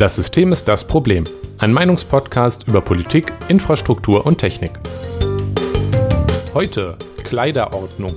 Das 0.00 0.16
System 0.16 0.50
ist 0.50 0.66
das 0.66 0.86
Problem. 0.86 1.24
Ein 1.58 1.74
Meinungspodcast 1.74 2.66
über 2.66 2.80
Politik, 2.80 3.34
Infrastruktur 3.48 4.24
und 4.24 4.38
Technik. 4.38 4.70
Heute 6.54 6.96
Kleiderordnung. 7.22 8.14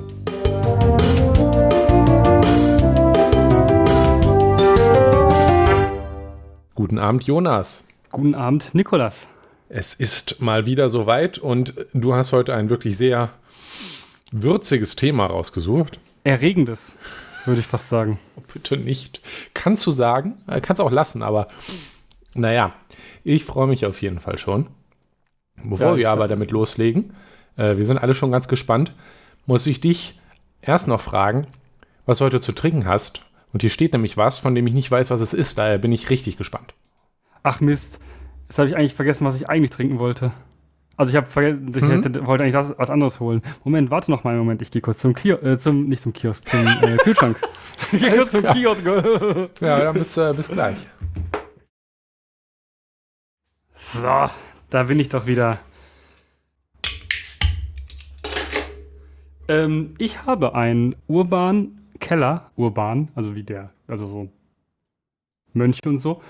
Guten 6.73 7.00
Abend, 7.00 7.26
Jonas. 7.26 7.86
Guten 8.12 8.34
Abend, 8.34 8.73
Nikolas. 8.73 9.27
Es 9.68 9.94
ist 9.94 10.40
mal 10.41 10.66
wieder 10.66 10.88
soweit 10.88 11.38
und 11.38 11.76
du 11.94 12.13
hast 12.13 12.31
heute 12.31 12.55
ein 12.55 12.70
wirklich 12.70 12.95
sehr 12.95 13.31
würziges 14.31 14.95
Thema 14.95 15.26
rausgesucht. 15.26 16.00
Erregendes, 16.23 16.95
würde 17.46 17.60
ich 17.60 17.68
fast 17.68 17.90
sagen. 17.90 18.20
Bitte 18.54 18.78
nicht. 18.78 19.22
Kannst 19.54 19.86
du 19.86 19.92
sagen, 19.92 20.38
äh, 20.48 20.62
kannst 20.62 20.82
auch 20.82 20.92
lassen, 20.92 21.24
aber 21.24 21.48
naja, 22.34 22.74
ich 23.24 23.46
freue 23.46 23.68
mich 23.68 23.86
auf 23.86 24.02
jeden 24.02 24.20
Fall 24.20 24.38
schon. 24.38 24.68
Bevor 25.64 25.92
Ja, 25.92 25.98
wir 25.98 26.10
aber 26.12 26.28
damit 26.28 26.52
loslegen, 26.52 27.14
äh, 27.58 27.78
wir 27.78 27.86
sind 27.86 27.98
alle 27.98 28.14
schon 28.14 28.32
ganz 28.32 28.48
gespannt, 28.48 28.94
muss 29.46 29.68
ich 29.68 29.82
dich 29.82 30.20
erst 30.62 30.88
noch 30.88 31.02
fragen, 31.02 31.48
was 32.06 32.18
du 32.18 32.26
heute 32.26 32.42
zu 32.42 32.52
trinken 32.52 32.86
hast. 32.86 33.22
Und 33.54 33.62
hier 33.62 33.70
steht 33.70 33.94
nämlich 33.94 34.18
was, 34.18 34.40
von 34.40 34.55
dem 34.55 34.66
ich 34.66 34.74
nicht 34.74 34.90
weiß, 34.90 35.12
was 35.12 35.22
es 35.22 35.34
ist. 35.34 35.58
Daher 35.58 35.78
bin 35.78 35.91
ich 35.91 36.10
richtig 36.10 36.38
gespannt. 36.38 36.74
Ach 37.44 37.62
Mist, 37.62 38.00
jetzt 38.48 38.58
habe 38.58 38.68
ich 38.68 38.76
eigentlich 38.76 38.96
vergessen, 38.96 39.26
was 39.26 39.36
ich 39.36 39.48
eigentlich 39.48 39.70
trinken 39.70 40.00
wollte. 40.00 40.32
Also 40.96 41.10
ich 41.10 41.16
habe 41.16 41.26
vergessen, 41.26 41.70
ich 41.76 41.82
Mhm. 41.82 42.04
hätte, 42.04 42.26
wollte 42.28 42.44
eigentlich 42.44 42.54
das, 42.54 42.74
was 42.78 42.90
anderes 42.92 43.20
holen. 43.20 43.42
Moment, 43.64 43.90
warte 43.90 44.12
noch 44.12 44.24
mal 44.24 44.32
einen 44.32 44.40
Moment, 44.40 44.62
ich 44.62 44.70
gehe 44.70 44.82
kurz 44.82 45.00
zum 45.00 45.14
Kiosk, 45.16 45.44
äh, 45.44 45.58
zum, 45.58 45.88
nicht 45.88 46.02
zum 46.04 46.14
Kiosk, 46.14 46.48
zum 46.48 46.66
äh, 46.68 46.98
Kühlschrank. 47.04 47.38
ich 47.91 48.00
gehe 48.00 48.12
kurz 48.12 48.30
zum 48.32 48.41
klar. 48.41 48.54
Kiosk. 48.54 48.85
Ja, 49.62 49.80
dann 49.80 49.94
bis, 49.96 50.18
äh, 50.18 50.34
bis 50.35 50.48
gleich. 50.50 50.77
so, 53.74 54.30
da 54.70 54.84
bin 54.84 55.00
ich 55.00 55.10
doch 55.10 55.26
wieder. 55.26 55.58
Ähm, 59.48 59.94
ich 59.98 60.26
habe 60.26 60.55
einen 60.55 60.96
Urban 61.07 61.80
Keller, 62.00 62.52
urban, 62.55 63.10
also 63.16 63.35
wie 63.35 63.44
der, 63.44 63.72
also 63.88 64.07
so 64.07 64.30
Mönche 65.53 65.81
und 65.88 66.00
so. 66.00 66.22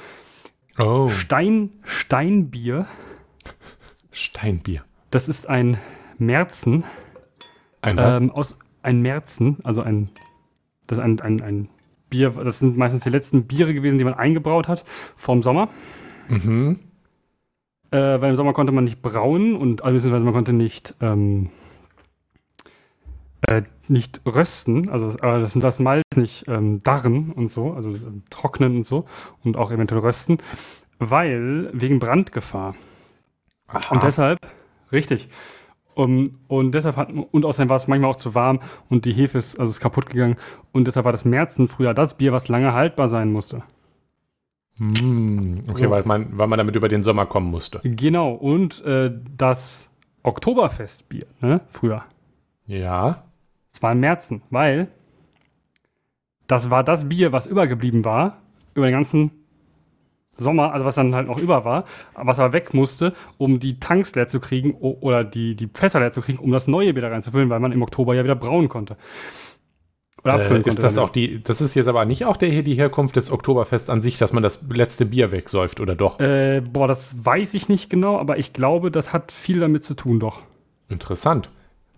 Oh. 0.78 1.10
Stein, 1.10 1.70
Steinbier. 1.84 2.86
Steinbier. 4.14 4.84
Das 5.10 5.28
ist 5.28 5.50
ein 5.50 5.78
Märzen. 6.18 6.86
Ein 7.82 7.98
was? 7.98 8.18
Ähm, 8.18 8.32
aus 8.32 8.58
ein 8.82 9.02
Märzen, 9.02 9.58
also 9.64 9.82
ein, 9.82 10.10
das 10.88 11.00
ein, 11.00 11.20
ein, 11.20 11.42
ein 11.42 11.70
Bier, 12.10 12.30
das 12.30 12.60
sind 12.60 12.78
meistens 12.78 13.04
die 13.04 13.10
letzten 13.10 13.46
Biere 13.46 13.74
gewesen, 13.74 13.98
die 13.98 14.04
man 14.04 14.14
eingebraut 14.14 14.68
hat 14.68 14.86
vorm 15.16 15.42
Sommer. 15.42 15.70
mhm. 16.30 16.80
Äh, 17.92 18.22
weil 18.22 18.32
im 18.32 18.36
Sommer 18.36 18.54
konnte 18.54 18.72
man 18.72 18.86
nicht 18.86 19.04
brauen 19.04 19.56
und 19.56 19.84
also 19.84 19.94
beziehungsweise 19.94 20.26
man 20.26 20.34
konnte 20.34 20.52
nicht, 20.52 20.96
ähm, 21.00 21.52
äh, 23.42 23.62
nicht 23.88 24.22
rösten, 24.26 24.90
also 24.90 25.10
äh, 25.10 25.40
das, 25.40 25.54
das 25.54 25.80
Malz 25.80 26.04
nicht 26.16 26.48
ähm, 26.48 26.80
darren 26.80 27.32
und 27.32 27.48
so, 27.48 27.74
also 27.74 27.90
ähm, 27.90 28.24
trocknen 28.32 28.78
und 28.78 28.86
so 28.86 29.06
und 29.44 29.58
auch 29.58 29.72
eventuell 29.72 30.02
rösten, 30.02 30.40
weil 30.98 31.70
wegen 31.74 32.00
Brandgefahr. 32.00 32.76
Aha. 33.74 33.94
Und 33.94 34.04
deshalb, 34.04 34.40
richtig. 34.92 35.30
Um, 35.96 36.40
und 36.48 36.72
deshalb 36.74 36.96
hat, 36.98 37.10
und 37.12 37.46
außerdem 37.46 37.70
war 37.70 37.76
es 37.76 37.88
manchmal 37.88 38.10
auch 38.10 38.16
zu 38.16 38.34
warm 38.34 38.60
und 38.90 39.06
die 39.06 39.14
Hefe 39.14 39.38
ist, 39.38 39.60
also 39.60 39.70
ist 39.70 39.80
kaputt 39.80 40.10
gegangen. 40.10 40.38
Und 40.72 40.88
deshalb 40.88 41.06
war 41.06 41.12
das 41.12 41.24
Märzen 41.26 41.68
früher 41.68 41.94
das 41.94 42.16
Bier, 42.18 42.32
was 42.32 42.48
lange 42.48 42.74
haltbar 42.74 43.08
sein 43.10 43.32
musste. 43.32 43.62
Hm, 44.78 45.66
okay, 45.70 45.84
So. 45.84 45.90
weil, 45.92 46.04
man, 46.04 46.36
weil 46.38 46.48
man 46.48 46.58
damit 46.58 46.76
über 46.76 46.88
den 46.90 47.04
Sommer 47.04 47.28
kommen 47.28 47.52
musste. 47.52 47.80
Genau. 47.84 48.32
Und 48.34 48.84
äh, 48.86 49.12
das 49.38 49.92
Oktoberfestbier, 50.24 51.28
ne, 51.42 51.62
früher, 51.70 52.04
Ja. 52.66 53.24
das 53.72 53.84
war 53.84 53.92
im 53.92 54.00
Märzen, 54.00 54.42
weil 54.50 54.88
das 56.48 56.70
war 56.72 56.84
das 56.84 57.08
Bier, 57.08 57.32
was 57.32 57.46
übergeblieben 57.46 58.04
war 58.04 58.38
über 58.74 58.88
den 58.88 58.94
ganzen 58.94 59.32
Sommer, 60.36 60.74
also 60.74 60.86
was 60.86 60.96
dann 60.96 61.14
halt 61.16 61.28
noch 61.28 61.38
über 61.40 61.64
war, 61.66 61.86
was 62.16 62.40
aber 62.40 62.54
weg 62.54 62.74
musste, 62.74 63.14
um 63.38 63.60
die 63.60 63.80
Tanks 63.80 64.16
leer 64.16 64.28
zu 64.28 64.40
kriegen 64.40 64.74
oder 64.74 65.24
die, 65.24 65.56
die 65.56 65.70
Fässer 65.74 66.00
leer 66.00 66.12
zu 66.12 66.22
kriegen, 66.22 66.40
um 66.40 66.52
das 66.52 66.68
neue 66.68 66.94
Bier 66.94 67.04
da 67.04 67.10
reinzufüllen, 67.10 67.50
weil 67.50 67.60
man 67.60 67.72
im 67.72 67.82
Oktober 67.84 68.16
ja 68.16 68.24
wieder 68.24 68.36
brauen 68.36 68.68
konnte. 68.70 68.98
Oder 70.24 70.36
Äh, 70.36 70.42
abfüllen 70.42 70.62
ist 70.64 70.66
konnte. 70.76 70.82
das 70.82 70.96
dann. 70.96 71.04
auch 71.04 71.10
die, 71.10 71.44
das 71.44 71.62
ist 71.62 71.76
jetzt 71.76 71.88
aber 71.88 72.06
nicht 72.06 72.26
auch 72.26 72.38
der 72.38 72.50
hier 72.50 72.64
die 72.64 72.76
Herkunft 72.76 73.16
des 73.16 73.32
Oktoberfest 73.32 73.90
an 73.90 74.02
sich, 74.02 74.18
dass 74.18 74.32
man 74.34 74.42
das 74.42 74.68
letzte 74.70 75.06
Bier 75.06 75.32
wegsäuft, 75.32 75.80
oder 75.82 75.96
doch? 75.96 76.20
Äh, 76.20 76.62
boah, 76.62 76.88
das 76.88 77.26
weiß 77.26 77.54
ich 77.56 77.68
nicht 77.70 77.90
genau, 77.90 78.18
aber 78.18 78.38
ich 78.38 78.54
glaube, 78.54 78.90
das 78.90 79.12
hat 79.14 79.32
viel 79.32 79.60
damit 79.60 79.84
zu 79.84 79.94
tun, 79.96 80.20
doch. 80.20 80.40
Interessant. 80.90 81.50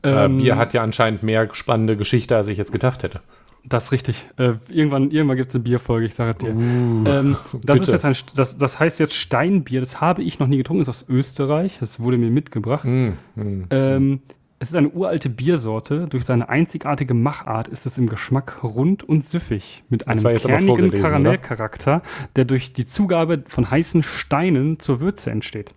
Ähm, 0.03 0.39
äh, 0.39 0.41
Bier 0.41 0.57
hat 0.57 0.73
ja 0.73 0.81
anscheinend 0.81 1.23
mehr 1.23 1.49
spannende 1.53 1.97
Geschichte, 1.97 2.35
als 2.35 2.47
ich 2.47 2.57
jetzt 2.57 2.71
gedacht 2.71 3.03
hätte. 3.03 3.21
Das 3.67 3.85
ist 3.85 3.91
richtig. 3.91 4.27
Äh, 4.37 4.53
irgendwann 4.69 5.11
irgendwann 5.11 5.37
gibt 5.37 5.49
es 5.49 5.55
eine 5.55 5.63
Bierfolge, 5.63 6.05
ich 6.05 6.13
sage 6.13 6.35
dir. 6.35 6.49
ähm, 6.49 7.35
das, 7.63 7.79
bitte. 7.79 7.81
ist 7.83 7.91
jetzt 7.91 8.05
ein, 8.05 8.15
das, 8.35 8.57
das 8.57 8.79
heißt 8.79 8.99
jetzt 8.99 9.15
Steinbier, 9.15 9.79
das 9.79 10.01
habe 10.01 10.21
ich 10.23 10.39
noch 10.39 10.47
nie 10.47 10.57
getrunken, 10.57 10.81
ist 10.81 10.89
aus 10.89 11.05
Österreich, 11.09 11.77
das 11.79 11.99
wurde 11.99 12.17
mir 12.17 12.29
mitgebracht. 12.29 12.83
Hm, 12.83 13.17
hm. 13.35 13.65
Ähm, 13.71 14.19
es 14.59 14.69
ist 14.69 14.75
eine 14.75 14.89
uralte 14.89 15.29
Biersorte. 15.29 16.07
Durch 16.07 16.25
seine 16.25 16.47
einzigartige 16.47 17.13
Machart 17.13 17.67
ist 17.67 17.85
es 17.85 17.97
im 17.97 18.07
Geschmack 18.07 18.63
rund 18.63 19.03
und 19.03 19.23
süffig. 19.23 19.83
Mit 19.89 20.07
einem 20.07 20.23
kernigen? 20.23 20.91
Karamellcharakter, 20.91 22.01
der 22.35 22.45
durch 22.45 22.71
die 22.71 22.85
Zugabe 22.85 23.43
von 23.47 23.69
heißen 23.69 24.01
Steinen 24.01 24.79
zur 24.79 25.01
Würze 25.01 25.29
entsteht. 25.29 25.73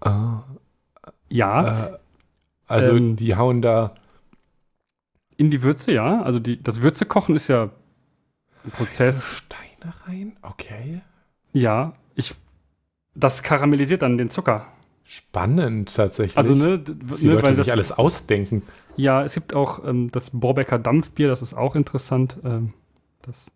Ah, 0.00 0.44
Ja, 1.28 1.86
äh, 1.86 1.98
also 2.68 2.96
Ähm, 2.96 3.16
die 3.16 3.34
hauen 3.34 3.62
da. 3.62 3.94
In 5.36 5.50
die 5.50 5.62
Würze, 5.62 5.92
ja. 5.92 6.22
Also 6.22 6.38
die, 6.38 6.62
das 6.62 6.80
Würzekochen 6.80 7.36
ist 7.36 7.48
ja 7.48 7.70
ein 8.64 8.70
Prozess. 8.70 9.34
Steine 9.34 9.94
rein? 10.06 10.36
Okay. 10.42 11.00
Ja, 11.52 11.94
ich. 12.14 12.34
Das 13.14 13.42
karamellisiert 13.42 14.02
dann 14.02 14.18
den 14.18 14.30
Zucker. 14.30 14.66
Spannend 15.04 15.94
tatsächlich. 15.94 16.36
Also, 16.36 16.54
ne, 16.54 16.78
dass 16.80 17.20
die 17.20 17.28
ne, 17.28 17.34
Leute 17.34 17.54
sich 17.54 17.66
das, 17.66 17.70
alles 17.70 17.92
ausdenken. 17.92 18.62
Ja, 18.96 19.22
es 19.22 19.34
gibt 19.34 19.54
auch 19.54 19.84
ähm, 19.84 20.10
das 20.10 20.30
Borbecker 20.30 20.78
Dampfbier, 20.78 21.28
das 21.28 21.42
ist 21.42 21.54
auch 21.54 21.76
interessant. 21.76 22.38
Ähm, 22.44 22.72
das 23.22 23.46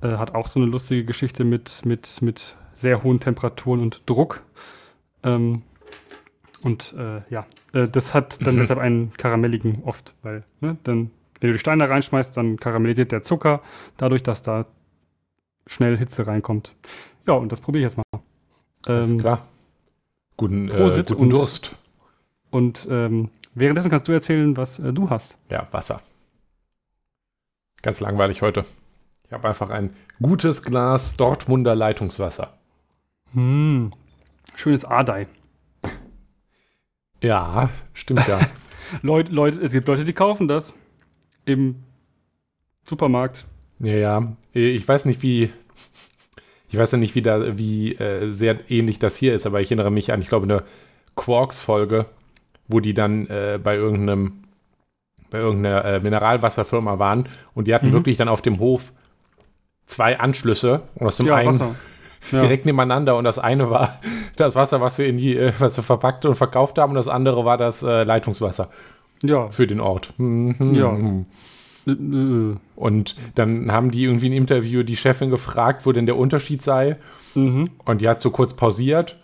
äh, 0.00 0.16
hat 0.16 0.34
auch 0.34 0.46
so 0.46 0.58
eine 0.58 0.68
lustige 0.68 1.04
Geschichte 1.04 1.44
mit, 1.44 1.84
mit, 1.84 2.22
mit 2.22 2.56
sehr 2.72 3.02
hohen 3.02 3.20
Temperaturen 3.20 3.80
und 3.80 4.02
Druck. 4.06 4.42
Ähm, 5.22 5.62
und 6.66 6.94
äh, 6.98 7.22
ja, 7.30 7.46
äh, 7.72 7.88
das 7.88 8.12
hat 8.12 8.44
dann 8.46 8.56
Mhm. 8.56 8.58
deshalb 8.58 8.78
einen 8.80 9.12
karamelligen 9.16 9.82
oft, 9.84 10.14
weil 10.22 10.44
ne, 10.60 10.76
dann, 10.82 11.10
wenn 11.40 11.48
du 11.50 11.52
die 11.54 11.58
Steine 11.58 11.84
da 11.86 11.90
reinschmeißt, 11.92 12.36
dann 12.36 12.58
karamellisiert 12.58 13.12
der 13.12 13.22
Zucker 13.22 13.62
dadurch, 13.96 14.22
dass 14.22 14.42
da 14.42 14.66
schnell 15.66 15.96
Hitze 15.96 16.26
reinkommt. 16.26 16.74
Ja, 17.26 17.34
und 17.34 17.50
das 17.52 17.60
probiere 17.60 17.86
ich 17.86 17.92
jetzt 17.94 17.96
mal. 17.96 18.20
Alles 18.86 19.10
Ähm, 19.10 19.18
klar. 19.18 19.46
Guten, 20.36 20.68
äh, 20.68 20.76
Prosit 20.76 21.08
guten 21.08 21.22
und- 21.22 21.30
Durst. 21.30 21.74
Und 22.50 22.86
ähm, 22.90 23.30
währenddessen 23.54 23.90
kannst 23.90 24.06
du 24.08 24.12
erzählen, 24.12 24.56
was 24.56 24.78
äh, 24.78 24.92
du 24.92 25.08
hast. 25.10 25.36
Ja, 25.50 25.66
Wasser. 25.72 26.00
Ganz 27.82 28.00
langweilig 28.00 28.42
heute. 28.42 28.64
Ich 29.26 29.32
habe 29.32 29.48
einfach 29.48 29.70
ein 29.70 29.90
gutes 30.22 30.62
Glas 30.62 31.16
Dortmunder 31.16 31.74
Leitungswasser. 31.74 32.52
Hm. 33.32 33.92
Schönes 34.54 34.84
Adei. 34.84 35.26
Ja, 37.26 37.70
stimmt 37.94 38.26
ja. 38.28 38.38
Leute, 39.02 39.32
Leute, 39.32 39.60
es 39.60 39.72
gibt 39.72 39.88
Leute, 39.88 40.04
die 40.04 40.12
kaufen 40.12 40.46
das 40.48 40.74
im 41.44 41.76
Supermarkt. 42.88 43.46
ja, 43.80 43.94
ja. 43.94 44.32
Ich 44.52 44.86
weiß 44.86 45.04
nicht, 45.06 45.22
wie. 45.22 45.50
Ich 46.68 46.76
weiß 46.78 46.92
ja 46.92 46.98
nicht, 46.98 47.14
wie, 47.14 47.20
da, 47.22 47.58
wie 47.58 47.94
äh, 47.94 48.32
sehr 48.32 48.70
ähnlich 48.70 48.98
das 48.98 49.16
hier 49.16 49.34
ist, 49.34 49.46
aber 49.46 49.60
ich 49.60 49.68
erinnere 49.70 49.90
mich 49.90 50.12
an, 50.12 50.20
ich 50.20 50.28
glaube, 50.28 50.44
eine 50.44 50.62
Quarks-Folge, 51.14 52.06
wo 52.68 52.80
die 52.80 52.92
dann 52.94 53.26
äh, 53.28 53.58
bei 53.62 53.76
irgendeinem 53.76 54.42
bei 55.30 55.38
irgendeiner 55.38 55.84
äh, 55.84 56.00
Mineralwasserfirma 56.00 56.98
waren 57.00 57.28
und 57.54 57.66
die 57.66 57.74
hatten 57.74 57.88
Mhm. 57.88 57.92
wirklich 57.92 58.16
dann 58.16 58.28
auf 58.28 58.42
dem 58.42 58.58
Hof 58.60 58.92
zwei 59.86 60.18
Anschlüsse 60.20 60.82
und 60.94 61.06
aus 61.06 61.16
dem 61.16 61.32
einen 61.32 61.74
Ja. 62.32 62.40
direkt 62.40 62.66
nebeneinander 62.66 63.16
und 63.16 63.24
das 63.24 63.38
eine 63.38 63.70
war 63.70 64.00
das 64.36 64.54
Wasser, 64.54 64.80
was 64.80 64.98
wir 64.98 65.06
in 65.06 65.16
die, 65.16 65.36
äh, 65.36 65.52
was 65.58 65.76
wir 65.76 65.84
verpackt 65.84 66.24
und 66.24 66.34
verkauft 66.34 66.78
haben 66.78 66.90
und 66.90 66.96
das 66.96 67.08
andere 67.08 67.44
war 67.44 67.56
das 67.58 67.82
äh, 67.82 68.02
Leitungswasser 68.04 68.70
Ja. 69.22 69.48
für 69.50 69.66
den 69.66 69.80
Ort. 69.80 70.12
Mhm. 70.18 70.56
Ja. 70.74 70.96
Und 72.74 73.14
dann 73.36 73.70
haben 73.70 73.92
die 73.92 74.02
irgendwie 74.04 74.26
im 74.26 74.32
Interview 74.32 74.82
die 74.82 74.96
Chefin 74.96 75.30
gefragt, 75.30 75.86
wo 75.86 75.92
denn 75.92 76.06
der 76.06 76.16
Unterschied 76.16 76.62
sei 76.62 76.96
Mhm. 77.36 77.70
und 77.84 78.00
die 78.00 78.08
hat 78.08 78.20
so 78.20 78.30
kurz 78.30 78.54
pausiert 78.54 79.18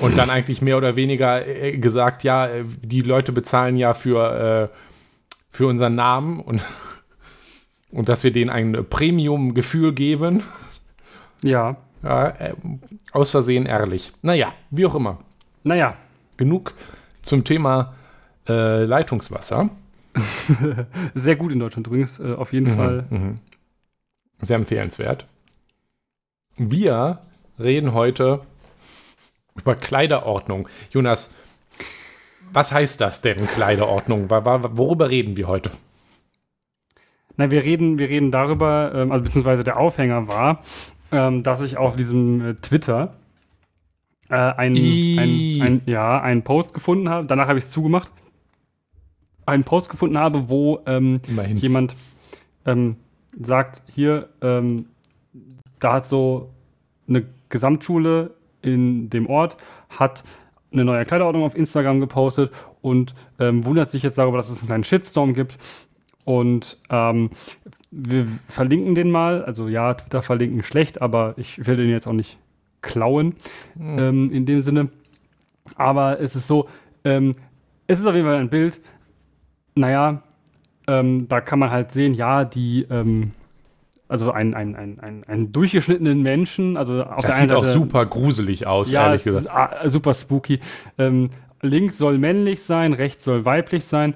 und 0.00 0.18
dann 0.18 0.28
eigentlich 0.28 0.60
mehr 0.60 0.76
oder 0.76 0.96
weniger 0.96 1.46
äh, 1.46 1.78
gesagt, 1.78 2.24
ja, 2.24 2.46
äh, 2.46 2.64
die 2.82 3.00
Leute 3.00 3.32
bezahlen 3.32 3.76
ja 3.76 3.94
für, 3.94 4.70
äh, 4.72 4.76
für 5.50 5.66
unseren 5.68 5.94
Namen 5.94 6.40
und, 6.40 6.60
und 7.92 8.08
dass 8.08 8.24
wir 8.24 8.32
denen 8.32 8.50
ein 8.50 8.84
Premium-Gefühl 8.90 9.92
geben. 9.94 10.42
Ja. 11.42 11.76
Äh, 12.02 12.54
aus 13.12 13.30
Versehen 13.30 13.66
ehrlich. 13.66 14.12
Naja, 14.22 14.52
wie 14.70 14.86
auch 14.86 14.94
immer. 14.94 15.18
Naja. 15.64 15.96
Genug 16.36 16.74
zum 17.22 17.44
Thema 17.44 17.94
äh, 18.48 18.84
Leitungswasser. 18.84 19.70
Sehr 21.14 21.36
gut 21.36 21.52
in 21.52 21.58
Deutschland 21.58 21.86
übrigens, 21.86 22.18
äh, 22.20 22.34
auf 22.34 22.52
jeden 22.52 22.72
Mhm, 22.72 22.76
Fall. 22.76 23.04
mhm. 23.10 23.40
Sehr 24.40 24.56
empfehlenswert. 24.56 25.26
Wir 26.56 27.20
reden 27.58 27.92
heute 27.94 28.40
über 29.56 29.74
Kleiderordnung. 29.74 30.68
Jonas, 30.90 31.34
was 32.52 32.70
heißt 32.72 33.00
das 33.00 33.22
denn, 33.22 33.46
Kleiderordnung? 33.46 34.30
Worüber 34.30 35.10
reden 35.10 35.36
wir 35.36 35.48
heute? 35.48 35.70
Nein, 37.38 37.50
wir 37.50 37.64
reden, 37.64 37.98
wir 37.98 38.08
reden 38.08 38.30
darüber, 38.30 38.92
ähm, 38.94 39.12
also 39.12 39.24
beziehungsweise 39.24 39.64
der 39.64 39.78
Aufhänger 39.78 40.28
war, 40.28 40.62
ähm, 41.12 41.42
dass 41.42 41.60
ich 41.60 41.76
auf 41.76 41.96
diesem 41.96 42.40
äh, 42.40 42.54
Twitter 42.54 43.14
äh, 44.28 44.34
einen, 44.34 44.76
ein, 45.18 45.62
ein, 45.62 45.82
ja, 45.86 46.20
einen 46.20 46.42
Post 46.42 46.74
gefunden 46.74 47.08
habe, 47.08 47.26
danach 47.26 47.48
habe 47.48 47.58
ich 47.58 47.66
es 47.66 47.70
zugemacht, 47.70 48.10
einen 49.44 49.64
Post 49.64 49.88
gefunden 49.88 50.18
habe, 50.18 50.48
wo 50.48 50.80
ähm, 50.86 51.20
jemand 51.54 51.94
ähm, 52.64 52.96
sagt, 53.40 53.82
hier, 53.86 54.28
ähm, 54.42 54.86
da 55.78 55.94
hat 55.94 56.06
so 56.06 56.50
eine 57.08 57.24
Gesamtschule 57.48 58.32
in 58.62 59.08
dem 59.10 59.28
Ort, 59.28 59.56
hat 59.88 60.24
eine 60.72 60.84
neue 60.84 61.04
Kleiderordnung 61.04 61.44
auf 61.44 61.56
Instagram 61.56 62.00
gepostet 62.00 62.52
und 62.82 63.14
ähm, 63.38 63.64
wundert 63.64 63.90
sich 63.90 64.02
jetzt 64.02 64.18
darüber, 64.18 64.36
dass 64.36 64.50
es 64.50 64.58
einen 64.58 64.68
kleinen 64.68 64.84
Shitstorm 64.84 65.34
gibt. 65.34 65.58
Und 66.24 66.78
ähm, 66.90 67.30
wir 67.96 68.26
verlinken 68.48 68.94
den 68.94 69.10
mal. 69.10 69.44
Also 69.44 69.68
ja, 69.68 69.94
Twitter 69.94 70.22
verlinken 70.22 70.62
schlecht, 70.62 71.00
aber 71.00 71.34
ich 71.36 71.66
will 71.66 71.76
den 71.76 71.88
jetzt 71.88 72.06
auch 72.06 72.12
nicht 72.12 72.38
klauen 72.82 73.34
ähm, 73.80 74.30
in 74.30 74.44
dem 74.46 74.60
Sinne. 74.60 74.88
Aber 75.74 76.20
es 76.20 76.36
ist 76.36 76.46
so, 76.46 76.68
ähm, 77.04 77.34
es 77.86 77.98
ist 77.98 78.06
auf 78.06 78.14
jeden 78.14 78.26
Fall 78.26 78.36
ein 78.36 78.50
Bild. 78.50 78.80
Naja, 79.74 80.22
ähm, 80.86 81.26
da 81.28 81.40
kann 81.40 81.58
man 81.58 81.70
halt 81.70 81.92
sehen, 81.92 82.14
ja, 82.14 82.44
die, 82.44 82.86
ähm, 82.90 83.32
also 84.08 84.30
ein, 84.30 84.54
ein, 84.54 84.76
ein, 84.76 85.00
ein, 85.00 85.24
einen 85.24 85.52
durchgeschnittenen 85.52 86.22
Menschen, 86.22 86.76
also 86.76 87.02
auf 87.02 87.22
der 87.22 87.30
Das 87.30 87.40
einen 87.40 87.48
sieht 87.48 87.56
auch 87.56 87.64
Seite, 87.64 87.78
super 87.78 88.06
gruselig 88.06 88.66
aus, 88.66 88.90
ja, 88.90 89.06
ehrlich 89.06 89.20
es 89.20 89.24
gesagt. 89.24 89.46
Ist, 89.46 89.52
ah, 89.52 89.88
super 89.88 90.14
spooky. 90.14 90.60
Ähm, 90.98 91.28
links 91.60 91.98
soll 91.98 92.18
männlich 92.18 92.62
sein, 92.62 92.92
rechts 92.92 93.24
soll 93.24 93.44
weiblich 93.44 93.84
sein. 93.84 94.14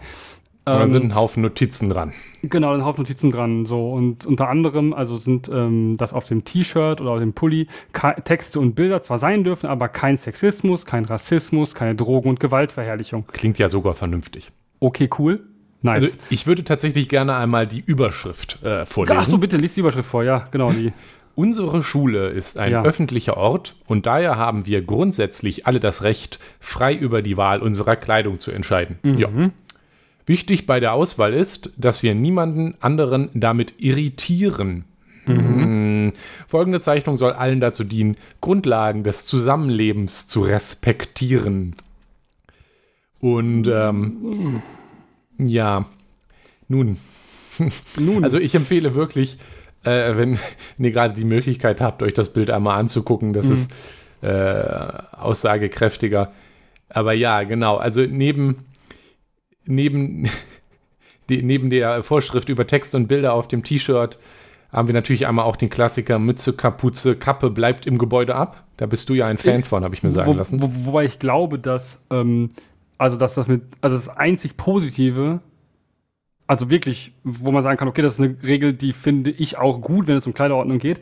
Und 0.66 0.74
dann 0.74 0.82
Ähm, 0.82 0.90
sind 0.90 1.02
ein 1.04 1.14
Haufen 1.14 1.42
Notizen 1.42 1.88
dran. 1.90 2.12
Genau, 2.42 2.72
ein 2.74 2.84
Haufen 2.84 3.02
Notizen 3.02 3.30
dran. 3.30 3.64
So. 3.66 3.90
Und 3.92 4.26
unter 4.26 4.48
anderem, 4.48 4.92
also 4.92 5.16
sind 5.16 5.48
ähm, 5.52 5.96
das 5.96 6.12
auf 6.12 6.26
dem 6.26 6.44
T-Shirt 6.44 7.00
oder 7.00 7.12
auf 7.12 7.18
dem 7.18 7.32
Pulli 7.32 7.66
Texte 8.24 8.60
und 8.60 8.74
Bilder 8.74 9.00
zwar 9.02 9.18
sein 9.18 9.42
dürfen, 9.42 9.66
aber 9.68 9.88
kein 9.88 10.16
Sexismus, 10.18 10.84
kein 10.86 11.04
Rassismus, 11.06 11.74
keine 11.74 11.94
Drogen- 11.94 12.28
und 12.28 12.40
Gewaltverherrlichung. 12.40 13.24
Klingt 13.32 13.58
ja 13.58 13.68
sogar 13.68 13.94
vernünftig. 13.94 14.52
Okay, 14.80 15.08
cool. 15.18 15.40
Nice. 15.82 16.02
Also 16.04 16.16
ich 16.28 16.46
würde 16.46 16.62
tatsächlich 16.62 17.08
gerne 17.08 17.34
einmal 17.36 17.66
die 17.66 17.80
Überschrift 17.84 18.62
äh, 18.62 18.84
vorlesen. 18.84 19.16
Ach 19.18 19.24
so, 19.26 19.38
bitte, 19.38 19.56
lies 19.56 19.74
die 19.74 19.80
Überschrift 19.80 20.08
vor. 20.08 20.22
Ja, 20.24 20.46
genau, 20.50 20.70
die. 20.72 20.92
Unsere 21.36 21.82
Schule 21.82 22.28
ist 22.28 22.58
ein 22.58 22.72
Ja. 22.72 22.82
öffentlicher 22.82 23.38
Ort 23.38 23.76
und 23.86 24.04
daher 24.04 24.36
haben 24.36 24.66
wir 24.66 24.82
grundsätzlich 24.82 25.66
alle 25.66 25.80
das 25.80 26.02
Recht, 26.02 26.38
frei 26.58 26.94
über 26.94 27.22
die 27.22 27.38
Wahl 27.38 27.62
unserer 27.62 27.96
Kleidung 27.96 28.38
zu 28.40 28.50
entscheiden. 28.50 28.98
Ja. 29.16 29.28
Wichtig 30.26 30.66
bei 30.66 30.80
der 30.80 30.92
Auswahl 30.92 31.34
ist, 31.34 31.70
dass 31.76 32.02
wir 32.02 32.14
niemanden 32.14 32.74
anderen 32.80 33.30
damit 33.34 33.74
irritieren. 33.78 34.84
Mhm. 35.26 36.12
Folgende 36.46 36.80
Zeichnung 36.80 37.16
soll 37.16 37.32
allen 37.32 37.60
dazu 37.60 37.84
dienen, 37.84 38.16
Grundlagen 38.40 39.04
des 39.04 39.26
Zusammenlebens 39.26 40.26
zu 40.26 40.42
respektieren. 40.42 41.74
Und 43.20 43.68
ähm, 43.68 44.62
ja, 45.38 45.86
nun, 46.68 46.96
Nun, 47.98 48.24
also 48.24 48.38
ich 48.38 48.54
empfehle 48.54 48.94
wirklich, 48.94 49.38
äh, 49.84 50.12
wenn, 50.16 50.38
ihr 50.78 50.90
gerade 50.90 51.14
die 51.14 51.24
Möglichkeit 51.24 51.80
habt, 51.80 52.02
euch 52.02 52.14
das 52.14 52.32
Bild 52.32 52.50
einmal 52.50 52.78
anzugucken, 52.78 53.32
das 53.32 53.48
ist 53.48 53.72
äh, 54.22 54.62
aussagekräftiger. 55.12 56.32
Aber 56.88 57.12
ja, 57.12 57.42
genau. 57.44 57.76
Also 57.76 58.02
neben, 58.02 58.56
neben, 59.70 60.28
die, 61.28 61.42
neben 61.42 61.70
der 61.70 62.02
Vorschrift 62.02 62.48
über 62.48 62.66
Text 62.66 62.94
und 62.94 63.06
Bilder 63.08 63.32
auf 63.34 63.48
dem 63.48 63.62
T-Shirt 63.62 64.18
haben 64.72 64.88
wir 64.88 64.94
natürlich 64.94 65.26
einmal 65.26 65.44
auch 65.44 65.56
den 65.56 65.68
Klassiker 65.68 66.18
Mütze, 66.18 66.52
Kapuze, 66.52 67.16
Kappe 67.16 67.50
bleibt 67.50 67.86
im 67.86 67.98
Gebäude 67.98 68.36
ab. 68.36 68.64
Da 68.76 68.86
bist 68.86 69.08
du 69.08 69.14
ja 69.14 69.26
ein 69.26 69.36
Fan 69.36 69.64
von, 69.64 69.82
habe 69.82 69.94
ich 69.94 70.02
mir 70.02 70.10
sagen 70.10 70.30
wo, 70.30 70.32
lassen. 70.32 70.62
Wo, 70.62 70.70
wobei 70.86 71.04
ich 71.04 71.18
glaube, 71.18 71.58
dass, 71.58 72.00
ähm, 72.10 72.50
also 72.96 73.16
dass 73.16 73.34
das 73.34 73.48
mit, 73.48 73.62
also 73.80 73.96
das 73.96 74.08
einzig 74.08 74.56
Positive, 74.56 75.40
also 76.46 76.70
wirklich, 76.70 77.12
wo 77.24 77.50
man 77.50 77.62
sagen 77.62 77.78
kann, 77.78 77.88
okay, 77.88 78.02
das 78.02 78.14
ist 78.14 78.20
eine 78.20 78.36
Regel, 78.44 78.72
die 78.72 78.92
finde 78.92 79.30
ich 79.30 79.58
auch 79.58 79.80
gut, 79.80 80.06
wenn 80.06 80.16
es 80.16 80.26
um 80.26 80.34
Kleiderordnung 80.34 80.78
geht, 80.78 81.00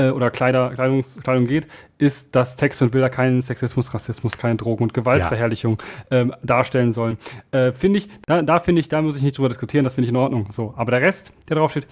äh, 0.00 0.10
oder 0.10 0.30
Kleider, 0.30 0.70
Kleidungs, 0.74 1.20
Kleidung 1.22 1.46
geht, 1.46 1.66
ist, 1.98 2.34
dass 2.34 2.56
Texte 2.56 2.84
und 2.84 2.90
Bilder 2.90 3.10
keinen 3.10 3.42
Sexismus, 3.42 3.92
Rassismus, 3.92 4.36
keine 4.38 4.56
Drogen- 4.56 4.84
und 4.84 4.94
Gewaltverherrlichung 4.94 5.78
ähm, 6.10 6.34
darstellen 6.42 6.92
sollen. 6.92 7.18
Äh, 7.50 7.72
finde 7.72 8.00
ich, 8.00 8.08
da, 8.26 8.42
da 8.42 8.58
finde 8.58 8.80
ich, 8.80 8.88
da 8.88 9.02
muss 9.02 9.16
ich 9.16 9.22
nicht 9.22 9.36
drüber 9.36 9.48
diskutieren, 9.48 9.84
das 9.84 9.94
finde 9.94 10.06
ich 10.06 10.10
in 10.10 10.16
Ordnung. 10.16 10.48
So, 10.50 10.74
aber 10.76 10.92
der 10.92 11.02
Rest, 11.02 11.32
der 11.48 11.56
draufsteht, 11.56 11.86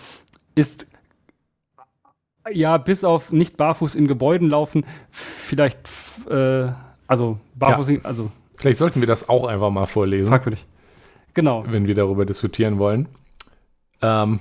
ist 0.55 0.87
ja, 2.50 2.78
bis 2.78 3.05
auf 3.05 3.31
nicht 3.31 3.58
barfuß 3.58 3.94
in 3.94 4.08
Gebäuden 4.08 4.49
laufen, 4.49 4.87
vielleicht, 5.11 5.78
äh, 6.31 6.69
also 7.06 7.38
barfuß, 7.56 7.88
in, 7.88 8.04
also 8.06 8.31
Vielleicht 8.56 8.78
sollten 8.78 9.00
wir 9.00 9.06
das 9.06 9.28
auch 9.28 9.46
einfach 9.46 9.70
mal 9.70 9.87
vorlesen. 9.87 10.28
fragwürdig. 10.28 10.66
Genau. 11.34 11.64
wenn 11.69 11.87
wir 11.87 11.94
darüber 11.94 12.25
diskutieren 12.26 12.78
wollen. 12.78 13.06
Ähm, 14.02 14.40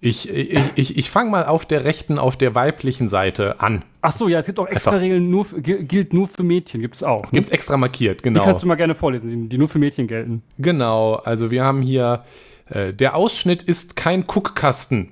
ich 0.00 0.28
ich, 0.28 0.60
ich, 0.76 0.96
ich 0.96 1.10
fange 1.10 1.30
mal 1.30 1.46
auf 1.46 1.66
der 1.66 1.84
rechten, 1.84 2.18
auf 2.18 2.36
der 2.36 2.54
weiblichen 2.54 3.08
Seite 3.08 3.60
an. 3.60 3.84
Ach 4.00 4.12
so, 4.12 4.28
ja, 4.28 4.38
es 4.38 4.46
gibt 4.46 4.58
auch 4.60 4.68
extra 4.68 4.92
Einfach. 4.92 5.02
Regeln, 5.02 5.30
nur 5.30 5.46
gilt 5.60 6.12
nur 6.12 6.28
für 6.28 6.44
Mädchen, 6.44 6.80
gibt 6.80 6.94
es 6.94 7.02
auch. 7.02 7.24
Ne? 7.24 7.30
Gibt's 7.32 7.50
extra 7.50 7.76
markiert, 7.76 8.20
Die 8.20 8.24
genau. 8.24 8.44
kannst 8.44 8.62
du 8.62 8.66
mal 8.66 8.76
gerne 8.76 8.94
vorlesen, 8.94 9.28
die, 9.28 9.48
die 9.48 9.58
nur 9.58 9.68
für 9.68 9.78
Mädchen 9.78 10.06
gelten. 10.06 10.42
Genau, 10.58 11.14
also 11.16 11.50
wir 11.50 11.64
haben 11.64 11.82
hier, 11.82 12.24
äh, 12.70 12.92
der 12.92 13.16
Ausschnitt 13.16 13.62
ist 13.62 13.96
kein 13.96 14.26
Guckkasten. 14.26 15.10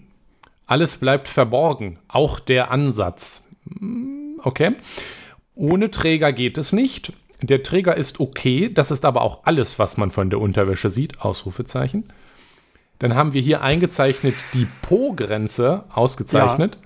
Alles 0.66 0.96
bleibt 0.96 1.28
verborgen, 1.28 1.99
auch 2.08 2.38
der 2.40 2.70
Ansatz. 2.70 3.50
Hm, 3.78 4.40
Okay. 4.44 4.75
Ohne 5.56 5.90
Träger 5.90 6.32
geht 6.32 6.58
es 6.58 6.72
nicht. 6.72 7.12
Der 7.42 7.62
Träger 7.62 7.96
ist 7.96 8.20
okay, 8.20 8.70
das 8.72 8.90
ist 8.90 9.04
aber 9.04 9.22
auch 9.22 9.40
alles, 9.44 9.78
was 9.78 9.96
man 9.96 10.11
von 10.11 10.30
der 10.30 10.40
Unterwäsche 10.40 10.90
sieht. 10.90 11.20
Ausrufezeichen. 11.20 12.04
Dann 12.98 13.14
haben 13.14 13.34
wir 13.34 13.40
hier 13.42 13.62
eingezeichnet 13.62 14.34
die 14.54 14.66
Po-Grenze 14.82 15.84
ausgezeichnet. 15.92 16.78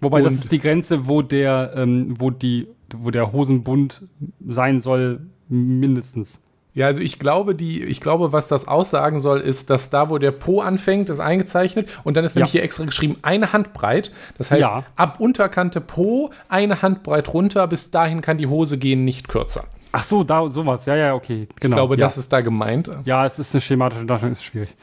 Wobei 0.00 0.20
das 0.20 0.34
ist 0.34 0.50
die 0.52 0.58
Grenze, 0.58 1.06
wo 1.06 1.22
der, 1.22 1.72
ähm, 1.76 2.16
wo 2.18 2.30
die, 2.30 2.66
wo 2.96 3.10
der 3.10 3.32
Hosenbund 3.32 4.02
sein 4.46 4.80
soll, 4.80 5.20
mindestens. 5.48 6.40
Ja, 6.74 6.86
also 6.86 7.00
ich 7.00 7.18
glaube, 7.18 7.54
die, 7.54 7.84
ich 7.84 8.00
glaube, 8.00 8.32
was 8.32 8.48
das 8.48 8.66
aussagen 8.66 9.20
soll, 9.20 9.40
ist, 9.40 9.68
dass 9.68 9.90
da, 9.90 10.08
wo 10.08 10.16
der 10.16 10.30
Po 10.30 10.60
anfängt, 10.62 11.10
ist 11.10 11.20
eingezeichnet 11.20 11.86
und 12.02 12.16
dann 12.16 12.24
ist 12.24 12.34
nämlich 12.34 12.54
Ja. 12.54 12.58
hier 12.58 12.62
extra 12.64 12.84
geschrieben, 12.86 13.16
eine 13.20 13.52
Handbreit. 13.52 14.10
Das 14.38 14.50
heißt, 14.50 14.62
Ja. 14.62 14.82
ab 14.96 15.20
Unterkante 15.20 15.82
Po, 15.82 16.30
eine 16.48 16.80
Handbreit 16.80 17.32
runter, 17.32 17.66
bis 17.66 17.90
dahin 17.90 18.22
kann 18.22 18.38
die 18.38 18.46
Hose 18.46 18.78
gehen, 18.78 19.04
nicht 19.04 19.28
kürzer. 19.28 19.64
Ach 19.92 20.02
so, 20.02 20.24
da 20.24 20.48
sowas, 20.48 20.86
ja, 20.86 20.96
ja, 20.96 21.14
okay, 21.14 21.46
genau. 21.60 21.74
Ich 21.74 21.76
glaube, 21.76 21.94
ja. 21.96 22.00
das 22.06 22.16
ist 22.16 22.32
da 22.32 22.40
gemeint. 22.40 22.90
Ja, 23.04 23.26
es 23.26 23.38
ist 23.38 23.54
eine 23.54 23.60
schematische 23.60 24.06
Darstellung, 24.06 24.32
ist 24.32 24.42
schwierig. 24.42 24.74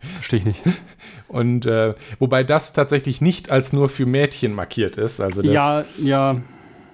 Verstehe 0.00 0.38
ich 0.40 0.44
nicht. 0.44 0.62
Und 1.28 1.66
äh, 1.66 1.94
wobei 2.18 2.44
das 2.44 2.72
tatsächlich 2.72 3.20
nicht 3.20 3.50
als 3.50 3.72
nur 3.72 3.88
für 3.88 4.06
Mädchen 4.06 4.54
markiert 4.54 4.96
ist. 4.96 5.20
Also 5.20 5.42
das 5.42 5.52
ja, 5.52 5.84
ja, 6.00 6.36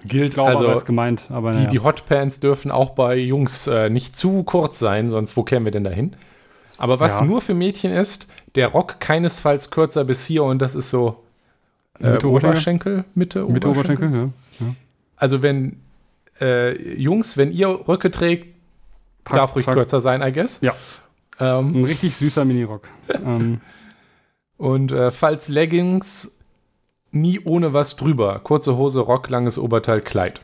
gilt 0.05 0.33
glaube 0.33 0.51
aber 0.51 0.59
also. 0.69 0.79
ist 0.79 0.85
gemeint, 0.85 1.25
aber 1.29 1.51
Die, 1.51 1.57
naja. 1.59 1.69
die 1.69 1.79
Hotpants 1.79 2.39
dürfen 2.39 2.71
auch 2.71 2.91
bei 2.91 3.15
Jungs 3.17 3.67
äh, 3.67 3.89
nicht 3.89 4.15
zu 4.17 4.43
kurz 4.43 4.79
sein, 4.79 5.09
sonst 5.09 5.37
wo 5.37 5.43
kämen 5.43 5.65
wir 5.65 5.71
denn 5.71 5.83
dahin? 5.83 6.15
Aber 6.77 6.99
was 6.99 7.19
Ja. 7.19 7.25
nur 7.25 7.41
für 7.41 7.53
Mädchen 7.53 7.91
ist, 7.91 8.27
der 8.55 8.67
Rock 8.69 8.99
keinesfalls 8.99 9.69
kürzer 9.71 10.03
bis 10.03 10.25
hier 10.25 10.43
und 10.43 10.59
das 10.61 10.75
ist 10.75 10.89
so 10.89 11.23
äh, 11.99 12.11
Mitte 12.11 12.27
Oberschenkel? 12.27 12.51
Oberschenkel, 12.51 13.03
Mitte, 13.13 13.45
Mit 13.45 13.65
Oberschenkel. 13.65 14.07
Oberschenkel, 14.07 14.33
ja. 14.61 14.65
Also 15.15 15.41
wenn 15.41 15.79
äh, 16.41 16.75
Jungs, 16.99 17.37
wenn 17.37 17.51
ihr 17.51 17.67
Röcke 17.87 18.11
trägt, 18.11 18.47
Trag- 19.23 19.37
darf 19.37 19.55
ruhig 19.55 19.65
trag- 19.65 19.75
kürzer 19.75 19.99
sein, 20.01 20.21
I 20.21 20.31
guess. 20.33 20.59
Ja. 20.61 20.73
Ähm, 21.39 21.75
Ein 21.75 21.83
richtig 21.83 22.15
süßer 22.15 22.45
Minirock. 22.45 22.87
ähm, 23.09 23.61
und 24.57 24.91
äh, 24.91 25.11
falls 25.11 25.49
Leggings, 25.49 26.45
nie 27.11 27.39
ohne 27.39 27.73
was 27.73 27.95
drüber. 27.95 28.39
Kurze 28.43 28.77
Hose, 28.77 28.99
Rock, 29.01 29.29
langes 29.29 29.57
Oberteil, 29.57 30.01
Kleid. 30.01 30.41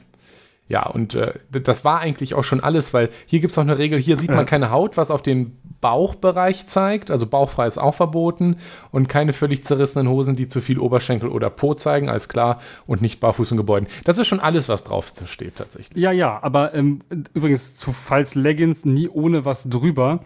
Ja, 0.72 0.88
und 0.88 1.16
äh, 1.16 1.34
das 1.52 1.84
war 1.84 2.00
eigentlich 2.00 2.34
auch 2.34 2.46
schon 2.46 2.62
alles, 2.62 2.94
weil 2.94 3.10
hier 3.26 3.42
gibt 3.42 3.52
es 3.52 3.58
noch 3.58 3.66
eine 3.66 3.78
Regel, 3.78 4.00
hier 4.00 4.16
sieht 4.16 4.30
man 4.32 4.46
keine 4.46 4.72
Haut, 4.72 4.96
was 4.96 5.12
auf 5.12 5.22
den 5.22 5.58
Bauchbereich 5.82 6.68
zeigt, 6.68 7.12
also 7.12 7.28
bauchfrei 7.28 7.68
ist 7.68 7.78
auch 7.78 7.94
verboten 7.94 8.56
und 8.90 9.10
keine 9.10 9.34
völlig 9.34 9.66
zerrissenen 9.66 10.08
Hosen, 10.08 10.38
die 10.38 10.48
zu 10.48 10.62
viel 10.62 10.80
Oberschenkel 10.80 11.28
oder 11.28 11.50
Po 11.50 11.74
zeigen, 11.74 12.08
alles 12.08 12.30
klar, 12.30 12.62
und 12.88 13.02
nicht 13.02 13.20
barfuß 13.20 13.52
in 13.52 13.58
Gebäuden. 13.58 13.90
Das 14.06 14.18
ist 14.18 14.28
schon 14.28 14.40
alles, 14.40 14.70
was 14.70 14.86
drauf 14.86 15.12
steht 15.26 15.58
tatsächlich. 15.58 16.02
Ja, 16.02 16.14
ja, 16.14 16.40
aber 16.42 16.74
ähm, 16.74 17.02
übrigens 17.34 17.76
zu 17.76 17.92
falls 17.92 18.36
Leggings 18.36 18.86
nie 18.86 19.10
ohne 19.10 19.44
was 19.44 19.68
drüber 19.68 20.22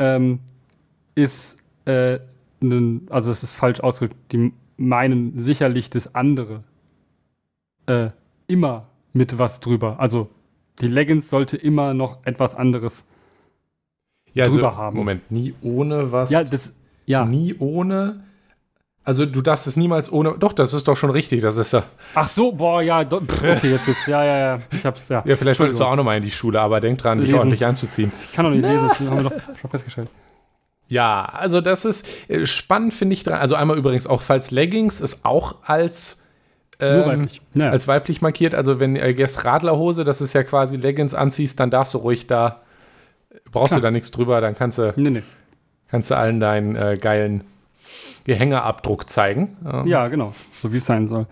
ähm, 0.00 0.40
ist, 1.14 1.58
äh, 1.84 2.18
nen- 2.60 3.06
also 3.10 3.30
es 3.30 3.42
ist 3.44 3.54
falsch 3.54 3.78
ausgedrückt, 3.80 4.16
die 4.32 4.52
meinen 4.76 5.38
sicherlich 5.38 5.90
das 5.90 6.14
andere 6.14 6.64
äh, 7.86 8.10
immer 8.48 8.86
mit 9.12 9.38
was 9.38 9.60
drüber. 9.60 10.00
Also 10.00 10.28
die 10.80 10.88
Leggings 10.88 11.28
sollte 11.30 11.56
immer 11.56 11.94
noch 11.94 12.24
etwas 12.24 12.54
anderes. 12.54 13.04
Ja, 14.32 14.46
Drüber 14.48 14.76
haben. 14.76 14.96
Moment, 14.96 15.30
nie 15.30 15.54
ohne 15.60 16.12
was? 16.12 16.30
Ja, 16.30 16.44
das, 16.44 16.72
ja. 17.04 17.24
Nie 17.24 17.54
ohne. 17.58 18.22
Also 19.02 19.24
du 19.24 19.40
darfst 19.40 19.66
es 19.66 19.76
niemals 19.76 20.12
ohne. 20.12 20.34
Doch, 20.38 20.52
das 20.52 20.74
ist 20.74 20.86
doch 20.86 20.96
schon 20.96 21.10
richtig. 21.10 21.40
Das 21.40 21.56
ist 21.56 21.72
ja. 21.72 21.84
Ach 22.14 22.28
so, 22.28 22.52
boah, 22.52 22.82
ja, 22.82 23.02
do, 23.02 23.16
okay, 23.16 23.70
jetzt 23.70 23.86
wird's, 23.86 24.06
ja, 24.06 24.22
ja, 24.24 24.38
ja, 24.38 24.58
ich 24.70 24.84
hab's, 24.84 25.08
ja. 25.08 25.22
Ja, 25.24 25.36
vielleicht 25.36 25.58
solltest 25.58 25.80
du 25.80 25.84
auch 25.84 25.96
nochmal 25.96 26.18
in 26.18 26.22
die 26.22 26.30
Schule, 26.30 26.60
aber 26.60 26.80
denk 26.80 26.98
dran, 26.98 27.18
dich 27.18 27.28
Lesen. 27.28 27.38
ordentlich 27.38 27.64
anzuziehen. 27.64 28.12
Ich 28.28 28.32
kann 28.36 28.44
doch 28.44 28.52
nicht 28.52 28.62
lesen, 28.62 28.88
das 28.88 29.00
haben 29.00 29.16
wir 29.16 29.30
doch 29.30 29.58
schon 29.60 29.70
festgestellt. 29.70 30.10
Ja, 30.86 31.24
also 31.24 31.60
das 31.60 31.84
ist 31.84 32.06
äh, 32.28 32.46
spannend, 32.46 32.92
finde 32.92 33.14
ich 33.14 33.22
dran. 33.22 33.38
Also 33.40 33.54
einmal 33.54 33.78
übrigens 33.78 34.06
auch, 34.06 34.20
falls 34.20 34.50
Leggings 34.50 35.00
ist 35.00 35.24
auch 35.24 35.56
als 35.64 36.26
Nur 36.80 36.90
ähm, 36.90 37.06
weiblich. 37.06 37.42
Ja. 37.54 37.70
als 37.70 37.88
weiblich 37.88 38.20
markiert. 38.20 38.54
Also 38.54 38.80
wenn 38.80 38.96
äh, 38.96 39.08
jetzt 39.10 39.44
Radlerhose, 39.44 40.04
das 40.04 40.20
ist 40.20 40.32
ja 40.34 40.42
quasi 40.42 40.76
Leggings 40.76 41.14
anziehst, 41.14 41.58
dann 41.58 41.70
darfst 41.70 41.94
du 41.94 41.98
ruhig 41.98 42.26
da, 42.26 42.62
brauchst 43.50 43.68
Klar. 43.68 43.80
du 43.80 43.84
da 43.84 43.90
nichts 43.92 44.10
drüber, 44.10 44.40
dann 44.40 44.56
kannst 44.56 44.78
du, 44.78 44.92
nee, 44.96 45.10
nee. 45.10 45.22
kannst 45.88 46.10
du 46.10 46.16
allen 46.16 46.40
deinen 46.40 46.74
äh, 46.74 46.98
geilen 47.00 47.44
Gehängeabdruck 48.24 49.08
zeigen. 49.10 49.56
Ähm, 49.70 49.86
Ja, 49.86 50.08
genau, 50.08 50.34
so 50.62 50.72
wie 50.72 50.76
es 50.78 50.86
sein 50.86 51.08
soll. 51.08 51.26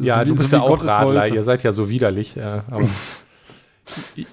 ja 0.00 0.16
so 0.16 0.24
wie, 0.24 0.28
du 0.30 0.36
bist 0.36 0.50
so 0.50 0.56
ja 0.56 0.62
auch 0.62 0.68
Gott 0.68 0.82
es 0.82 0.88
Radler, 0.88 1.20
wollte. 1.22 1.34
ihr 1.34 1.42
seid 1.42 1.62
ja 1.62 1.72
so 1.72 1.88
widerlich. 1.88 2.36
Äh, 2.36 2.40
aber 2.70 2.88
ich, 4.16 4.26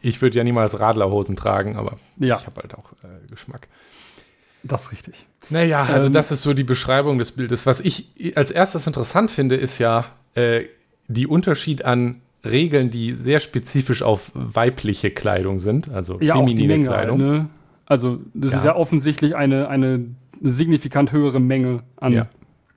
ich 0.00 0.22
würde 0.22 0.38
ja 0.38 0.44
niemals 0.44 0.78
Radlerhosen 0.78 1.36
tragen, 1.36 1.76
aber 1.76 1.98
Ja, 2.18 2.36
ich 2.40 2.46
habe 2.46 2.60
halt 2.62 2.74
auch 2.74 2.92
äh, 3.04 3.26
Geschmack. 3.30 3.68
das 4.62 4.82
ist 4.84 4.92
richtig. 4.92 5.26
Naja, 5.50 5.82
also 5.84 6.06
Ähm, 6.06 6.12
das 6.12 6.30
ist 6.30 6.42
so 6.42 6.54
die 6.54 6.64
Beschreibung 6.64 7.18
des 7.18 7.32
Bildes. 7.32 7.64
Was 7.66 7.80
ich 7.80 8.08
als 8.36 8.50
erstes 8.50 8.86
interessant 8.86 9.30
finde, 9.30 9.56
ist 9.56 9.78
ja 9.78 10.06
äh, 10.34 10.64
die 11.08 11.26
Unterschied 11.26 11.84
an 11.84 12.20
Regeln, 12.44 12.90
die 12.90 13.14
sehr 13.14 13.40
spezifisch 13.40 14.02
auf 14.02 14.30
weibliche 14.34 15.10
Kleidung 15.10 15.58
sind, 15.58 15.88
also 15.88 16.20
Ja, 16.20 16.34
feminine 16.34 16.84
Kleidung. 16.86 17.18
ne? 17.18 17.48
Also, 17.86 18.20
das 18.34 18.52
Ja. 18.52 18.58
ist 18.58 18.64
ja 18.64 18.76
offensichtlich 18.76 19.34
eine, 19.34 19.68
eine 19.68 20.04
signifikant 20.40 21.12
höhere 21.12 21.40
Menge 21.40 21.82
an, 21.96 22.12
Ja. 22.12 22.26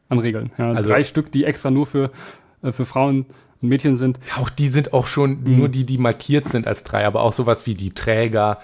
an 0.09 0.19
Regeln. 0.19 0.51
Ja, 0.57 0.73
Also- 0.73 0.89
drei 0.89 1.03
Stück, 1.03 1.31
die 1.31 1.45
extra 1.45 1.71
nur 1.71 1.85
für, 1.87 2.11
äh, 2.63 2.71
für 2.71 2.85
Frauen 2.85 3.25
und 3.61 3.69
Mädchen 3.69 3.97
sind. 3.97 4.19
Auch 4.39 4.49
die 4.49 4.67
sind 4.67 4.93
auch 4.93 5.07
schon 5.07 5.43
Mhm. 5.43 5.57
nur 5.57 5.69
die, 5.69 5.85
die 5.85 5.97
markiert 5.97 6.47
sind 6.47 6.67
als 6.67 6.83
drei, 6.83 7.05
aber 7.05 7.21
auch 7.21 7.33
sowas 7.33 7.65
wie 7.65 7.73
die 7.73 7.91
Träger 7.91 8.59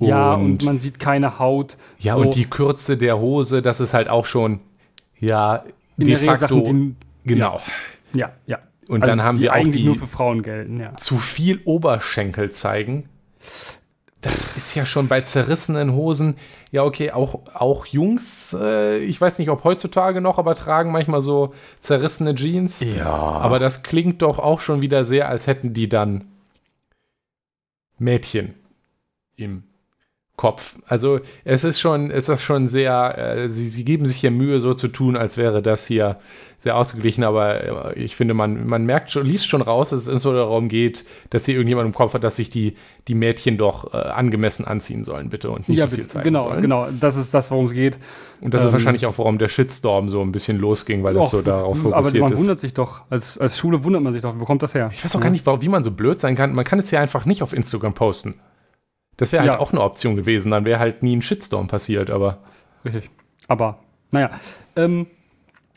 ja, 0.00 0.34
und, 0.34 0.44
und 0.44 0.64
man 0.64 0.80
sieht 0.80 0.98
keine 1.00 1.38
Haut. 1.38 1.76
ja, 1.98 2.14
so. 2.14 2.20
und 2.22 2.34
die 2.36 2.44
Kürze 2.44 2.96
der 2.96 3.18
Hose, 3.18 3.62
das 3.62 3.80
ist 3.80 3.94
halt 3.94 4.08
auch 4.08 4.26
schon, 4.26 4.60
ja, 5.18 5.64
in 5.96 6.04
de 6.04 6.16
facto, 6.16 6.46
Sachen, 6.64 6.96
die, 7.24 7.28
genau. 7.28 7.60
ja, 8.14 8.30
ja. 8.46 8.58
Und 8.88 9.02
Also 9.02 9.10
dann 9.10 9.22
haben 9.22 9.34
die 9.36 9.42
wir 9.42 9.50
auch 9.52 9.56
eigentlich 9.56 9.82
die 9.82 9.86
nur 9.88 9.96
für 9.96 10.06
Frauen 10.06 10.42
gelten, 10.42 10.80
ja. 10.80 10.96
zu 10.96 11.18
viel 11.18 11.60
Oberschenkel 11.64 12.52
zeigen. 12.52 13.08
Das 14.20 14.56
ist 14.56 14.74
ja 14.74 14.86
schon 14.86 15.08
bei 15.08 15.20
zerrissenen 15.20 15.92
Hosen, 15.92 16.36
ja 16.70 16.84
okay, 16.84 17.10
auch, 17.10 17.40
auch 17.54 17.86
Jungs, 17.86 18.54
äh, 18.58 18.98
ich 18.98 19.20
weiß 19.20 19.38
nicht, 19.38 19.50
ob 19.50 19.64
heutzutage 19.64 20.20
noch, 20.20 20.38
aber 20.38 20.54
tragen 20.54 20.92
manchmal 20.92 21.22
so 21.22 21.54
zerrissene 21.80 22.34
Jeans. 22.34 22.80
Ja. 22.80 23.06
Aber 23.06 23.58
das 23.58 23.82
klingt 23.82 24.22
doch 24.22 24.38
auch 24.38 24.60
schon 24.60 24.82
wieder 24.82 25.04
sehr, 25.04 25.28
als 25.28 25.46
hätten 25.46 25.72
die 25.72 25.88
dann 25.88 26.26
Mädchen 27.98 28.54
im 29.36 29.64
Kopf. 30.38 30.76
Also 30.86 31.18
es 31.44 31.64
ist 31.64 31.80
schon, 31.80 32.10
es 32.10 32.28
ist 32.28 32.40
schon 32.40 32.68
sehr, 32.68 33.18
äh, 33.18 33.48
sie, 33.50 33.66
sie 33.66 33.84
geben 33.84 34.06
sich 34.06 34.18
hier 34.18 34.30
Mühe, 34.30 34.60
so 34.60 34.72
zu 34.72 34.88
tun, 34.88 35.16
als 35.16 35.36
wäre 35.36 35.60
das 35.60 35.84
hier 35.86 36.16
sehr 36.60 36.76
ausgeglichen, 36.76 37.24
aber 37.24 37.94
äh, 37.94 37.98
ich 37.98 38.16
finde, 38.16 38.34
man, 38.34 38.66
man 38.66 38.86
merkt 38.86 39.10
schon, 39.10 39.26
liest 39.26 39.48
schon 39.48 39.62
raus, 39.62 39.90
dass 39.90 40.06
es 40.06 40.22
so 40.22 40.32
darum 40.32 40.68
geht, 40.68 41.04
dass 41.30 41.44
hier 41.44 41.54
irgendjemand 41.54 41.86
im 41.88 41.94
Kopf 41.94 42.14
hat, 42.14 42.22
dass 42.22 42.36
sich 42.36 42.50
die, 42.50 42.76
die 43.08 43.14
Mädchen 43.14 43.58
doch 43.58 43.92
äh, 43.92 43.96
angemessen 43.96 44.64
anziehen 44.64 45.02
sollen, 45.04 45.28
bitte, 45.28 45.50
und 45.50 45.68
nicht 45.68 45.78
ja, 45.78 45.88
so 45.88 45.96
viel 45.96 46.06
zeigen 46.06 46.24
genau, 46.24 46.48
sollen. 46.48 46.60
genau. 46.60 46.88
Das 47.00 47.16
ist 47.16 47.34
das, 47.34 47.50
worum 47.50 47.66
es 47.66 47.72
geht. 47.72 47.98
Und 48.40 48.54
das 48.54 48.62
ist 48.62 48.68
Ähm, 48.68 48.72
wahrscheinlich 48.74 49.06
auch, 49.06 49.18
warum 49.18 49.38
der 49.38 49.48
Shitstorm 49.48 50.08
so 50.08 50.22
ein 50.22 50.30
bisschen 50.30 50.58
losging, 50.58 51.02
weil 51.02 51.14
das 51.14 51.30
so 51.30 51.42
darauf 51.42 51.78
aber 51.78 51.90
fokussiert 51.90 52.22
man 52.22 52.32
ist. 52.32 52.40
wundert 52.40 52.60
sich 52.60 52.74
doch, 52.74 53.02
als, 53.10 53.38
als 53.38 53.58
Schule 53.58 53.82
wundert 53.82 54.02
man 54.02 54.12
sich 54.12 54.22
doch, 54.22 54.34
wo 54.38 54.44
kommt 54.44 54.62
das 54.62 54.74
her? 54.74 54.90
Ich 54.92 55.04
weiß 55.04 55.16
auch 55.16 55.20
gar 55.20 55.30
nicht, 55.30 55.44
wie 55.46 55.68
man 55.68 55.82
so 55.82 55.90
blöd 55.90 56.20
sein 56.20 56.36
kann. 56.36 56.54
Man 56.54 56.64
kann 56.64 56.78
es 56.78 56.90
ja 56.92 57.00
einfach 57.00 57.24
nicht 57.24 57.42
auf 57.42 57.52
Instagram 57.52 57.94
posten. 57.94 58.40
Das 59.18 59.32
wäre 59.32 59.42
halt 59.42 59.52
Ja. 59.52 59.58
auch 59.58 59.72
eine 59.72 59.82
Option 59.82 60.16
gewesen. 60.16 60.50
Dann 60.50 60.64
wäre 60.64 60.78
halt 60.80 61.02
nie 61.02 61.14
ein 61.14 61.22
Shitstorm 61.22 61.66
passiert. 61.68 62.08
Aber 62.08 62.38
Richtig. 62.84 63.10
Aber, 63.48 63.80
naja. 64.10 64.30
Ähm, 64.76 65.06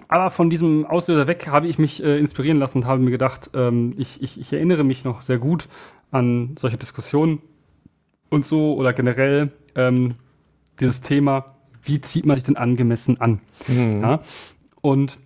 aber 0.07 0.29
von 0.29 0.50
diesem 0.50 0.86
Auslöser 0.86 1.27
weg 1.27 1.48
habe 1.48 1.67
ich 1.67 1.77
mich 1.79 2.03
äh, 2.03 2.17
inspirieren 2.19 2.57
lassen 2.60 2.79
und 2.79 2.86
habe 2.86 3.01
mir 3.01 3.12
gedacht, 3.12 3.50
ähm, 3.53 3.93
ich, 3.98 4.21
ich, 4.21 4.39
ich 4.39 4.51
erinnere 4.53 4.83
mich 4.83 5.03
noch 5.03 5.21
sehr 5.21 5.38
gut 5.38 5.67
an 6.12 6.55
solche 6.60 6.77
Diskussionen 6.77 7.41
und 8.29 8.45
so 8.45 8.75
oder 8.75 8.93
generell 8.93 9.51
ähm, 9.75 10.15
dieses 10.79 11.01
Thema, 11.01 11.45
wie 11.83 12.01
zieht 12.01 12.25
man 12.25 12.36
sich 12.36 12.43
denn 12.43 12.57
angemessen 12.57 13.19
an? 13.21 13.39
Ja? 13.67 14.21
Und 14.81 15.17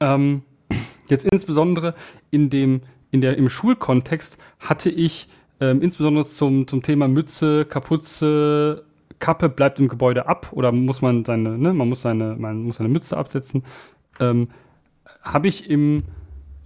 ähm, 0.00 0.42
jetzt 1.08 1.24
insbesondere 1.24 1.94
in 2.30 2.48
dem, 2.50 2.82
in 3.10 3.20
der, 3.20 3.36
im 3.36 3.48
Schulkontext 3.48 4.38
hatte 4.60 4.90
ich 4.90 5.28
ähm, 5.62 5.80
insbesondere 5.80 6.24
zum, 6.24 6.66
zum 6.66 6.82
Thema 6.82 7.06
Mütze, 7.06 7.64
Kapuze, 7.64 8.84
Kappe 9.20 9.48
bleibt 9.48 9.78
im 9.78 9.86
Gebäude 9.86 10.26
ab 10.26 10.48
oder 10.50 10.72
muss 10.72 11.02
man 11.02 11.24
seine, 11.24 11.56
ne, 11.56 11.72
man 11.72 11.88
muss 11.88 12.02
seine, 12.02 12.34
man 12.36 12.64
muss 12.64 12.78
seine 12.78 12.88
Mütze 12.88 13.16
absetzen, 13.16 13.62
ähm, 14.18 14.48
habe 15.22 15.46
ich 15.46 15.70
im, 15.70 16.02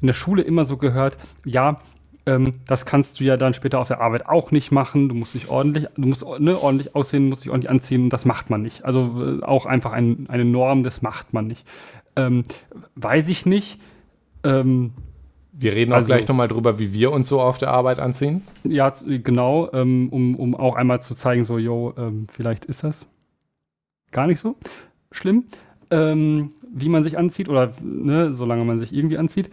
in 0.00 0.06
der 0.06 0.14
Schule 0.14 0.40
immer 0.40 0.64
so 0.64 0.78
gehört, 0.78 1.18
ja, 1.44 1.76
ähm, 2.24 2.54
das 2.66 2.86
kannst 2.86 3.20
du 3.20 3.24
ja 3.24 3.36
dann 3.36 3.52
später 3.52 3.80
auf 3.80 3.88
der 3.88 4.00
Arbeit 4.00 4.26
auch 4.26 4.50
nicht 4.50 4.72
machen. 4.72 5.10
Du 5.10 5.14
musst 5.14 5.34
dich 5.34 5.50
ordentlich, 5.50 5.88
du 5.94 6.08
musst 6.08 6.24
ne, 6.38 6.58
ordentlich 6.58 6.96
aussehen, 6.96 7.28
musst 7.28 7.44
dich 7.44 7.50
ordentlich 7.50 7.70
anziehen 7.70 8.04
und 8.04 8.10
das 8.14 8.24
macht 8.24 8.48
man 8.48 8.62
nicht. 8.62 8.86
Also 8.86 9.40
äh, 9.40 9.42
auch 9.42 9.66
einfach 9.66 9.92
ein, 9.92 10.26
eine 10.30 10.46
Norm, 10.46 10.84
das 10.84 11.02
macht 11.02 11.34
man 11.34 11.46
nicht. 11.46 11.66
Ähm, 12.16 12.44
weiß 12.94 13.28
ich 13.28 13.44
nicht. 13.44 13.78
Ähm, 14.42 14.94
wir 15.58 15.72
reden 15.72 15.92
auch 15.92 15.96
Also- 15.96 16.08
gleich 16.08 16.28
nochmal 16.28 16.48
drüber, 16.48 16.78
wie 16.78 16.92
wir 16.92 17.12
uns 17.12 17.28
so 17.28 17.40
auf 17.40 17.58
der 17.58 17.70
Arbeit 17.70 17.98
anziehen. 17.98 18.42
ja, 18.64 18.92
genau, 19.04 19.70
ähm, 19.72 20.08
um, 20.10 20.34
um 20.34 20.54
auch 20.54 20.76
einmal 20.76 21.00
zu 21.00 21.14
zeigen, 21.14 21.44
so, 21.44 21.58
yo, 21.58 21.94
ähm, 21.96 22.26
vielleicht 22.32 22.64
ist 22.66 22.84
das 22.84 23.06
gar 24.12 24.26
nicht 24.26 24.38
so 24.40 24.56
schlimm, 25.12 25.44
ähm, 25.90 26.50
wie 26.72 26.88
man 26.88 27.04
sich 27.04 27.16
anzieht 27.18 27.48
oder 27.48 27.72
ne, 27.82 28.32
solange 28.32 28.64
man 28.64 28.78
sich 28.78 28.92
irgendwie 28.92 29.18
anzieht. 29.18 29.50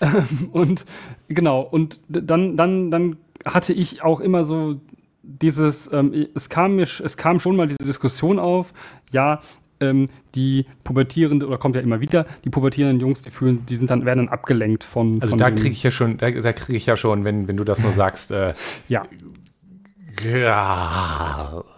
Und 0.52 0.86
genau, 1.28 1.60
und 1.60 2.00
dann, 2.08 2.56
dann, 2.56 2.90
dann 2.90 3.16
hatte 3.44 3.72
ich 3.74 4.02
auch 4.02 4.20
immer 4.20 4.46
so 4.46 4.80
dieses, 5.22 5.92
ähm, 5.92 6.26
es 6.34 6.48
kam 6.48 6.76
mir, 6.76 6.84
es 6.84 7.16
kam 7.18 7.38
schon 7.38 7.56
mal 7.56 7.66
diese 7.68 7.84
Diskussion 7.84 8.38
auf, 8.38 8.72
ja, 9.10 9.40
ähm, 9.80 10.06
die 10.34 10.66
pubertierende, 10.84 11.46
oder 11.46 11.58
kommt 11.58 11.76
ja 11.76 11.82
immer 11.82 12.00
wieder, 12.00 12.26
die 12.44 12.50
pubertierenden 12.50 13.00
Jungs, 13.00 13.22
die 13.22 13.30
fühlen, 13.30 13.64
die 13.66 13.76
sind 13.76 13.90
dann, 13.90 14.04
werden 14.04 14.26
dann 14.26 14.28
abgelenkt 14.28 14.84
von. 14.84 15.14
Also 15.20 15.30
von 15.30 15.38
da 15.38 15.50
kriege 15.50 15.70
ich 15.70 15.82
ja 15.82 15.90
schon, 15.90 16.16
da, 16.16 16.30
da 16.30 16.52
kriege 16.52 16.76
ich 16.76 16.86
ja 16.86 16.96
schon, 16.96 17.24
wenn, 17.24 17.48
wenn 17.48 17.56
du 17.56 17.64
das 17.64 17.82
nur 17.82 17.92
sagst, 18.02 18.30
äh, 18.30 18.54
Ja, 18.88 19.06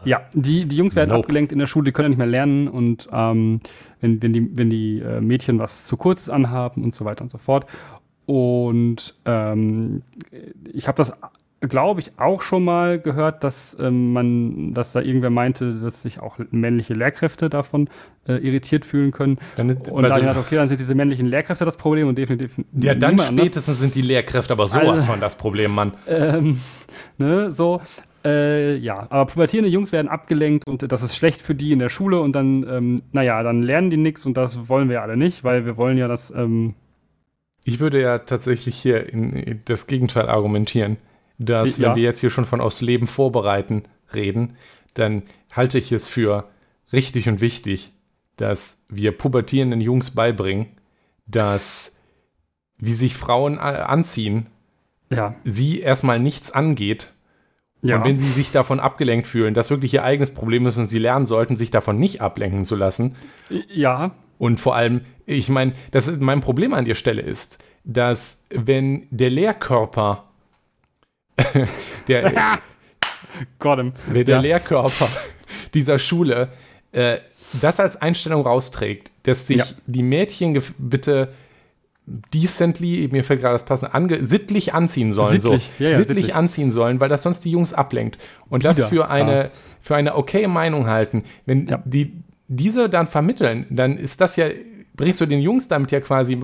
ja. 0.04 0.20
Die, 0.34 0.66
die 0.66 0.76
Jungs 0.76 0.94
werden 0.94 1.10
Nope. 1.10 1.20
abgelenkt 1.20 1.52
in 1.52 1.58
der 1.58 1.66
Schule, 1.66 1.86
die 1.86 1.92
können 1.92 2.06
ja 2.06 2.08
nicht 2.10 2.18
mehr 2.18 2.26
lernen 2.26 2.68
und 2.68 3.08
ähm, 3.12 3.60
wenn, 4.00 4.22
wenn 4.22 4.32
die, 4.32 4.56
wenn 4.56 4.70
die 4.70 5.00
äh, 5.00 5.20
Mädchen 5.20 5.58
was 5.58 5.86
zu 5.86 5.96
kurzes 5.96 6.28
anhaben 6.28 6.84
und 6.84 6.94
so 6.94 7.04
weiter 7.04 7.22
und 7.22 7.32
so 7.32 7.38
fort. 7.38 7.66
Und 8.26 9.14
ähm, 9.24 10.02
ich 10.72 10.88
habe 10.88 10.96
das, 10.96 11.12
glaube 11.68 12.00
ich, 12.00 12.12
auch 12.18 12.42
schon 12.42 12.64
mal 12.64 12.98
gehört, 12.98 13.44
dass 13.44 13.76
ähm, 13.80 14.12
man, 14.12 14.74
dass 14.74 14.92
da 14.92 15.00
irgendwer 15.00 15.30
meinte, 15.30 15.74
dass 15.74 16.02
sich 16.02 16.20
auch 16.20 16.38
männliche 16.50 16.94
Lehrkräfte 16.94 17.48
davon 17.50 17.88
äh, 18.28 18.34
irritiert 18.34 18.84
fühlen 18.84 19.12
können. 19.12 19.38
Dann, 19.56 19.70
Und 19.70 20.02
da 20.02 20.10
also, 20.10 20.26
dachte, 20.26 20.40
okay, 20.40 20.56
dann 20.56 20.68
sind 20.68 20.80
diese 20.80 20.94
männlichen 20.94 21.26
Lehrkräfte 21.26 21.64
das 21.64 21.76
Problem 21.76 22.08
und 22.08 22.16
definitiv 22.18 22.56
ja, 22.72 22.94
dann 22.94 23.12
niemand 23.12 23.28
anders. 23.30 23.44
spätestens 23.44 23.80
sind 23.80 23.94
die 23.94 24.02
Lehrkräfte 24.02 24.52
aber 24.52 24.68
sowas 24.68 24.86
Also- 24.88 25.06
von 25.06 25.20
das 25.20 25.38
Problem, 25.38 25.72
Mann. 25.74 25.92
Ähm, 26.06 26.60
ne, 27.18 27.50
so. 27.50 27.80
Äh, 28.24 28.76
ja, 28.78 29.06
aber 29.10 29.26
pubertierende 29.26 29.70
Jungs 29.70 29.92
werden 29.92 30.08
abgelenkt 30.08 30.66
und 30.66 30.90
das 30.90 31.02
ist 31.04 31.14
schlecht 31.14 31.40
für 31.42 31.54
die 31.54 31.70
in 31.70 31.78
der 31.78 31.88
Schule 31.90 32.20
und 32.20 32.32
dann, 32.32 32.66
ähm, 32.68 33.02
naja, 33.12 33.40
dann 33.44 33.62
lernen 33.62 33.88
die 33.90 33.96
nichts 33.96 34.26
und 34.26 34.36
das 34.36 34.68
wollen 34.68 34.88
wir 34.88 35.00
alle 35.02 35.16
nicht, 35.16 35.44
weil 35.44 35.64
wir 35.64 35.76
wollen 35.76 35.96
ja, 35.96 36.08
dass, 36.08 36.32
ähm, 36.32 36.74
Ich 37.62 37.78
würde 37.78 38.00
ja 38.00 38.18
tatsächlich 38.18 38.76
hier 38.76 39.12
in, 39.12 39.32
in 39.32 39.60
das 39.66 39.86
Gegenteil 39.86 40.28
argumentieren, 40.28 40.96
dass, 41.38 41.78
Ja. 41.78 41.88
wenn 41.88 41.96
wir 41.96 42.02
jetzt 42.02 42.20
hier 42.20 42.30
schon 42.30 42.44
von 42.44 42.60
aus 42.60 42.80
Leben 42.80 43.06
vorbereiten 43.06 43.84
reden, 44.14 44.56
dann 44.94 45.22
halte 45.50 45.78
ich 45.78 45.92
es 45.92 46.08
für 46.08 46.48
richtig 46.92 47.28
und 47.28 47.40
wichtig, 47.40 47.92
dass 48.36 48.84
wir 48.88 49.12
pubertierenden 49.16 49.80
Jungs 49.80 50.14
beibringen, 50.14 50.68
dass 51.26 52.00
wie 52.78 52.94
sich 52.94 53.16
Frauen 53.16 53.58
anziehen, 53.58 54.46
ja. 55.10 55.34
sie 55.44 55.80
erstmal 55.80 56.20
nichts 56.20 56.50
angeht. 56.50 57.14
Ja. 57.82 57.96
Und 57.96 58.04
wenn 58.04 58.18
sie 58.18 58.28
sich 58.28 58.52
davon 58.52 58.80
abgelenkt 58.80 59.26
fühlen, 59.26 59.54
das 59.54 59.70
wirklich 59.70 59.94
ihr 59.94 60.04
eigenes 60.04 60.32
Problem 60.32 60.66
ist 60.66 60.76
und 60.76 60.86
sie 60.86 60.98
lernen 60.98 61.24
sollten, 61.26 61.56
sich 61.56 61.70
davon 61.70 61.98
nicht 61.98 62.20
ablenken 62.20 62.64
zu 62.64 62.76
lassen. 62.76 63.16
Ja. 63.68 64.12
Und 64.38 64.60
vor 64.60 64.76
allem, 64.76 65.02
ich 65.24 65.48
meine, 65.48 65.72
das 65.90 66.14
mein 66.18 66.40
Problem 66.40 66.74
an 66.74 66.84
der 66.84 66.94
Stelle 66.96 67.22
ist, 67.22 67.62
dass 67.84 68.46
wenn 68.50 69.06
der 69.10 69.30
Lehrkörper 69.30 70.25
der, 72.08 72.32
Got 73.58 73.78
him. 73.78 73.92
der 74.12 74.24
ja. 74.24 74.40
Lehrkörper 74.40 75.08
dieser 75.74 75.98
Schule 75.98 76.48
äh, 76.92 77.18
das 77.60 77.80
als 77.80 78.00
Einstellung 78.00 78.42
rausträgt, 78.42 79.12
dass 79.24 79.46
sich 79.46 79.58
ja. 79.58 79.64
die 79.86 80.02
Mädchen 80.02 80.60
bitte 80.78 81.32
decently, 82.06 83.08
mir 83.10 83.24
fällt 83.24 83.40
gerade 83.40 83.54
das 83.54 83.64
passende, 83.64 83.94
ange 83.94 84.24
sittlich 84.24 84.74
anziehen 84.74 85.12
sollen. 85.12 85.40
Sittlich, 85.40 85.70
so. 85.78 85.84
Ja, 85.84 85.90
ja, 85.90 85.96
sittlich, 85.96 86.06
sittlich, 86.06 86.34
anziehen 86.34 86.70
sollen, 86.70 87.00
weil 87.00 87.08
das 87.08 87.22
sonst 87.22 87.44
die 87.44 87.50
Jungs 87.50 87.74
ablenkt. 87.74 88.18
Und 88.48 88.62
Wieder, 88.62 88.74
das 88.74 88.84
für 88.88 89.10
eine, 89.10 89.50
für 89.80 89.96
eine 89.96 90.14
okay 90.14 90.46
Meinung 90.46 90.86
halten. 90.86 91.24
Wenn 91.46 91.66
ja. 91.66 91.82
die 91.84 92.12
diese 92.48 92.88
dann 92.88 93.08
vermitteln, 93.08 93.66
dann 93.70 93.98
ist 93.98 94.20
das 94.20 94.36
ja, 94.36 94.46
bringst 94.96 95.20
du 95.20 95.26
den 95.26 95.40
Jungs 95.40 95.68
damit 95.68 95.92
ja 95.92 96.00
quasi 96.00 96.40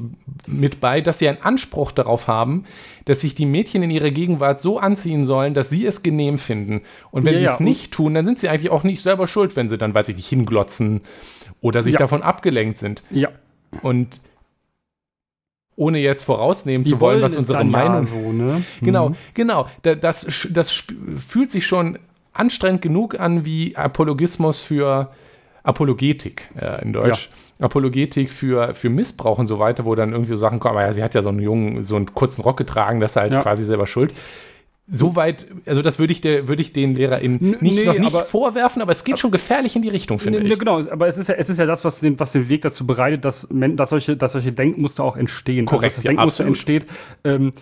mit 0.47 0.81
bei, 0.81 1.01
dass 1.01 1.19
sie 1.19 1.29
einen 1.29 1.41
Anspruch 1.43 1.93
darauf 1.93 2.29
haben, 2.29 2.65
dass 3.05 3.21
sich 3.21 3.35
die 3.35 3.47
Mädchen 3.47 3.83
in 3.83 3.91
ihrer 3.91 4.11
Gegenwart 4.11 4.61
so 4.61 4.79
anziehen 4.79 5.25
sollen, 5.25 5.55
dass 5.55 5.71
sie 5.71 5.87
es 5.87 6.03
genehm 6.03 6.39
finden. 6.39 6.83
Und 7.11 7.25
wenn 7.25 7.39
sie 7.39 7.45
es 7.45 7.61
nicht 7.61 7.93
tun, 7.93 8.15
dann 8.15 8.25
sind 8.25 8.39
sie 8.39 8.49
eigentlich 8.49 8.71
auch 8.71 8.85
nicht 8.85 9.03
selber 9.03 9.27
schuld, 9.27 9.57
wenn 9.57 9.69
sie 9.69 9.79
dann, 9.79 9.95
weiß 9.95 10.09
ich 10.09 10.17
nicht, 10.17 10.29
hinglotzen 10.29 11.01
oder 11.61 11.83
sich 11.83 11.97
davon 11.97 12.23
abgelenkt 12.23 12.79
sind. 12.79 13.03
Ja. 13.11 13.31
Und 13.83 14.21
ohne 15.75 15.99
jetzt 15.99 16.23
vorausnehmen 16.23 16.85
die 16.85 16.91
zu 16.91 17.01
wollen, 17.01 17.23
was 17.23 17.37
unsere 17.37 17.65
Meinung 17.65 18.07
ja 18.07 18.23
so, 18.23 18.33
ne? 18.33 18.63
Genau, 18.81 19.11
mhm. 19.11 19.17
genau. 19.35 19.67
Das, 19.83 20.47
das 20.51 20.71
fühlt 20.71 21.51
sich 21.51 21.67
schon 21.67 21.99
anstrengend 22.33 22.83
genug 22.83 23.19
an 23.19 23.45
wie 23.45 23.77
Apologismus 23.77 24.61
für 24.61 25.13
Apologetik 25.63 26.51
äh, 26.61 26.83
in 26.83 26.93
Deutsch. 26.93 27.31
Ja. 27.31 27.37
Apologetik 27.63 28.31
für, 28.31 28.75
für 28.75 28.91
Missbrauch 28.91 29.39
und 29.39 29.47
so 29.47 29.59
weiter, 29.59 29.85
wo 29.85 29.95
dann 29.95 30.13
irgendwie 30.13 30.31
so 30.31 30.37
Sachen 30.37 30.61
kommen, 30.61 30.77
aber 30.77 30.87
ja, 30.87 30.93
sie 30.93 31.03
hat 31.03 31.15
ja 31.15 31.23
so 31.23 31.29
einen 31.29 31.41
jungen, 31.41 31.83
so 31.83 31.97
einen 31.97 32.07
kurzen 32.15 32.43
Rock 32.43 32.57
getragen, 32.57 33.01
das 33.01 33.13
ist 33.13 33.17
halt 33.17 33.33
ja. 33.33 33.43
quasi 33.43 33.65
selber 33.65 33.87
schuld. 33.87 34.13
Soweit, 34.89 35.47
also 35.65 35.81
das 35.81 36.01
würde 36.01 36.13
ich, 36.13 36.21
der, 36.21 36.49
würde 36.49 36.61
ich 36.61 36.73
den 36.73 36.95
LehrerInnen 36.97 37.57
nicht, 37.61 37.77
nee, 37.77 37.85
noch 37.85 37.95
nicht 37.95 38.15
aber, 38.15 38.25
vorwerfen, 38.25 38.83
aber 38.83 38.91
es 38.91 39.05
geht 39.05 39.21
schon 39.21 39.31
gefährlich 39.31 39.77
in 39.77 39.83
die 39.83 39.89
Richtung, 39.89 40.19
finde 40.19 40.41
nee, 40.41 40.53
ich. 40.53 40.59
Genau, 40.59 40.81
aber 40.81 41.07
es 41.07 41.19
ist 41.19 41.29
ja, 41.29 41.37
es 41.37 41.49
ist 41.49 41.59
ja 41.59 41.67
das, 41.67 41.85
was 41.85 42.01
den, 42.01 42.19
was 42.19 42.33
den 42.33 42.49
Weg 42.49 42.63
dazu 42.63 42.85
bereitet, 42.85 43.25
dass, 43.25 43.47
dass, 43.49 43.91
solche, 43.91 44.17
dass 44.17 44.33
solche 44.33 44.53
Denkmuster 44.53 45.05
auch 45.05 45.17
entstehen. 45.17 45.67
Korrekt, 45.67 45.85
also, 45.85 45.97
dass 45.97 46.03
das 46.03 46.11
Denkmuster 46.11 46.45
entsteht. 46.45 46.87
Ähm, 47.23 47.53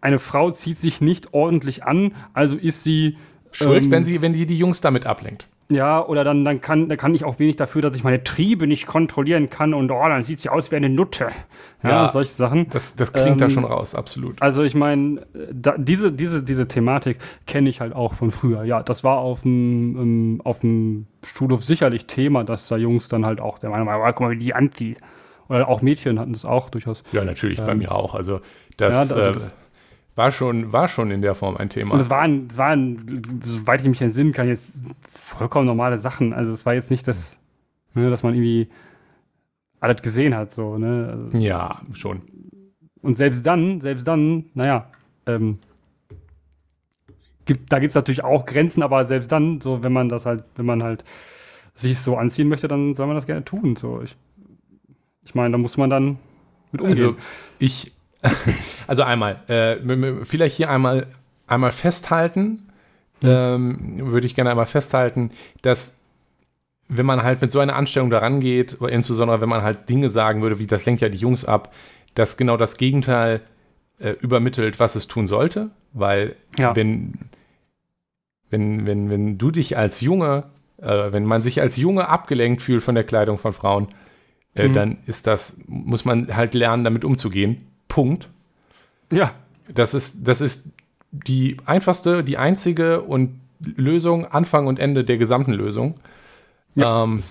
eine 0.00 0.18
Frau 0.18 0.50
zieht 0.50 0.78
sich 0.78 1.02
nicht 1.02 1.34
ordentlich 1.34 1.84
an, 1.84 2.14
also 2.32 2.56
ist 2.56 2.82
sie 2.82 3.18
schuld, 3.52 3.84
ähm, 3.84 3.90
wenn 3.90 4.04
sie, 4.04 4.22
wenn 4.22 4.32
die 4.32 4.46
die 4.46 4.56
Jungs 4.56 4.80
damit 4.80 5.06
ablenkt. 5.06 5.46
Ja, 5.70 6.04
oder 6.04 6.24
dann, 6.24 6.44
dann, 6.44 6.60
kann, 6.60 6.88
dann 6.88 6.98
kann 6.98 7.14
ich 7.14 7.24
auch 7.24 7.38
wenig 7.38 7.54
dafür, 7.54 7.80
dass 7.80 7.94
ich 7.94 8.02
meine 8.02 8.24
Triebe 8.24 8.66
nicht 8.66 8.88
kontrollieren 8.88 9.50
kann 9.50 9.72
und 9.72 9.90
oh, 9.92 10.08
dann 10.08 10.24
sieht 10.24 10.40
sie 10.40 10.48
aus 10.48 10.72
wie 10.72 10.76
eine 10.76 10.88
Nutte. 10.88 11.28
Ja, 11.84 11.90
ja 11.90 12.08
solche 12.08 12.32
Sachen. 12.32 12.68
Das, 12.70 12.96
das 12.96 13.12
klingt 13.12 13.32
ähm, 13.32 13.38
da 13.38 13.50
schon 13.50 13.64
raus, 13.64 13.94
absolut. 13.94 14.42
Also 14.42 14.64
ich 14.64 14.74
meine, 14.74 15.26
diese, 15.32 16.10
diese, 16.10 16.42
diese 16.42 16.66
Thematik 16.66 17.18
kenne 17.46 17.70
ich 17.70 17.80
halt 17.80 17.94
auch 17.94 18.14
von 18.14 18.32
früher. 18.32 18.64
Ja, 18.64 18.82
das 18.82 19.04
war 19.04 19.18
auf 19.18 19.42
dem, 19.42 19.96
um, 19.96 20.40
auf 20.42 20.58
dem 20.58 21.06
Schulhof 21.22 21.64
sicherlich 21.64 22.06
Thema, 22.06 22.42
dass 22.42 22.66
da 22.66 22.76
Jungs 22.76 23.08
dann 23.08 23.24
halt 23.24 23.40
auch 23.40 23.58
der 23.60 23.70
Meinung 23.70 23.86
waren, 23.86 24.00
oh, 24.00 24.06
guck 24.06 24.20
mal, 24.20 24.30
wie 24.32 24.38
die 24.38 24.54
anzieht. 24.54 24.98
Oder 25.48 25.68
auch 25.68 25.82
Mädchen 25.82 26.18
hatten 26.18 26.32
das 26.32 26.44
auch 26.44 26.70
durchaus. 26.70 27.04
Ja, 27.12 27.24
natürlich, 27.24 27.60
ähm, 27.60 27.66
bei 27.66 27.74
mir 27.76 27.92
auch. 27.92 28.14
Also 28.14 28.40
das, 28.76 28.94
ja, 28.94 29.00
also 29.00 29.32
das 29.32 29.50
äh, 29.50 29.54
war 30.20 30.32
schon, 30.32 30.70
war 30.70 30.86
schon 30.86 31.10
in 31.10 31.22
der 31.22 31.34
Form 31.34 31.56
ein 31.56 31.70
Thema. 31.70 31.94
Und 31.94 32.00
es 32.00 32.10
waren, 32.10 32.46
es 32.50 32.58
waren, 32.58 33.22
soweit 33.42 33.80
ich 33.80 33.88
mich 33.88 34.02
entsinnen 34.02 34.34
kann, 34.34 34.48
jetzt 34.48 34.74
vollkommen 35.08 35.64
normale 35.64 35.96
Sachen. 35.96 36.34
Also 36.34 36.52
es 36.52 36.66
war 36.66 36.74
jetzt 36.74 36.90
nicht 36.90 37.08
das, 37.08 37.40
ne, 37.94 38.10
dass 38.10 38.22
man 38.22 38.34
irgendwie 38.34 38.68
alles 39.80 40.02
gesehen 40.02 40.36
hat, 40.36 40.52
so, 40.52 40.76
ne? 40.76 41.08
Also, 41.10 41.38
ja, 41.38 41.80
schon. 41.94 42.20
Und 43.00 43.16
selbst 43.16 43.46
dann, 43.46 43.80
selbst 43.80 44.06
dann, 44.06 44.44
naja, 44.52 44.90
ähm, 45.24 45.58
gibt, 47.46 47.72
da 47.72 47.78
gibt 47.78 47.92
es 47.92 47.94
natürlich 47.94 48.22
auch 48.22 48.44
Grenzen, 48.44 48.82
aber 48.82 49.06
selbst 49.06 49.32
dann, 49.32 49.62
so, 49.62 49.82
wenn 49.82 49.94
man 49.94 50.10
das 50.10 50.26
halt, 50.26 50.44
wenn 50.56 50.66
man 50.66 50.82
halt 50.82 51.02
sich 51.72 51.98
so 51.98 52.18
anziehen 52.18 52.50
möchte, 52.50 52.68
dann 52.68 52.94
soll 52.94 53.06
man 53.06 53.16
das 53.16 53.24
gerne 53.24 53.42
tun. 53.42 53.74
So, 53.74 54.02
ich, 54.02 54.14
ich 55.24 55.34
meine, 55.34 55.52
da 55.52 55.56
muss 55.56 55.78
man 55.78 55.88
dann 55.88 56.18
mit 56.72 56.82
umgehen. 56.82 57.06
Also, 57.06 57.16
ich, 57.58 57.94
also 58.86 59.02
einmal, 59.02 59.40
äh, 59.48 60.24
vielleicht 60.24 60.56
hier 60.56 60.70
einmal, 60.70 61.06
einmal 61.46 61.72
festhalten, 61.72 62.68
mhm. 63.20 63.28
ähm, 63.28 64.12
würde 64.12 64.26
ich 64.26 64.34
gerne 64.34 64.50
einmal 64.50 64.66
festhalten, 64.66 65.30
dass 65.62 66.00
wenn 66.88 67.06
man 67.06 67.22
halt 67.22 67.40
mit 67.40 67.52
so 67.52 67.60
einer 67.60 67.76
Anstellung 67.76 68.10
daran 68.10 68.40
geht, 68.40 68.72
insbesondere 68.72 69.40
wenn 69.40 69.48
man 69.48 69.62
halt 69.62 69.88
Dinge 69.88 70.10
sagen 70.10 70.42
würde, 70.42 70.58
wie 70.58 70.66
das 70.66 70.86
lenkt 70.86 71.00
ja 71.00 71.08
die 71.08 71.18
Jungs 71.18 71.44
ab, 71.44 71.72
dass 72.14 72.36
genau 72.36 72.56
das 72.56 72.76
Gegenteil 72.76 73.42
äh, 74.00 74.10
übermittelt, 74.20 74.80
was 74.80 74.96
es 74.96 75.06
tun 75.06 75.28
sollte, 75.28 75.70
weil 75.92 76.34
ja. 76.58 76.74
wenn, 76.74 77.14
wenn, 78.50 78.86
wenn, 78.86 79.08
wenn 79.08 79.38
du 79.38 79.52
dich 79.52 79.78
als 79.78 80.00
Junge, 80.00 80.44
äh, 80.78 81.12
wenn 81.12 81.24
man 81.24 81.42
sich 81.42 81.60
als 81.60 81.76
Junge 81.76 82.08
abgelenkt 82.08 82.60
fühlt 82.60 82.82
von 82.82 82.96
der 82.96 83.04
Kleidung 83.04 83.38
von 83.38 83.52
Frauen, 83.52 83.86
äh, 84.54 84.68
mhm. 84.68 84.72
dann 84.72 84.98
ist 85.06 85.28
das, 85.28 85.62
muss 85.68 86.04
man 86.04 86.34
halt 86.36 86.54
lernen, 86.54 86.82
damit 86.82 87.04
umzugehen. 87.04 87.66
Punkt. 87.90 88.30
Ja. 89.12 89.34
Das 89.68 89.92
ist, 89.92 90.26
das 90.26 90.40
ist 90.40 90.74
die 91.10 91.58
einfachste, 91.66 92.24
die 92.24 92.38
einzige 92.38 93.02
und 93.02 93.38
Lösung, 93.62 94.24
Anfang 94.24 94.66
und 94.66 94.78
Ende 94.78 95.04
der 95.04 95.18
gesamten 95.18 95.52
Lösung. 95.52 96.00
Ja. 96.74 97.04
Ähm, 97.04 97.22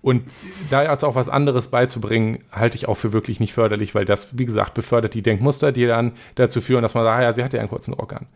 und 0.00 0.22
da 0.70 0.84
jetzt 0.84 1.04
auch 1.04 1.16
was 1.16 1.28
anderes 1.28 1.66
beizubringen, 1.66 2.38
halte 2.52 2.76
ich 2.76 2.88
auch 2.88 2.94
für 2.94 3.12
wirklich 3.12 3.40
nicht 3.40 3.52
förderlich, 3.52 3.94
weil 3.94 4.04
das, 4.04 4.38
wie 4.38 4.44
gesagt, 4.44 4.74
befördert 4.74 5.14
die 5.14 5.22
Denkmuster, 5.22 5.72
die 5.72 5.84
dann 5.86 6.12
dazu 6.36 6.60
führen, 6.60 6.82
dass 6.82 6.94
man 6.94 7.04
sagt, 7.04 7.18
ah 7.18 7.22
ja, 7.22 7.32
sie 7.32 7.42
hat 7.42 7.52
ja 7.52 7.60
einen 7.60 7.68
kurzen 7.68 7.92
Rock 7.92 8.12
an. 8.12 8.26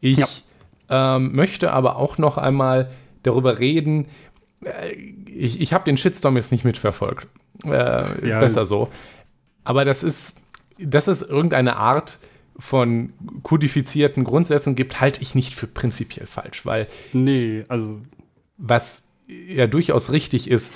Ich 0.00 0.18
ja. 0.18 1.16
ähm, 1.16 1.34
möchte 1.34 1.72
aber 1.72 1.96
auch 1.96 2.18
noch 2.18 2.36
einmal 2.36 2.90
darüber 3.22 3.58
reden, 3.58 4.06
äh, 4.64 4.92
ich, 4.92 5.60
ich 5.60 5.72
habe 5.72 5.84
den 5.84 5.96
Shitstorm 5.96 6.36
jetzt 6.36 6.52
nicht 6.52 6.64
mitverfolgt. 6.64 7.26
Äh, 7.64 8.28
ja. 8.28 8.38
Besser 8.38 8.66
so. 8.66 8.88
Aber 9.64 9.84
das 9.84 10.02
ist, 10.02 10.45
dass 10.78 11.06
es 11.06 11.22
irgendeine 11.22 11.76
Art 11.76 12.18
von 12.58 13.12
kodifizierten 13.42 14.24
Grundsätzen 14.24 14.74
gibt, 14.74 15.00
halte 15.00 15.20
ich 15.22 15.34
nicht 15.34 15.54
für 15.54 15.66
prinzipiell 15.66 16.26
falsch, 16.26 16.64
weil. 16.64 16.86
Nee, 17.12 17.64
also. 17.68 18.00
Was 18.58 19.04
ja 19.26 19.66
durchaus 19.66 20.12
richtig 20.12 20.48
ist, 20.48 20.72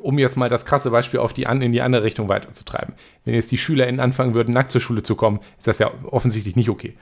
um 0.00 0.18
jetzt 0.18 0.36
mal 0.36 0.48
das 0.48 0.66
krasse 0.66 0.90
Beispiel 0.90 1.20
auf 1.20 1.32
die, 1.32 1.44
in 1.44 1.72
die 1.72 1.80
andere 1.80 2.02
Richtung 2.02 2.28
weiterzutreiben. 2.28 2.94
Wenn 3.24 3.34
jetzt 3.34 3.50
die 3.52 3.58
SchülerInnen 3.58 4.00
anfangen 4.00 4.34
würden, 4.34 4.52
nackt 4.52 4.70
zur 4.70 4.80
Schule 4.80 5.02
zu 5.02 5.14
kommen, 5.14 5.40
ist 5.58 5.66
das 5.66 5.78
ja 5.78 5.90
offensichtlich 6.04 6.56
nicht 6.56 6.68
okay. 6.68 6.94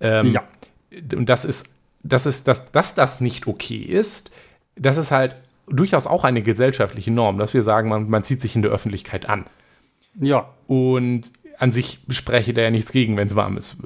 Ähm, 0.00 0.32
ja. 0.32 0.44
Und 1.14 1.28
das 1.28 1.44
ist, 1.44 1.80
das 2.02 2.26
ist, 2.26 2.46
dass, 2.48 2.70
dass 2.72 2.94
das 2.94 3.20
nicht 3.20 3.46
okay 3.46 3.78
ist, 3.78 4.30
das 4.76 4.96
ist 4.96 5.10
halt 5.10 5.36
durchaus 5.66 6.06
auch 6.06 6.24
eine 6.24 6.42
gesellschaftliche 6.42 7.10
Norm, 7.10 7.38
dass 7.38 7.54
wir 7.54 7.62
sagen, 7.62 7.88
man, 7.88 8.08
man 8.08 8.22
zieht 8.22 8.40
sich 8.40 8.54
in 8.54 8.62
der 8.62 8.70
Öffentlichkeit 8.70 9.28
an. 9.28 9.46
Ja. 10.20 10.50
Und 10.66 11.32
an 11.58 11.72
sich 11.72 12.00
spreche 12.08 12.54
da 12.54 12.62
ja 12.62 12.70
nichts 12.70 12.92
gegen, 12.92 13.16
wenn 13.16 13.28
es 13.28 13.36
warm 13.36 13.56
ist. 13.56 13.82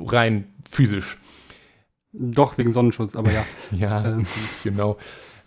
Rein 0.00 0.44
physisch. 0.70 1.18
Doch, 2.12 2.58
wegen 2.58 2.72
Sonnenschutz, 2.72 3.16
aber 3.16 3.30
ja. 3.30 3.44
ja, 3.78 4.04
ähm. 4.04 4.26
genau. 4.64 4.96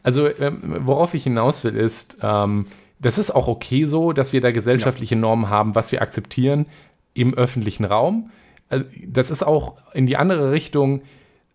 Also, 0.03 0.27
ähm, 0.39 0.61
worauf 0.85 1.13
ich 1.13 1.23
hinaus 1.23 1.63
will, 1.63 1.75
ist, 1.75 2.17
ähm, 2.21 2.65
das 2.99 3.17
ist 3.17 3.31
auch 3.31 3.47
okay 3.47 3.85
so, 3.85 4.13
dass 4.13 4.33
wir 4.33 4.41
da 4.41 4.51
gesellschaftliche 4.51 5.15
ja. 5.15 5.21
Normen 5.21 5.49
haben, 5.49 5.75
was 5.75 5.91
wir 5.91 6.01
akzeptieren 6.01 6.65
im 7.13 7.33
öffentlichen 7.33 7.85
Raum. 7.85 8.31
Also, 8.69 8.85
das 9.07 9.31
ist 9.31 9.43
auch 9.43 9.77
in 9.93 10.05
die 10.05 10.17
andere 10.17 10.51
Richtung, 10.51 11.01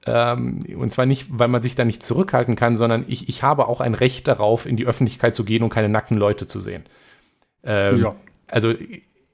ähm, 0.07 0.61
und 0.77 0.93
zwar 0.93 1.07
nicht, 1.07 1.27
weil 1.31 1.49
man 1.49 1.63
sich 1.63 1.75
da 1.75 1.85
nicht 1.85 2.05
zurückhalten 2.05 2.55
kann, 2.55 2.77
sondern 2.77 3.05
ich, 3.09 3.29
ich 3.29 3.43
habe 3.43 3.67
auch 3.67 3.81
ein 3.81 3.95
Recht 3.95 4.29
darauf, 4.29 4.67
in 4.67 4.77
die 4.77 4.87
Öffentlichkeit 4.87 5.35
zu 5.35 5.45
gehen 5.45 5.63
und 5.63 5.71
keine 5.71 5.89
nackten 5.89 6.17
Leute 6.17 6.47
zu 6.47 6.61
sehen. 6.61 6.85
Ähm, 7.65 8.01
ja. 8.01 8.17
Also 8.47 8.75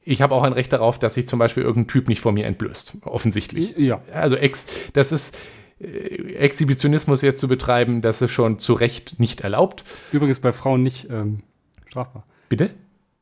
ich 0.05 0.23
habe 0.23 0.35
auch 0.35 0.43
ein 0.43 0.53
Recht 0.53 0.73
darauf, 0.73 0.99
dass 0.99 1.15
sich 1.15 1.29
zum 1.29 1.39
Beispiel 1.39 1.63
irgendein 1.63 1.89
Typ 1.89 2.09
nicht 2.09 2.21
vor 2.21 2.33
mir 2.33 2.47
entblößt. 2.47 2.99
Offensichtlich. 3.03 3.77
Ja. 3.77 4.01
Also 4.13 4.37
ex, 4.37 4.67
das 4.93 5.13
ist 5.13 5.39
äh, 5.81 5.87
Exhibitionismus 6.35 7.23
jetzt 7.23 7.41
zu 7.41 7.49
betreiben, 7.49 8.01
das 8.01 8.23
ist 8.23 8.33
schon 8.33 8.59
zu 8.59 8.73
Recht 8.75 9.21
nicht 9.21 9.43
erlaubt. 9.43 9.85
Übrigens 10.13 10.41
bei 10.41 10.53
Frauen 10.53 10.83
nicht 10.83 11.09
ähm, 11.11 11.41
strafbar. 11.87 12.25
Bitte? 12.49 12.71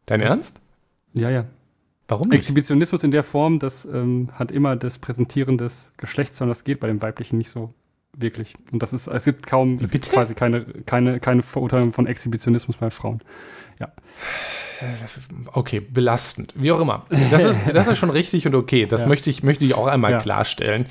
Dein 0.06 0.20
Ernst? 0.20 0.60
Ja, 1.12 1.30
ja. 1.30 1.46
Warum 2.08 2.28
nicht? 2.28 2.38
Exhibitionismus 2.38 3.04
in 3.04 3.12
der 3.12 3.22
Form, 3.22 3.60
das 3.60 3.84
ähm, 3.84 4.30
hat 4.34 4.50
immer 4.50 4.74
das 4.74 4.98
Präsentieren 4.98 5.58
des 5.58 5.92
Geschlechts, 5.96 6.38
sondern 6.38 6.50
das 6.50 6.64
geht 6.64 6.80
bei 6.80 6.88
dem 6.88 7.00
Weiblichen 7.02 7.38
nicht 7.38 7.50
so. 7.50 7.72
Wirklich. 8.16 8.54
Und 8.72 8.82
das 8.82 8.92
ist, 8.92 9.06
es 9.06 9.24
gibt 9.24 9.46
kaum, 9.46 9.78
es 9.80 9.90
gibt 9.90 10.10
quasi 10.10 10.34
keine, 10.34 10.64
keine, 10.64 11.20
keine 11.20 11.42
Verurteilung 11.42 11.92
von 11.92 12.06
Exhibitionismus 12.08 12.76
bei 12.76 12.90
Frauen. 12.90 13.20
Ja. 13.80 13.92
Okay, 15.52 15.80
belastend. 15.80 16.54
Wie 16.56 16.72
auch 16.72 16.80
immer. 16.80 17.04
Das 17.30 17.44
ist, 17.44 17.60
das 17.72 17.86
ist 17.88 17.98
schon 17.98 18.10
richtig 18.10 18.46
und 18.46 18.54
okay. 18.54 18.86
Das 18.86 19.02
Ja. 19.02 19.06
möchte, 19.08 19.28
ich, 19.30 19.42
möchte 19.42 19.64
ich 19.64 19.74
auch 19.74 19.86
einmal 19.86 20.12
Ja. 20.12 20.18
klarstellen. 20.20 20.84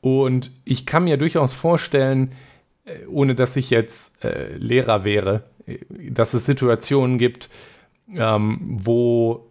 Und 0.00 0.50
ich 0.64 0.86
kann 0.86 1.04
mir 1.04 1.16
durchaus 1.16 1.52
vorstellen, 1.52 2.32
äh, 2.84 3.06
ohne 3.08 3.34
dass 3.34 3.56
ich 3.56 3.70
jetzt 3.70 4.24
äh, 4.24 4.56
Lehrer 4.56 5.04
wäre, 5.04 5.44
äh, 5.66 5.78
dass 5.88 6.34
es 6.34 6.44
Situationen 6.46 7.18
gibt, 7.18 7.48
ähm, 8.14 8.58
wo, 8.62 9.46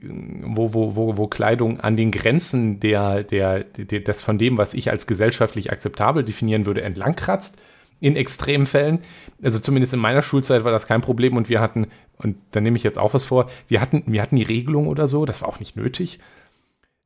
wo, 0.00 0.74
wo, 0.74 0.96
wo, 0.96 1.16
wo 1.16 1.26
Kleidung 1.28 1.80
an 1.80 1.96
den 1.96 2.10
Grenzen 2.10 2.78
der, 2.80 3.22
der, 3.24 3.64
der, 3.64 4.00
des 4.00 4.20
von 4.20 4.38
dem, 4.38 4.58
was 4.58 4.74
ich 4.74 4.90
als 4.90 5.06
gesellschaftlich 5.06 5.72
akzeptabel 5.72 6.24
definieren 6.24 6.66
würde, 6.66 6.82
entlangkratzt. 6.82 7.62
In 8.04 8.16
Extremfällen. 8.16 8.98
Also 9.42 9.58
zumindest 9.58 9.94
in 9.94 10.00
meiner 10.00 10.20
Schulzeit 10.20 10.62
war 10.64 10.72
das 10.72 10.86
kein 10.86 11.00
Problem 11.00 11.38
und 11.38 11.48
wir 11.48 11.60
hatten, 11.60 11.86
und 12.18 12.36
da 12.50 12.60
nehme 12.60 12.76
ich 12.76 12.82
jetzt 12.82 12.98
auch 12.98 13.14
was 13.14 13.24
vor, 13.24 13.48
wir 13.66 13.80
hatten, 13.80 14.02
wir 14.06 14.20
hatten 14.20 14.36
die 14.36 14.42
Regelung 14.42 14.88
oder 14.88 15.08
so, 15.08 15.24
das 15.24 15.40
war 15.40 15.48
auch 15.48 15.58
nicht 15.58 15.74
nötig. 15.74 16.18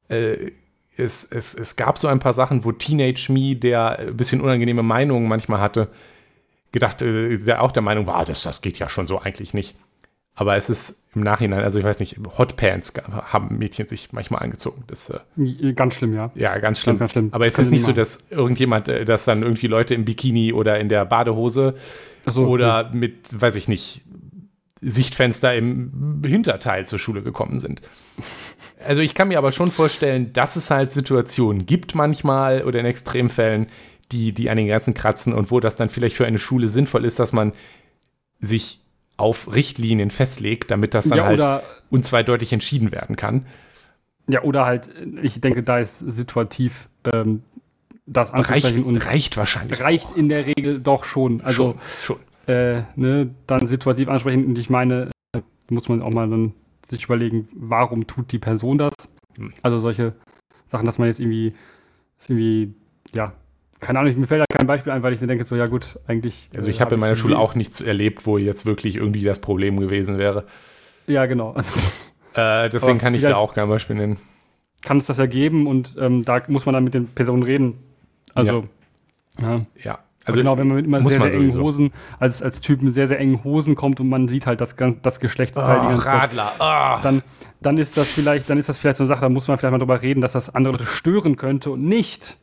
Äh, 0.08 0.50
es, 0.96 1.22
es, 1.24 1.54
es 1.54 1.76
gab 1.76 1.98
so 1.98 2.08
ein 2.08 2.18
paar 2.18 2.32
Sachen, 2.32 2.64
wo 2.64 2.72
Teenage 2.72 3.32
Me, 3.32 3.54
der 3.54 4.00
ein 4.00 4.16
bisschen 4.16 4.40
unangenehme 4.40 4.82
Meinungen 4.82 5.28
manchmal 5.28 5.60
hatte, 5.60 5.86
gedacht, 6.72 7.00
äh, 7.02 7.38
der 7.38 7.62
auch 7.62 7.70
der 7.70 7.82
Meinung 7.82 8.08
war, 8.08 8.16
ah, 8.16 8.24
das, 8.24 8.42
das 8.42 8.60
geht 8.60 8.80
ja 8.80 8.88
schon 8.88 9.06
so 9.06 9.20
eigentlich 9.20 9.54
nicht. 9.54 9.76
Aber 10.38 10.54
es 10.54 10.70
ist 10.70 11.02
im 11.16 11.24
Nachhinein, 11.24 11.64
also 11.64 11.80
ich 11.80 11.84
weiß 11.84 11.98
nicht, 11.98 12.16
Hotpants 12.38 12.92
haben 13.10 13.58
Mädchen 13.58 13.88
sich 13.88 14.12
manchmal 14.12 14.40
angezogen. 14.40 14.84
Das, 14.86 15.10
äh, 15.10 15.72
Ganz 15.72 15.94
schlimm, 15.94 16.14
ja. 16.14 16.30
ja, 16.36 16.56
ganz 16.58 16.78
schlimm. 16.78 16.92
Ganz, 16.92 17.00
ganz 17.00 17.10
schlimm. 17.10 17.28
Aber 17.32 17.44
es 17.48 17.58
ist 17.58 17.72
nicht 17.72 17.82
so, 17.82 17.90
dass 17.90 18.30
irgendjemand, 18.30 18.88
äh, 18.88 19.04
dass 19.04 19.24
dann 19.24 19.42
irgendwie 19.42 19.66
Leute 19.66 19.96
im 19.96 20.04
Bikini 20.04 20.52
oder 20.52 20.78
in 20.78 20.88
der 20.88 21.04
Badehose 21.06 21.74
so, 22.24 22.46
oder 22.46 22.92
mit, 22.92 23.28
weiß 23.32 23.56
ich 23.56 23.66
nicht, 23.66 24.02
Sichtfenster 24.80 25.56
im 25.56 26.22
Hinterteil 26.24 26.86
zur 26.86 27.00
Schule 27.00 27.22
gekommen 27.22 27.58
sind. 27.58 27.82
Also 28.86 29.02
ich 29.02 29.14
kann 29.14 29.26
mir 29.26 29.38
aber 29.38 29.50
schon 29.50 29.72
vorstellen, 29.72 30.32
dass 30.34 30.54
es 30.54 30.70
halt 30.70 30.92
Situationen 30.92 31.66
gibt 31.66 31.96
manchmal 31.96 32.62
oder 32.62 32.78
in 32.78 32.86
Extremfällen, 32.86 33.66
die, 34.12 34.32
die 34.32 34.50
an 34.50 34.56
den 34.56 34.68
Grenzen 34.68 34.94
kratzen 34.94 35.32
und 35.32 35.50
wo 35.50 35.58
das 35.58 35.74
dann 35.74 35.88
vielleicht 35.88 36.14
für 36.14 36.26
eine 36.26 36.38
Schule 36.38 36.68
sinnvoll 36.68 37.04
ist, 37.04 37.18
dass 37.18 37.32
man 37.32 37.54
sich 38.38 38.78
auf 39.18 39.52
Richtlinien 39.52 40.10
festlegt, 40.10 40.70
damit 40.70 40.94
das 40.94 41.08
dann 41.08 41.18
ja, 41.18 41.26
halt 41.26 41.40
oder, 41.40 41.62
unzweideutig 41.90 42.52
entschieden 42.52 42.92
werden 42.92 43.16
kann. 43.16 43.46
ja, 44.28 44.42
oder 44.42 44.64
halt, 44.64 44.90
ich 45.20 45.40
denke, 45.40 45.62
da 45.62 45.78
ist 45.78 45.98
situativ 45.98 46.88
ähm, 47.12 47.42
das 48.06 48.32
Reicht, 48.32 48.72
und 48.84 48.96
reicht 48.96 49.36
wahrscheinlich. 49.36 49.80
reicht 49.80 50.16
in 50.16 50.28
der 50.28 50.46
Regel 50.46 50.80
doch 50.80 51.04
schon. 51.04 51.42
Also, 51.42 51.76
schon. 52.00 52.16
äh, 52.46 52.82
ne, 52.96 53.34
dann 53.46 53.68
situativ 53.68 54.08
ansprechen. 54.08 54.46
Und 54.46 54.56
ich 54.56 54.70
meine, 54.70 55.10
äh, 55.34 55.42
muss 55.68 55.88
man 55.88 56.00
auch 56.00 56.10
mal 56.10 56.28
dann 56.28 56.54
sich 56.86 57.04
überlegen, 57.04 57.48
warum 57.52 58.06
tut 58.06 58.32
die 58.32 58.38
Person 58.38 58.78
das? 58.78 58.94
Hm. 59.36 59.52
Also 59.62 59.78
solche 59.78 60.14
Sachen, 60.68 60.86
dass 60.86 60.98
man 60.98 61.08
jetzt 61.08 61.20
irgendwie, 61.20 61.52
irgendwie, 62.26 62.74
ja, 63.14 63.32
keine 63.80 63.98
Ahnung, 64.00 64.18
mir 64.18 64.26
fällt 64.26 64.40
da 64.42 64.44
kein 64.56 64.66
Beispiel 64.66 64.92
ein, 64.92 65.02
weil 65.02 65.12
ich 65.12 65.20
mir 65.20 65.26
denke, 65.26 65.44
so, 65.44 65.54
ja 65.56 65.66
gut, 65.66 65.98
eigentlich. 66.06 66.48
Also 66.54 66.66
äh, 66.68 66.70
ich 66.70 66.80
habe 66.80 66.94
in 66.94 67.00
meiner 67.00 67.16
Schule 67.16 67.34
viel- 67.34 67.40
auch 67.42 67.54
nichts 67.54 67.80
erlebt, 67.80 68.26
wo 68.26 68.38
jetzt 68.38 68.66
wirklich 68.66 68.96
irgendwie 68.96 69.22
das 69.22 69.38
Problem 69.40 69.78
gewesen 69.78 70.18
wäre. 70.18 70.44
Ja, 71.06 71.26
genau. 71.26 71.52
Also 71.52 71.78
Äh, 72.34 72.68
deswegen 72.68 72.98
kann 72.98 73.14
ich 73.14 73.22
da 73.22 73.36
auch 73.36 73.54
kein 73.54 73.68
Beispiel 73.68 73.96
nennen. 73.96 74.16
kann 74.82 74.98
es 74.98 75.06
das 75.06 75.18
ergeben 75.18 75.66
und 75.66 75.96
ähm, 75.98 76.24
da 76.24 76.40
muss 76.48 76.66
man 76.66 76.72
dann 76.74 76.84
mit 76.84 76.94
den 76.94 77.06
Personen 77.08 77.42
reden. 77.42 77.78
Also, 78.34 78.64
ja. 79.40 79.60
Ja. 79.82 79.98
Also 80.24 80.40
genau, 80.40 80.58
wenn 80.58 80.68
man 80.68 80.76
mit 80.76 80.84
immer 80.86 81.02
sehr, 81.08 81.20
sehr 81.22 81.32
engen. 81.32 81.58
Hosen, 81.58 81.90
als, 82.20 82.42
als 82.42 82.60
Typ 82.60 82.82
mit 82.82 82.92
sehr, 82.92 83.06
sehr 83.06 83.18
engen 83.18 83.42
Hosen 83.44 83.74
kommt 83.74 83.98
und 83.98 84.10
man 84.10 84.28
sieht 84.28 84.44
halt 84.46 84.60
das, 84.60 84.76
das 85.02 85.20
Geschlechtsteil 85.20 85.80
die 85.80 85.86
Oh, 85.86 85.88
ganze 85.88 86.04
Zeit, 86.04 86.14
Radler. 86.22 86.52
Ah. 86.58 87.00
dann, 87.02 87.22
dann 87.62 87.78
ist 87.78 87.96
das 87.96 88.10
vielleicht, 88.10 88.50
dann 88.50 88.58
ist 88.58 88.68
das 88.68 88.76
vielleicht 88.78 88.98
so 88.98 89.04
eine 89.04 89.08
Sache, 89.08 89.22
da 89.22 89.30
muss 89.30 89.48
man 89.48 89.56
vielleicht 89.56 89.72
mal 89.72 89.78
drüber 89.78 90.02
reden, 90.02 90.20
dass 90.20 90.32
das 90.32 90.54
andere 90.54 90.72
Leute 90.74 90.86
stören 90.86 91.36
könnte 91.36 91.70
und 91.70 91.82
nicht. 91.82 92.36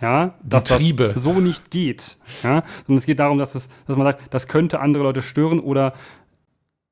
Ja, 0.00 0.34
dass 0.42 0.64
das 0.64 0.80
so 1.16 1.40
nicht 1.40 1.70
geht. 1.70 2.16
Ja, 2.42 2.62
sondern 2.86 2.98
es 2.98 3.06
geht 3.06 3.18
darum, 3.18 3.38
dass, 3.38 3.54
es, 3.54 3.68
dass 3.86 3.96
man 3.96 4.06
sagt, 4.06 4.32
das 4.32 4.48
könnte 4.48 4.80
andere 4.80 5.02
Leute 5.02 5.20
stören 5.20 5.60
oder 5.60 5.92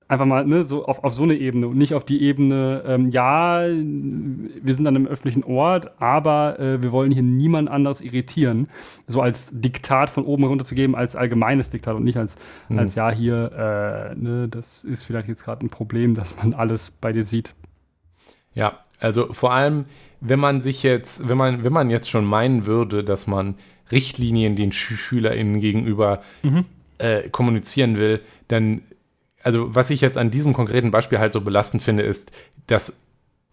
einfach 0.08 0.24
mal 0.24 0.44
ne, 0.46 0.62
so 0.62 0.86
auf, 0.86 1.04
auf 1.04 1.12
so 1.12 1.22
eine 1.22 1.34
Ebene 1.34 1.68
und 1.68 1.76
nicht 1.76 1.94
auf 1.94 2.04
die 2.04 2.22
Ebene, 2.22 2.82
ähm, 2.86 3.10
ja, 3.10 3.60
wir 3.62 4.74
sind 4.74 4.86
an 4.86 4.96
einem 4.96 5.06
öffentlichen 5.06 5.44
Ort, 5.44 6.00
aber 6.00 6.58
äh, 6.58 6.82
wir 6.82 6.92
wollen 6.92 7.10
hier 7.10 7.22
niemand 7.22 7.68
anderes 7.68 8.00
irritieren. 8.00 8.68
So 9.06 9.20
als 9.20 9.50
Diktat 9.52 10.08
von 10.08 10.24
oben 10.24 10.44
herunter 10.44 10.64
zu 10.64 10.74
geben, 10.74 10.96
als 10.96 11.14
allgemeines 11.14 11.68
Diktat 11.70 11.94
und 11.94 12.04
nicht 12.04 12.16
als, 12.16 12.36
Mhm. 12.68 12.78
als 12.78 12.94
ja, 12.94 13.10
hier, 13.10 13.52
äh, 13.52 14.14
ne, 14.16 14.48
das 14.48 14.84
ist 14.84 15.04
vielleicht 15.04 15.28
jetzt 15.28 15.44
gerade 15.44 15.64
ein 15.64 15.70
Problem, 15.70 16.14
dass 16.14 16.34
man 16.36 16.54
alles 16.54 16.90
bei 16.90 17.12
dir 17.12 17.22
sieht. 17.22 17.54
Ja, 18.54 18.78
also 19.00 19.32
vor 19.32 19.52
allem, 19.52 19.84
wenn 20.20 20.40
man 20.40 20.60
sich 20.60 20.82
jetzt, 20.82 21.28
wenn 21.28 21.36
man, 21.36 21.64
wenn 21.64 21.72
man 21.72 21.90
jetzt 21.90 22.10
schon 22.10 22.24
meinen 22.24 22.66
würde, 22.66 23.04
dass 23.04 23.26
man 23.26 23.54
Richtlinien 23.90 24.56
den 24.56 24.72
Sch 24.72 24.96
SchülerInnen 24.96 25.60
gegenüber 25.60 26.22
äh, 26.98 27.28
kommunizieren 27.30 27.96
will, 27.96 28.20
dann, 28.48 28.82
also 29.42 29.74
was 29.74 29.90
ich 29.90 30.00
jetzt 30.00 30.18
an 30.18 30.30
diesem 30.30 30.52
konkreten 30.52 30.90
Beispiel 30.90 31.18
halt 31.18 31.32
so 31.32 31.40
belastend 31.40 31.82
finde, 31.82 32.02
ist, 32.02 32.32
dass 32.66 33.06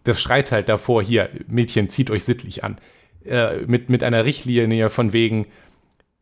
das 0.04 0.20
schreit 0.20 0.52
halt 0.52 0.68
davor, 0.68 1.02
hier, 1.02 1.30
Mädchen, 1.48 1.88
zieht 1.88 2.10
euch 2.10 2.24
sittlich 2.24 2.64
an. 2.64 2.78
Äh, 3.24 3.62
mit, 3.66 3.88
mit 3.88 4.04
einer 4.04 4.24
Richtlinie 4.24 4.88
von 4.88 5.12
wegen, 5.12 5.46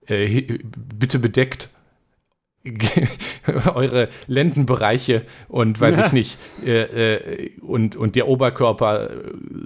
äh, 0.06 0.58
bitte 0.62 1.18
bedeckt 1.18 1.68
eure 3.74 4.08
Lendenbereiche 4.26 5.22
und 5.48 5.80
weiß 5.80 5.98
Ja. 5.98 6.06
ich 6.06 6.12
nicht, 6.12 6.38
äh, 6.64 7.14
äh, 7.14 7.50
und, 7.60 7.94
und 7.96 8.16
der 8.16 8.26
Oberkörper 8.28 9.10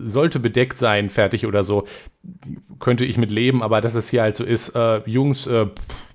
sollte 0.04 0.40
bedeckt 0.40 0.78
sein, 0.78 1.08
fertig 1.10 1.46
oder 1.46 1.62
so, 1.62 1.86
könnte 2.80 3.04
ich 3.04 3.16
mit 3.16 3.30
leben, 3.30 3.62
aber 3.62 3.80
dass 3.80 3.94
es 3.94 4.08
hier 4.10 4.22
halt 4.22 4.36
so 4.36 4.44
ist, 4.44 4.74
äh, 4.74 5.00
Jungs, 5.08 5.46
äh, 5.46 5.66
pff, 5.66 6.07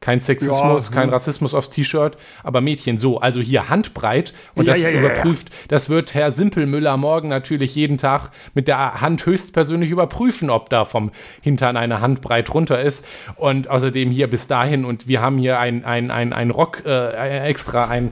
kein 0.00 0.20
Sexismus, 0.20 0.88
Ja, 0.88 0.94
kein 0.94 1.08
hm. 1.08 1.12
Rassismus 1.12 1.52
aufs 1.52 1.68
T-Shirt, 1.68 2.16
aber 2.42 2.62
Mädchen 2.62 2.96
so, 2.96 3.20
also 3.20 3.40
hier 3.40 3.68
handbreit 3.68 4.32
und 4.54 4.66
Ja, 4.66 4.72
das 4.72 4.82
ja, 4.82 4.90
überprüft, 4.92 5.50
das 5.68 5.90
wird 5.90 6.14
Herr 6.14 6.30
Simpelmüller 6.32 6.96
morgen 6.96 7.28
natürlich 7.28 7.74
jeden 7.74 7.98
Tag 7.98 8.30
mit 8.54 8.66
der 8.66 9.02
Hand 9.02 9.26
höchstpersönlich 9.26 9.90
überprüfen, 9.90 10.48
ob 10.48 10.70
da 10.70 10.86
vom 10.86 11.10
Hintern 11.42 11.76
eine 11.76 12.00
Handbreit 12.00 12.52
runter 12.54 12.80
ist 12.80 13.06
und 13.36 13.68
außerdem 13.68 14.10
hier 14.10 14.30
bis 14.30 14.46
dahin 14.46 14.86
und 14.86 15.06
wir 15.06 15.20
haben 15.20 15.36
hier 15.36 15.58
ein, 15.58 15.84
ein, 15.84 16.10
ein, 16.10 16.32
ein 16.32 16.50
Rock, 16.50 16.82
äh, 16.86 17.40
extra 17.46 17.86
ein 17.88 18.10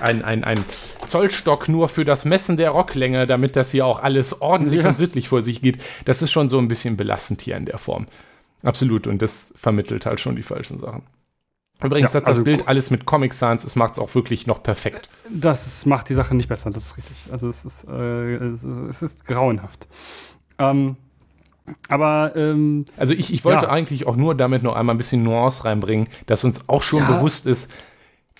ein, 0.00 0.24
ein, 0.24 0.44
ein 0.44 0.64
Zollstock 1.06 1.68
nur 1.68 1.88
für 1.88 2.04
das 2.04 2.24
Messen 2.24 2.56
der 2.56 2.70
Rocklänge, 2.70 3.26
damit 3.26 3.56
das 3.56 3.72
hier 3.72 3.84
auch 3.84 4.00
alles 4.00 4.40
ordentlich 4.40 4.82
Ja. 4.82 4.88
und 4.90 4.96
sittlich 4.96 5.28
vor 5.28 5.42
sich 5.42 5.60
geht. 5.60 5.78
Das 6.04 6.22
ist 6.22 6.30
schon 6.30 6.48
so 6.48 6.58
ein 6.58 6.68
bisschen 6.68 6.96
belastend 6.96 7.42
hier 7.42 7.56
in 7.56 7.64
der 7.64 7.78
Form. 7.78 8.06
Absolut. 8.62 9.06
Und 9.06 9.22
das 9.22 9.52
vermittelt 9.56 10.06
halt 10.06 10.20
schon 10.20 10.36
die 10.36 10.42
falschen 10.42 10.78
Sachen. 10.78 11.02
Übrigens, 11.82 12.10
Ja, 12.10 12.14
dass 12.14 12.22
das 12.24 12.28
also 12.28 12.42
Bild 12.44 12.60
gu- 12.62 12.66
alles 12.66 12.90
mit 12.90 13.04
Comic 13.06 13.32
Sans 13.34 13.64
ist, 13.64 13.76
macht 13.76 13.92
es 13.92 13.98
auch 14.00 14.12
wirklich 14.16 14.48
noch 14.48 14.62
perfekt. 14.64 15.08
Das 15.30 15.86
macht 15.86 16.08
die 16.08 16.14
Sache 16.14 16.34
nicht 16.34 16.48
besser, 16.48 16.70
das 16.70 16.86
ist 16.86 16.96
richtig. 16.96 17.16
Also 17.30 17.48
es 17.48 17.64
ist, 17.64 17.84
äh, 17.88 18.34
es 18.36 18.64
es 18.64 19.02
ist 19.02 19.24
grauenhaft. 19.26 19.86
Ähm, 20.58 20.96
aber 21.88 22.32
ähm, 22.34 22.86
Also 22.96 23.14
ich, 23.14 23.32
ich 23.32 23.44
wollte 23.44 23.66
Ja. 23.66 23.70
eigentlich 23.70 24.06
auch 24.08 24.16
nur 24.16 24.34
damit 24.34 24.62
noch 24.64 24.74
einmal 24.74 24.94
ein 24.94 24.98
bisschen 24.98 25.22
Nuance 25.22 25.64
reinbringen, 25.64 26.08
dass 26.26 26.42
uns 26.42 26.68
auch 26.68 26.82
schon 26.82 27.00
Ja. 27.00 27.12
bewusst 27.12 27.46
ist, 27.46 27.70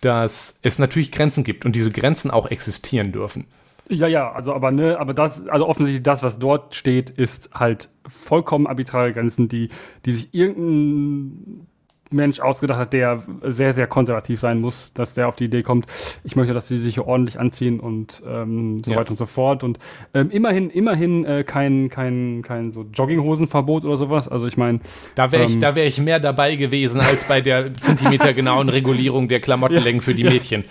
dass 0.00 0.58
es 0.62 0.78
natürlich 0.80 1.12
Grenzen 1.12 1.44
gibt 1.44 1.64
und 1.64 1.76
diese 1.76 1.90
Grenzen 1.90 2.30
auch 2.32 2.46
existieren 2.50 3.12
dürfen. 3.12 3.46
Ja, 3.90 4.06
ja, 4.06 4.30
also 4.32 4.52
aber 4.54 4.70
ne, 4.70 4.98
aber 4.98 5.14
das, 5.14 5.46
also 5.48 5.66
offensichtlich 5.66 6.02
das, 6.02 6.22
was 6.22 6.38
dort 6.38 6.74
steht, 6.74 7.10
ist 7.10 7.50
halt 7.54 7.88
vollkommen 8.06 8.66
arbitrare 8.66 9.12
Grenzen, 9.12 9.48
die, 9.48 9.70
die 10.04 10.12
sich 10.12 10.28
irgendein 10.32 11.66
Mensch 12.10 12.40
ausgedacht 12.40 12.78
hat, 12.78 12.92
der 12.94 13.22
sehr, 13.42 13.74
sehr 13.74 13.86
konservativ 13.86 14.40
sein 14.40 14.60
muss, 14.62 14.94
dass 14.94 15.12
der 15.12 15.28
auf 15.28 15.36
die 15.36 15.44
Idee 15.44 15.62
kommt, 15.62 15.84
ich 16.24 16.36
möchte, 16.36 16.54
dass 16.54 16.66
sie 16.66 16.78
sich 16.78 16.94
hier 16.94 17.06
ordentlich 17.06 17.38
anziehen 17.38 17.80
und 17.80 18.22
ähm, 18.26 18.78
so 18.82 18.92
Ja. 18.92 18.96
weiter 18.96 19.10
und 19.10 19.16
so 19.18 19.26
fort. 19.26 19.62
Und 19.62 19.78
ähm, 20.14 20.30
immerhin, 20.30 20.70
immerhin 20.70 21.26
äh, 21.26 21.44
kein, 21.44 21.90
kein, 21.90 22.40
kein 22.42 22.72
so 22.72 22.86
Jogginghosenverbot 22.94 23.84
oder 23.84 23.98
sowas. 23.98 24.26
Also 24.26 24.46
ich 24.46 24.56
meine, 24.56 24.80
Da 25.16 25.32
wäre 25.32 25.44
ich, 25.44 25.54
Ähm. 25.54 25.60
da 25.60 25.74
wär 25.74 25.86
ich 25.86 25.98
mehr 26.00 26.18
dabei 26.18 26.56
gewesen 26.56 27.00
als 27.02 27.24
bei 27.24 27.42
der 27.42 27.74
zentimetergenauen 27.80 28.70
Regulierung 28.70 29.28
der 29.28 29.40
Klamottenlängen 29.40 30.00
für 30.00 30.14
die 30.14 30.24
Mädchen. 30.24 30.64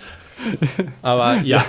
Aber 1.02 1.36
ja, 1.42 1.64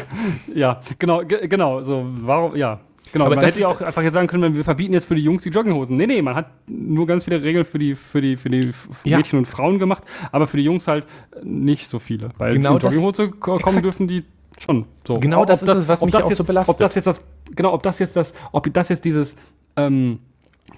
ja, 0.53 0.81
genau, 0.97 1.23
ge- 1.25 1.47
genau, 1.47 1.81
so, 1.81 2.05
warum, 2.09 2.55
ja. 2.55 2.79
Genau, 3.11 3.25
Aber 3.25 3.35
man 3.35 3.41
das- 3.43 3.53
hätte 3.53 3.61
ja 3.61 3.67
auch 3.69 3.81
einfach 3.81 4.03
jetzt 4.03 4.13
sagen 4.13 4.27
können, 4.27 4.53
wir 4.55 4.63
verbieten 4.63 4.93
jetzt 4.93 5.05
für 5.05 5.15
die 5.15 5.23
Jungs 5.23 5.41
die 5.41 5.49
Jogginghosen. 5.49 5.97
Nee, 5.97 6.05
nee, 6.05 6.21
man 6.21 6.35
hat 6.35 6.45
nur 6.67 7.07
ganz 7.07 7.23
viele 7.23 7.41
Regeln 7.41 7.65
für 7.65 7.79
die, 7.79 7.95
für 7.95 8.21
die, 8.21 8.37
für 8.37 8.49
die 8.49 8.71
Ja. 9.03 9.17
Mädchen 9.17 9.39
und 9.39 9.45
Frauen 9.45 9.79
gemacht, 9.79 10.03
aber 10.31 10.45
für 10.45 10.57
die 10.57 10.63
Jungs 10.63 10.87
halt 10.87 11.07
nicht 11.43 11.87
so 11.87 11.97
viele. 11.97 12.29
Weil 12.37 12.53
Genau 12.53 12.73
in 12.75 12.79
Jogginghose 12.79 13.29
ko- 13.29 13.53
kommen 13.53 13.59
exakt. 13.61 13.83
dürfen 13.85 14.07
die 14.07 14.23
schon. 14.59 14.85
So. 15.07 15.19
Genau 15.19 15.41
Ob 15.41 15.47
das 15.47 15.63
ist 15.63 15.69
es, 15.69 15.87
was 15.87 16.01
mich 16.01 16.11
das 16.11 16.23
auch 16.23 16.29
jetzt, 16.29 16.37
so 16.37 16.43
belastet. 16.43 16.75
Ob 16.75 16.79
das 16.79 16.93
jetzt 16.93 17.07
das, 17.07 17.21
genau, 17.55 17.73
ob 17.73 17.81
das 17.81 17.97
jetzt 17.97 18.15
das, 18.15 18.33
ob 18.51 18.71
das 18.71 18.89
jetzt 18.89 19.03
dieses, 19.05 19.35
ähm, 19.75 20.19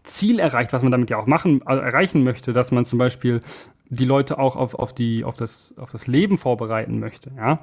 Ziel 0.05 0.39
erreicht, 0.39 0.71
was 0.71 0.83
man 0.83 0.91
damit 0.93 1.09
ja 1.09 1.17
auch 1.17 1.27
machen, 1.27 1.61
also 1.65 1.81
erreichen 1.81 2.23
möchte, 2.23 2.53
dass 2.53 2.71
man 2.71 2.85
zum 2.85 2.97
Beispiel 2.97 3.41
die 3.89 4.05
Leute 4.05 4.39
auch 4.39 4.55
auf, 4.55 4.73
auf, 4.75 4.93
die, 4.93 5.25
auf, 5.25 5.35
das, 5.35 5.73
auf 5.77 5.91
das 5.91 6.07
Leben 6.07 6.37
vorbereiten 6.37 6.97
möchte, 6.99 7.29
ja. 7.35 7.59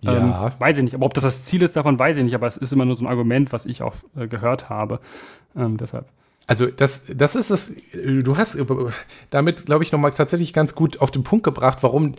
Ja. 0.00 0.16
Ähm, 0.16 0.52
weiß 0.58 0.78
ich 0.78 0.84
nicht. 0.84 0.94
Aber 0.94 1.06
ob 1.06 1.14
das 1.14 1.24
das 1.24 1.44
Ziel 1.44 1.62
ist, 1.62 1.76
davon 1.76 1.98
weiß 1.98 2.16
ich 2.16 2.24
nicht. 2.24 2.34
Aber 2.34 2.46
es 2.46 2.56
ist 2.56 2.72
immer 2.72 2.84
nur 2.84 2.96
so 2.96 3.04
ein 3.04 3.08
Argument, 3.08 3.52
was 3.52 3.66
ich 3.66 3.82
auch 3.82 3.94
äh, 4.16 4.28
gehört 4.28 4.68
habe. 4.68 5.00
Ähm, 5.56 5.76
deshalb. 5.76 6.06
Also 6.46 6.66
das, 6.66 7.04
das 7.14 7.36
ist 7.36 7.50
es, 7.50 7.76
du 7.92 8.38
hast 8.38 8.58
damit, 9.28 9.66
glaube 9.66 9.84
ich, 9.84 9.92
nochmal 9.92 10.12
tatsächlich 10.12 10.54
ganz 10.54 10.74
gut 10.74 11.02
auf 11.02 11.10
den 11.10 11.22
Punkt 11.22 11.44
gebracht, 11.44 11.82
warum 11.82 12.14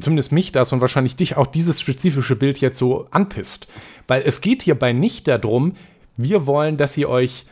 zumindest 0.00 0.32
mich 0.32 0.50
das 0.50 0.72
und 0.72 0.80
wahrscheinlich 0.80 1.16
dich 1.16 1.36
auch 1.36 1.46
dieses 1.46 1.78
spezifische 1.78 2.36
Bild 2.36 2.58
jetzt 2.58 2.78
so 2.78 3.06
anpisst. 3.10 3.70
Weil 4.08 4.22
es 4.24 4.40
geht 4.40 4.62
hierbei 4.62 4.94
nicht 4.94 5.28
darum, 5.28 5.76
wir 6.16 6.46
wollen, 6.46 6.78
dass 6.78 6.96
ihr 6.96 7.10
euch 7.10 7.44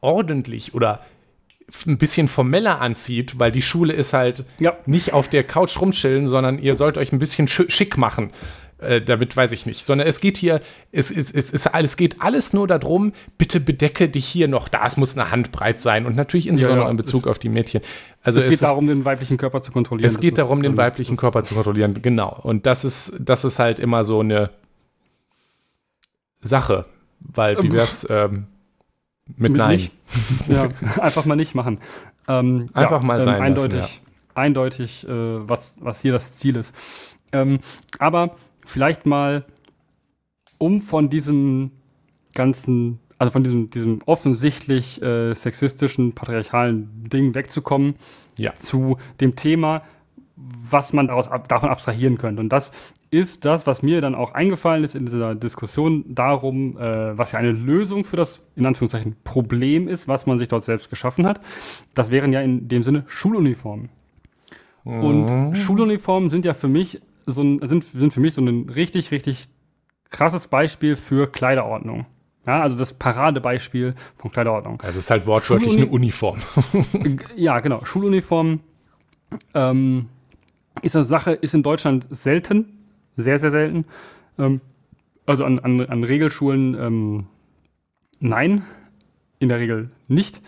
ordentlich 0.00 0.74
oder 0.74 1.00
ein 1.86 1.98
bisschen 1.98 2.28
formeller 2.28 2.80
anzieht, 2.80 3.38
weil 3.38 3.50
die 3.52 3.62
Schule 3.62 3.92
ist 3.92 4.12
halt 4.12 4.44
Ja. 4.60 4.76
nicht 4.86 5.12
auf 5.12 5.28
der 5.28 5.44
Couch 5.44 5.80
rumchillen, 5.80 6.26
sondern 6.28 6.58
ihr 6.58 6.76
sollt 6.76 6.98
euch 6.98 7.12
ein 7.12 7.18
bisschen 7.18 7.48
sch 7.48 7.62
schick 7.68 7.96
machen. 7.96 8.30
Äh, 8.78 9.00
damit 9.00 9.34
weiß 9.36 9.52
ich 9.52 9.64
nicht. 9.66 9.86
Sondern 9.86 10.06
es 10.06 10.20
geht 10.20 10.36
hier, 10.36 10.60
es, 10.92 11.10
es, 11.10 11.30
es, 11.30 11.52
es, 11.52 11.64
es 11.66 11.96
geht 11.96 12.20
alles 12.20 12.52
nur 12.52 12.66
darum, 12.66 13.12
bitte 13.38 13.60
bedecke 13.60 14.08
dich 14.08 14.26
hier 14.26 14.46
noch 14.48 14.68
da. 14.68 14.84
Es 14.86 14.96
muss 14.96 15.16
eine 15.16 15.30
Handbreit 15.30 15.80
sein 15.80 16.04
und 16.06 16.16
natürlich 16.16 16.48
insbesondere 16.48 16.86
ja, 16.86 16.90
in 16.90 16.96
Bezug 16.96 17.26
auf 17.26 17.38
die 17.38 17.48
Mädchen. 17.48 17.80
Also 18.22 18.40
Es 18.40 18.46
geht 18.46 18.54
ist- 18.54 18.62
darum, 18.62 18.86
den 18.86 19.04
weiblichen 19.04 19.36
Körper 19.38 19.62
zu 19.62 19.72
kontrollieren. 19.72 20.10
es 20.10 20.20
geht 20.20 20.36
darum, 20.38 20.62
den 20.62 20.72
ähm, 20.72 20.76
weiblichen 20.78 21.16
Körper 21.16 21.44
zu 21.44 21.54
kontrollieren, 21.54 21.94
genau. 22.02 22.38
Und 22.42 22.66
das 22.66 22.84
ist, 22.84 23.20
das 23.20 23.44
ist 23.44 23.58
halt 23.58 23.78
immer 23.80 24.04
so 24.04 24.20
eine 24.20 24.50
Sache. 26.42 26.84
Weil, 27.20 27.62
wie 27.62 27.72
wär's 27.72 28.06
ähm, 28.10 28.48
mit, 29.26 29.52
Mit 29.52 29.56
Nein? 29.56 29.90
Ja, 30.48 30.68
einfach 31.00 31.24
mal 31.24 31.36
nicht 31.36 31.54
machen. 31.54 31.78
Ähm, 32.28 32.68
Einfach 32.72 33.02
mal 33.02 33.18
sein 33.18 33.26
lassen, 33.34 33.42
Eindeutig, 33.42 34.00
eindeutig 34.34 35.06
äh, 35.08 35.48
was, 35.48 35.76
was 35.80 36.00
hier 36.00 36.12
das 36.12 36.32
Ziel 36.32 36.56
ist. 36.56 36.72
Ähm, 37.32 37.60
aber 37.98 38.36
vielleicht 38.64 39.06
mal, 39.06 39.44
um 40.58 40.80
von 40.80 41.10
diesem 41.10 41.70
ganzen, 42.34 42.98
also 43.18 43.30
von 43.30 43.42
diesem, 43.42 43.70
diesem 43.70 44.00
offensichtlich 44.06 45.00
äh, 45.02 45.34
sexistischen, 45.34 46.12
patriarchalen 46.14 47.04
Ding 47.08 47.34
wegzukommen, 47.34 47.96
Ja. 48.36 48.54
zu 48.54 48.98
dem 49.20 49.36
Thema, 49.36 49.82
was 50.36 50.92
man 50.92 51.06
daraus, 51.08 51.28
ab, 51.28 51.48
davon 51.48 51.68
abstrahieren 51.68 52.18
könnte. 52.18 52.40
Und 52.40 52.48
das 52.48 52.72
ist 53.10 53.44
das, 53.44 53.66
was 53.66 53.82
mir 53.82 54.00
dann 54.00 54.14
auch 54.14 54.34
eingefallen 54.34 54.82
ist 54.82 54.94
in 54.94 55.06
dieser 55.06 55.34
Diskussion 55.34 56.04
darum, 56.08 56.76
äh, 56.76 57.16
was 57.16 57.32
ja 57.32 57.38
eine 57.38 57.52
Lösung 57.52 58.04
für 58.04 58.16
das, 58.16 58.40
in 58.56 58.66
Anführungszeichen, 58.66 59.16
Problem 59.22 59.86
ist, 59.86 60.08
was 60.08 60.26
man 60.26 60.38
sich 60.38 60.48
dort 60.48 60.64
selbst 60.64 60.90
geschaffen 60.90 61.26
hat. 61.26 61.40
Das 61.94 62.10
wären 62.10 62.32
ja 62.32 62.40
in 62.40 62.68
dem 62.68 62.82
Sinne 62.82 63.04
Schuluniformen. 63.06 63.90
Und 64.84 65.56
Schuluniformen 65.56 66.28
sind 66.28 66.44
ja 66.44 66.52
für 66.52 66.68
mich 66.68 67.00
so 67.24 67.42
ein, 67.42 67.58
sind, 67.66 67.84
sind 67.84 68.12
für 68.12 68.20
mich 68.20 68.34
so 68.34 68.42
ein 68.42 68.68
richtig, 68.68 69.12
richtig 69.12 69.46
krasses 70.10 70.48
Beispiel 70.48 70.96
für 70.96 71.26
Kleiderordnung. 71.32 72.04
Ja, 72.46 72.60
also 72.60 72.76
das 72.76 72.92
Paradebeispiel 72.92 73.94
von 74.16 74.30
Kleiderordnung. 74.30 74.78
Also 74.82 74.98
es 74.98 75.04
ist 75.04 75.10
halt 75.10 75.26
wortwörtlich 75.26 75.72
Schuluni- 75.72 75.82
eine 75.82 75.86
Uniform. 75.86 76.36
Ja, 77.34 77.60
genau. 77.60 77.82
Schuluniform 77.86 78.60
ähm, 79.54 80.10
ist 80.82 80.96
eine 80.96 81.04
Sache, 81.04 81.32
ist 81.32 81.54
in 81.54 81.62
Deutschland 81.62 82.06
selten, 82.10 82.78
sehr, 83.16 83.38
sehr 83.38 83.50
selten. 83.50 83.84
Ähm, 84.38 84.60
also 85.26 85.44
an, 85.44 85.58
an, 85.60 85.80
an 85.80 86.04
Regelschulen 86.04 86.74
ähm, 86.74 87.26
nein, 88.20 88.64
in 89.38 89.48
der 89.48 89.58
Regel 89.58 89.90
nicht. 90.08 90.40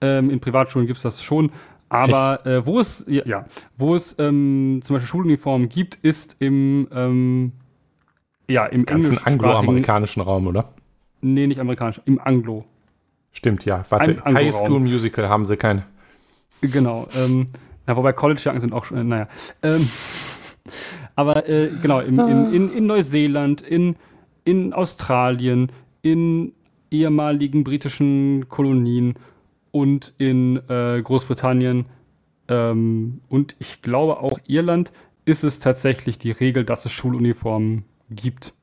Ähm, 0.00 0.30
in 0.30 0.40
Privatschulen 0.40 0.86
gibt 0.86 0.98
es 0.98 1.02
das 1.02 1.22
schon. 1.22 1.50
Aber 1.88 2.44
äh, 2.46 2.66
wo 2.66 2.80
es, 2.80 3.04
ja, 3.08 3.24
ja 3.24 3.46
wo 3.76 3.94
es 3.94 4.14
ähm, 4.18 4.80
zum 4.82 4.94
Beispiel 4.94 5.08
Schuluniformen 5.08 5.68
gibt, 5.68 5.96
ist 5.96 6.36
im, 6.38 6.88
ähm, 6.92 7.52
ja, 8.46 8.66
im 8.66 8.84
Ganzen 8.84 9.18
angloamerikanischen 9.18 10.22
Raum, 10.22 10.46
oder? 10.46 10.72
Nee, 11.20 11.46
nicht 11.46 11.60
amerikanisch, 11.60 12.00
im 12.04 12.20
Anglo. 12.20 12.64
Stimmt, 13.32 13.64
ja. 13.64 13.84
Warte, 13.88 14.22
High. 14.24 14.54
School 14.54 14.80
Musical 14.80 15.28
haben 15.28 15.44
sie 15.44 15.56
keine. 15.56 15.84
Genau. 16.60 17.06
Ähm, 17.16 17.46
ja, 17.88 17.96
wobei 17.96 18.12
College-Jacken 18.12 18.60
sind 18.60 18.72
auch 18.72 18.84
schon, 18.84 18.98
äh, 18.98 19.04
naja. 19.04 19.28
Ähm, 19.62 19.88
aber 21.16 21.48
äh, 21.48 21.70
genau, 21.82 22.00
im, 22.00 22.20
in, 22.20 22.52
in, 22.52 22.72
in 22.72 22.86
Neuseeland, 22.86 23.62
in, 23.62 23.96
in 24.44 24.72
Australien, 24.72 25.72
in 26.02 26.52
ehemaligen 26.90 27.64
britischen 27.64 28.48
Kolonien 28.48 29.14
und 29.72 30.14
in 30.18 30.60
äh, 30.68 31.02
Großbritannien 31.02 31.86
ähm, 32.48 33.20
und 33.28 33.56
ich 33.58 33.82
glaube 33.82 34.18
auch 34.18 34.38
Irland 34.46 34.92
ist 35.24 35.44
es 35.44 35.60
tatsächlich 35.60 36.18
die 36.18 36.30
Regel, 36.30 36.64
dass 36.64 36.86
es 36.86 36.92
Schuluniformen 36.92 37.84
gibt. 38.10 38.54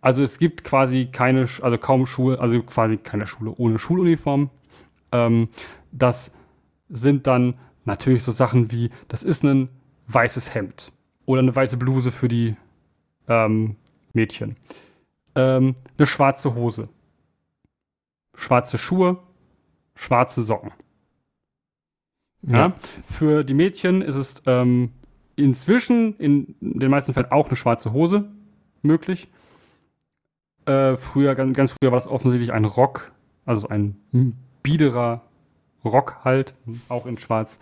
Also 0.00 0.22
es 0.22 0.38
gibt 0.38 0.62
quasi 0.62 1.08
keine, 1.10 1.48
also 1.62 1.78
kaum 1.78 2.06
Schule, 2.06 2.38
also 2.38 2.62
quasi 2.62 2.96
keine 2.96 3.26
Schule 3.26 3.52
ohne 3.56 3.78
Schuluniform. 3.80 4.50
Ähm, 5.10 5.48
das 5.90 6.32
sind 6.88 7.26
dann 7.26 7.54
natürlich 7.86 8.22
so 8.22 8.32
Sachen 8.32 8.70
wie, 8.70 8.90
das 9.08 9.22
ist 9.22 9.42
ein 9.42 9.68
weißes 10.08 10.54
Hemd 10.54 10.92
oder 11.24 11.40
eine 11.40 11.54
weiße 11.54 11.76
Bluse 11.76 12.12
für 12.12 12.28
die 12.28 12.56
ähm, 13.28 13.76
Mädchen. 14.12 14.56
Ähm, 15.34 15.74
eine 15.96 16.06
schwarze 16.06 16.54
Hose. 16.54 16.88
Schwarze 18.34 18.78
Schuhe, 18.78 19.18
schwarze 19.94 20.42
Socken. 20.42 20.72
Ja. 22.42 22.74
Für 23.08 23.44
die 23.44 23.54
Mädchen 23.54 24.02
ist 24.02 24.14
es 24.14 24.42
ähm, 24.46 24.92
inzwischen 25.36 26.16
in 26.18 26.54
den 26.60 26.90
meisten 26.90 27.12
Fällen 27.12 27.32
auch 27.32 27.48
eine 27.48 27.56
schwarze 27.56 27.92
Hose 27.92 28.30
möglich. 28.82 29.28
Äh, 30.66 30.96
früher, 30.96 31.34
ganz, 31.34 31.56
ganz 31.56 31.72
früher 31.72 31.92
war 31.92 31.98
das 31.98 32.08
offensichtlich 32.08 32.52
ein 32.52 32.64
Rock, 32.64 33.12
also 33.44 33.68
ein 33.68 33.96
biederer 34.62 35.22
Rock 35.86 36.18
halt, 36.24 36.54
auch 36.88 37.06
in 37.06 37.18
schwarz. 37.18 37.58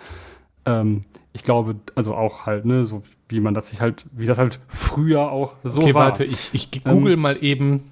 Ähm, 0.65 1.05
ich 1.33 1.43
glaube, 1.43 1.77
also 1.95 2.15
auch 2.15 2.47
halt, 2.47 2.65
ne, 2.65 2.85
so 2.85 3.03
wie 3.29 3.41
man 3.41 3.55
das 3.55 3.69
sich 3.69 3.81
halt, 3.81 4.07
wie 4.13 4.27
das 4.27 4.39
halt 4.39 4.61
früher 4.69 5.31
auch 5.33 5.55
so 5.65 5.81
okay, 5.81 5.95
war. 5.95 6.07
warte, 6.07 6.25
ich, 6.25 6.51
ich 6.53 6.85
google 6.85 7.17
mal 7.17 7.43
eben 7.43 7.83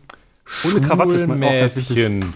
Ohne 0.64 0.80
Krawatte 0.80 1.16
ist 1.16 1.22
auch. 1.22 1.26
Schulmädchen. 1.26 2.34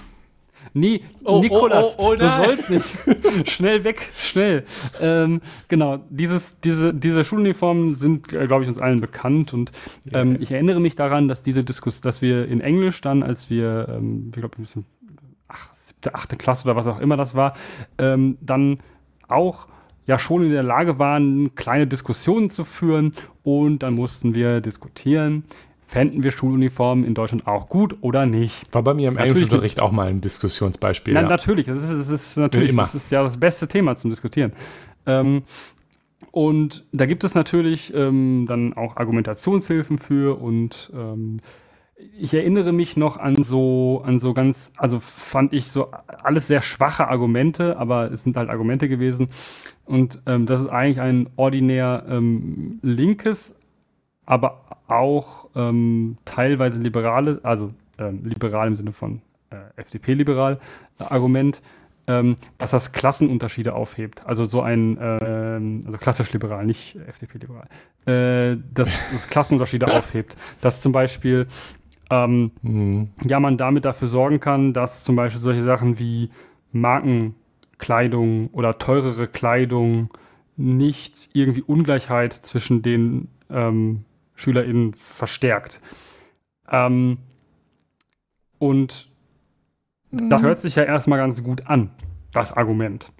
Nee, 0.76 1.00
Oh, 1.24 1.40
Nikolas, 1.40 1.94
oh, 1.96 2.08
oh, 2.08 2.10
oh, 2.10 2.16
du 2.16 2.28
sollst 2.28 2.68
nicht. 2.68 2.86
schnell 3.50 3.82
weg, 3.84 4.10
schnell. 4.14 4.64
Ähm, 5.00 5.40
genau, 5.68 6.00
dieses, 6.10 6.60
diese, 6.60 6.92
diese 6.92 7.24
Schuluniformen 7.24 7.94
sind, 7.94 8.30
äh, 8.34 8.46
glaube 8.46 8.64
ich, 8.64 8.68
uns 8.68 8.78
allen 8.78 9.00
bekannt. 9.00 9.54
Und 9.54 9.72
ähm, 10.12 10.36
ich 10.38 10.52
erinnere 10.52 10.80
mich 10.80 10.94
daran, 10.94 11.28
dass 11.28 11.42
diese 11.42 11.64
Diskus, 11.64 12.02
dass 12.02 12.20
wir 12.20 12.46
in 12.46 12.60
Englisch 12.60 13.00
dann, 13.00 13.22
als 13.22 13.48
wir, 13.48 13.88
ähm, 13.88 14.26
ich 14.34 14.40
glaube, 14.40 14.58
ein 14.58 14.62
bisschen, 14.64 14.84
siebte, 15.96 16.14
achte 16.14 16.36
Klasse 16.36 16.64
oder 16.64 16.76
was 16.76 16.86
auch 16.86 17.00
immer 17.00 17.16
das 17.16 17.34
war, 17.34 17.54
ähm, 17.98 18.38
dann 18.40 18.78
auch 19.28 19.66
ja 20.06 20.18
schon 20.18 20.44
in 20.44 20.52
der 20.52 20.62
Lage 20.62 20.98
waren, 20.98 21.54
kleine 21.54 21.86
Diskussionen 21.86 22.50
zu 22.50 22.64
führen. 22.64 23.12
Und 23.42 23.80
dann 23.80 23.94
mussten 23.94 24.34
wir 24.34 24.60
diskutieren, 24.60 25.44
fänden 25.86 26.22
wir 26.22 26.30
Schuluniformen 26.30 27.04
in 27.04 27.14
Deutschland 27.14 27.46
auch 27.46 27.68
gut 27.68 27.96
oder 28.02 28.26
nicht? 28.26 28.72
War 28.72 28.82
bei 28.82 28.94
mir 28.94 29.08
im 29.08 29.14
Natürlich 29.14 29.36
Englischunterricht 29.36 29.80
auch 29.80 29.90
mal 29.90 30.08
ein 30.08 30.20
Diskussionsbeispiel. 30.20 31.14
Na, 31.14 31.22
ja. 31.22 31.28
natürlich, 31.28 31.66
das 31.66 31.82
ist, 31.82 31.90
das 31.90 32.08
ist 32.08 32.36
natürlich, 32.36 32.70
Immer. 32.70 32.82
das 32.82 32.94
ist 32.94 33.10
ja 33.10 33.22
das 33.22 33.38
beste 33.38 33.66
Thema 33.66 33.96
zum 33.96 34.10
Diskutieren. 34.10 34.52
Ähm, 35.06 35.42
und 36.30 36.84
da 36.92 37.06
gibt 37.06 37.24
es 37.24 37.34
natürlich 37.34 37.92
ähm, 37.94 38.46
dann 38.48 38.74
auch 38.74 38.96
Argumentationshilfen 38.96 39.98
für 39.98 40.40
und 40.40 40.90
ähm, 40.94 41.40
ich 42.18 42.34
erinnere 42.34 42.72
mich 42.72 42.96
noch 42.96 43.16
an 43.16 43.42
so, 43.42 44.02
an 44.04 44.20
so 44.20 44.34
ganz, 44.34 44.72
also 44.76 45.00
fand 45.00 45.52
ich 45.52 45.70
so 45.70 45.90
alles 46.22 46.46
sehr 46.46 46.62
schwache 46.62 47.08
Argumente, 47.08 47.78
aber 47.78 48.12
es 48.12 48.22
sind 48.22 48.36
halt 48.36 48.50
Argumente 48.50 48.88
gewesen. 48.88 49.28
Und 49.84 50.20
ähm, 50.26 50.46
das 50.46 50.60
ist 50.60 50.68
eigentlich 50.68 51.00
ein 51.00 51.28
ordinär 51.36 52.04
ähm, 52.08 52.78
linkes, 52.82 53.56
aber 54.26 54.64
auch 54.88 55.48
ähm, 55.54 56.16
teilweise 56.24 56.80
liberale, 56.80 57.40
also 57.42 57.72
ähm, 57.98 58.24
liberal 58.24 58.68
im 58.68 58.76
Sinne 58.76 58.92
von 58.92 59.22
äh, 59.50 59.80
FDP-liberal 59.80 60.58
äh, 60.98 61.04
Argument, 61.04 61.62
ähm, 62.08 62.36
dass 62.58 62.70
das 62.70 62.92
Klassenunterschiede 62.92 63.74
aufhebt. 63.74 64.26
Also 64.26 64.44
so 64.44 64.60
ein, 64.60 64.96
ähm, 65.00 65.82
also 65.86 65.98
klassisch 65.98 66.32
liberal, 66.32 66.64
nicht 66.64 66.96
FDP-liberal, 67.06 67.66
äh, 68.06 68.56
dass 68.72 69.12
das 69.12 69.28
Klassenunterschiede 69.28 69.86
aufhebt. 69.92 70.36
Dass 70.60 70.80
zum 70.80 70.92
Beispiel 70.92 71.46
ähm, 72.10 72.52
Hm. 72.62 73.10
ja, 73.24 73.40
man 73.40 73.56
damit 73.58 73.84
dafür 73.84 74.08
sorgen 74.08 74.40
kann, 74.40 74.72
dass 74.72 75.04
zum 75.04 75.16
Beispiel 75.16 75.40
solche 75.40 75.62
Sachen 75.62 75.98
wie 75.98 76.30
Markenkleidung 76.72 78.48
oder 78.52 78.78
teurere 78.78 79.26
Kleidung 79.28 80.08
nicht 80.56 81.30
irgendwie 81.32 81.62
Ungleichheit 81.62 82.32
zwischen 82.32 82.82
den 82.82 83.28
ähm, 83.50 84.04
SchülerInnen 84.34 84.94
verstärkt. 84.94 85.80
Ähm, 86.70 87.18
und 88.58 89.10
Das 90.10 90.42
hört 90.42 90.58
sich 90.58 90.76
ja 90.76 90.84
erstmal 90.84 91.18
ganz 91.18 91.42
gut 91.42 91.66
an, 91.66 91.90
das 92.32 92.52
Argument. 92.52 93.12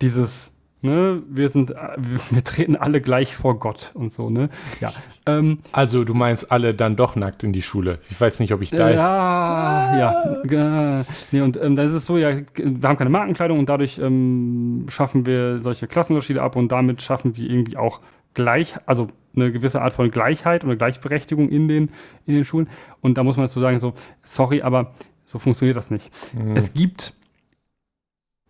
Dieses, 0.00 0.52
ne, 0.86 1.22
wir 1.28 1.48
sind, 1.50 1.72
äh, 1.72 1.76
wir, 2.30 2.42
treten 2.44 2.76
alle 2.76 3.00
gleich 3.02 3.36
vor 3.36 3.58
Gott 3.58 3.90
und 3.94 4.12
so, 4.12 4.30
ne? 4.30 4.48
Ja. 4.80 4.92
Ähm, 5.26 5.58
Also 5.72 6.04
du 6.04 6.14
meinst 6.14 6.50
alle 6.50 6.72
dann 6.74 6.96
doch 6.96 7.16
nackt 7.16 7.44
in 7.44 7.52
die 7.52 7.62
Schule. 7.62 7.98
Ich 8.10 8.20
weiß 8.20 8.40
nicht, 8.40 8.52
ob 8.54 8.62
ich 8.62 8.70
da 8.70 8.88
Äh, 8.88 8.96
ja, 8.96 9.98
ja. 9.98 10.42
ge- 10.44 11.04
Nee, 11.32 11.40
und 11.42 11.56
ähm, 11.62 11.76
dann 11.76 11.86
ist 11.86 11.92
es 11.92 12.06
so, 12.06 12.16
ja, 12.16 12.30
wir 12.54 12.88
haben 12.88 12.96
keine 12.96 13.10
Markenkleidung 13.10 13.58
und 13.58 13.68
dadurch 13.68 13.98
ähm, 13.98 14.86
schaffen 14.88 15.26
wir 15.26 15.60
solche 15.60 15.86
Klassenunterschiede 15.86 16.40
ab 16.40 16.56
und 16.56 16.72
damit 16.72 17.02
schaffen 17.02 17.36
wir 17.36 17.50
irgendwie 17.50 17.76
auch 17.76 18.00
gleich, 18.34 18.74
also 18.86 19.08
eine 19.34 19.52
gewisse 19.52 19.82
Art 19.82 19.92
von 19.92 20.10
Gleichheit 20.10 20.64
oder 20.64 20.76
Gleichberechtigung 20.76 21.48
in 21.50 21.68
den, 21.68 21.90
in 22.24 22.34
den 22.34 22.44
Schulen. 22.44 22.68
Und 23.02 23.18
da 23.18 23.22
muss 23.24 23.36
man 23.36 23.46
dazu 23.46 23.60
sagen, 23.60 23.78
so, 23.78 23.92
sorry, 24.22 24.62
aber 24.62 24.94
so 25.24 25.38
funktioniert 25.38 25.76
das 25.76 25.90
nicht. 25.90 26.10
Hm. 26.32 26.56
Es 26.56 26.72
gibt, 26.72 27.12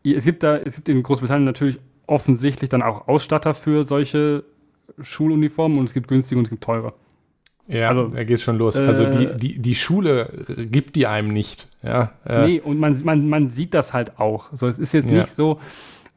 es 0.04 0.24
gibt 0.24 0.42
da, 0.42 0.56
es 0.58 0.76
gibt 0.76 0.88
in 0.88 1.02
Großbritannien 1.02 1.44
natürlich 1.44 1.80
offensichtlich 2.06 2.70
dann 2.70 2.82
auch 2.82 3.08
Ausstatter 3.08 3.54
für 3.54 3.84
solche 3.84 4.44
Schuluniformen 5.00 5.78
und 5.78 5.84
es 5.86 5.94
gibt 5.94 6.08
günstige 6.08 6.38
und 6.38 6.44
es 6.44 6.50
gibt 6.50 6.64
teure. 6.64 6.92
ja, 7.68 7.88
also, 7.88 8.08
da 8.08 8.24
geht's 8.24 8.42
schon 8.42 8.58
los. 8.58 8.76
also 8.78 9.06
die, 9.10 9.24
äh, 9.26 9.36
die, 9.36 9.58
die 9.58 9.74
Schule 9.74 10.44
äh, 10.48 10.66
gibt 10.66 10.96
die 10.96 11.06
einem 11.06 11.28
nicht. 11.32 11.68
Ja, 11.82 12.12
äh, 12.24 12.46
Nee, 12.46 12.60
und 12.60 12.78
man, 12.78 13.00
man, 13.04 13.28
man 13.28 13.50
sieht 13.50 13.74
das 13.74 13.92
halt 13.92 14.18
auch. 14.18 14.50
So, 14.54 14.66
es 14.68 14.78
ist 14.78 14.92
jetzt 14.92 15.08
Ja. 15.08 15.22
nicht 15.22 15.32
so, 15.34 15.60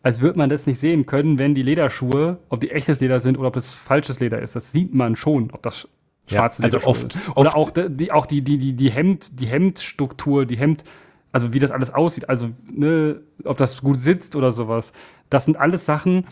als 0.04 0.22
würde 0.22 0.38
man 0.38 0.50
das 0.50 0.66
nicht 0.68 0.80
sehen 0.80 1.06
können, 1.06 1.40
wenn 1.40 1.56
die 1.56 1.64
Lederschuhe, 1.64 2.38
ob 2.50 2.62
die 2.62 2.72
echtes 2.72 3.02
Leder 3.02 3.20
sind 3.20 3.38
oder 3.38 3.50
ob 3.50 3.56
es 3.56 3.72
falsches 3.74 4.20
Leder 4.20 4.40
ist. 4.42 4.56
Das 4.56 4.72
sieht 4.72 4.94
man 4.94 5.16
schon, 5.16 5.50
ob 5.52 5.62
das 5.64 5.88
Ja, 6.28 6.38
schwarze 6.38 6.64
also 6.64 6.78
Lederschuhe 6.78 6.90
oft- 6.92 7.12
sind. 7.14 7.30
Oder 7.36 7.50
oft- 7.50 7.56
auch 7.58 7.72
die, 7.72 7.90
die, 7.90 8.12
auch 8.12 8.26
die, 8.28 8.42
die, 8.42 8.58
die, 8.60 8.74
die 8.74 8.92
Hemd, 8.92 9.40
die 9.40 9.48
Hemdstruktur, 9.48 10.46
die 10.46 10.58
Hemd, 10.58 10.84
also 11.32 11.52
wie 11.54 11.60
das 11.60 11.72
alles 11.72 11.94
aussieht, 11.94 12.30
also 12.30 12.50
ne, 12.72 13.20
ob 13.44 13.58
das 13.58 13.82
gut 13.82 14.00
sitzt 14.00 14.36
oder 14.36 14.52
sowas. 14.52 14.94
Das 15.30 15.46
sind 15.46 15.58
alles 15.58 15.86
Sachen, 15.86 16.26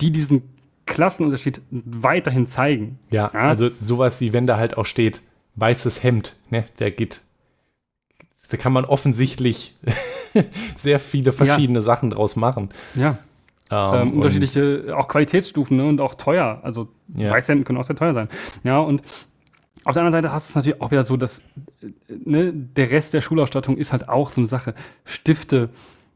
die 0.00 0.10
diesen 0.10 0.42
Klassenunterschied 0.86 1.60
weiterhin 1.70 2.46
zeigen. 2.48 2.98
ja, 3.10 3.30
Ja. 3.32 3.40
also 3.40 3.68
sowas 3.80 4.20
wie 4.20 4.32
wenn 4.32 4.46
da 4.46 4.56
halt 4.58 4.76
auch 4.76 4.86
steht, 4.86 5.20
weißes 5.56 6.02
Hemd, 6.02 6.34
ne, 6.50 6.64
der 6.78 6.90
geht. 6.90 7.20
Da 8.50 8.56
kann 8.58 8.72
man 8.72 8.84
offensichtlich 8.84 9.74
sehr 10.76 10.98
viele 11.00 11.32
verschiedene 11.32 11.80
Sachen 11.80 12.10
draus 12.10 12.36
machen. 12.36 12.68
Ja. 12.94 13.16
Ähm, 13.70 14.08
ähm, 14.08 14.12
unterschiedliche 14.14 14.94
auch 14.94 15.08
Qualitätsstufen 15.08 15.78
ne, 15.78 15.86
und 15.86 16.00
auch 16.02 16.14
teuer. 16.14 16.60
Also 16.62 16.88
Ja. 17.16 17.30
Weißhemden 17.30 17.64
können 17.64 17.78
auch 17.78 17.84
sehr 17.84 17.96
teuer 17.96 18.12
sein. 18.12 18.28
Ja, 18.64 18.78
und 18.80 19.00
auf 19.84 19.94
der 19.94 20.02
anderen 20.02 20.12
Seite 20.22 20.32
hast 20.34 20.48
du 20.48 20.50
es 20.52 20.54
natürlich 20.56 20.82
auch 20.82 20.90
wieder 20.90 21.04
so, 21.04 21.16
dass 21.16 21.38
äh, 21.80 21.86
ne, 22.24 22.52
der 22.52 22.90
Rest 22.90 23.14
der 23.14 23.22
Schulausstattung 23.22 23.78
ist 23.78 23.92
halt 23.92 24.10
auch 24.10 24.28
so 24.30 24.42
eine 24.42 24.48
Sache. 24.48 24.74
Stifte, 25.06 25.70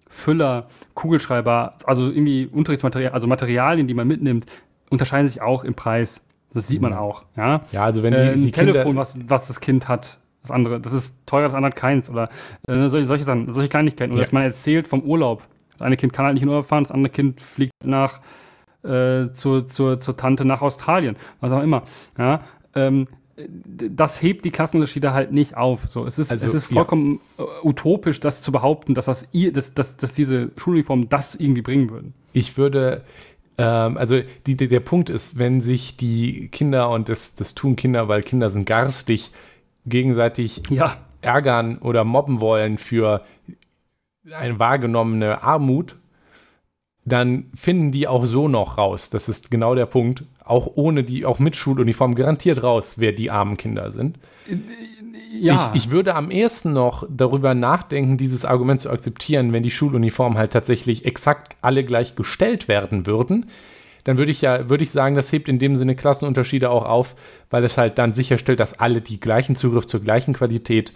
Füller, 0.08 0.66
Kugelschreiber, 0.94 1.74
also 1.84 2.08
irgendwie 2.08 2.46
Unterrichtsmaterial, 2.46 3.12
also 3.12 3.26
Materialien, 3.26 3.86
die 3.86 3.94
man 3.94 4.06
mitnimmt, 4.08 4.46
unterscheiden 4.90 5.28
sich 5.28 5.42
auch 5.42 5.64
im 5.64 5.74
Preis. 5.74 6.20
Das 6.54 6.68
sieht 6.68 6.80
man 6.80 6.94
auch. 6.94 7.24
Ja, 7.36 7.62
Ja, 7.72 7.84
also 7.84 8.02
wenn 8.02 8.12
die, 8.12 8.18
äh, 8.18 8.32
ein 8.32 8.40
die 8.42 8.50
Telefon, 8.50 8.84
Kinder, 8.84 9.00
was, 9.00 9.18
was 9.28 9.48
das 9.48 9.60
Kind 9.60 9.88
hat, 9.88 10.18
das 10.42 10.50
andere, 10.50 10.80
das 10.80 10.92
ist 10.92 11.18
teurer, 11.26 11.44
das 11.44 11.54
andere 11.54 11.70
hat 11.70 11.76
keins. 11.76 12.08
Oder 12.08 12.30
äh, 12.66 12.88
solche, 12.88 13.06
solche 13.06 13.24
Sachen, 13.24 13.52
solche 13.52 13.68
Kleinigkeiten. 13.68 14.12
Oder 14.12 14.20
Ja. 14.20 14.24
dass 14.24 14.32
man 14.32 14.44
erzählt 14.44 14.86
vom 14.88 15.02
Urlaub. 15.02 15.42
Das 15.72 15.82
eine 15.82 15.96
Kind 15.96 16.12
kann 16.12 16.24
halt 16.24 16.34
nicht 16.34 16.44
in 16.44 16.48
Urlaub 16.48 16.66
fahren, 16.66 16.84
das 16.84 16.92
andere 16.92 17.10
Kind 17.12 17.42
fliegt 17.42 17.72
nach 17.84 18.20
äh, 18.84 19.30
zur, 19.32 19.66
zur, 19.66 19.98
zur 20.00 20.16
Tante 20.16 20.44
nach 20.44 20.62
Australien, 20.62 21.16
was 21.40 21.50
auch 21.52 21.62
immer. 21.62 21.82
Ja, 22.16 22.40
ähm, 22.74 23.08
das 23.36 24.22
hebt 24.22 24.44
die 24.44 24.50
Klassenunterschiede 24.50 25.12
halt 25.12 25.32
nicht 25.32 25.56
auf. 25.56 25.88
So, 25.88 26.06
es 26.06 26.18
ist, 26.18 26.30
Also, 26.30 26.46
es 26.46 26.54
ist 26.54 26.70
ja. 26.70 26.76
vollkommen 26.76 27.20
äh, 27.38 27.42
utopisch, 27.62 28.18
das 28.20 28.40
zu 28.40 28.50
behaupten, 28.50 28.94
dass, 28.94 29.06
das 29.06 29.28
ihr, 29.32 29.52
dass, 29.52 29.74
dass, 29.74 29.96
dass 29.96 30.14
diese 30.14 30.50
Schuluniformen 30.56 31.08
das 31.08 31.34
irgendwie 31.34 31.62
bringen 31.62 31.90
würden. 31.90 32.14
ich 32.32 32.56
würde, 32.56 33.04
ähm, 33.58 33.98
also 33.98 34.20
die, 34.46 34.56
die, 34.56 34.68
der 34.68 34.80
Punkt 34.80 35.10
ist, 35.10 35.38
wenn 35.38 35.60
sich 35.60 35.96
die 35.96 36.48
Kinder, 36.48 36.88
und 36.90 37.08
das, 37.08 37.36
das 37.36 37.54
tun 37.54 37.76
Kinder, 37.76 38.08
weil 38.08 38.22
Kinder 38.22 38.48
sind 38.48 38.64
garstig, 38.64 39.30
gegenseitig 39.84 40.62
Ja, 40.70 40.96
ärgern 41.20 41.78
oder 41.78 42.04
mobben 42.04 42.40
wollen 42.40 42.78
für 42.78 43.22
eine 44.32 44.58
wahrgenommene 44.58 45.42
Armut, 45.42 45.96
dann 47.06 47.46
finden 47.54 47.92
die 47.92 48.08
auch 48.08 48.26
so 48.26 48.48
noch 48.48 48.78
raus. 48.78 49.10
Das 49.10 49.28
ist 49.28 49.50
genau 49.50 49.74
der 49.76 49.86
Punkt. 49.86 50.24
Auch 50.44 50.72
ohne 50.74 51.04
die, 51.04 51.24
auch 51.24 51.38
mit 51.38 51.54
Schuluniform 51.56 52.16
garantiert 52.16 52.62
raus, 52.62 52.94
wer 52.96 53.12
die 53.12 53.30
armen 53.30 53.56
Kinder 53.56 53.92
sind. 53.92 54.18
ja. 55.40 55.72
Ich, 55.72 55.84
ich 55.84 55.90
würde 55.90 56.14
am 56.16 56.30
ehesten 56.30 56.72
noch 56.72 57.06
darüber 57.08 57.54
nachdenken, 57.54 58.16
dieses 58.16 58.44
Argument 58.44 58.80
zu 58.80 58.90
akzeptieren, 58.90 59.52
wenn 59.52 59.62
die 59.62 59.70
Schuluniformen 59.70 60.36
halt 60.36 60.52
tatsächlich 60.52 61.04
exakt 61.04 61.56
alle 61.62 61.84
gleich 61.84 62.16
gestellt 62.16 62.66
werden 62.68 63.06
würden. 63.06 63.46
Dann 64.02 64.18
würde 64.18 64.30
ich 64.32 64.40
ja, 64.40 64.68
würde 64.68 64.84
ich 64.84 64.90
sagen, 64.90 65.14
das 65.16 65.32
hebt 65.32 65.48
in 65.48 65.58
dem 65.58 65.74
Sinne 65.76 65.94
Klassenunterschiede 65.96 66.70
auch 66.70 66.84
auf, 66.84 67.14
weil 67.50 67.64
es 67.64 67.78
halt 67.78 67.98
dann 67.98 68.12
sicherstellt, 68.12 68.58
dass 68.60 68.78
alle 68.78 69.00
die 69.00 69.20
gleichen 69.20 69.56
Zugriff 69.56 69.86
zur 69.86 70.00
gleichen 70.00 70.34
Qualität 70.34 70.92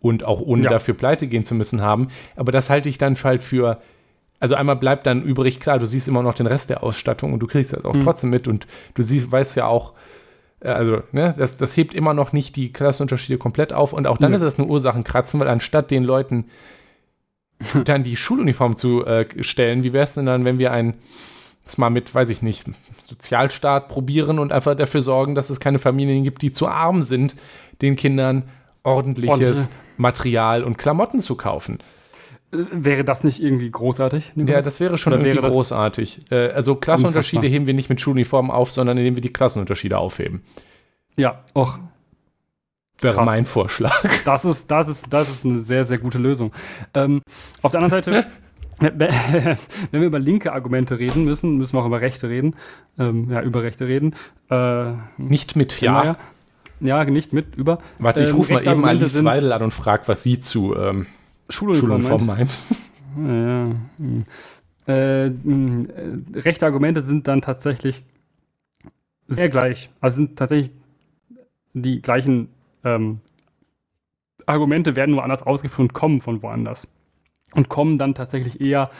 und 0.00 0.22
auch 0.24 0.40
ohne 0.40 0.64
Ja. 0.64 0.70
dafür 0.70 0.94
pleite 0.94 1.26
gehen 1.26 1.44
zu 1.44 1.54
müssen 1.56 1.82
haben. 1.82 2.08
Aber 2.36 2.52
das 2.52 2.70
halte 2.70 2.88
ich 2.88 2.98
dann 2.98 3.16
halt 3.22 3.42
für, 3.42 3.80
also 4.40 4.54
einmal 4.54 4.76
bleibt 4.76 5.06
dann 5.06 5.22
übrig, 5.22 5.60
klar, 5.60 5.78
du 5.78 5.86
siehst 5.86 6.08
immer 6.08 6.22
noch 6.22 6.34
den 6.34 6.46
Rest 6.46 6.70
der 6.70 6.82
Ausstattung 6.82 7.32
und 7.32 7.40
du 7.40 7.46
kriegst 7.46 7.72
das 7.72 7.84
auch 7.84 7.96
trotzdem 8.02 8.30
mit 8.30 8.46
und 8.46 8.66
du 8.94 9.02
siehst, 9.02 9.30
weißt 9.30 9.56
ja 9.56 9.66
auch, 9.66 9.94
äh, 10.60 10.68
also, 10.68 11.02
ne, 11.12 11.34
das, 11.36 11.56
das 11.56 11.76
hebt 11.76 11.94
immer 11.94 12.14
noch 12.14 12.32
nicht 12.32 12.56
die 12.56 12.72
Klassenunterschiede 12.72 13.38
komplett 13.38 13.72
auf 13.72 13.92
und 13.92 14.06
auch 14.06 14.18
dann 14.18 14.30
Nö. 14.30 14.36
ist 14.36 14.42
das 14.42 14.58
eine 14.58 14.68
Ursachenkratzen, 14.68 15.40
weil 15.40 15.48
anstatt 15.48 15.90
den 15.90 16.04
Leuten 16.04 16.46
dann 17.84 18.04
die 18.04 18.16
Schuluniform 18.16 18.76
zu 18.76 19.04
äh, 19.04 19.26
stellen, 19.42 19.82
wie 19.82 19.92
wäre 19.92 20.04
es 20.04 20.14
denn 20.14 20.26
dann, 20.26 20.44
wenn 20.44 20.58
wir 20.58 20.72
ein 20.72 20.94
jetzt 21.64 21.76
mal 21.76 21.90
mit, 21.90 22.14
weiß 22.14 22.30
ich 22.30 22.40
nicht, 22.40 22.66
Sozialstaat 23.08 23.88
probieren 23.88 24.38
und 24.38 24.52
einfach 24.52 24.74
dafür 24.74 25.02
sorgen, 25.02 25.34
dass 25.34 25.50
es 25.50 25.60
keine 25.60 25.78
Familien 25.78 26.24
gibt, 26.24 26.40
die 26.40 26.50
zu 26.50 26.66
arm 26.66 27.02
sind, 27.02 27.36
den 27.82 27.94
Kindern 27.94 28.44
ordentliches 28.84 29.66
Und, 29.66 29.68
Material 29.98 30.64
und 30.64 30.78
Klamotten 30.78 31.20
zu 31.20 31.36
kaufen. 31.36 31.78
Wäre 32.50 33.04
das 33.04 33.24
nicht 33.24 33.42
irgendwie 33.42 33.70
großartig? 33.70 34.32
Ja, 34.36 34.62
das 34.62 34.80
wäre 34.80 34.96
schon 34.96 35.12
Oder 35.12 35.22
irgendwie 35.22 35.42
wäre 35.42 35.52
großartig. 35.52 36.30
Äh, 36.30 36.48
also 36.50 36.76
Klassenunterschiede 36.76 37.40
Unfassbar. 37.40 37.52
heben 37.54 37.66
wir 37.66 37.74
nicht 37.74 37.90
mit 37.90 38.00
Schuluniformen 38.00 38.50
auf, 38.50 38.72
sondern 38.72 38.96
indem 38.96 39.16
wir 39.16 39.20
die 39.20 39.32
Klassenunterschiede 39.32 39.98
aufheben. 39.98 40.42
ja, 41.16 41.44
och, 41.54 41.78
Wäre 43.00 43.14
Krass. 43.14 43.26
mein 43.26 43.44
Vorschlag. 43.44 43.94
Das 44.24 44.44
ist, 44.44 44.70
das 44.70 44.88
ist, 44.88 45.06
das 45.10 45.28
ist 45.28 45.44
eine 45.44 45.60
sehr, 45.60 45.84
sehr 45.84 45.98
gute 45.98 46.18
Lösung. 46.18 46.52
Ähm, 46.94 47.22
auf 47.62 47.70
der 47.72 47.80
anderen 47.82 48.02
Seite, 48.02 48.26
wenn 48.80 50.00
wir 50.00 50.06
über 50.06 50.18
linke 50.18 50.52
Argumente 50.52 50.98
reden 50.98 51.24
müssen, 51.24 51.58
müssen 51.58 51.74
wir 51.76 51.82
auch 51.82 51.86
über 51.86 52.00
Rechte 52.00 52.28
reden. 52.28 52.56
Ähm, 52.98 53.30
ja, 53.30 53.42
über 53.42 53.62
Rechte 53.62 53.86
reden. 53.86 54.14
Äh, 54.50 54.92
Nicht 55.16 55.54
mit 55.54 55.80
Ja. 55.80 56.16
Ja, 56.80 57.04
nicht 57.04 57.32
mit, 57.32 57.56
über. 57.56 57.78
Warte, 57.98 58.22
ich 58.22 58.28
Ähm, 58.30 58.36
rufe 58.36 58.52
mal 58.54 58.66
eben 58.66 58.84
Alice 58.84 59.12
sind 59.14 59.24
Weidel 59.24 59.52
an 59.52 59.62
und 59.62 59.74
frage, 59.74 60.04
was 60.06 60.22
sie 60.22 60.40
zu 60.40 60.76
ähm, 60.76 61.06
Schuluniform. 61.48 62.02
Schuluniform 62.02 62.26
meint. 62.26 62.60
meint. 63.16 63.28
Ja, 63.28 63.74
hm. 63.98 64.24
äh, 64.86 65.28
mh, 65.28 65.84
äh, 66.34 66.40
rechte 66.40 66.66
Argumente 66.66 67.02
sind 67.02 67.26
dann 67.26 67.40
tatsächlich 67.40 68.04
sehr 69.26 69.48
gleich. 69.48 69.90
Also 70.00 70.16
sind 70.16 70.38
tatsächlich 70.38 70.72
die 71.74 72.00
gleichen 72.00 72.48
ähm, 72.84 73.20
Argumente 74.46 74.96
werden 74.96 75.12
nur 75.12 75.22
anders 75.22 75.42
ausgeführt 75.42 75.90
und 75.90 75.92
kommen 75.92 76.20
von 76.20 76.42
woanders. 76.42 76.86
Und 77.54 77.68
kommen 77.68 77.98
dann 77.98 78.14
tatsächlich 78.14 78.60
eher 78.60 78.90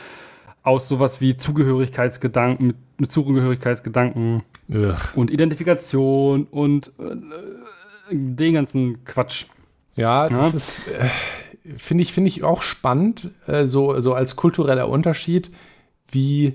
aus 0.63 0.89
sowas 0.89 1.21
wie 1.21 1.37
Zugehörigkeitsgedanken, 1.37 2.67
mit, 2.69 2.77
mit 2.99 3.13
Zugehörigkeitsgedanken 3.13 4.43
Ugh. 4.71 4.97
und 5.15 5.31
Identifikation 5.31 6.45
und 6.45 6.93
äh, 6.99 7.17
den 8.11 8.55
ganzen 8.55 9.05
Quatsch. 9.05 9.47
Ja, 9.97 10.29
das 10.29 10.53
Ja. 10.53 10.57
ist, 10.57 10.89
äh, 10.89 11.09
finde 11.77 12.03
ich, 12.03 12.13
finde 12.13 12.29
ich 12.29 12.45
auch 12.45 12.63
spannend, 12.63 13.31
äh, 13.47 13.67
so, 13.67 14.01
so 14.01 14.15
als 14.15 14.37
kultureller 14.37 14.89
Unterschied, 14.89 15.51
wie, 16.11 16.55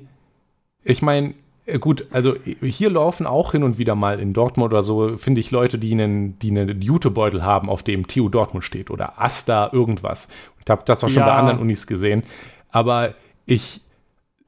ich 0.84 1.02
meine, 1.02 1.34
äh, 1.66 1.80
gut, 1.80 2.06
also 2.12 2.36
hier 2.62 2.90
laufen 2.90 3.26
auch 3.26 3.52
hin 3.54 3.64
und 3.64 3.78
wieder 3.78 3.96
mal 3.96 4.20
in 4.20 4.34
Dortmund 4.34 4.72
oder 4.74 4.84
so, 4.84 5.18
finde 5.18 5.42
ich 5.42 5.52
Leute, 5.52 5.78
die 5.78 5.92
einen, 5.94 6.38
die 6.40 6.50
einen 6.52 6.82
Jutebeutel 6.82 7.44
haben, 7.44 7.70
auf 7.70 7.84
dem 7.84 8.08
TU 8.08 8.30
Dortmund 8.30 8.64
steht 8.64 8.90
oder 8.90 9.22
Asta 9.22 9.70
irgendwas. 9.72 10.30
Ich 10.64 10.70
habe 10.70 10.84
das 10.86 11.04
auch 11.04 11.10
schon 11.10 11.24
Ja. 11.24 11.28
bei 11.28 11.34
anderen 11.34 11.60
Unis 11.60 11.88
gesehen. 11.88 12.24
Aber 12.72 13.14
ich 13.46 13.82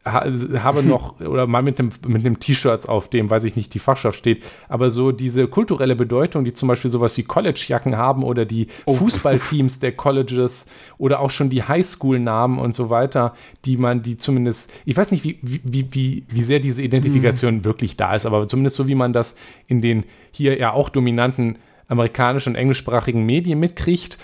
habe 0.05 0.83
noch, 0.83 1.19
oder 1.21 1.47
mal 1.47 1.63
mit 1.63 1.79
einem 1.79 1.89
mit 2.07 2.25
einem 2.25 2.39
T-Shirt, 2.39 2.87
auf 2.87 3.09
dem, 3.09 3.29
weiß 3.29 3.43
ich 3.43 3.55
nicht, 3.55 3.73
die 3.73 3.79
Fachschaft 3.79 4.19
steht, 4.19 4.43
aber 4.69 4.91
so 4.91 5.11
diese 5.11 5.47
kulturelle 5.47 5.95
Bedeutung, 5.95 6.45
die 6.45 6.53
zum 6.53 6.67
Beispiel 6.67 6.91
sowas 6.91 7.17
wie 7.17 7.23
College-Jacken 7.23 7.97
haben 7.97 8.23
oder 8.23 8.45
die 8.45 8.67
Oh. 8.85 8.93
Fußballteams 8.93 9.79
der 9.81 9.93
Colleges 9.93 10.69
oder 10.97 11.19
auch 11.19 11.31
schon 11.31 11.49
die 11.49 11.63
Highschool-Namen 11.63 12.59
und 12.59 12.75
so 12.75 12.89
weiter, 12.89 13.33
die 13.65 13.77
man, 13.77 14.03
die 14.03 14.17
zumindest, 14.17 14.71
ich 14.85 14.95
weiß 14.95 15.11
nicht, 15.11 15.23
wie, 15.23 15.39
wie, 15.41 15.61
wie, 15.63 15.87
wie, 15.91 16.23
wie 16.29 16.43
sehr 16.43 16.59
diese 16.59 16.81
Identifikation 16.81 17.65
wirklich 17.65 17.97
da 17.97 18.13
ist, 18.13 18.25
aber 18.25 18.47
zumindest 18.47 18.75
so, 18.75 18.87
wie 18.87 18.95
man 18.95 19.13
das 19.13 19.37
in 19.67 19.81
den 19.81 20.03
hier 20.31 20.59
ja 20.59 20.73
auch 20.73 20.89
dominanten 20.89 21.57
amerikanischen 21.87 22.49
und 22.49 22.55
englischsprachigen 22.55 23.25
Medien 23.25 23.59
mitkriegt, 23.59 24.17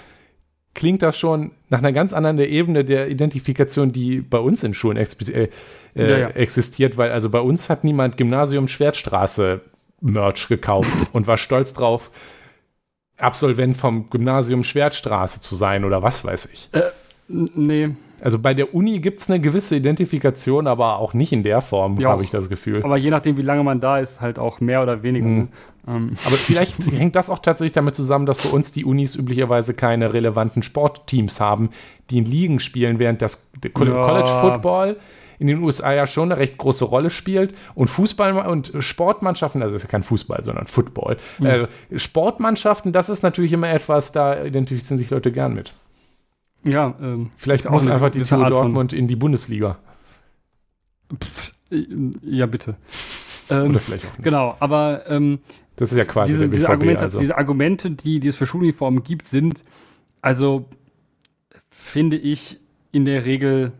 klingt 0.73 1.01
das 1.01 1.17
schon 1.17 1.51
nach 1.69 1.79
einer 1.79 1.91
ganz 1.91 2.13
anderen 2.13 2.39
Ebene 2.39 2.85
der 2.85 3.09
Identifikation, 3.09 3.91
die 3.91 4.21
bei 4.21 4.39
uns 4.39 4.63
in 4.63 4.73
Schulen 4.73 4.97
äh, 4.97 5.03
äh, 5.03 5.49
ja, 5.95 6.17
ja. 6.17 6.29
existiert, 6.29 6.97
weil 6.97 7.11
also 7.11 7.29
bei 7.29 7.41
uns 7.41 7.69
hat 7.69 7.83
niemand 7.83 8.17
Gymnasium 8.17 8.67
Schwertstraße 8.67 9.61
Merch 10.01 10.47
gekauft 10.47 11.09
und 11.13 11.27
war 11.27 11.37
stolz 11.37 11.73
drauf, 11.73 12.11
Absolvent 13.17 13.77
vom 13.77 14.09
Gymnasium 14.09 14.63
Schwertstraße 14.63 15.41
zu 15.41 15.53
sein 15.53 15.85
oder 15.85 16.01
was 16.01 16.25
weiß 16.25 16.49
ich. 16.53 16.69
Äh, 16.71 16.89
nee. 17.27 17.91
Also 18.19 18.39
bei 18.39 18.53
der 18.53 18.73
Uni 18.73 18.99
gibt 18.99 19.19
es 19.19 19.29
eine 19.29 19.39
gewisse 19.39 19.75
Identifikation, 19.75 20.67
aber 20.67 20.97
auch 20.97 21.13
nicht 21.13 21.31
in 21.31 21.43
der 21.43 21.61
Form, 21.61 21.99
ja, 21.99 22.09
habe 22.09 22.23
ich 22.23 22.29
das 22.31 22.49
Gefühl. 22.49 22.83
Aber 22.83 22.97
je 22.97 23.09
nachdem, 23.09 23.37
wie 23.37 23.43
lange 23.43 23.63
man 23.63 23.79
da 23.79 23.99
ist, 23.99 24.21
halt 24.21 24.39
auch 24.39 24.59
mehr 24.59 24.81
oder 24.81 25.03
weniger. 25.03 25.25
Mhm. 25.25 25.49
Ähm. 25.87 26.15
Aber 26.25 26.35
vielleicht 26.35 26.77
hängt 26.91 27.15
das 27.15 27.29
auch 27.29 27.39
tatsächlich 27.39 27.73
damit 27.73 27.95
zusammen, 27.95 28.25
dass 28.25 28.37
bei 28.37 28.49
uns 28.49 28.71
die 28.71 28.85
Unis 28.85 29.15
üblicherweise 29.15 29.73
keine 29.73 30.13
relevanten 30.13 30.63
Sportteams 30.63 31.39
haben, 31.39 31.69
die 32.09 32.19
in 32.19 32.25
Ligen 32.25 32.59
spielen, 32.59 32.99
während 32.99 33.21
das 33.21 33.51
College. 33.73 34.29
Football 34.41 34.97
in 35.41 35.47
den 35.47 35.63
USA 35.63 35.91
ja 35.91 36.05
schon 36.05 36.31
eine 36.31 36.39
recht 36.39 36.59
große 36.59 36.85
Rolle 36.85 37.09
spielt 37.09 37.55
und 37.73 37.87
Fußball 37.87 38.45
und 38.45 38.73
Sportmannschaften, 38.77 39.63
also 39.63 39.75
ist 39.75 39.81
ja 39.81 39.87
kein 39.87 40.03
Fußball, 40.03 40.43
sondern 40.43 40.67
Football, 40.67 41.17
mhm. 41.39 41.45
äh, 41.47 41.67
Sportmannschaften, 41.95 42.93
das 42.93 43.09
ist 43.09 43.23
natürlich 43.23 43.51
immer 43.51 43.67
etwas, 43.67 44.11
da 44.11 44.43
identifizieren 44.43 44.99
sich 44.99 45.09
Leute 45.09 45.31
gern 45.31 45.55
mit. 45.55 45.73
Ja, 46.63 46.93
ähm, 47.01 47.31
vielleicht 47.37 47.67
muss 47.67 47.87
einfach 47.87 48.11
die 48.11 48.21
TU 48.21 48.45
Dortmund 48.45 48.93
in 48.93 49.07
die 49.07 49.15
Bundesliga. 49.15 49.79
Pff, 51.11 51.53
ja, 52.21 52.45
bitte. 52.45 52.75
ähm, 53.49 53.71
Oder 53.71 53.79
vielleicht 53.79 54.05
auch 54.05 54.11
nicht. 54.11 54.23
Genau, 54.23 54.55
aber 54.59 55.09
ähm, 55.09 55.39
das 55.81 55.91
ist 55.91 55.97
ja 55.97 56.05
quasi 56.05 56.33
diese, 56.33 56.47
diese, 56.47 56.69
Argumente, 56.69 57.03
also. 57.03 57.19
diese 57.19 57.37
Argumente, 57.37 57.89
die, 57.89 58.19
die 58.19 58.27
es 58.27 58.35
für 58.35 58.45
Schuluniformen 58.45 59.03
gibt, 59.03 59.25
sind 59.25 59.63
also 60.21 60.69
finde 61.71 62.17
ich 62.17 62.59
in 62.91 63.05
der 63.05 63.25
Regel 63.25 63.71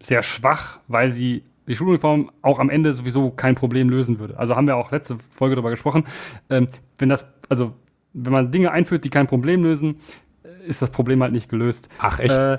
sehr 0.00 0.22
schwach, 0.22 0.78
weil 0.86 1.10
sie 1.10 1.42
die 1.66 1.74
Schuluniform 1.74 2.30
auch 2.42 2.60
am 2.60 2.70
Ende 2.70 2.92
sowieso 2.92 3.30
kein 3.30 3.56
Problem 3.56 3.90
lösen 3.90 4.20
würde. 4.20 4.38
Also 4.38 4.54
haben 4.54 4.68
wir 4.68 4.76
auch 4.76 4.92
letzte 4.92 5.18
Folge 5.34 5.56
darüber 5.56 5.70
gesprochen. 5.70 6.04
Ähm, 6.48 6.68
wenn 6.98 7.08
das, 7.08 7.26
also 7.48 7.74
wenn 8.12 8.32
man 8.32 8.52
Dinge 8.52 8.70
einführt, 8.70 9.04
die 9.04 9.10
kein 9.10 9.26
Problem 9.26 9.64
lösen, 9.64 9.96
ist 10.66 10.82
das 10.82 10.90
Problem 10.90 11.22
halt 11.22 11.32
nicht 11.32 11.48
gelöst. 11.48 11.88
Ach 11.98 12.20
echt? 12.20 12.32
Äh, 12.32 12.58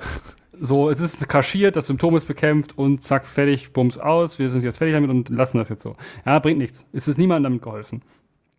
so, 0.59 0.89
es 0.89 0.99
ist 0.99 1.27
kaschiert, 1.29 1.75
das 1.75 1.87
Symptom 1.87 2.15
ist 2.17 2.25
bekämpft 2.25 2.77
und 2.77 3.03
zack, 3.03 3.25
fertig, 3.25 3.73
bums 3.73 3.97
aus, 3.97 4.37
wir 4.37 4.49
sind 4.49 4.63
jetzt 4.63 4.77
fertig 4.77 4.93
damit 4.93 5.09
und 5.09 5.29
lassen 5.29 5.57
das 5.57 5.69
jetzt 5.69 5.81
so. 5.81 5.95
Ja, 6.25 6.37
bringt 6.39 6.59
nichts. 6.59 6.85
Es 6.91 7.07
ist 7.07 7.17
niemandem 7.17 7.43
damit 7.45 7.63
geholfen. 7.63 8.01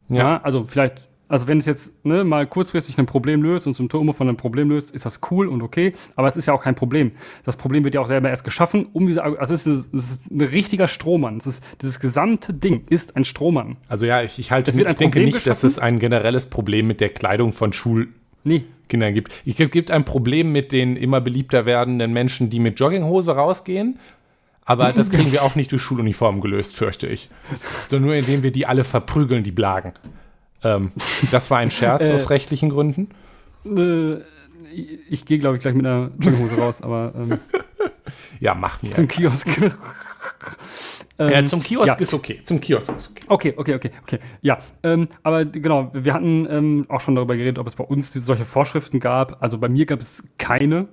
Ja, 0.08 0.18
ja 0.18 0.40
also 0.42 0.64
vielleicht 0.64 1.08
also 1.32 1.48
wenn 1.48 1.56
es 1.56 1.64
jetzt 1.64 2.04
ne, 2.04 2.24
mal 2.24 2.46
kurzfristig 2.46 2.98
ein 2.98 3.06
Problem 3.06 3.42
löst 3.42 3.66
und 3.66 3.72
Symptome 3.72 4.12
von 4.12 4.28
einem 4.28 4.36
Problem 4.36 4.68
löst, 4.68 4.90
ist 4.90 5.06
das 5.06 5.20
cool 5.30 5.48
und 5.48 5.62
okay, 5.62 5.94
aber 6.14 6.28
es 6.28 6.36
ist 6.36 6.44
ja 6.44 6.52
auch 6.52 6.62
kein 6.62 6.74
Problem. 6.74 7.12
Das 7.46 7.56
Problem 7.56 7.84
wird 7.84 7.94
ja 7.94 8.02
auch 8.02 8.06
selber 8.06 8.28
erst 8.28 8.44
geschaffen, 8.44 8.88
um 8.92 9.06
diese, 9.06 9.24
also 9.24 9.54
es 9.54 9.66
ist, 9.66 9.94
es 9.94 10.10
ist 10.10 10.30
ein 10.30 10.42
richtiger 10.42 10.88
Strohmann. 10.88 11.38
Es 11.38 11.46
ist, 11.46 11.64
dieses 11.80 12.00
gesamte 12.00 12.52
Ding 12.52 12.84
ist 12.90 13.16
ein 13.16 13.24
Strohmann. 13.24 13.78
Also 13.88 14.04
ja, 14.04 14.20
ich, 14.20 14.38
ich 14.38 14.52
halte, 14.52 14.76
nicht, 14.76 14.86
ich 14.86 14.96
denke 14.96 15.20
nicht, 15.20 15.46
dass 15.46 15.64
es 15.64 15.78
ein 15.78 15.98
generelles 15.98 16.50
Problem 16.50 16.86
mit 16.86 17.00
der 17.00 17.08
Kleidung 17.08 17.52
von 17.52 17.72
Schulkindern 17.72 18.12
nee. 18.44 19.12
gibt. 19.12 19.32
Es 19.46 19.70
gibt 19.70 19.90
ein 19.90 20.04
Problem 20.04 20.52
mit 20.52 20.70
den 20.70 20.96
immer 20.96 21.22
beliebter 21.22 21.64
werdenden 21.64 22.12
Menschen, 22.12 22.50
die 22.50 22.60
mit 22.60 22.78
Jogginghose 22.78 23.34
rausgehen. 23.34 23.98
Aber 24.64 24.92
das 24.92 25.10
kriegen 25.10 25.32
wir 25.32 25.42
auch 25.42 25.56
nicht 25.56 25.72
durch 25.72 25.82
Schuluniformen 25.82 26.40
gelöst, 26.40 26.76
fürchte 26.76 27.06
ich. 27.08 27.28
Sondern 27.88 28.06
nur 28.06 28.14
indem 28.14 28.42
wir 28.42 28.52
die 28.52 28.66
alle 28.66 28.84
verprügeln, 28.84 29.42
die 29.42 29.50
Blagen. 29.50 29.92
Ähm, 30.62 30.92
das 31.30 31.50
war 31.50 31.58
ein 31.58 31.70
Scherz 31.70 32.08
aus 32.10 32.26
äh, 32.26 32.28
rechtlichen 32.28 32.70
Gründen. 32.70 33.08
Äh, 33.64 34.22
ich 35.10 35.24
gehe, 35.24 35.38
glaube 35.38 35.56
ich, 35.56 35.62
gleich 35.62 35.74
mit 35.74 35.84
einer 35.84 36.10
Jogginghose 36.18 36.56
raus, 36.56 36.80
aber. 36.80 37.12
Ähm, 37.16 37.38
ja, 38.40 38.54
mach 38.54 38.82
mir. 38.82 38.92
Zum 38.92 39.08
Kiosk. 39.08 39.48
ja, 41.18 41.44
zum 41.44 41.62
Kiosk 41.62 41.88
ja. 41.88 41.94
ist 41.94 42.14
okay. 42.14 42.40
Zum 42.44 42.60
Kiosk 42.60 42.96
ist 42.96 43.10
okay. 43.10 43.24
Okay, 43.26 43.54
okay, 43.56 43.74
okay, 43.74 43.90
okay. 44.02 44.18
Ja, 44.40 44.58
ähm, 44.82 45.08
aber 45.22 45.44
genau, 45.44 45.90
wir 45.92 46.14
hatten 46.14 46.46
ähm, 46.48 46.86
auch 46.88 47.00
schon 47.00 47.14
darüber 47.16 47.36
geredet, 47.36 47.58
ob 47.58 47.66
es 47.66 47.76
bei 47.76 47.84
uns 47.84 48.12
solche 48.12 48.44
Vorschriften 48.44 49.00
gab. 49.00 49.42
Also 49.42 49.58
bei 49.58 49.68
mir 49.68 49.86
gab 49.86 50.00
es 50.00 50.24
keine. 50.38 50.88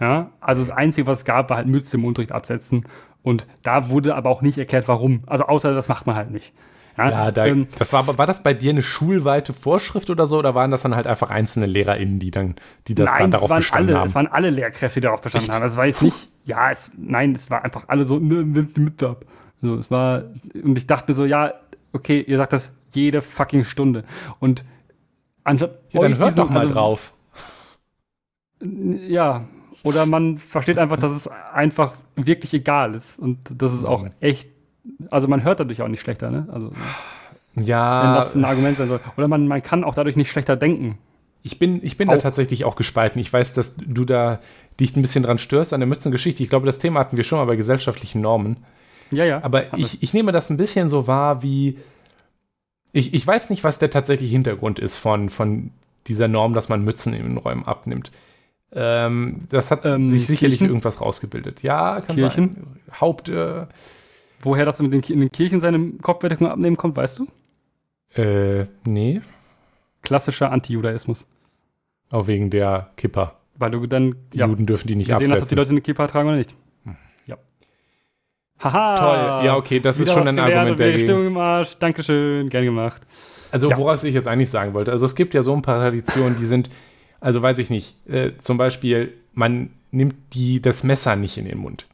Ja, 0.00 0.30
also 0.40 0.62
das 0.62 0.70
Einzige, 0.70 1.06
was 1.06 1.18
es 1.18 1.24
gab, 1.24 1.50
war 1.50 1.58
halt 1.58 1.68
Mütze 1.68 1.96
im 1.96 2.04
Unterricht 2.04 2.32
absetzen. 2.32 2.84
Und 3.22 3.46
da 3.62 3.88
wurde 3.88 4.14
aber 4.14 4.28
auch 4.28 4.42
nicht 4.42 4.58
erklärt, 4.58 4.88
warum. 4.88 5.22
Also 5.26 5.44
außer 5.44 5.72
das 5.72 5.88
macht 5.88 6.06
man 6.06 6.16
halt 6.16 6.30
nicht. 6.30 6.52
Ja, 6.96 7.10
ja 7.10 7.30
da, 7.32 7.46
ähm, 7.46 7.66
das 7.78 7.92
war, 7.92 8.18
war 8.18 8.26
das 8.26 8.42
bei 8.42 8.54
dir 8.54 8.70
eine 8.70 8.82
schulweite 8.82 9.52
Vorschrift 9.52 10.10
oder 10.10 10.26
so, 10.26 10.38
oder 10.38 10.54
waren 10.54 10.70
das 10.70 10.82
dann 10.82 10.94
halt 10.94 11.06
einfach 11.06 11.30
einzelne 11.30 11.66
LehrerInnen, 11.66 12.18
die 12.18 12.30
dann, 12.30 12.54
die 12.86 12.94
das 12.94 13.10
nein, 13.10 13.22
dann 13.22 13.30
darauf 13.32 13.48
bestanden 13.48 13.90
alle, 13.90 13.98
haben? 13.98 14.08
Es 14.08 14.14
waren 14.14 14.26
alle 14.26 14.50
Lehrkräfte, 14.50 15.00
die 15.00 15.04
darauf 15.04 15.20
bestanden 15.20 15.50
Echt? 15.50 15.56
haben. 15.56 15.64
Das 15.64 15.76
war 15.76 15.86
jetzt 15.86 16.02
nicht, 16.02 16.28
ja, 16.44 16.70
es, 16.70 16.92
nein, 16.96 17.32
es 17.32 17.50
war 17.50 17.64
einfach 17.64 17.84
alle 17.88 18.04
so, 18.04 18.18
ne, 18.18 18.44
nimmt 18.44 18.76
die 18.76 18.80
mit 18.80 19.02
ab. 19.02 19.24
So, 19.62 19.76
es 19.76 19.90
war, 19.90 20.24
und 20.62 20.76
ich 20.76 20.86
dachte 20.86 21.10
mir 21.10 21.16
so, 21.16 21.24
ja, 21.24 21.54
okay, 21.92 22.20
ihr 22.20 22.36
sagt 22.36 22.52
das 22.52 22.72
jede 22.90 23.22
fucking 23.22 23.64
Stunde. 23.64 24.04
Und 24.38 24.64
anstatt. 25.42 25.78
Ja, 25.90 26.00
dann 26.00 26.18
hört 26.18 26.28
diesen, 26.30 26.36
doch 26.36 26.50
mal 26.50 26.60
also, 26.60 26.74
drauf. 26.74 27.14
Ja, 28.60 29.44
oder 29.84 30.06
man 30.06 30.38
versteht 30.38 30.78
einfach, 30.78 30.96
dass 30.96 31.12
es 31.12 31.28
einfach 31.28 31.94
wirklich 32.16 32.52
egal 32.52 32.96
ist 32.96 33.18
und 33.18 33.62
dass 33.62 33.72
es 33.72 33.84
auch 33.84 34.06
echt 34.20 34.48
also 35.10 35.28
man 35.28 35.44
hört 35.44 35.60
dadurch 35.60 35.82
auch 35.82 35.88
nicht 35.88 36.00
schlechter, 36.00 36.30
ne? 36.30 36.46
Also, 36.52 36.72
ja. 37.56 38.02
Wenn 38.02 38.14
das 38.14 38.34
ein 38.34 38.44
Argument 38.44 38.78
sein 38.78 38.88
soll. 38.88 39.00
Oder 39.16 39.28
man, 39.28 39.46
man 39.46 39.62
kann 39.62 39.84
auch 39.84 39.94
dadurch 39.94 40.16
nicht 40.16 40.30
schlechter 40.30 40.56
denken. 40.56 40.98
Ich 41.42 41.58
bin, 41.58 41.84
ich 41.84 41.96
bin 41.96 42.08
da 42.08 42.16
tatsächlich 42.16 42.64
auch 42.64 42.74
gespalten. 42.74 43.20
Ich 43.20 43.32
weiß, 43.32 43.54
dass 43.54 43.76
du 43.76 44.04
da 44.04 44.40
dich 44.80 44.96
ein 44.96 45.02
bisschen 45.02 45.22
dran 45.22 45.38
störst 45.38 45.72
an 45.72 45.80
der 45.80 45.86
Mützengeschichte. 45.86 46.42
Ich 46.42 46.48
glaube, 46.48 46.66
das 46.66 46.78
Thema 46.78 47.00
hatten 47.00 47.16
wir 47.16 47.24
schon 47.24 47.38
mal 47.38 47.44
bei 47.44 47.56
gesellschaftlichen 47.56 48.22
Normen. 48.22 48.56
Ja, 49.10 49.24
ja. 49.24 49.44
Aber 49.44 49.76
ich, 49.76 50.02
ich 50.02 50.14
nehme 50.14 50.32
das 50.32 50.50
ein 50.50 50.56
bisschen 50.56 50.88
so 50.88 51.06
wahr, 51.06 51.42
wie. 51.42 51.78
Ich, 52.92 53.12
ich 53.12 53.26
weiß 53.26 53.50
nicht, 53.50 53.62
was 53.62 53.78
der 53.78 53.90
tatsächliche 53.90 54.32
Hintergrund 54.32 54.78
ist 54.78 54.96
von, 54.96 55.28
von 55.28 55.70
dieser 56.06 56.28
Norm, 56.28 56.54
dass 56.54 56.68
man 56.68 56.82
Mützen 56.82 57.12
in 57.12 57.24
den 57.24 57.36
Räumen 57.36 57.66
abnimmt. 57.66 58.10
Ähm, 58.74 59.38
das 59.50 59.70
hat 59.70 59.84
ähm, 59.84 60.08
sich 60.10 60.26
sicherlich 60.26 60.58
Kirchen? 60.58 60.68
irgendwas 60.68 61.00
rausgebildet. 61.00 61.62
Ja, 61.62 62.00
kann 62.00 62.16
Kirchen? 62.16 62.54
sein. 62.54 63.00
Haupt. 63.00 63.28
Äh, 63.28 63.66
Woher 64.40 64.66
das 64.66 64.80
mit 64.82 64.92
den, 64.92 65.00
in 65.00 65.20
den 65.20 65.32
Kirchen 65.32 65.60
seine 65.60 65.92
Kopfbedeckung 66.02 66.48
abnehmen 66.48 66.76
kommt, 66.76 66.96
weißt 66.96 67.18
du? 67.18 68.20
Äh, 68.20 68.66
nee. 68.84 69.22
Klassischer 70.02 70.52
Anti-Judaismus. 70.52 71.24
Auch 72.10 72.26
wegen 72.26 72.50
der 72.50 72.90
Kippa. 72.96 73.38
Weil 73.56 73.70
du 73.70 73.86
dann. 73.86 74.16
Die 74.32 74.38
ja, 74.38 74.46
Juden 74.46 74.66
dürfen 74.66 74.86
die 74.88 74.96
nicht 74.96 75.10
absetzen. 75.10 75.32
sehen, 75.32 75.40
dass 75.40 75.48
die 75.48 75.54
Leute 75.54 75.70
eine 75.70 75.80
Kippa 75.80 76.06
tragen 76.06 76.28
oder 76.28 76.36
nicht. 76.36 76.54
Hm. 76.84 76.96
Ja. 77.26 77.36
Haha. 78.62 78.96
Toll. 78.96 79.46
Ja, 79.46 79.56
okay, 79.56 79.80
das 79.80 79.98
ist 79.98 80.12
schon 80.12 80.28
ein 80.28 80.38
Argument 80.38 80.78
dagegen. 80.78 80.98
Stimmung 80.98 81.26
im 81.26 81.36
Arsch. 81.38 81.76
Dankeschön. 81.78 82.50
Gern 82.50 82.64
gemacht. 82.64 83.02
Also, 83.50 83.70
ja. 83.70 83.78
woraus 83.78 84.04
ich 84.04 84.14
jetzt 84.14 84.28
eigentlich 84.28 84.50
sagen 84.50 84.74
wollte. 84.74 84.92
Also, 84.92 85.06
es 85.06 85.14
gibt 85.14 85.32
ja 85.32 85.42
so 85.42 85.54
ein 85.54 85.62
paar 85.62 85.78
Traditionen, 85.78 86.36
die 86.38 86.46
sind. 86.46 86.68
Also, 87.24 87.42
weiß 87.42 87.58
ich 87.58 87.70
nicht. 87.70 87.96
Äh, 88.08 88.32
zum 88.38 88.58
Beispiel, 88.58 89.14
man 89.32 89.70
nimmt 89.90 90.16
die, 90.32 90.60
das 90.60 90.84
Messer 90.84 91.16
nicht 91.16 91.38
in 91.38 91.46
den 91.46 91.58
Mund 91.58 91.86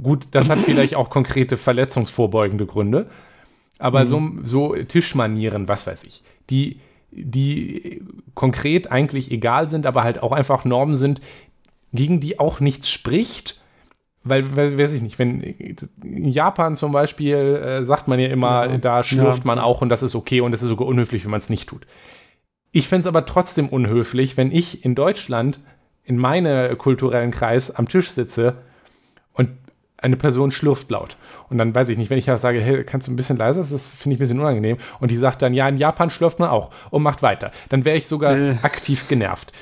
gut, 0.00 0.28
das 0.30 0.48
hat 0.48 0.58
vielleicht 0.64 0.94
auch 0.94 1.10
konkrete 1.10 1.56
verletzungsvorbeugende 1.56 2.66
Gründe. 2.66 3.06
Aber 3.78 4.04
mhm. 4.04 4.06
so, 4.06 4.22
so 4.42 4.74
Tischmanieren, 4.74 5.68
was 5.68 5.86
weiß 5.86 6.04
ich, 6.04 6.22
die, 6.50 6.80
die 7.10 8.02
konkret 8.34 8.90
eigentlich 8.90 9.30
egal 9.30 9.68
sind, 9.68 9.86
aber 9.86 10.04
halt 10.04 10.22
auch 10.22 10.32
einfach 10.32 10.64
Normen 10.64 10.94
sind, 10.94 11.20
gegen 11.92 12.20
die 12.20 12.38
auch 12.38 12.60
nichts 12.60 12.90
spricht. 12.90 13.58
Weil, 14.24 14.56
weiß 14.78 14.92
ich 14.92 15.02
nicht, 15.02 15.18
wenn 15.18 15.40
in 15.40 16.28
Japan 16.28 16.76
zum 16.76 16.92
Beispiel 16.92 17.34
äh, 17.36 17.84
sagt 17.84 18.06
man 18.06 18.20
ja 18.20 18.28
immer, 18.28 18.70
ja. 18.70 18.78
da 18.78 19.02
schlürft 19.02 19.40
ja. 19.40 19.46
man 19.46 19.58
auch 19.58 19.82
und 19.82 19.88
das 19.88 20.04
ist 20.04 20.14
okay 20.14 20.40
und 20.40 20.52
das 20.52 20.62
ist 20.62 20.68
sogar 20.68 20.86
unhöflich, 20.86 21.24
wenn 21.24 21.32
man 21.32 21.40
es 21.40 21.50
nicht 21.50 21.68
tut. 21.68 21.88
Ich 22.72 22.88
fände 22.88 23.02
es 23.02 23.06
aber 23.06 23.26
trotzdem 23.26 23.68
unhöflich, 23.68 24.36
wenn 24.36 24.50
ich 24.50 24.84
in 24.84 24.94
Deutschland 24.94 25.60
in 26.04 26.16
meinem 26.16 26.76
kulturellen 26.78 27.30
Kreis 27.30 27.70
am 27.70 27.86
Tisch 27.86 28.10
sitze 28.10 28.56
und 29.34 29.50
eine 29.98 30.16
Person 30.16 30.50
schlürft 30.50 30.90
laut. 30.90 31.16
Und 31.48 31.58
dann 31.58 31.74
weiß 31.74 31.90
ich 31.90 31.98
nicht, 31.98 32.10
wenn 32.10 32.18
ich 32.18 32.24
sage, 32.24 32.60
hey, 32.60 32.82
kannst 32.82 33.06
du 33.06 33.12
ein 33.12 33.16
bisschen 33.16 33.36
leiser, 33.36 33.60
das 33.60 33.92
finde 33.92 34.14
ich 34.14 34.18
ein 34.18 34.24
bisschen 34.24 34.40
unangenehm. 34.40 34.78
Und 34.98 35.10
die 35.10 35.16
sagt 35.16 35.42
dann, 35.42 35.54
ja, 35.54 35.68
in 35.68 35.76
Japan 35.76 36.10
schlürft 36.10 36.38
man 36.38 36.48
auch 36.48 36.70
und 36.90 37.02
macht 37.02 37.22
weiter. 37.22 37.52
Dann 37.68 37.84
wäre 37.84 37.96
ich 37.96 38.08
sogar 38.08 38.36
äh. 38.36 38.56
aktiv 38.62 39.06
genervt. 39.06 39.52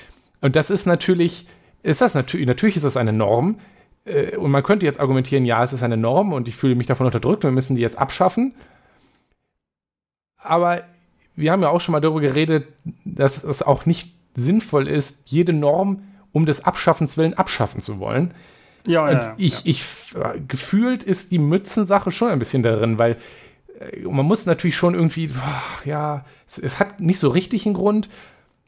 Und 0.41 0.57
das 0.57 0.71
ist 0.71 0.87
natürlich, 0.87 1.47
ist 1.83 2.01
das 2.01 2.15
natürlich, 2.15 2.47
natürlich 2.47 2.77
ist 2.77 2.85
das 2.85 2.97
eine 2.97 3.13
Norm. 3.13 3.59
Äh, 4.05 4.37
und 4.37 4.51
man 4.51 4.63
könnte 4.63 4.87
jetzt 4.87 5.01
argumentieren, 5.01 5.45
ja, 5.45 5.63
es 5.63 5.73
ist 5.73 5.83
eine 5.83 5.97
Norm 5.97 6.33
und 6.33 6.49
ich 6.49 6.57
fühle 6.57 6.75
mich 6.77 6.87
davon 6.87 7.07
unterdrückt 7.07 7.45
wir 7.45 7.51
müssen 7.51 7.77
die 7.77 7.83
jetzt 7.83 7.99
abschaffen. 7.99 8.55
Aber 10.39 10.85
wir 11.41 11.53
haben 11.53 11.63
ja 11.63 11.69
auch 11.71 11.81
schon 11.81 11.93
mal 11.93 12.01
darüber 12.01 12.21
geredet, 12.21 12.69
dass 13.05 13.43
es 13.43 13.63
auch 13.63 13.87
nicht 13.87 14.15
sinnvoll 14.35 14.89
ist, 14.89 15.31
jede 15.31 15.53
Norm 15.53 16.03
um 16.33 16.47
des 16.47 16.65
Abschaffens 16.65 17.17
willen 17.17 17.35
abschaffen 17.35 17.81
zu 17.81 17.99
wollen. 17.99 18.33
Ja, 18.87 19.05
und 19.05 19.23
ja, 19.23 19.35
ich, 19.37 19.65
ja. 19.65 19.71
ich, 19.71 19.85
gefühlt 20.49 21.03
ist 21.03 21.33
die 21.33 21.39
Mützensache 21.39 22.11
schon 22.11 22.31
ein 22.31 22.39
bisschen 22.39 22.63
darin, 22.63 22.99
weil 22.99 23.17
äh, 23.81 24.01
man 24.03 24.27
muss 24.27 24.47
natürlich 24.47 24.77
schon 24.77 24.95
irgendwie, 24.95 25.31
ja, 25.85 26.25
es, 26.47 26.59
es, 26.59 26.79
hat 26.79 27.01
nicht 27.01 27.19
so 27.19 27.29
richtig 27.29 27.67
einen 27.67 27.75
Grund. 27.75 28.09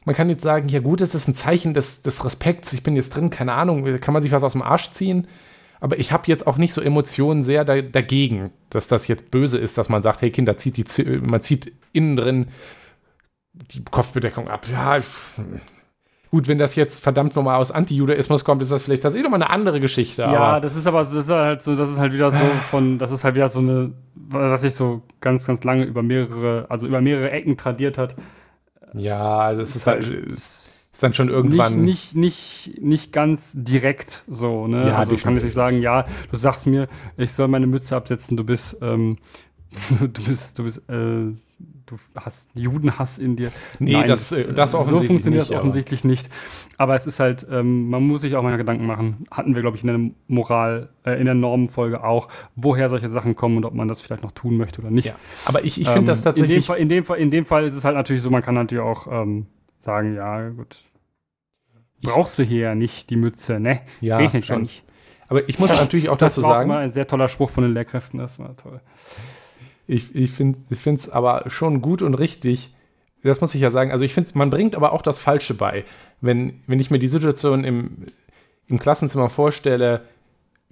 man 0.05 0.15
kann 0.15 0.29
jetzt 0.29 0.43
sagen, 0.43 0.67
ja 0.69 0.81
gut, 0.81 1.01
es 1.01 1.15
ist 1.15 1.27
ein 1.27 1.35
Zeichen 1.35 1.73
des, 1.73 2.03
des 2.03 2.23
Respekts, 2.25 2.73
ich 2.73 2.83
bin 2.83 2.95
jetzt 2.95 3.15
drin, 3.15 3.29
keine 3.29 3.53
Ahnung, 3.53 3.85
kann 3.99 4.13
man 4.13 4.21
sich 4.21 4.31
was 4.31 4.43
aus 4.43 4.53
dem 4.53 4.61
Arsch 4.61 4.91
ziehen. 4.91 5.27
Aber 5.83 5.99
ich 5.99 6.13
habe 6.13 6.23
jetzt 6.27 6.47
auch 6.47 6.55
nicht 6.55 6.73
so 6.73 6.79
Emotionen 6.79 7.43
sehr 7.43 7.65
da, 7.65 7.81
dagegen, 7.81 8.51
dass 8.69 8.87
das 8.87 9.05
jetzt 9.09 9.31
böse 9.31 9.57
ist, 9.57 9.77
dass 9.77 9.89
man 9.89 10.01
sagt, 10.01 10.21
hey 10.21 10.31
Kinder, 10.31 10.55
zieht 10.55 10.77
die, 10.77 11.03
man 11.17 11.41
zieht 11.41 11.73
innen 11.91 12.15
drin 12.15 12.47
die 13.51 13.83
Kopfbedeckung 13.83 14.47
ab. 14.47 14.65
Ja, 14.71 14.99
gut, 16.31 16.47
wenn 16.47 16.57
das 16.57 16.75
jetzt 16.75 17.03
verdammt 17.03 17.35
nochmal 17.35 17.57
aus 17.59 17.71
Anti-Judaismus 17.71 18.45
kommt, 18.45 18.61
ist 18.61 18.71
das 18.71 18.81
vielleicht 18.81 19.03
das 19.03 19.13
eh 19.13 19.21
nochmal 19.23 19.43
eine 19.43 19.49
andere 19.49 19.81
Geschichte. 19.81 20.21
Ja, 20.21 20.61
das 20.61 20.77
ist 20.77 20.87
aber 20.87 21.03
das 21.03 21.11
ist 21.11 21.29
halt 21.29 21.61
so, 21.61 21.75
das 21.75 21.89
ist 21.89 21.99
halt 21.99 22.13
wieder 22.13 22.31
so 22.31 22.45
von, 22.69 22.97
das 22.97 23.11
ist 23.11 23.25
halt 23.25 23.35
wieder 23.35 23.49
so 23.49 23.59
eine, 23.59 23.91
was 24.15 24.61
sich 24.61 24.75
so 24.75 25.01
ganz, 25.19 25.45
ganz 25.45 25.65
lange 25.65 25.83
über 25.83 26.01
mehrere, 26.01 26.65
also 26.69 26.87
über 26.87 27.01
mehrere 27.01 27.29
Ecken 27.31 27.57
tradiert 27.57 27.97
hat. 27.97 28.15
Ja, 28.93 29.53
das 29.53 29.75
ist 29.75 29.85
halt, 29.85 30.07
ist 30.07 30.62
dann 31.03 31.13
schon 31.13 31.29
irgendwann. 31.29 31.81
Nicht, 31.81 32.15
nicht, 32.15 32.67
nicht, 32.67 32.81
nicht 32.83 33.11
ganz 33.11 33.51
direkt 33.55 34.23
so, 34.27 34.67
ne? 34.67 34.87
Ja, 34.87 34.97
also 34.97 35.15
kann 35.17 35.37
ich 35.37 35.43
nicht 35.43 35.53
sagen, 35.53 35.81
ja, 35.81 36.05
du 36.31 36.37
sagst 36.37 36.65
mir, 36.65 36.87
ich 37.17 37.33
soll 37.33 37.47
meine 37.47 37.67
Mütze 37.67 37.95
absetzen, 37.95 38.37
du 38.37 38.43
bist, 38.43 38.77
ähm, 38.81 39.17
du 39.99 40.23
bist, 40.23 40.59
du 40.59 40.63
bist, 40.63 40.77
äh, 40.89 41.33
du 41.85 41.97
hast 42.15 42.49
Judenhass 42.55 43.17
in 43.17 43.35
dir. 43.35 43.51
Nee, 43.79 43.93
Nein, 43.93 44.07
das, 44.07 44.29
das, 44.29 44.55
das 44.55 44.71
so 44.71 45.03
funktioniert 45.03 45.49
das 45.49 45.51
offensichtlich 45.51 46.01
aber. 46.01 46.09
nicht. 46.09 46.29
Aber 46.77 46.95
es 46.95 47.05
ist 47.05 47.19
halt, 47.19 47.45
ähm, 47.51 47.89
man 47.89 48.03
muss 48.03 48.21
sich 48.21 48.35
auch 48.35 48.43
mal 48.43 48.55
Gedanken 48.57 48.85
machen. 48.85 49.25
Hatten 49.29 49.55
wir, 49.55 49.61
glaube 49.61 49.77
ich, 49.77 49.83
in 49.83 49.87
der 49.87 50.11
Moral, 50.27 50.89
äh, 51.05 51.19
in 51.19 51.25
der 51.25 51.35
Normenfolge 51.35 52.03
auch, 52.03 52.29
woher 52.55 52.89
solche 52.89 53.09
Sachen 53.11 53.35
kommen 53.35 53.57
und 53.57 53.65
ob 53.65 53.73
man 53.73 53.87
das 53.87 54.01
vielleicht 54.01 54.23
noch 54.23 54.31
tun 54.31 54.57
möchte 54.57 54.81
oder 54.81 54.91
nicht. 54.91 55.05
Ja, 55.05 55.15
aber 55.45 55.63
ich, 55.63 55.79
ich 55.79 55.87
finde 55.87 55.99
ähm, 55.99 56.05
das 56.05 56.23
tatsächlich. 56.23 56.55
In 56.55 56.61
dem, 56.61 56.65
Fall, 56.65 56.77
in, 56.77 56.89
dem 56.89 57.03
Fall, 57.03 57.17
in 57.19 57.31
dem 57.31 57.45
Fall 57.45 57.65
ist 57.65 57.75
es 57.75 57.85
halt 57.85 57.95
natürlich 57.95 58.21
so, 58.21 58.29
man 58.29 58.41
kann 58.41 58.55
natürlich 58.55 58.83
auch 58.83 59.07
ähm, 59.09 59.45
sagen, 59.79 60.15
ja, 60.15 60.49
gut. 60.49 60.77
Brauchst 62.03 62.37
du 62.39 62.43
hier 62.43 62.59
ja 62.59 62.75
nicht 62.75 63.09
die 63.09 63.15
Mütze, 63.15 63.59
ne? 63.59 63.81
Ja, 64.01 64.17
Regnet 64.17 64.45
schon. 64.45 64.63
nicht. 64.63 64.83
Aber 65.27 65.47
ich 65.47 65.57
muss 65.59 65.71
natürlich 65.71 66.09
auch 66.09 66.17
dazu 66.17 66.41
sagen. 66.41 66.69
Das 66.69 66.75
war 66.75 66.83
ein 66.83 66.91
sehr 66.91 67.07
toller 67.07 67.27
Spruch 67.27 67.49
von 67.49 67.63
den 67.63 67.73
Lehrkräften, 67.73 68.19
das 68.19 68.39
war 68.39 68.55
toll. 68.55 68.81
Ich, 69.87 70.15
ich 70.15 70.31
finde 70.31 70.59
es 70.69 71.09
aber 71.09 71.45
schon 71.47 71.81
gut 71.81 72.01
und 72.01 72.13
richtig, 72.13 72.73
das 73.23 73.41
muss 73.41 73.55
ich 73.55 73.61
ja 73.61 73.71
sagen. 73.71 73.91
Also 73.91 74.05
ich 74.05 74.13
finde, 74.13 74.31
man 74.35 74.49
bringt 74.49 74.75
aber 74.75 74.91
auch 74.91 75.01
das 75.01 75.19
Falsche 75.19 75.53
bei. 75.53 75.85
Wenn, 76.21 76.61
wenn 76.67 76.79
ich 76.79 76.91
mir 76.91 76.99
die 76.99 77.07
Situation 77.07 77.63
im, 77.63 78.05
im 78.69 78.79
Klassenzimmer 78.79 79.29
vorstelle, 79.29 80.01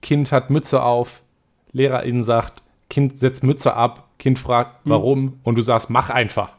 Kind 0.02 0.32
hat 0.32 0.50
Mütze 0.50 0.84
auf, 0.84 1.24
Lehrerin 1.72 2.24
sagt, 2.24 2.62
Kind 2.90 3.20
setzt 3.20 3.44
Mütze 3.44 3.76
ab, 3.76 4.10
Kind 4.20 4.38
fragt, 4.38 4.84
hm. 4.86 4.92
warum, 4.92 5.20
hm. 5.20 5.34
und 5.44 5.56
du 5.58 5.62
sagst, 5.62 5.90
mach 5.90 6.10
einfach. 6.10 6.54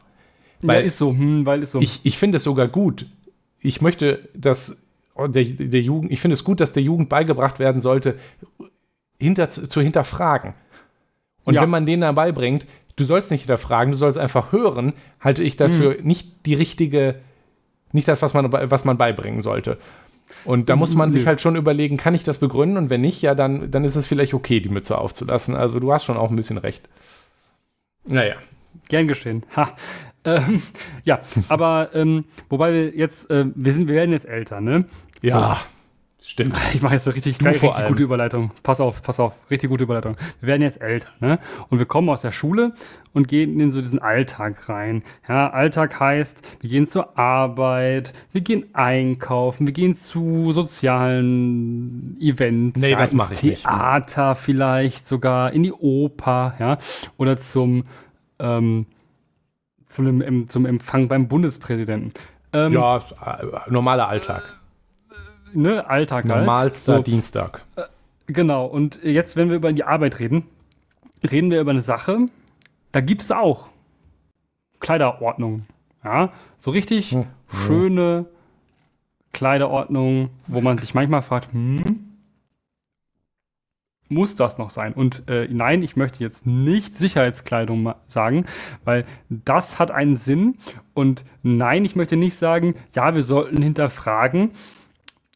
Weil 0.61 0.81
ja, 0.81 0.87
ist 0.87 0.97
so, 0.97 1.11
hm, 1.11 1.45
weil 1.45 1.63
ist 1.63 1.71
so. 1.71 1.81
Ich, 1.81 2.01
ich 2.03 2.17
finde 2.17 2.37
es 2.37 2.43
sogar 2.43 2.67
gut. 2.67 3.05
Ich 3.63 3.81
möchte, 3.81 4.29
dass 4.35 4.85
der, 5.17 5.43
der 5.43 5.81
Jugend, 5.81 6.11
ich 6.11 6.21
finde 6.21 6.33
es 6.33 6.43
gut, 6.43 6.59
dass 6.59 6.73
der 6.73 6.83
Jugend 6.83 7.09
beigebracht 7.09 7.59
werden 7.59 7.81
sollte, 7.81 8.17
hinter, 9.19 9.49
zu, 9.49 9.81
hinterfragen. 9.81 10.53
Und 11.45 11.55
ja. 11.55 11.61
wenn 11.61 11.69
man 11.69 11.85
denen 11.85 12.01
dabei 12.01 12.31
bringt, 12.31 12.65
du 12.95 13.03
sollst 13.03 13.31
nicht 13.31 13.41
hinterfragen, 13.41 13.91
du 13.91 13.97
sollst 13.97 14.17
einfach 14.17 14.51
hören, 14.51 14.93
halte 15.19 15.43
ich 15.43 15.57
das 15.57 15.73
mhm. 15.73 15.77
für 15.77 15.97
nicht 16.03 16.45
die 16.45 16.53
richtige, 16.53 17.15
nicht 17.91 18.07
das, 18.07 18.21
was 18.21 18.33
man, 18.33 18.51
was 18.51 18.85
man 18.85 18.97
beibringen 18.97 19.41
sollte. 19.41 19.77
Und 20.45 20.69
da 20.69 20.75
muss 20.75 20.95
man 20.95 21.09
mhm. 21.09 21.13
sich 21.13 21.27
halt 21.27 21.41
schon 21.41 21.55
überlegen, 21.55 21.97
kann 21.97 22.15
ich 22.15 22.23
das 22.23 22.37
begründen? 22.37 22.77
Und 22.77 22.89
wenn 22.89 23.01
nicht, 23.01 23.21
ja, 23.21 23.35
dann, 23.35 23.71
dann 23.71 23.85
ist 23.85 23.95
es 23.95 24.07
vielleicht 24.07 24.33
okay, 24.33 24.59
die 24.59 24.69
Mütze 24.69 24.97
aufzulassen. 24.97 25.55
Also 25.55 25.79
du 25.79 25.93
hast 25.93 26.05
schon 26.05 26.17
auch 26.17 26.29
ein 26.29 26.35
bisschen 26.35 26.57
recht. 26.57 26.89
Naja. 28.05 28.35
Gern 28.89 29.07
geschehen. 29.07 29.43
Ha. 29.55 29.75
Ähm, 30.25 30.61
ja, 31.03 31.19
aber 31.49 31.89
ähm, 31.93 32.25
wobei 32.49 32.73
wir 32.73 32.95
jetzt, 32.95 33.29
äh, 33.29 33.45
wir 33.53 33.73
sind, 33.73 33.87
wir 33.87 33.95
werden 33.95 34.11
jetzt 34.11 34.25
älter, 34.25 34.61
ne? 34.61 34.85
Ja. 35.21 35.55
So. 35.55 35.73
Stimmt. 36.25 36.57
Ich 36.73 36.81
mache 36.81 36.93
jetzt 36.95 37.05
eine 37.05 37.15
richtig, 37.15 37.37
gleich, 37.37 37.61
richtig 37.61 37.87
gute 37.87 38.03
Überleitung. 38.03 38.51
Pass 38.63 38.79
auf, 38.79 39.01
pass 39.01 39.19
auf, 39.19 39.35
richtig 39.51 39.69
gute 39.69 39.83
Überleitung. 39.83 40.15
Wir 40.39 40.47
werden 40.47 40.61
jetzt 40.61 40.81
älter, 40.81 41.09
ne? 41.19 41.37
Und 41.69 41.79
wir 41.79 41.85
kommen 41.85 42.07
aus 42.09 42.21
der 42.21 42.31
Schule 42.31 42.73
und 43.11 43.27
gehen 43.27 43.59
in 43.59 43.71
so 43.71 43.81
diesen 43.81 43.99
Alltag 43.99 44.69
rein. 44.69 45.03
Ja, 45.27 45.49
Alltag 45.49 45.99
heißt, 45.99 46.41
wir 46.61 46.69
gehen 46.69 46.87
zur 46.87 47.17
Arbeit, 47.17 48.13
wir 48.31 48.41
gehen 48.41 48.73
einkaufen, 48.73 49.67
wir 49.67 49.73
gehen 49.73 49.95
zu 49.95 50.53
sozialen 50.53 52.17
Events. 52.21 52.79
Nee, 52.79 52.91
ja, 52.91 52.97
das 52.97 53.13
ich 53.13 53.59
Theater 53.59 54.29
nicht. 54.29 54.41
vielleicht 54.41 55.07
sogar, 55.07 55.51
in 55.51 55.63
die 55.63 55.73
Oper, 55.73 56.55
ja, 56.57 56.77
oder 57.17 57.35
zum, 57.35 57.83
ähm, 58.39 58.85
zum, 59.85 60.47
zum 60.47 60.65
Empfang 60.65 61.07
beim 61.07 61.27
Bundespräsidenten. 61.27 62.13
Ähm, 62.53 62.73
ja, 62.73 62.97
äh, 62.97 63.69
normaler 63.69 64.07
Alltag 64.07 64.43
ne, 65.55 65.87
Alltag 65.87 66.25
halt. 66.25 66.37
Normalster 66.37 66.97
so. 66.97 67.03
Dienstag. 67.03 67.63
Äh, 67.75 67.83
genau, 68.27 68.65
und 68.65 69.03
jetzt, 69.03 69.35
wenn 69.35 69.49
wir 69.49 69.57
über 69.57 69.73
die 69.73 69.83
Arbeit 69.83 70.19
reden, 70.19 70.43
reden 71.29 71.51
wir 71.51 71.61
über 71.61 71.71
eine 71.71 71.81
Sache, 71.81 72.27
da 72.91 73.01
gibt 73.01 73.21
es 73.21 73.31
auch 73.31 73.69
Kleiderordnung. 74.79 75.65
Ja, 76.03 76.33
so 76.59 76.71
richtig 76.71 77.11
hm. 77.11 77.25
schöne 77.47 78.25
Kleiderordnung, 79.31 80.29
wo 80.47 80.61
man 80.61 80.77
sich 80.77 80.93
manchmal 80.93 81.21
fragt, 81.21 81.53
hm, 81.53 82.12
muss 84.09 84.35
das 84.35 84.57
noch 84.57 84.69
sein? 84.69 84.93
Und 84.93 85.27
äh, 85.27 85.47
nein, 85.49 85.83
ich 85.83 85.95
möchte 85.95 86.23
jetzt 86.23 86.45
nicht 86.45 86.95
Sicherheitskleidung 86.95 87.93
sagen, 88.07 88.45
weil 88.83 89.05
das 89.29 89.79
hat 89.79 89.91
einen 89.91 90.15
Sinn. 90.15 90.55
Und 90.93 91.25
nein, 91.41 91.85
ich 91.85 91.95
möchte 91.95 92.15
nicht 92.15 92.35
sagen, 92.35 92.75
ja, 92.95 93.15
wir 93.15 93.23
sollten 93.23 93.61
hinterfragen, 93.61 94.51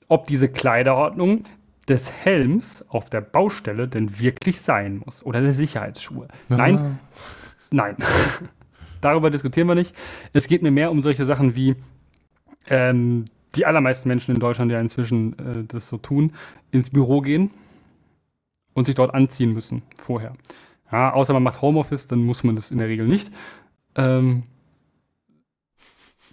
ob 0.07 0.27
diese 0.27 0.49
Kleiderordnung 0.49 1.43
des 1.87 2.11
Helms 2.11 2.85
auf 2.89 3.09
der 3.09 3.21
Baustelle 3.21 3.87
denn 3.87 4.19
wirklich 4.19 4.61
sein 4.61 5.01
muss 5.05 5.23
oder 5.23 5.41
der 5.41 5.53
Sicherheitsschuhe. 5.53 6.27
Aha. 6.49 6.57
Nein, 6.57 6.99
nein. 7.71 7.95
Darüber 9.01 9.29
diskutieren 9.29 9.67
wir 9.67 9.75
nicht. 9.75 9.95
Es 10.33 10.47
geht 10.47 10.63
mir 10.63 10.71
mehr 10.71 10.91
um 10.91 11.01
solche 11.01 11.23
Sachen 11.25 11.55
wie 11.55 11.75
ähm, 12.67 13.25
die 13.55 13.65
allermeisten 13.65 14.09
Menschen 14.09 14.33
in 14.33 14.39
Deutschland, 14.39 14.69
die 14.69 14.73
ja 14.73 14.81
inzwischen 14.81 15.33
äh, 15.39 15.63
das 15.65 15.87
so 15.87 15.97
tun, 15.97 16.33
ins 16.71 16.89
Büro 16.89 17.21
gehen 17.21 17.51
und 18.77 18.85
sich 18.85 18.95
dort 18.95 19.13
anziehen 19.13 19.53
müssen 19.53 19.81
vorher. 19.97 20.33
Ja, 20.91 21.11
außer 21.13 21.33
man 21.33 21.41
macht 21.41 21.61
Homeoffice, 21.61 22.05
dann 22.05 22.19
muss 22.23 22.43
man 22.43 22.55
das 22.55 22.69
in 22.69 22.77
der 22.77 22.87
Regel 22.87 23.07
nicht. 23.07 23.31
Ähm, 23.95 24.43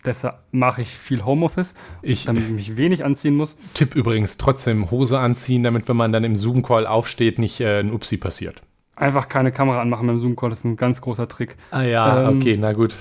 Deshalb 0.04 0.40
mache 0.52 0.82
ich 0.82 0.88
viel 0.88 1.24
Homeoffice, 1.24 1.72
ich, 2.02 2.26
damit 2.26 2.44
ich 2.44 2.50
mich 2.50 2.76
wenig 2.76 3.06
anziehen 3.06 3.36
muss. 3.36 3.56
Tipp 3.72 3.94
übrigens, 3.94 4.36
trotzdem 4.36 4.90
Hose 4.90 5.18
anziehen, 5.18 5.62
damit, 5.62 5.88
wenn 5.88 5.96
man 5.96 6.12
dann 6.12 6.24
im 6.24 6.36
Zoom-Call 6.36 6.86
aufsteht, 6.86 7.38
nicht 7.38 7.62
äh, 7.62 7.80
ein 7.80 7.90
Upsi 7.90 8.18
passiert. 8.18 8.60
Einfach 8.96 9.30
keine 9.30 9.50
Kamera 9.50 9.80
anmachen 9.80 10.06
beim 10.06 10.20
Zoom-Call, 10.20 10.50
das 10.50 10.58
ist 10.58 10.64
ein 10.66 10.76
ganz 10.76 11.00
großer 11.00 11.26
Trick. 11.26 11.56
Ah 11.70 11.80
ja, 11.80 12.28
ähm, 12.28 12.36
okay, 12.36 12.58
na 12.60 12.72
gut. 12.72 12.94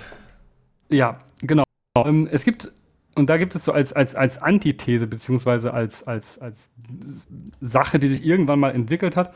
Ja, 0.88 1.20
genau. 1.42 1.66
Ähm, 1.98 2.30
es 2.32 2.46
gibt, 2.46 2.72
und 3.16 3.30
da 3.30 3.38
gibt 3.38 3.56
es 3.56 3.66
so 3.66 3.72
als, 3.72 3.94
als, 3.94 4.16
als 4.16 4.42
Antithese, 4.42 5.08
beziehungsweise 5.08 5.74
als, 5.74 6.04
als, 6.04 6.40
als 6.40 6.70
Sache, 7.62 8.00
die 8.00 8.08
sich 8.08 8.26
irgendwann 8.26 8.60
mal 8.60 8.72
entwickelt 8.72 9.16
hat, 9.16 9.34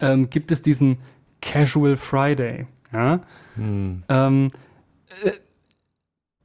ähm, 0.00 0.28
gibt 0.28 0.50
es 0.50 0.60
diesen 0.62 0.98
Casual 1.40 1.96
Friday. 1.96 2.66
Ja? 2.92 3.20
Hm. 3.54 4.02
Ähm, 4.08 4.50
äh, 5.24 5.30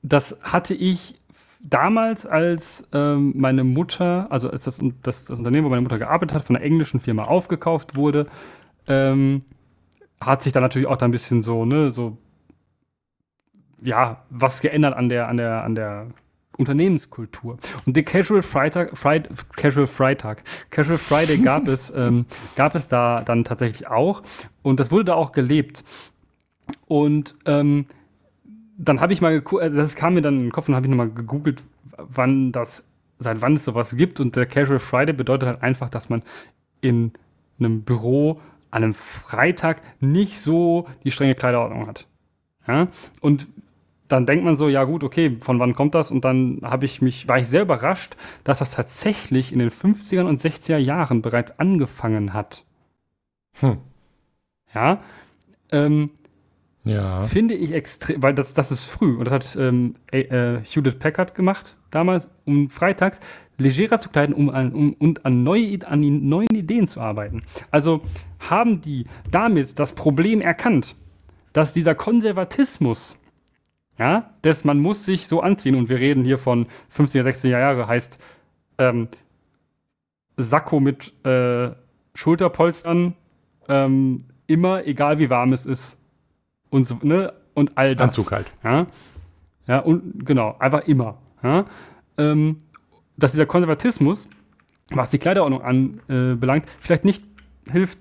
das 0.01 0.37
hatte 0.41 0.73
ich 0.73 1.19
damals, 1.61 2.25
als 2.25 2.87
ähm, 2.93 3.33
meine 3.35 3.65
Mutter, 3.65 4.27
also 4.29 4.49
als 4.49 4.63
das, 4.63 4.79
das, 5.03 5.25
das, 5.25 5.37
Unternehmen, 5.37 5.65
wo 5.65 5.69
meine 5.69 5.81
Mutter 5.81 5.99
gearbeitet 5.99 6.35
hat, 6.35 6.45
von 6.45 6.55
einer 6.55 6.63
englischen 6.63 7.01
Firma 7.01 7.23
aufgekauft 7.23 7.95
wurde, 7.97 8.27
ähm, 8.87 9.43
hat 10.21 10.43
sich 10.43 10.53
da 10.53 10.61
natürlich 10.61 10.87
auch 10.87 10.97
da 10.97 11.05
ein 11.05 11.11
bisschen 11.11 11.43
so, 11.43 11.65
ne, 11.65 11.91
so, 11.91 12.17
ja, 13.81 14.23
was 14.29 14.61
geändert 14.61 14.95
an 14.95 15.09
der, 15.09 15.27
an 15.27 15.37
der, 15.37 15.63
an 15.63 15.75
der 15.75 16.07
Unternehmenskultur. 16.57 17.57
Und 17.85 17.95
der 17.95 18.03
Casual 18.03 18.41
Freitag, 18.41 18.97
Friday, 18.97 19.29
Casual 19.55 19.87
Freitag, 19.87 20.43
Casual 20.69 20.97
Friday 20.97 21.37
gab 21.37 21.67
es, 21.67 21.91
ähm, 21.95 22.25
gab 22.55 22.75
es 22.75 22.87
da 22.87 23.21
dann 23.21 23.43
tatsächlich 23.43 23.87
auch. 23.87 24.23
Und 24.63 24.79
das 24.79 24.91
wurde 24.91 25.05
da 25.05 25.15
auch 25.15 25.31
gelebt. 25.31 25.83
Und 26.87 27.35
ähm, 27.45 27.85
dann 28.77 29.01
habe 29.01 29.13
ich 29.13 29.21
mal 29.21 29.33
geguckt, 29.33 29.63
äh, 29.63 29.71
das 29.71 29.95
kam 29.95 30.13
mir 30.13 30.21
dann 30.21 30.35
in 30.35 30.43
den 30.43 30.51
Kopf 30.51 30.67
und 30.67 30.75
habe 30.75 30.85
ich 30.85 30.89
nochmal 30.89 31.09
gegoogelt, 31.09 31.63
wann 31.97 32.51
das, 32.51 32.83
seit 33.19 33.41
wann 33.41 33.53
es 33.53 33.63
sowas 33.63 33.95
gibt. 33.95 34.19
Und 34.19 34.35
der 34.35 34.45
Casual 34.45 34.79
Friday 34.79 35.13
bedeutet 35.13 35.47
halt 35.47 35.63
einfach, 35.63 35.89
dass 35.89 36.09
man 36.09 36.23
in 36.81 37.11
einem 37.59 37.83
Büro 37.83 38.39
an 38.69 38.83
einem 38.83 38.93
Freitag 38.93 39.81
nicht 39.99 40.39
so 40.39 40.87
die 41.03 41.11
strenge 41.11 41.35
Kleiderordnung 41.35 41.87
hat. 41.87 42.07
Ja? 42.67 42.87
Und 43.21 43.47
dann 44.07 44.25
denkt 44.25 44.45
man 44.45 44.57
so, 44.57 44.69
ja 44.69 44.83
gut, 44.83 45.03
okay, 45.03 45.37
von 45.39 45.59
wann 45.59 45.75
kommt 45.75 45.95
das? 45.95 46.11
Und 46.11 46.23
dann 46.25 46.59
habe 46.63 46.85
ich 46.85 47.01
mich, 47.01 47.27
war 47.27 47.39
ich 47.39 47.47
sehr 47.47 47.63
überrascht, 47.63 48.15
dass 48.43 48.59
das 48.59 48.71
tatsächlich 48.71 49.51
in 49.51 49.59
den 49.59 49.69
50er 49.69 50.23
und 50.23 50.41
60er 50.41 50.77
Jahren 50.77 51.21
bereits 51.21 51.57
angefangen 51.59 52.33
hat. 52.33 52.63
Hm. 53.59 53.77
Ja. 54.73 55.01
Ähm, 55.71 56.11
Ja. 56.85 57.23
finde 57.23 57.53
ich 57.53 57.73
extrem, 57.73 58.23
weil 58.23 58.33
das, 58.33 58.53
das 58.53 58.71
ist 58.71 58.85
früh 58.85 59.17
und 59.17 59.25
das 59.25 59.33
hat 59.33 59.55
ähm, 59.59 59.95
äh, 60.11 60.59
Hewlett 60.63 60.99
Packard 60.99 61.35
gemacht 61.35 61.75
damals, 61.91 62.29
um 62.45 62.69
freitags 62.69 63.19
legerer 63.57 63.99
zu 63.99 64.09
kleiden 64.09 64.33
um, 64.35 64.49
um, 64.49 64.93
und 64.93 65.25
an, 65.25 65.43
neue, 65.43 65.79
an 65.85 66.01
die 66.01 66.11
neuen 66.11 66.53
Ideen 66.53 66.87
zu 66.87 67.01
arbeiten. 67.01 67.43
Also 67.71 68.01
haben 68.39 68.81
die 68.81 69.05
damit 69.31 69.79
das 69.79 69.93
Problem 69.93 70.41
erkannt, 70.41 70.95
dass 71.53 71.73
dieser 71.73 71.95
Konservatismus, 71.95 73.17
ja, 73.97 74.29
dass 74.41 74.63
man 74.63 74.79
muss 74.79 75.05
sich 75.05 75.27
so 75.27 75.41
anziehen 75.41 75.75
und 75.75 75.89
wir 75.89 75.99
reden 75.99 76.23
hier 76.23 76.37
von 76.37 76.67
50er, 76.95 77.23
60er 77.23 77.49
Jahre, 77.49 77.87
heißt 77.87 78.19
ähm, 78.77 79.07
Sakko 80.37 80.79
mit 80.79 81.13
äh, 81.25 81.71
Schulterpolstern, 82.13 83.15
ähm, 83.67 84.23
immer, 84.45 84.85
egal 84.85 85.19
wie 85.19 85.29
warm 85.29 85.53
es 85.53 85.65
ist. 85.65 85.97
Und, 86.69 86.87
so, 86.87 86.97
ne? 87.01 87.33
und 87.53 87.77
all 87.77 87.95
das. 87.95 88.09
Anzug 88.09 88.31
halt. 88.31 88.51
Ja, 88.63 88.87
ja 89.67 89.79
und 89.79 90.25
genau, 90.25 90.55
einfach 90.59 90.87
immer. 90.87 91.17
Ja? 91.43 91.65
Ähm, 92.17 92.57
dass 93.17 93.31
dieser 93.31 93.45
Konservatismus, 93.45 94.29
was 94.91 95.09
die 95.09 95.17
Kleiderordnung 95.17 95.61
anbelangt, 95.61 96.65
äh, 96.65 96.69
vielleicht 96.79 97.03
nicht 97.03 97.23
hilft, 97.69 97.99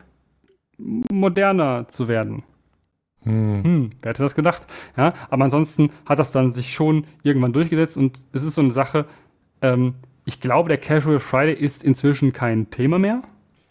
moderner 0.78 1.88
zu 1.88 2.07
werden. 2.07 2.44
Hm. 3.26 3.64
Hm, 3.64 3.90
wer 4.02 4.10
hätte 4.10 4.22
das 4.22 4.34
gedacht? 4.34 4.66
Ja, 4.96 5.12
aber 5.30 5.44
ansonsten 5.44 5.90
hat 6.06 6.18
das 6.18 6.30
dann 6.32 6.50
sich 6.52 6.72
schon 6.72 7.06
irgendwann 7.22 7.52
durchgesetzt 7.52 7.96
und 7.96 8.18
es 8.32 8.42
ist 8.42 8.54
so 8.54 8.60
eine 8.62 8.70
Sache, 8.70 9.04
ähm, 9.62 9.94
ich 10.24 10.40
glaube, 10.40 10.68
der 10.68 10.78
Casual 10.78 11.18
Friday 11.20 11.54
ist 11.54 11.84
inzwischen 11.84 12.32
kein 12.32 12.70
Thema 12.70 12.98
mehr. 12.98 13.22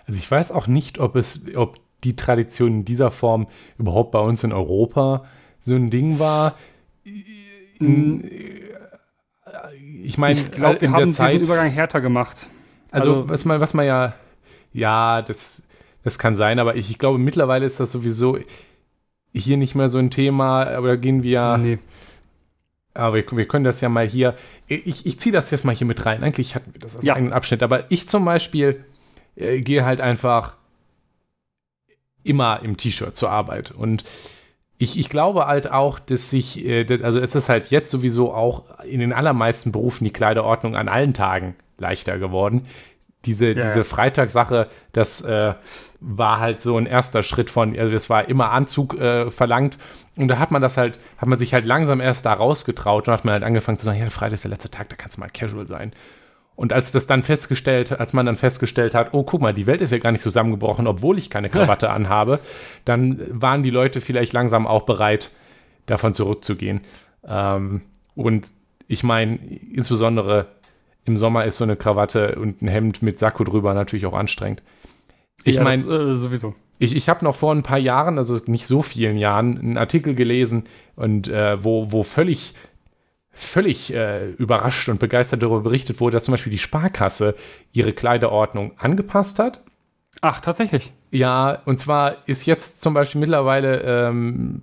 Also 0.05 0.19
ich 0.19 0.29
weiß 0.29 0.51
auch 0.51 0.67
nicht, 0.67 0.99
ob 0.99 1.15
es, 1.15 1.55
ob 1.55 1.77
die 2.03 2.15
Tradition 2.15 2.69
in 2.69 2.85
dieser 2.85 3.11
Form 3.11 3.47
überhaupt 3.77 4.11
bei 4.11 4.19
uns 4.19 4.43
in 4.43 4.53
Europa 4.53 5.23
so 5.61 5.73
ein 5.73 5.89
Ding 5.89 6.19
war. 6.19 6.55
In, 7.79 8.23
ich 10.03 10.17
meine, 10.17 10.39
Ich 10.39 10.51
glaube, 10.51 10.81
wir 10.81 10.87
in 10.87 10.93
haben 10.93 10.99
der 10.99 11.05
diesen 11.07 11.17
Zeit, 11.17 11.41
Übergang 11.41 11.69
härter 11.71 12.01
gemacht. 12.01 12.49
also, 12.91 13.15
also- 13.15 13.29
was 13.29 13.45
man, 13.45 13.59
was 13.61 13.73
man 13.73 13.85
ja, 13.85 14.13
ja, 14.73 15.21
das, 15.21 15.67
das 16.03 16.19
kann 16.19 16.35
sein, 16.35 16.59
aber 16.59 16.75
ich, 16.75 16.89
ich 16.89 16.97
glaube, 16.97 17.17
mittlerweile 17.17 17.65
ist 17.65 17.79
das 17.79 17.91
sowieso 17.91 18.37
hier 19.35 19.57
nicht 19.57 19.75
mehr 19.75 19.89
so 19.89 19.97
ein 19.97 20.09
Thema, 20.11 20.65
aber 20.67 20.87
da 20.89 20.95
gehen 20.95 21.21
wir, 21.23 21.57
Nee. 21.57 21.79
aber 22.93 23.15
wir, 23.15 23.25
wir 23.31 23.47
können 23.47 23.65
das 23.65 23.81
ja 23.81 23.89
mal 23.89 24.07
hier, 24.07 24.35
ich, 24.67 25.05
ich 25.05 25.19
ziehe 25.19 25.33
das 25.33 25.51
jetzt 25.51 25.65
mal 25.65 25.75
hier 25.75 25.87
mit 25.87 26.05
rein. 26.05 26.23
Eigentlich 26.23 26.55
hatten 26.55 26.73
wir 26.73 26.79
das 26.79 26.95
als 26.95 27.05
Ja. 27.05 27.15
eigenen 27.15 27.33
Abschnitt, 27.33 27.61
aber 27.63 27.91
ich 27.91 28.07
zum 28.09 28.25
Beispiel 28.25 28.83
äh, 29.35 29.59
gehe 29.61 29.85
halt 29.85 30.01
einfach 30.01 30.55
immer 32.23 32.61
im 32.63 32.77
T-Shirt 32.77 33.15
zur 33.15 33.29
Arbeit 33.29 33.71
und 33.71 34.03
ich, 34.77 34.99
ich 34.99 35.07
glaube 35.09 35.47
halt 35.47 35.71
auch, 35.71 35.99
dass 35.99 36.29
sich, 36.29 36.65
äh, 36.65 36.85
also 37.01 37.19
es 37.19 37.33
ist 37.35 37.47
halt 37.49 37.69
jetzt 37.71 37.89
sowieso 37.91 38.33
auch 38.33 38.63
in 38.83 38.99
den 38.99 39.13
allermeisten 39.13 39.71
Berufen 39.71 40.03
die 40.03 40.11
Kleiderordnung 40.11 40.75
an 40.75 40.89
allen 40.89 41.13
Tagen 41.13 41.55
leichter 41.77 42.17
geworden. 42.17 42.67
Diese, 43.25 43.47
Ja, 43.47 43.65
diese 43.65 43.79
ja. 43.79 43.83
Freitagssache, 43.83 44.67
das 44.93 45.21
äh, 45.21 45.53
war 45.99 46.39
halt 46.39 46.61
so 46.61 46.77
ein 46.77 46.85
erster 46.85 47.23
Schritt 47.23 47.49
von, 47.49 47.77
also 47.77 47.93
es 47.95 48.09
war 48.09 48.29
immer 48.29 48.51
Anzug 48.51 48.99
äh, 48.99 49.31
verlangt 49.31 49.77
und 50.15 50.27
da 50.27 50.39
hat 50.39 50.51
man 50.51 50.61
das 50.61 50.77
halt, 50.77 50.99
hat 51.17 51.27
man 51.27 51.39
sich 51.39 51.53
halt 51.53 51.65
langsam 51.65 51.99
erst 51.99 52.25
da 52.25 52.33
rausgetraut 52.33 53.07
und 53.07 53.13
hat 53.13 53.25
man 53.25 53.33
halt 53.33 53.43
angefangen 53.43 53.77
zu 53.77 53.85
sagen, 53.85 53.99
ja, 53.99 54.09
Freitag 54.09 54.33
ist 54.33 54.43
der 54.43 54.51
letzte 54.51 54.69
Tag, 54.69 54.89
da 54.89 54.95
kannst 54.95 55.17
du 55.17 55.21
mal 55.21 55.29
casual 55.29 55.67
sein. 55.67 55.93
Und 56.55 56.71
als 56.71 56.91
das 56.91 57.05
dann 57.05 57.21
festgestellt, 57.21 57.99
als 57.99 58.13
man 58.13 58.25
dann 58.25 58.37
festgestellt 58.37 58.95
hat, 58.95 59.09
oh, 59.13 59.23
guck 59.23 59.41
mal, 59.41 59.53
die 59.53 59.67
Welt 59.67 59.81
ist 59.81 59.91
ja 59.91 59.97
gar 59.97 60.13
nicht 60.13 60.21
zusammengebrochen, 60.21 60.87
obwohl 60.87 61.17
ich 61.17 61.29
keine 61.29 61.49
Krawatte 61.49 61.89
anhabe, 61.91 62.39
dann 62.85 63.19
waren 63.29 63.61
die 63.61 63.71
Leute 63.71 63.99
vielleicht 63.99 64.31
langsam 64.31 64.65
auch 64.65 64.83
bereit, 64.83 65.31
davon 65.85 66.13
zurückzugehen. 66.13 66.81
Ähm, 67.27 67.81
und 68.15 68.49
ich 68.87 69.03
meine, 69.03 69.35
insbesondere 69.73 70.47
im 71.05 71.17
Sommer 71.17 71.45
ist 71.45 71.57
so 71.57 71.63
eine 71.63 71.75
Krawatte 71.75 72.35
und 72.35 72.61
ein 72.61 72.67
Hemd 72.67 73.01
mit 73.01 73.19
Sakko 73.19 73.43
drüber 73.43 73.73
natürlich 73.73 74.05
auch 74.05 74.13
anstrengend. 74.13 74.61
Ich 75.43 75.57
Ja, 75.57 75.63
meine, 75.63 75.83
äh, 75.83 76.15
sowieso. 76.15 76.55
ich, 76.79 76.95
ich 76.95 77.09
habe 77.09 77.23
noch 77.23 77.35
vor 77.35 77.53
ein 77.53 77.63
paar 77.63 77.77
Jahren, 77.77 78.17
also 78.17 78.39
nicht 78.47 78.67
so 78.67 78.81
vielen 78.81 79.17
Jahren, 79.17 79.57
einen 79.59 79.77
Artikel 79.77 80.15
gelesen 80.15 80.65
und 80.95 81.27
äh, 81.27 81.63
wo, 81.63 81.91
wo 81.91 82.03
völlig, 82.03 82.53
völlig 83.31 83.93
äh, 83.93 84.29
überrascht 84.31 84.89
und 84.89 84.99
begeistert 84.99 85.41
darüber 85.43 85.61
berichtet 85.61 85.99
wurde, 85.99 86.15
dass 86.17 86.25
zum 86.25 86.33
Beispiel 86.33 86.51
die 86.51 86.57
Sparkasse 86.57 87.35
ihre 87.71 87.93
Kleiderordnung 87.93 88.71
angepasst 88.77 89.39
hat. 89.39 89.61
Ach, 90.21 90.39
tatsächlich. 90.39 90.93
Ja, 91.11 91.61
und 91.65 91.79
zwar 91.79 92.27
ist 92.27 92.45
jetzt 92.45 92.81
zum 92.81 92.93
Beispiel 92.93 93.19
mittlerweile, 93.21 93.81
ähm, 93.81 94.61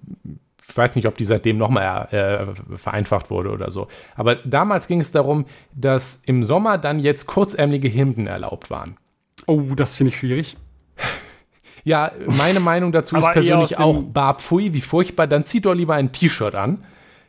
ich 0.69 0.77
weiß 0.77 0.95
nicht, 0.97 1.07
ob 1.07 1.17
die 1.17 1.25
seitdem 1.25 1.57
nochmal 1.59 2.09
äh, 2.13 2.79
vereinfacht 2.79 3.31
wurde 3.31 3.51
oder 3.51 3.71
so. 3.71 3.89
Aber 4.15 4.37
damals 4.37 4.87
ging 4.87 5.01
es 5.01 5.13
darum, 5.13 5.47
dass 5.75 6.23
im 6.25 6.43
Sommer 6.43 6.79
dann 6.79 6.99
jetzt 6.99 7.27
kurzärmelige 7.27 7.89
Hemden 7.89 8.27
erlaubt 8.27 8.71
waren. 8.71 8.97
Oh, 9.47 9.61
das 9.77 9.97
finde 9.97 10.11
ich 10.11 10.19
schwierig. 10.19 10.57
Ja, 11.85 12.13
meine 12.27 12.61
Meinung 12.61 12.93
dazu 12.93 13.17
ist 13.17 13.33
persönlich 13.33 13.77
auch, 13.77 13.97
dem- 13.97 14.13
bah, 14.13 14.35
pfui, 14.35 14.73
wie 14.73 14.81
furchtbar, 14.81 15.27
dann 15.27 15.45
zieht 15.45 15.65
doch 15.67 15.75
lieber 15.75 15.95
ein 15.95 16.13
T-Shirt 16.13 16.55
an. 16.55 16.85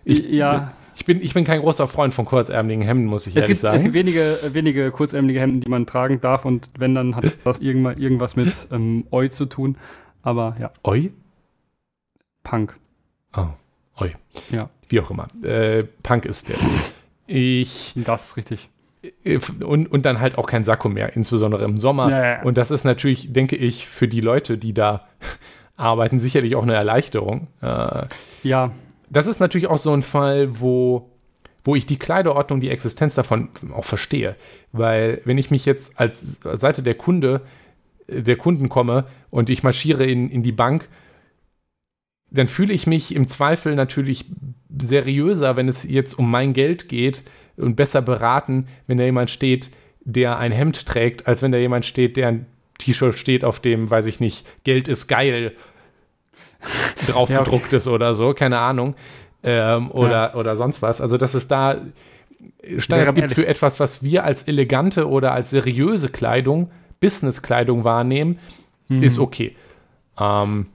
Ich, 0.05 0.29
ja, 0.29 0.73
ich, 0.95 1.05
bin, 1.05 1.23
ich 1.23 1.33
bin 1.33 1.43
kein 1.43 1.61
großer 1.61 1.87
Freund 1.87 2.13
von 2.13 2.25
kurzärmeligen 2.25 2.83
Hemden, 2.85 3.05
muss 3.07 3.25
ich 3.25 3.31
es 3.35 3.37
ehrlich 3.37 3.47
gibt, 3.47 3.61
sagen. 3.61 3.77
es 3.77 3.81
gibt 3.83 3.95
wenige, 3.95 4.37
wenige 4.51 4.91
kurzärmelige 4.91 5.39
Hemden, 5.39 5.61
die 5.61 5.69
man 5.69 5.87
tragen 5.87 6.21
darf 6.21 6.45
und 6.45 6.69
wenn, 6.77 6.93
dann 6.93 7.15
hat 7.15 7.25
das 7.43 7.59
irgendwann, 7.59 7.97
irgendwas 7.97 8.35
mit 8.35 8.53
ähm, 8.71 9.05
Oi 9.11 9.29
zu 9.29 9.47
tun. 9.47 9.75
Aber 10.21 10.55
ja, 10.59 10.71
Oi? 10.83 11.11
Punk. 12.43 12.77
Oh, 13.35 13.47
oi. 14.01 14.13
Ja, 14.51 14.69
Wie 14.89 14.99
auch 14.99 15.09
immer. 15.11 15.27
Äh, 15.43 15.83
Punk 16.03 16.25
ist 16.25 16.49
der. 16.49 16.57
Ich, 17.27 17.93
das 17.95 18.29
ist 18.29 18.37
richtig. 18.37 18.69
äh, 19.23 19.39
und, 19.63 19.91
und 19.91 20.05
dann 20.05 20.19
halt 20.19 20.37
auch 20.37 20.45
kein 20.47 20.63
Sakko 20.63 20.89
mehr, 20.89 21.15
insbesondere 21.15 21.63
im 21.65 21.77
Sommer. 21.77 22.09
Ja, 22.09 22.25
ja. 22.25 22.41
Und 22.43 22.57
das 22.57 22.71
ist 22.71 22.83
natürlich, 22.83 23.31
denke 23.33 23.55
ich, 23.55 23.87
für 23.87 24.07
die 24.07 24.21
Leute, 24.21 24.57
die 24.57 24.73
da 24.73 25.07
arbeiten, 25.77 26.19
sicherlich 26.19 26.55
auch 26.55 26.63
eine 26.63 26.75
Erleichterung. 26.75 27.47
Äh, 27.61 28.05
Ja, 28.43 28.71
das 29.09 29.27
ist 29.27 29.39
natürlich 29.39 29.67
auch 29.67 29.77
so 29.77 29.93
ein 29.93 30.01
Fall, 30.01 30.59
wo, 30.59 31.09
wo 31.63 31.75
ich 31.75 31.85
die 31.85 31.97
Kleiderordnung, 31.97 32.59
die 32.61 32.69
Existenz 32.69 33.15
davon 33.15 33.49
auch 33.73 33.85
verstehe. 33.85 34.35
Weil 34.71 35.21
wenn 35.25 35.37
ich 35.37 35.49
mich 35.51 35.65
jetzt 35.65 35.99
als 35.99 36.39
Seite 36.43 36.83
der 36.83 36.95
Kunde, 36.95 37.41
äh, 38.07 38.21
der 38.21 38.35
Kunden 38.35 38.69
komme 38.69 39.05
und 39.31 39.49
ich 39.49 39.63
marschiere 39.63 40.03
in, 40.05 40.29
in 40.29 40.43
die 40.43 40.51
Bank, 40.51 40.89
dann 42.33 42.47
fühle 42.47 42.73
ich 42.73 42.87
mich 42.87 43.15
im 43.15 43.27
Zweifel 43.27 43.75
natürlich 43.75 44.25
seriöser, 44.75 45.55
wenn 45.55 45.69
es 45.69 45.83
jetzt 45.83 46.15
um 46.15 46.29
mein 46.29 46.53
Geld 46.53 46.89
geht 46.89 47.23
und 47.57 47.75
besser 47.75 48.01
beraten, 48.01 48.67
wenn 48.87 48.97
da 48.97 49.03
jemand 49.03 49.29
steht, 49.29 49.69
der 50.01 50.37
ein 50.39 50.51
Hemd 50.51 50.85
trägt, 50.85 51.27
als 51.27 51.43
wenn 51.43 51.51
da 51.51 51.59
jemand 51.59 51.85
steht, 51.85 52.17
der 52.17 52.27
ein 52.27 52.45
T-Shirt 52.79 53.17
steht, 53.17 53.45
auf 53.45 53.59
dem, 53.59 53.89
weiß 53.89 54.07
ich 54.07 54.19
nicht, 54.19 54.45
Geld 54.63 54.87
ist 54.87 55.07
geil 55.07 55.53
drauf 57.07 57.29
Ja, 57.29 57.41
okay. 57.41 57.45
gedruckt 57.45 57.73
ist 57.73 57.87
oder 57.87 58.15
so, 58.15 58.33
keine 58.33 58.57
Ahnung. 58.57 58.95
Ähm, 59.43 59.91
oder, 59.91 60.35
oder 60.35 60.55
sonst 60.55 60.81
was. 60.81 61.01
Also, 61.01 61.17
dass 61.17 61.35
es 61.35 61.47
da 61.47 61.81
Standards 62.77 63.15
gibt 63.15 63.33
für 63.33 63.45
etwas, 63.45 63.79
was 63.79 64.01
wir 64.01 64.23
als 64.23 64.43
elegante 64.43 65.07
oder 65.07 65.33
als 65.33 65.51
seriöse 65.51 66.09
Kleidung, 66.09 66.71
Business-Kleidung 66.99 67.83
wahrnehmen, 67.83 68.39
ist 68.89 69.19
okay. 69.19 69.55
Ähm, 70.19 70.67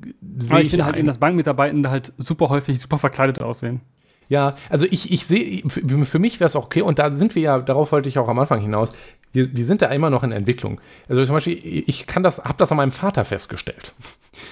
aber 0.00 0.42
sehe 0.42 0.58
ich 0.58 0.64
ich 0.66 0.70
finde 0.70 0.84
halt 0.84 0.96
eben, 0.96 1.06
dass 1.06 1.18
Bankmitarbeitende 1.18 1.90
halt 1.90 2.12
super 2.18 2.48
häufig 2.48 2.80
super 2.80 2.98
verkleidet 2.98 3.42
aussehen. 3.42 3.80
Ja, 4.28 4.56
also 4.68 4.86
ich, 4.90 5.10
ich 5.10 5.26
sehe, 5.26 5.62
für, 5.68 6.04
für 6.04 6.18
mich 6.18 6.38
wäre 6.38 6.46
es 6.46 6.54
auch 6.54 6.66
okay, 6.66 6.82
und 6.82 6.98
da 6.98 7.10
sind 7.10 7.34
wir 7.34 7.42
ja, 7.42 7.58
darauf 7.60 7.92
wollte 7.92 8.10
ich 8.10 8.18
auch 8.18 8.28
am 8.28 8.38
Anfang 8.38 8.60
hinaus, 8.60 8.92
wir, 9.32 9.56
wir 9.56 9.64
sind 9.64 9.80
da 9.80 9.86
immer 9.86 10.10
noch 10.10 10.22
in 10.22 10.32
Entwicklung. 10.32 10.80
Also 11.08 11.24
zum 11.24 11.34
Beispiel, 11.34 11.58
ich 11.62 12.06
kann 12.06 12.22
das, 12.22 12.44
habe 12.44 12.56
das 12.58 12.70
an 12.70 12.76
meinem 12.76 12.90
Vater 12.90 13.24
festgestellt. 13.24 13.92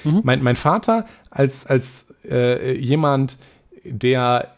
Mein, 0.05 0.43
mein 0.43 0.57
Vater 0.57 1.07
als, 1.31 1.67
als 1.67 2.15
äh, 2.29 2.77
jemand, 2.77 3.37
der 3.85 4.49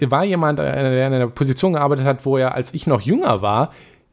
war 0.00 0.24
jemand, 0.24 0.58
äh, 0.58 0.62
der 0.62 1.06
in 1.06 1.14
einer 1.14 1.28
Position 1.28 1.74
gearbeitet 1.74 2.04
hat, 2.04 2.26
wo 2.26 2.36
er, 2.36 2.54
als 2.54 2.74
ich 2.74 2.86
noch 2.86 3.00
jünger 3.00 3.42
war, 3.42 3.72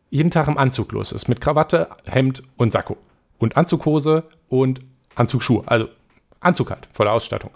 jeden 0.09 0.31
Tag 0.31 0.47
im 0.47 0.57
Anzug 0.57 0.91
los 0.91 1.11
ist. 1.11 1.27
Mit 1.27 1.41
Krawatte, 1.41 1.89
Hemd 2.05 2.43
und 2.57 2.71
Sakko. 2.71 2.97
Und 3.37 3.57
Anzughose 3.57 4.23
und 4.47 4.81
Anzugsschuhe. 5.15 5.63
Also 5.65 5.89
Anzug 6.39 6.69
halt, 6.69 6.87
volle 6.93 7.11
Ausstattung. 7.11 7.51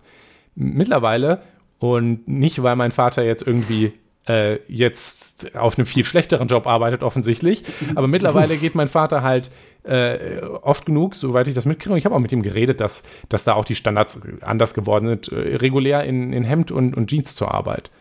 Mittlerweile, 0.56 1.42
und 1.80 2.28
nicht, 2.28 2.62
weil 2.64 2.76
mein 2.76 2.92
Vater 2.92 3.24
jetzt 3.24 3.46
irgendwie 3.46 3.94
äh, 4.28 4.60
jetzt 4.68 5.56
auf 5.56 5.78
einem 5.78 5.86
viel 5.86 6.06
schlechteren 6.06 6.48
Job 6.48 6.68
arbeitet, 6.68 7.04
offensichtlich, 7.04 7.64
aber 7.96 8.08
mittlerweile 8.08 8.56
geht 8.58 8.76
mein 8.76 8.88
Vater 8.88 9.22
halt 9.22 9.52
äh, 9.84 10.40
oft 10.62 10.86
genug, 10.86 11.16
soweit 11.16 11.48
ich 11.48 11.56
das 11.56 11.66
mitkriege, 11.66 11.92
und 11.92 11.98
ich 11.98 12.06
habe 12.06 12.16
auch 12.16 12.20
mit 12.20 12.32
ihm 12.32 12.42
geredet, 12.42 12.80
dass, 12.80 13.04
dass 13.28 13.44
da 13.44 13.54
auch 13.54 13.66
die 13.66 13.76
Standards 13.76 14.22
anders 14.42 14.74
geworden 14.74 15.08
sind, 15.08 15.28
äh, 15.30 15.58
regulär 15.58 16.04
in, 16.06 16.32
in 16.32 16.44
Hemd 16.44 16.72
und, 16.72 16.96
und 16.96 17.10
Jeans 17.10 17.36
zur 17.36 17.54
Arbeit. 17.54 17.92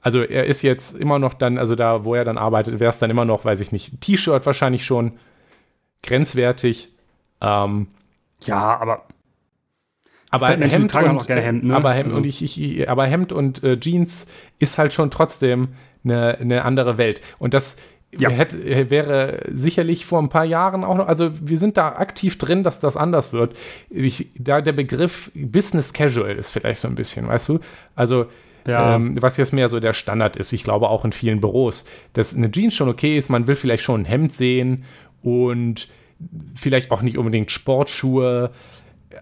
Also 0.00 0.22
er 0.22 0.44
ist 0.44 0.62
jetzt 0.62 1.00
immer 1.00 1.18
noch 1.18 1.34
dann, 1.34 1.56
also 1.56 1.76
da, 1.76 2.04
wo 2.04 2.14
er 2.14 2.24
dann 2.24 2.36
arbeitet, 2.36 2.80
wäre 2.80 2.90
es 2.90 2.98
dann 2.98 3.10
immer 3.10 3.24
noch, 3.24 3.44
weiß 3.44 3.60
ich 3.60 3.72
nicht, 3.72 4.00
T-Shirt 4.00 4.44
wahrscheinlich 4.44 4.84
schon 4.84 5.12
grenzwertig. 6.02 6.90
Ähm, 7.40 7.86
Ja, 8.44 8.76
aber 8.78 9.06
aber 10.34 10.56
Menschen 10.56 10.70
Hemd 10.70 10.90
tragen 10.90 11.10
und, 11.10 11.16
auch 11.18 11.26
gerne 11.26 11.42
Hemd, 11.42 11.64
ne? 11.64 11.74
aber 11.76 11.92
Hemd 11.92 12.06
Also- 12.06 12.16
und 12.18 12.24
ich, 12.24 12.42
ich, 12.42 12.88
aber 12.88 13.06
Hemd 13.06 13.32
und 13.32 13.62
äh, 13.62 13.78
Jeans 13.78 14.30
ist 14.58 14.78
halt 14.78 14.92
schon 14.92 15.10
trotzdem 15.10 15.68
eine, 16.04 16.38
eine 16.38 16.64
andere 16.64 16.98
Welt. 16.98 17.20
Und 17.38 17.54
das 17.54 17.76
Ja. 18.16 18.28
hätte, 18.30 18.90
wäre 18.90 19.40
sicherlich 19.52 20.06
vor 20.06 20.20
ein 20.22 20.28
paar 20.28 20.44
Jahren 20.44 20.84
auch 20.84 20.96
noch, 20.96 21.08
also 21.08 21.30
wir 21.40 21.58
sind 21.58 21.76
da 21.76 21.88
aktiv 21.96 22.38
drin, 22.38 22.62
dass 22.62 22.78
das 22.78 22.96
anders 22.96 23.32
wird. 23.32 23.56
Ich, 23.90 24.28
da 24.38 24.60
der 24.60 24.72
Begriff 24.72 25.30
Business 25.34 25.92
Casual 25.92 26.36
ist 26.36 26.52
vielleicht 26.52 26.80
so 26.80 26.86
ein 26.88 26.94
bisschen, 26.94 27.26
weißt 27.26 27.48
du? 27.48 27.58
Also 27.96 28.26
Ja. 28.66 28.94
ähm, 28.94 29.20
was 29.20 29.36
jetzt 29.36 29.52
mehr 29.52 29.68
so 29.68 29.80
der 29.80 29.92
Standard 29.94 30.36
ist, 30.36 30.52
ich 30.52 30.62
glaube 30.62 30.88
auch 30.90 31.04
in 31.04 31.12
vielen 31.12 31.40
Büros, 31.40 31.86
dass 32.12 32.36
eine 32.36 32.50
Jeans 32.52 32.74
schon 32.74 32.88
okay 32.88 33.18
ist, 33.18 33.30
man 33.30 33.46
will 33.46 33.56
vielleicht 33.56 33.82
schon 33.82 34.02
ein 34.02 34.04
Hemd 34.04 34.32
sehen 34.34 34.84
und 35.22 35.88
vielleicht 36.54 36.90
auch 36.92 37.02
nicht 37.02 37.18
unbedingt 37.18 37.50
Sportschuhe, 37.50 38.52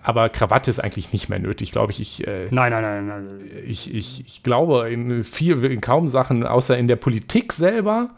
aber 0.03 0.28
Krawatte 0.28 0.70
ist 0.70 0.78
eigentlich 0.78 1.12
nicht 1.12 1.28
mehr 1.28 1.38
nötig, 1.38 1.72
glaube 1.72 1.93
ich. 1.93 2.01
Ich, 2.01 2.26
äh, 2.26 2.49
Nein, 2.51 2.72
nein, 2.72 2.82
nein, 2.82 3.07
nein. 3.07 3.40
ich, 3.66 3.93
ich, 3.95 4.24
ich 4.26 4.43
glaube 4.43 4.90
in 4.90 5.22
viel, 5.22 5.64
in 5.64 5.80
kaum 5.80 6.09
Sachen, 6.09 6.45
außer 6.47 6.76
in 6.78 6.88
der 6.88 6.97
Politik 6.97 7.53
selber 7.53 8.11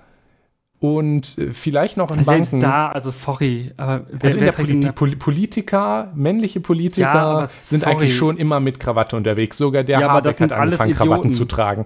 und 0.81 1.39
äh, 1.39 1.53
vielleicht 1.53 1.97
noch 1.97 2.11
in 2.11 2.23
Selbst 2.25 2.51
Banken. 2.51 2.61
da, 2.61 2.89
also 2.91 3.11
sorry, 3.11 3.73
aber 3.77 4.07
wer, 4.11 4.25
also 4.25 4.39
in 4.39 4.45
der 4.45 4.53
Politik, 4.53 4.95
Poli 4.95 5.17
Politiker, 5.17 6.13
männliche 6.15 6.61
Politiker 6.61 7.01
Ja, 7.07 7.13
aber 7.13 7.47
sind 7.47 7.81
sorry. 7.81 7.93
eigentlich 7.95 8.17
schon 8.17 8.37
immer 8.37 8.61
mit 8.61 8.79
Krawatte 8.81 9.17
unterwegs. 9.17 9.57
Sogar 9.57 9.83
der 9.83 10.01
Ja, 10.01 10.09
aber 10.11 10.21
das 10.21 10.37
Habeck 10.41 10.53
hat 10.53 10.61
angefangen, 10.61 10.95
Krawatten 10.95 11.31
zu 11.31 11.47
tragen. 11.47 11.85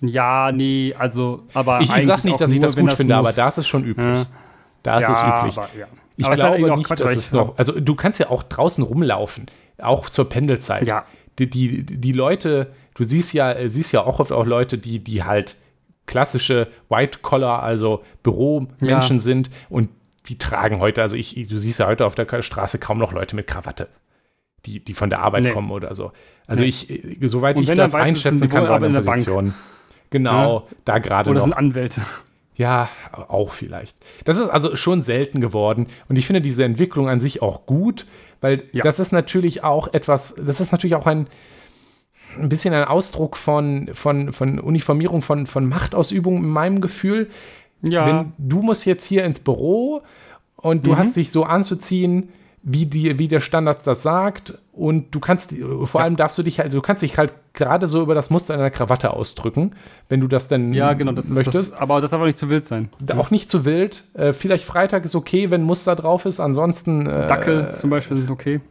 Ja, 0.00 0.52
nee, 0.52 0.94
also, 0.96 1.42
aber. 1.54 1.80
Ich, 1.80 1.90
ich 1.92 2.04
sage 2.04 2.28
nicht, 2.28 2.40
dass 2.40 2.52
ich 2.52 2.60
das 2.60 2.76
gut 2.76 2.92
finde, 2.92 3.16
aber 3.16 3.28
muss. 3.30 3.36
da 3.36 3.48
ist 3.48 3.58
es 3.58 3.66
schon 3.66 3.84
üblich. 3.84 4.18
Ja. 4.18 4.26
Da 4.84 4.98
ist 4.98 5.02
ja, 5.08 5.10
es 5.10 5.40
üblich. 5.40 5.58
Aber, 5.58 5.68
ja. 5.76 5.86
Ich 6.18 6.26
aber 6.26 6.36
halt 6.36 6.56
glaube 6.58 6.72
auch 6.72 6.76
nicht, 6.76 6.86
Quatsch, 6.86 7.00
dass 7.00 7.16
es 7.16 7.32
noch. 7.32 7.56
Also 7.56 7.78
du 7.80 7.94
kannst 7.94 8.18
ja 8.20 8.28
auch 8.30 8.42
draußen 8.42 8.84
rumlaufen, 8.84 9.46
auch 9.78 10.10
zur 10.10 10.28
Pendelzeit. 10.28 10.86
Ja. 10.86 11.06
Die, 11.38 11.48
die, 11.48 11.84
die 11.84 12.12
Leute, 12.12 12.72
du 12.94 13.04
siehst 13.04 13.32
ja, 13.32 13.52
äh, 13.52 13.70
siehst 13.70 13.92
ja 13.92 14.02
auch 14.04 14.18
oft 14.18 14.32
auch 14.32 14.44
Leute, 14.44 14.76
die, 14.78 14.98
die 14.98 15.22
halt 15.24 15.54
klassische 16.06 16.66
White 16.88 17.20
Collar, 17.22 17.62
also 17.62 18.02
Büromenschen 18.22 19.16
Ja. 19.18 19.20
sind 19.20 19.50
und 19.70 19.88
die 20.28 20.36
tragen 20.38 20.80
heute, 20.80 21.00
also 21.02 21.16
ich, 21.16 21.34
du 21.48 21.58
siehst 21.58 21.78
ja 21.78 21.86
heute 21.86 22.04
auf 22.04 22.14
der 22.14 22.42
Straße 22.42 22.78
kaum 22.78 22.98
noch 22.98 23.12
Leute 23.12 23.36
mit 23.36 23.46
Krawatte, 23.46 23.88
die, 24.66 24.80
die 24.84 24.94
von 24.94 25.08
der 25.10 25.20
Arbeit 25.22 25.44
Nee. 25.44 25.52
kommen 25.52 25.70
oder 25.70 25.94
so. 25.94 26.12
Also 26.46 26.62
Nee. 26.62 26.68
ich, 26.70 26.90
äh, 26.90 27.28
soweit 27.28 27.56
Und 27.56 27.62
ich 27.62 27.70
das 27.74 27.94
einschätzen 27.94 28.48
kann, 28.48 28.64
war 28.64 28.70
aber 28.76 28.86
in 28.86 28.92
der 28.94 29.00
Bank. 29.02 29.18
Position. 29.18 29.54
Genau, 30.10 30.66
da 30.84 30.98
gerade 30.98 31.30
Oder 31.30 31.40
noch. 31.40 31.44
sind 31.46 31.52
Anwälte. 31.54 32.00
Ja, 32.58 32.88
auch 33.28 33.52
vielleicht. 33.52 33.96
Das 34.24 34.36
ist 34.36 34.48
also 34.50 34.76
schon 34.76 35.00
selten 35.00 35.40
geworden. 35.40 35.86
Und 36.08 36.16
ich 36.16 36.26
finde 36.26 36.42
diese 36.42 36.64
Entwicklung 36.64 37.08
an 37.08 37.20
sich 37.20 37.40
auch 37.40 37.64
gut, 37.66 38.04
weil 38.40 38.64
Ja. 38.72 38.82
das 38.82 38.98
ist 39.00 39.12
natürlich 39.12 39.64
auch 39.64 39.94
etwas, 39.94 40.34
das 40.34 40.60
ist 40.60 40.72
natürlich 40.72 40.96
auch 40.96 41.06
ein, 41.06 41.28
ein 42.38 42.48
bisschen 42.48 42.74
ein 42.74 42.84
Ausdruck 42.84 43.36
von, 43.36 43.88
von, 43.94 44.32
von 44.32 44.58
Uniformierung, 44.58 45.22
von, 45.22 45.46
von 45.46 45.66
Machtausübung 45.66 46.36
in 46.38 46.48
meinem 46.48 46.80
Gefühl. 46.80 47.30
Ja. 47.82 48.06
Wenn 48.06 48.32
du 48.38 48.60
musst 48.60 48.84
jetzt 48.86 49.06
hier 49.06 49.24
ins 49.24 49.40
Büro 49.40 50.02
und 50.56 50.84
du 50.84 50.90
Mhm. 50.90 50.96
hast 50.98 51.16
dich 51.16 51.30
so 51.30 51.44
anzuziehen, 51.44 52.30
wie, 52.70 52.84
die, 52.84 53.18
wie 53.18 53.28
der 53.28 53.40
Standard 53.40 53.86
das 53.86 54.02
sagt 54.02 54.58
und 54.72 55.14
du 55.14 55.20
kannst, 55.20 55.54
vor 55.84 56.02
allem 56.02 56.16
darfst 56.16 56.36
du 56.36 56.42
dich 56.42 56.60
halt, 56.60 56.74
du 56.74 56.82
kannst 56.82 57.02
dich 57.02 57.16
halt 57.16 57.32
gerade 57.54 57.88
so 57.88 58.02
über 58.02 58.14
das 58.14 58.28
Muster 58.28 58.52
einer 58.54 58.70
Krawatte 58.70 59.14
ausdrücken, 59.14 59.72
wenn 60.10 60.20
du 60.20 60.28
das 60.28 60.48
denn 60.48 60.74
ja, 60.74 60.92
genau, 60.92 61.12
das 61.12 61.24
ist 61.24 61.34
möchtest. 61.34 61.72
das, 61.72 61.80
aber 61.80 62.02
das 62.02 62.10
darf 62.10 62.20
auch 62.20 62.26
nicht 62.26 62.36
zu 62.36 62.50
wild 62.50 62.66
sein. 62.66 62.90
Da 63.00 63.16
Auch 63.16 63.30
nicht 63.30 63.50
zu 63.50 63.64
wild. 63.64 64.04
Äh, 64.12 64.34
vielleicht 64.34 64.64
Freitag 64.66 65.06
ist 65.06 65.14
okay, 65.14 65.50
wenn 65.50 65.62
Muster 65.62 65.96
drauf 65.96 66.26
ist. 66.26 66.40
Ansonsten. 66.40 67.06
Äh, 67.06 67.26
Dackel 67.26 67.74
zum 67.74 67.88
Beispiel 67.90 68.18
sind 68.18 68.30
okay. 68.30 68.60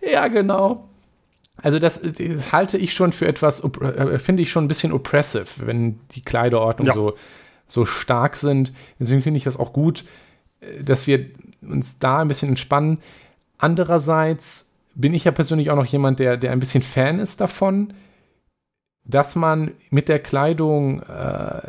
Ja, 0.00 0.28
genau. 0.28 0.88
Also, 1.56 1.78
das, 1.78 2.00
das 2.00 2.52
halte 2.52 2.78
ich 2.78 2.94
schon 2.94 3.12
für 3.12 3.28
etwas, 3.28 3.62
äh, 3.62 4.18
finde 4.18 4.42
ich 4.42 4.50
schon 4.50 4.64
ein 4.64 4.68
bisschen 4.68 4.92
oppressive, 4.92 5.66
wenn 5.66 6.00
die 6.14 6.22
Kleiderordnung 6.22 6.86
Ja. 6.86 6.94
so, 6.94 7.14
so 7.66 7.84
stark 7.84 8.36
sind. 8.36 8.72
Deswegen 8.98 9.22
finde 9.22 9.38
ich 9.38 9.44
das 9.44 9.58
auch 9.58 9.72
gut, 9.72 10.00
äh, 10.00 10.04
dass 10.82 11.06
wir 11.06 11.26
uns 11.62 11.98
da 11.98 12.18
ein 12.18 12.28
bisschen 12.28 12.50
entspannen. 12.50 12.98
Andererseits 13.58 14.74
bin 14.94 15.14
ich 15.14 15.24
ja 15.24 15.30
persönlich 15.30 15.70
auch 15.70 15.76
noch 15.76 15.86
jemand, 15.86 16.18
der, 16.18 16.36
der 16.36 16.52
ein 16.52 16.60
bisschen 16.60 16.82
Fan 16.82 17.18
ist 17.18 17.40
davon, 17.40 17.92
dass 19.04 19.36
man 19.36 19.72
mit 19.90 20.08
der 20.08 20.18
Kleidung 20.18 21.02
äh, 21.02 21.62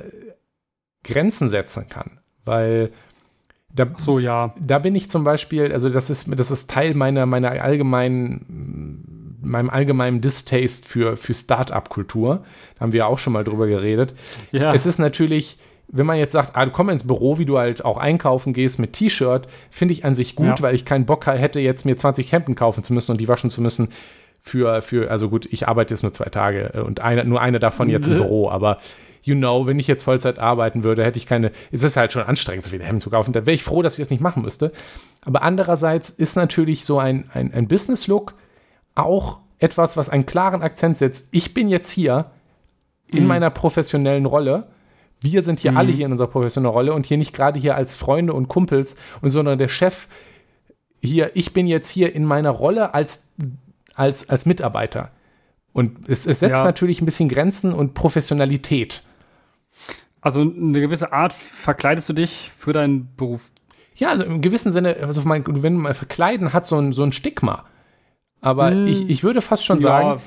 Grenzen 1.04 1.50
setzen 1.50 1.90
kann. 1.90 2.20
Weil 2.44 2.92
da, 3.74 3.88
So, 3.98 4.20
ja. 4.20 4.54
da 4.60 4.80
bin 4.80 4.96
ich 4.96 5.10
zum 5.10 5.24
Beispiel, 5.24 5.72
also 5.72 5.90
das 5.90 6.10
ist, 6.10 6.28
das 6.38 6.52
ist 6.52 6.70
Teil 6.70 6.94
meiner, 6.94 7.26
meiner 7.26 7.52
allgemeinen, 7.62 9.38
meinem 9.42 9.70
allgemeinen 9.70 10.22
Distaste 10.22 10.88
für, 10.88 11.18
für 11.18 11.34
Start-up-Kultur. 11.34 12.44
Da 12.76 12.82
haben 12.82 12.94
wir 12.94 13.08
auch 13.08 13.20
schon 13.20 13.34
mal 13.34 13.44
drüber 13.44 13.68
geredet. 13.68 14.14
Ja. 14.52 14.74
Es 14.74 14.86
ist 14.86 15.00
natürlich, 15.00 15.58
wenn 15.94 16.06
man 16.06 16.18
jetzt 16.18 16.32
sagt, 16.34 16.56
ah, 16.56 16.66
komm 16.68 16.90
ins 16.90 17.06
Büro, 17.06 17.38
wie 17.38 17.46
du 17.46 17.58
halt 17.58 17.84
auch 17.84 17.98
einkaufen 17.98 18.54
gehst 18.54 18.80
mit 18.80 18.94
T-Shirt, 18.94 19.48
finde 19.70 19.94
ich 19.94 20.06
an 20.06 20.16
sich 20.16 20.36
gut, 20.36 20.48
Ja. 20.48 20.62
weil 20.62 20.76
ich 20.76 20.86
keinen 20.86 21.06
Bock 21.06 21.26
hätte, 21.28 21.60
jetzt 21.60 21.86
mir 21.86 21.98
20 21.98 22.32
Hemden 22.32 22.56
kaufen 22.56 22.84
zu 22.84 22.94
müssen 22.94 23.12
und 23.12 23.20
die 23.20 23.28
waschen 23.28 23.50
zu 23.50 23.62
müssen 23.62 23.90
für, 24.42 24.82
für 24.82 25.12
also 25.12 25.30
gut, 25.30 25.48
ich 25.52 25.68
arbeite 25.68 25.94
jetzt 25.94 26.04
nur 26.04 26.14
zwei 26.14 26.30
Tage 26.30 26.74
äh, 26.74 26.80
und 26.80 27.00
eine, 27.02 27.26
nur 27.26 27.42
eine 27.42 27.60
davon 27.60 27.90
jetzt 27.90 28.08
im 28.08 28.16
Büro, 28.16 28.50
aber 28.50 28.80
you 29.24 29.36
know, 29.36 29.68
wenn 29.68 29.78
ich 29.78 29.86
jetzt 29.86 30.02
Vollzeit 30.04 30.40
arbeiten 30.40 30.84
würde, 30.84 31.04
hätte 31.04 31.18
ich 31.20 31.28
keine, 31.28 31.52
es 31.72 31.84
ist 31.84 31.96
halt 31.96 32.12
schon 32.12 32.24
anstrengend, 32.24 32.64
so 32.64 32.72
viele 32.72 32.84
Hemden 32.84 33.02
zu 33.02 33.12
kaufen, 33.12 33.34
da 33.34 33.46
wäre 33.46 33.54
ich 33.54 33.64
froh, 33.64 33.84
dass 33.84 33.94
ich 33.94 34.02
das 34.02 34.10
nicht 34.10 34.22
machen 34.22 34.42
müsste. 34.42 34.72
Aber 35.24 35.44
andererseits 35.44 36.10
ist 36.10 36.36
natürlich 36.36 36.86
so 36.86 36.98
ein, 36.98 37.30
ein, 37.34 37.54
ein 37.54 37.68
Business-Look 37.68 38.34
auch 38.96 39.38
etwas, 39.60 39.96
was 39.96 40.10
einen 40.10 40.26
klaren 40.26 40.64
Akzent 40.64 40.98
setzt. 40.98 41.30
Ich 41.34 41.54
bin 41.54 41.68
jetzt 41.70 41.90
hier 41.92 42.32
in 43.08 43.28
meiner 43.28 43.52
professionellen 43.52 44.26
Rolle. 44.26 44.68
Wir 45.22 45.44
sind 45.44 45.60
hier 45.60 45.78
alle 45.78 45.92
hier 45.92 46.06
in 46.08 46.12
unserer 46.12 46.28
professionellen 46.28 46.74
Rolle 46.74 46.94
und 46.94 47.06
hier 47.06 47.18
nicht 47.18 47.34
gerade 47.34 47.60
hier 47.60 47.76
als 47.76 47.96
Freunde 47.96 48.34
und 48.34 48.48
Kumpels, 48.48 48.98
und 49.22 49.30
sondern 49.30 49.58
der 49.60 49.68
Chef 49.68 50.08
hier, 51.00 51.32
ich 51.36 51.54
bin 51.54 51.68
jetzt 51.68 51.90
hier 51.90 52.14
in 52.16 52.26
meiner 52.26 52.50
Rolle 52.52 52.94
als, 52.94 53.32
als, 53.96 54.30
als 54.30 54.46
Mitarbeiter. 54.46 55.12
Und 55.74 56.10
es, 56.10 56.28
es 56.28 56.40
setzt 56.40 56.58
Ja. 56.58 56.64
natürlich 56.64 57.02
ein 57.02 57.06
bisschen 57.06 57.30
Grenzen 57.30 57.74
und 57.74 57.94
Professionalität. 57.94 59.04
Also 60.22 60.42
eine 60.42 60.80
gewisse 60.82 61.14
Art 61.14 61.34
verkleidest 61.34 62.10
du 62.10 62.14
dich 62.14 62.52
für 62.58 62.74
deinen 62.74 63.10
Beruf. 63.16 63.42
Ja, 63.96 64.10
also 64.10 64.24
im 64.24 64.42
gewissen 64.42 64.72
Sinne, 64.72 64.98
also 65.02 65.22
mein, 65.26 65.44
wenn 65.48 65.76
man 65.76 65.94
verkleiden 65.94 66.54
hat 66.54 66.68
so 66.68 66.78
ein, 66.78 66.94
so 66.94 67.04
ein 67.04 67.12
Stigma. 67.12 67.66
Aber 68.42 68.72
Hm. 68.72 68.86
ich, 68.88 69.10
ich 69.10 69.24
würde 69.24 69.42
fast 69.42 69.66
schon 69.66 69.82
sagen, 69.82 70.22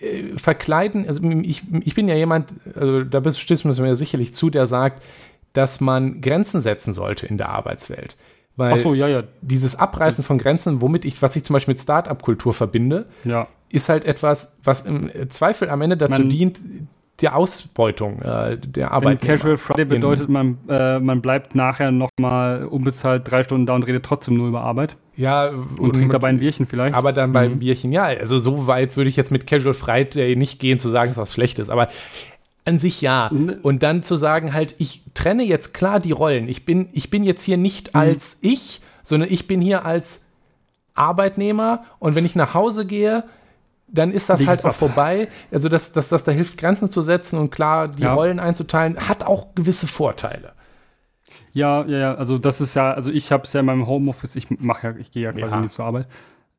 äh, 0.00 0.38
verkleiden, 0.38 1.06
also 1.06 1.22
ich, 1.22 1.62
ich 1.84 1.94
bin 1.94 2.08
ja 2.08 2.14
jemand, 2.14 2.50
also 2.74 3.04
da 3.04 3.20
bist- 3.20 3.40
stimmst 3.40 3.64
du 3.64 3.82
mir 3.82 3.96
sicherlich 3.96 4.34
zu, 4.34 4.50
der 4.50 4.66
sagt, 4.66 5.02
dass 5.52 5.80
man 5.80 6.20
Grenzen 6.20 6.60
setzen 6.60 6.92
sollte 6.92 7.26
in 7.26 7.38
der 7.38 7.48
Arbeitswelt. 7.48 8.16
Weil 8.56 8.78
so, 8.78 8.92
ja, 8.92 9.06
ja, 9.06 9.22
dieses 9.40 9.76
Abreißen 9.76 10.24
von 10.24 10.36
Grenzen, 10.38 10.82
womit 10.82 11.04
ich, 11.04 11.22
was 11.22 11.36
ich 11.36 11.44
zum 11.44 11.54
Beispiel 11.54 11.74
mit 11.74 11.80
Start-up-Kultur 11.80 12.52
verbinde, 12.52 13.06
ja. 13.22 13.46
ist 13.70 13.88
halt 13.88 14.04
etwas, 14.04 14.58
was 14.64 14.84
im 14.84 15.10
Zweifel 15.30 15.70
am 15.70 15.80
Ende 15.80 15.96
dazu 15.96 16.20
Man- 16.22 16.28
dient, 16.28 16.58
der 17.20 17.36
Ausbeutung 17.36 18.22
äh, 18.22 18.56
der 18.58 18.92
Arbeit. 18.92 19.20
Casual 19.22 19.56
Friday 19.56 19.84
bedeutet, 19.84 20.28
man, 20.28 20.58
äh, 20.68 21.00
man 21.00 21.20
bleibt 21.20 21.54
nachher 21.54 21.90
nochmal 21.90 22.64
unbezahlt 22.64 23.30
drei 23.30 23.42
Stunden 23.42 23.66
da 23.66 23.74
und 23.74 23.86
redet 23.86 24.04
trotzdem 24.04 24.34
nur 24.34 24.48
über 24.48 24.60
Arbeit. 24.62 24.96
Ja, 25.16 25.48
Und 25.48 25.94
trinkt 25.96 26.14
dabei 26.14 26.28
ein 26.28 26.38
Bierchen 26.38 26.66
vielleicht. 26.66 26.94
Aber 26.94 27.12
dann 27.12 27.32
beim 27.32 27.54
Mhm. 27.54 27.58
Bierchen, 27.58 27.90
ja, 27.90 28.04
also 28.04 28.38
so 28.38 28.68
weit 28.68 28.96
würde 28.96 29.10
ich 29.10 29.16
jetzt 29.16 29.32
mit 29.32 29.48
Casual 29.48 29.74
Friday 29.74 30.36
nicht 30.36 30.60
gehen, 30.60 30.78
zu 30.78 30.88
sagen, 30.88 31.10
dass 31.10 31.18
was 31.18 31.32
schlecht 31.32 31.58
ist. 31.58 31.70
Aber 31.70 31.88
an 32.64 32.78
sich 32.78 33.00
ja. 33.00 33.28
Ne. 33.32 33.58
Und 33.62 33.82
dann 33.82 34.04
zu 34.04 34.14
sagen, 34.14 34.52
halt, 34.54 34.76
ich 34.78 35.02
trenne 35.14 35.42
jetzt 35.42 35.74
klar 35.74 35.98
die 35.98 36.12
Rollen. 36.12 36.48
Ich 36.48 36.64
bin, 36.64 36.88
ich 36.92 37.10
bin 37.10 37.24
jetzt 37.24 37.42
hier 37.42 37.56
nicht 37.56 37.94
Mhm. 37.94 38.00
als 38.00 38.38
ich, 38.42 38.80
sondern 39.02 39.28
ich 39.32 39.48
bin 39.48 39.60
hier 39.60 39.84
als 39.84 40.30
Arbeitnehmer. 40.94 41.84
Und 41.98 42.14
wenn 42.14 42.24
ich 42.24 42.36
nach 42.36 42.54
Hause 42.54 42.86
gehe, 42.86 43.24
dann 43.90 44.10
ist 44.10 44.28
das 44.28 44.46
halt 44.46 44.60
auch 44.60 44.70
ab. 44.70 44.74
vorbei. 44.74 45.28
Also, 45.50 45.68
dass, 45.68 45.92
dass 45.92 46.08
das 46.08 46.24
da 46.24 46.32
hilft, 46.32 46.58
Grenzen 46.58 46.88
zu 46.88 47.00
setzen 47.02 47.38
und 47.38 47.50
klar 47.50 47.88
die 47.88 48.02
Ja. 48.02 48.14
Rollen 48.14 48.38
einzuteilen, 48.40 48.96
hat 49.08 49.24
auch 49.24 49.54
gewisse 49.54 49.86
Vorteile. 49.86 50.52
Ja, 51.52 51.84
ja, 51.86 51.98
ja, 51.98 52.14
also 52.14 52.38
das 52.38 52.60
ist 52.60 52.74
ja, 52.74 52.92
also 52.92 53.10
ich 53.10 53.32
habe 53.32 53.44
es 53.44 53.52
ja 53.52 53.60
in 53.60 53.66
meinem 53.66 53.86
Homeoffice, 53.86 54.36
ich 54.36 54.48
mache 54.60 54.88
ja, 54.88 54.96
ich 54.96 55.10
gehe 55.10 55.24
ja 55.24 55.32
quasi 55.32 55.50
Ja. 55.52 55.60
nie 55.60 55.68
zur 55.68 55.84
Arbeit, 55.86 56.06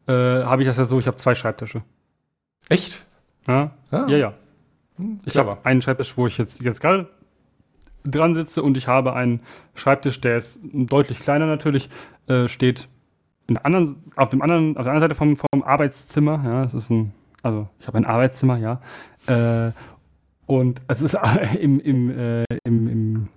äh, 0.07 0.11
habe 0.11 0.61
ich 0.63 0.67
das 0.67 0.77
ja 0.77 0.85
so, 0.85 0.99
ich 0.99 1.07
habe 1.07 1.17
zwei 1.17 1.35
Schreibtische. 1.35 1.83
Echt? 2.67 3.05
Ja, 3.47 3.71
Ah, 3.91 4.05
ja, 4.07 4.17
ja. 4.17 4.33
Ich 5.25 5.31
clever. 5.33 5.51
habe 5.51 5.65
einen 5.65 5.81
Schreibtisch, 5.81 6.17
wo 6.17 6.27
ich 6.27 6.37
jetzt, 6.37 6.61
jetzt 6.61 6.81
gerade 6.81 7.07
dran 8.03 8.35
sitze 8.35 8.61
und 8.63 8.75
ich 8.77 8.87
habe 8.87 9.13
einen 9.13 9.41
Schreibtisch, 9.75 10.19
der 10.21 10.37
ist 10.37 10.59
deutlich 10.73 11.19
kleiner 11.19 11.45
natürlich, 11.45 11.89
äh, 12.27 12.47
steht 12.47 12.87
anderen, 13.63 13.95
auf, 14.15 14.29
dem 14.29 14.41
anderen, 14.41 14.75
auf 14.77 14.83
der 14.83 14.91
anderen 14.93 15.01
Seite 15.09 15.15
vom, 15.15 15.35
vom 15.37 15.63
Arbeitszimmer. 15.63 16.41
Ja, 16.43 16.63
es 16.63 16.73
ist 16.73 16.89
ein, 16.91 17.13
also 17.43 17.67
ich 17.79 17.87
habe 17.87 17.97
ein 17.97 18.05
Arbeitszimmer, 18.05 18.57
ja. 18.57 18.81
Äh, 19.27 19.71
und 20.45 20.81
es 20.87 21.01
ist 21.01 21.17
im, 21.59 21.79
im, 21.79 22.09
äh, 22.09 22.43
im, 22.63 22.87
im, 22.87 23.27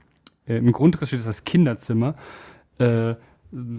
äh, 0.47 0.57
im 0.57 0.73
Grundriss 0.73 1.09
steht 1.09 1.27
das 1.27 1.45
Kinderzimmer. 1.45 2.15
Äh, 2.79 3.15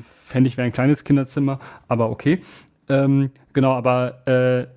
Fände 0.02 0.48
ich 0.48 0.58
wäre 0.58 0.68
ein 0.68 0.72
kleines 0.72 1.04
Kinderzimmer, 1.04 1.60
aber 1.88 2.12
okay. 2.12 2.42
Ähm, 2.90 3.32
genau, 3.54 3.74
aber 3.74 4.28
äh, 4.28 4.68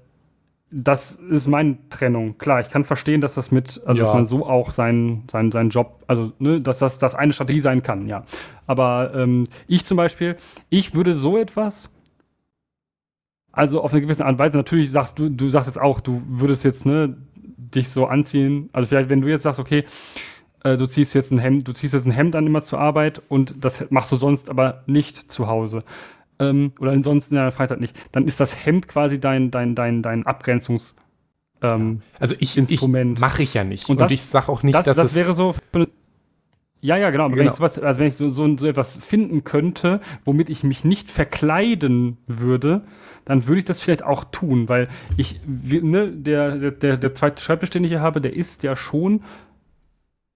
das 0.70 1.16
ist 1.16 1.46
meine 1.46 1.76
Trennung. 1.90 2.38
Klar, 2.38 2.60
ich 2.60 2.70
kann 2.70 2.82
verstehen, 2.84 3.20
dass 3.20 3.34
das 3.34 3.50
mit, 3.50 3.80
also 3.86 4.00
Ja. 4.00 4.06
dass 4.06 4.14
man 4.14 4.24
so 4.24 4.46
auch 4.46 4.70
seinen, 4.70 5.24
seinen, 5.30 5.52
seinen 5.52 5.70
Job, 5.70 6.02
also 6.06 6.32
ne, 6.38 6.60
dass 6.60 6.78
das, 6.78 6.98
das 6.98 7.14
eine 7.14 7.32
Strategie 7.32 7.60
sein 7.60 7.82
kann, 7.82 8.08
ja. 8.08 8.24
Aber 8.66 9.12
ähm, 9.14 9.46
ich 9.68 9.84
zum 9.84 9.96
Beispiel, 9.96 10.36
ich 10.70 10.94
würde 10.94 11.14
so 11.14 11.36
etwas, 11.38 11.90
also 13.56 13.80
auf 13.82 13.92
eine 13.92 14.02
gewisse 14.02 14.24
Art 14.24 14.34
und 14.34 14.38
Weise, 14.38 14.56
natürlich 14.56 14.90
sagst 14.92 15.18
du, 15.18 15.28
du 15.28 15.48
sagst 15.50 15.66
jetzt 15.66 15.80
auch, 15.80 15.98
du 16.00 16.22
würdest 16.26 16.62
jetzt 16.64 16.86
ne, 16.86 17.16
dich 17.56 17.88
so 17.88 18.06
anziehen, 18.06 18.70
also 18.72 18.86
vielleicht, 18.86 19.08
wenn 19.08 19.20
du 19.22 19.28
jetzt 19.28 19.42
sagst, 19.42 19.58
okay, 19.58 19.84
äh, 20.62 20.76
du 20.76 20.86
ziehst 20.86 21.14
jetzt 21.14 21.32
ein 21.32 21.38
Hemd, 21.38 21.66
du 21.66 21.72
ziehst 21.72 21.94
jetzt 21.94 22.06
ein 22.06 22.10
Hemd 22.12 22.36
an 22.36 22.46
immer 22.46 22.62
zur 22.62 22.78
Arbeit 22.78 23.22
und 23.28 23.56
das 23.64 23.84
machst 23.90 24.12
du 24.12 24.16
sonst 24.16 24.50
aber 24.50 24.84
nicht 24.86 25.16
zu 25.32 25.48
Hause. 25.48 25.82
Ähm, 26.38 26.72
oder 26.80 26.92
ansonsten 26.92 27.34
in 27.34 27.38
deiner 27.38 27.52
Freizeit 27.52 27.80
nicht, 27.80 27.96
dann 28.12 28.26
ist 28.26 28.38
das 28.40 28.64
Hemd 28.66 28.88
quasi 28.88 29.18
dein, 29.18 29.50
dein, 29.50 29.74
dein, 29.74 30.02
dein 30.02 30.26
Abgrenzungs. 30.26 30.94
Ähm, 31.62 32.02
Also 32.20 32.34
ich, 32.38 32.58
Instrument. 32.58 33.14
ich 33.18 33.20
mache 33.22 33.42
ich 33.42 33.54
ja 33.54 33.64
nicht. 33.64 33.88
Und 33.88 33.94
Und, 33.96 34.00
das- 34.02 34.12
ich 34.12 34.22
sage 34.26 34.50
auch 34.50 34.62
nicht, 34.62 34.74
das, 34.74 34.84
dass 34.84 34.96
das 34.98 35.06
es 35.12 35.14
wäre 35.16 35.32
so. 35.32 35.54
Ja, 36.80 36.96
ja, 36.96 37.10
genau. 37.10 37.24
Aber 37.24 37.32
Wenn 37.32 37.40
Genau. 37.40 37.52
ich 37.52 37.56
sowas, 37.56 37.78
also 37.78 38.00
wenn 38.00 38.08
ich 38.08 38.16
so, 38.16 38.28
so, 38.28 38.56
so 38.56 38.66
etwas 38.66 38.96
finden 38.96 39.44
könnte, 39.44 40.00
womit 40.24 40.50
ich 40.50 40.62
mich 40.62 40.84
nicht 40.84 41.10
verkleiden 41.10 42.18
würde, 42.26 42.82
dann 43.24 43.46
würde 43.46 43.58
ich 43.58 43.64
das 43.64 43.80
vielleicht 43.80 44.04
auch 44.04 44.24
tun, 44.24 44.68
weil 44.68 44.88
ich, 45.16 45.40
ne, 45.46 46.12
der, 46.12 46.70
der, 46.70 46.96
der, 46.96 47.14
zweite 47.14 47.42
Schreibtisch, 47.42 47.70
den 47.70 47.82
ich 47.84 47.90
hier 47.90 48.00
habe, 48.00 48.20
der 48.20 48.34
ist 48.36 48.62
ja 48.62 48.76
schon, 48.76 49.22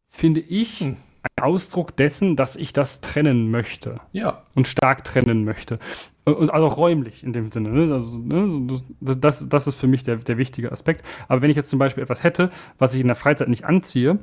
finde 0.08 0.40
ich, 0.40 0.80
Hm. 0.80 0.96
ein 1.22 1.44
Ausdruck 1.44 1.96
dessen, 1.96 2.34
dass 2.36 2.56
ich 2.56 2.72
das 2.72 3.00
trennen 3.00 3.50
möchte 3.50 4.00
ja. 4.12 4.42
und 4.54 4.66
stark 4.66 5.04
trennen 5.04 5.44
möchte. 5.44 5.78
Äh, 6.26 6.30
Also 6.32 6.52
auch 6.52 6.76
räumlich 6.78 7.22
in 7.22 7.32
dem 7.32 7.50
Sinne. 7.52 7.68
Ne? 7.68 7.94
Also, 7.94 8.18
ne? 8.18 8.80
Das, 9.00 9.46
das 9.48 9.66
ist 9.66 9.76
für 9.76 9.86
mich 9.86 10.02
der, 10.02 10.16
der 10.16 10.38
wichtige 10.38 10.72
Aspekt. 10.72 11.04
Aber 11.28 11.42
wenn 11.42 11.50
ich 11.50 11.56
jetzt 11.56 11.70
zum 11.70 11.78
Beispiel 11.78 12.02
etwas 12.02 12.24
hätte, 12.24 12.50
was 12.78 12.94
ich 12.94 13.00
in 13.02 13.06
der 13.06 13.16
Freizeit 13.16 13.48
nicht 13.48 13.64
anziehe, 13.66 14.18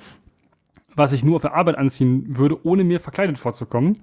was 0.97 1.13
ich 1.13 1.23
nur 1.23 1.37
auf 1.37 1.41
der 1.43 1.53
Arbeit 1.53 1.77
anziehen 1.77 2.37
würde, 2.37 2.65
ohne 2.65 2.83
mir 2.83 2.99
verkleidet 2.99 3.37
vorzukommen, 3.37 3.99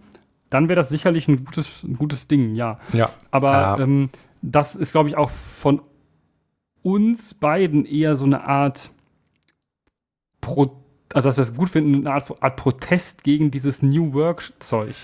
dann 0.49 0.68
wäre 0.68 0.76
das 0.76 0.88
sicherlich 0.88 1.28
ein 1.28 1.45
gutes, 1.45 1.82
ein 1.82 1.97
gutes 1.97 2.28
Ding, 2.28 2.55
ja. 2.55 2.78
Ja. 2.92 3.11
Aber 3.30 3.53
Ja. 3.53 3.78
ähm, 3.80 4.09
das 4.42 4.76
ist, 4.76 4.92
glaube 4.92 5.09
ich, 5.09 5.16
auch 5.16 5.30
von 5.30 5.82
uns 6.82 7.34
beiden 7.34 7.84
eher 7.84 8.14
so 8.16 8.24
eine 8.24 8.45
Art 8.45 8.90
Pro 10.40 10.80
also 11.14 11.28
dass 11.28 11.36
wir 11.36 11.42
es 11.42 11.55
gut 11.55 11.70
finden, 11.70 11.95
eine 12.07 12.12
Art, 12.12 12.42
Art 12.42 12.57
Protest 12.57 13.22
gegen 13.22 13.51
dieses 13.53 13.82
New 13.82 14.12
Work-Zeug. 14.14 14.97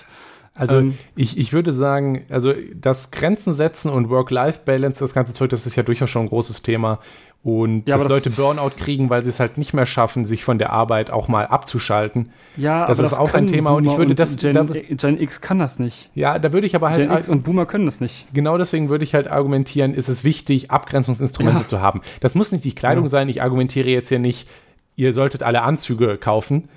Also 0.53 0.75
Ähm, 0.79 0.97
ich, 1.15 1.37
ich 1.37 1.53
würde 1.53 1.71
sagen, 1.71 2.25
also 2.29 2.53
das 2.75 3.11
Grenzen 3.11 3.53
setzen 3.53 3.89
und 3.89 4.09
Work-Life-Balance, 4.09 4.99
das 4.99 5.13
ganze 5.13 5.33
Zeug, 5.33 5.49
das 5.51 5.65
ist 5.65 5.77
ja 5.77 5.83
durchaus 5.83 6.09
schon 6.09 6.23
ein 6.23 6.29
großes 6.29 6.61
Thema. 6.63 6.99
Und 7.43 7.87
Ja, 7.87 7.95
dass 7.95 8.03
das- 8.03 8.11
Leute 8.11 8.29
Burnout 8.29 8.71
kriegen, 8.77 9.09
weil 9.09 9.23
sie 9.23 9.29
es 9.29 9.39
halt 9.39 9.57
nicht 9.57 9.73
mehr 9.73 9.87
schaffen, 9.87 10.25
sich 10.25 10.43
von 10.43 10.59
der 10.59 10.71
Arbeit 10.71 11.09
auch 11.09 11.27
mal 11.27 11.47
abzuschalten. 11.47 12.29
Ja, 12.55 12.85
Das 12.85 12.99
aber 12.99 13.07
ist 13.07 13.13
auch 13.17 13.33
ein 13.33 13.47
Thema 13.47 13.71
und 13.71 13.83
ich 13.83 13.87
Boomer 13.89 13.97
würde 13.97 14.13
das- 14.13 14.37
Gen, 14.37 14.53
da- 14.53 14.63
Gen 14.63 15.19
X 15.19 15.41
kann 15.41 15.57
das 15.57 15.79
nicht. 15.79 16.11
Ja, 16.13 16.37
da 16.37 16.53
würde 16.53 16.67
ich 16.67 16.75
aber 16.75 16.89
halt 16.91 16.99
Gen 16.99 17.11
X 17.11 17.29
und 17.29 17.43
Boomer 17.43 17.65
können 17.65 17.85
das 17.85 17.99
nicht. 17.99 18.27
genau 18.31 18.59
deswegen 18.59 18.89
würde 18.89 19.03
ich 19.03 19.15
halt 19.15 19.27
argumentieren, 19.27 19.95
ist 19.95 20.07
es 20.07 20.23
wichtig, 20.23 20.69
Abgrenzungsinstrumente 20.69 21.61
Ja. 21.61 21.67
zu 21.67 21.81
haben. 21.81 22.01
Das 22.19 22.35
muss 22.35 22.51
nicht 22.51 22.63
die 22.63 22.75
Kleidung 22.75 23.05
Ja. 23.05 23.09
sein. 23.09 23.27
Ich 23.27 23.41
argumentiere 23.41 23.89
jetzt 23.89 24.09
hier 24.09 24.19
nicht, 24.19 24.47
ihr 24.95 25.11
solltet 25.13 25.41
alle 25.41 25.63
Anzüge 25.63 26.17
kaufen 26.17 26.69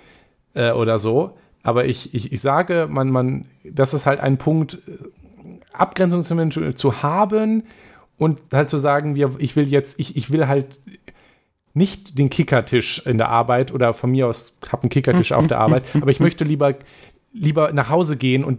äh, 0.55 0.71
oder 0.71 0.99
so. 0.99 1.37
Aber 1.62 1.85
ich, 1.85 2.15
ich, 2.15 2.33
ich 2.33 2.41
sage, 2.41 2.87
man, 2.91 3.11
man, 3.11 3.47
das 3.65 3.93
ist 3.93 4.07
halt 4.07 4.21
ein 4.21 4.39
Punkt, 4.39 4.79
äh, 4.87 4.93
Abgrenzungsinstrumente 5.73 6.75
zu 6.75 7.03
haben 7.03 7.65
und 8.19 8.39
halt 8.53 8.69
zu 8.71 8.79
sagen, 8.79 9.15
wir, 9.15 9.33
ich 9.39 9.57
will 9.57 9.69
jetzt, 9.69 9.99
ich, 10.01 10.17
ich 10.17 10.31
will 10.31 10.47
halt 10.47 10.79
nicht 11.73 12.19
den 12.19 12.31
Kickertisch 12.31 13.05
in 13.07 13.19
der 13.19 13.29
Arbeit 13.29 13.73
oder 13.73 13.95
von 13.95 14.11
mir 14.11 14.29
aus 14.29 14.59
habe 14.71 14.85
einen 14.85 14.91
Kickertisch 14.91 15.33
auf 15.33 15.47
der 15.47 15.59
Arbeit, 15.59 15.85
aber 15.95 16.11
ich 16.11 16.21
möchte 16.21 16.45
lieber, 16.45 16.75
lieber 17.33 17.73
nach 17.73 17.89
Hause 17.91 18.17
gehen 18.17 18.45
und 18.45 18.59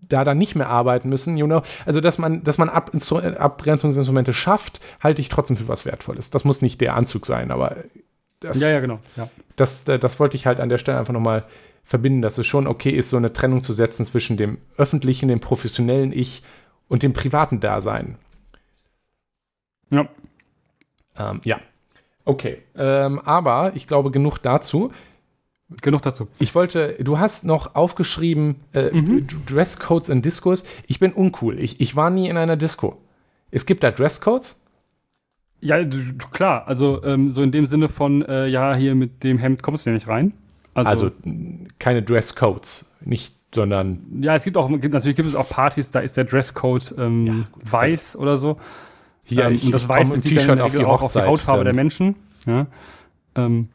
da 0.00 0.24
dann 0.24 0.38
nicht 0.38 0.56
mehr 0.56 0.68
arbeiten 0.68 1.08
müssen, 1.08 1.36
you 1.36 1.46
know? 1.46 1.62
Also, 1.86 2.00
dass 2.00 2.18
man, 2.18 2.42
dass 2.42 2.58
man 2.58 2.68
Ab 2.68 2.90
Instru- 2.94 3.36
Abgrenzungsinstrumente 3.36 4.32
schafft, 4.32 4.80
halte 5.00 5.22
ich 5.22 5.28
trotzdem 5.28 5.56
für 5.56 5.68
was 5.68 5.84
Wertvolles. 5.86 6.30
Das 6.30 6.44
muss 6.44 6.62
nicht 6.62 6.80
der 6.80 6.96
Anzug 6.96 7.26
sein, 7.26 7.52
aber 7.52 7.76
das, 8.40 8.58
Ja, 8.58 8.68
ja, 8.68 8.80
genau. 8.80 8.98
Ja. 9.16 9.28
das, 9.56 9.86
äh, 9.86 9.98
das 10.00 10.18
wollte 10.18 10.36
ich 10.36 10.46
halt 10.46 10.58
an 10.58 10.68
der 10.68 10.78
Stelle 10.78 10.98
einfach 10.98 11.12
nochmal 11.12 11.44
verbinden, 11.84 12.22
dass 12.22 12.38
es 12.38 12.46
schon 12.46 12.66
okay 12.66 12.90
ist, 12.90 13.10
so 13.10 13.16
eine 13.18 13.32
Trennung 13.32 13.62
zu 13.62 13.72
setzen 13.72 14.04
zwischen 14.04 14.36
dem 14.36 14.58
öffentlichen, 14.76 15.28
dem 15.28 15.40
professionellen 15.40 16.12
Ich 16.12 16.42
und 16.90 17.02
dem 17.02 17.14
privaten 17.14 17.60
Dasein. 17.60 18.16
ja. 19.90 20.06
Ähm, 21.16 21.40
ja. 21.44 21.58
Okay. 22.24 22.58
Ähm, 22.76 23.18
aber 23.20 23.74
ich 23.74 23.86
glaube, 23.86 24.10
genug 24.10 24.38
dazu. 24.38 24.92
Genug 25.82 26.02
dazu. 26.02 26.28
Ich 26.38 26.54
wollte, 26.54 26.96
du 27.00 27.18
hast 27.18 27.44
noch 27.44 27.74
aufgeschrieben, 27.74 28.56
äh, 28.72 28.90
Mhm. 28.92 29.26
Dresscodes 29.46 30.08
in 30.08 30.20
Diskos. 30.22 30.64
Ich 30.86 30.98
bin 31.00 31.12
uncool. 31.12 31.58
Ich, 31.58 31.80
ich 31.80 31.96
war 31.96 32.10
nie 32.10 32.28
in 32.28 32.36
einer 32.36 32.56
Disco. 32.56 32.98
Es 33.50 33.66
gibt 33.66 33.82
da 33.82 33.90
Dresscodes? 33.90 34.64
Ja, 35.60 35.84
klar. 36.32 36.66
Also 36.68 37.02
ähm, 37.04 37.30
so 37.30 37.42
in 37.42 37.52
dem 37.52 37.66
Sinne 37.66 37.88
von, 37.88 38.22
äh, 38.22 38.46
ja, 38.46 38.74
hier 38.74 38.94
mit 38.94 39.22
dem 39.24 39.38
Hemd 39.38 39.62
kommst 39.62 39.86
du 39.86 39.90
ja 39.90 39.94
nicht 39.94 40.08
rein. 40.08 40.32
Also, 40.74 41.10
mh, 41.24 41.66
keine 41.78 42.02
Dresscodes, 42.02 42.96
nicht, 43.04 43.34
sondern 43.54 44.00
ja, 44.20 44.36
es 44.36 44.44
gibt 44.44 44.56
auch, 44.56 44.68
gibt, 44.68 44.94
natürlich 44.94 45.16
gibt 45.16 45.28
es 45.28 45.34
auch 45.34 45.48
Partys, 45.48 45.90
da 45.90 46.00
ist 46.00 46.16
der 46.16 46.24
Dresscode 46.24 46.94
ähm, 46.98 47.26
Ja, 47.26 47.34
gut. 47.52 47.72
weiß 47.72 48.16
oder 48.16 48.36
so. 48.36 48.58
hier, 49.24 49.44
ähm, 49.44 49.54
ich, 49.54 49.64
und 49.64 49.72
das 49.72 49.88
Weiß 49.88 50.10
bezieht 50.10 50.48
dann 50.48 50.56
der 50.58 50.66
auf 50.66 50.70
die 50.72 50.78
Regel 50.78 50.90
auch 50.90 51.02
Hochzeit. 51.02 51.22
auf 51.22 51.26
die 51.26 51.30
Hautfarbe 51.30 51.64
der 51.64 51.72
dann. 51.72 51.76
Menschen. 51.76 52.16
Ja. 52.46 52.66
Ähm, 53.34 53.68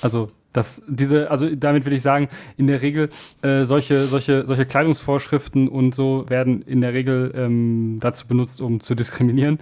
also 0.00 0.28
das, 0.52 0.82
diese, 0.88 1.30
also 1.30 1.54
damit 1.54 1.84
will 1.84 1.92
ich 1.92 2.02
sagen, 2.02 2.28
in 2.56 2.66
der 2.66 2.80
Regel 2.82 3.10
äh, 3.42 3.64
solche, 3.64 4.04
solche, 4.04 4.46
solche 4.46 4.64
Kleidungsvorschriften 4.64 5.68
und 5.68 5.94
so 5.94 6.24
werden 6.28 6.62
in 6.62 6.80
der 6.80 6.94
Regel 6.94 7.32
ähm, 7.36 7.98
dazu 8.00 8.26
benutzt, 8.26 8.60
um 8.60 8.80
zu 8.80 8.94
diskriminieren. 8.94 9.58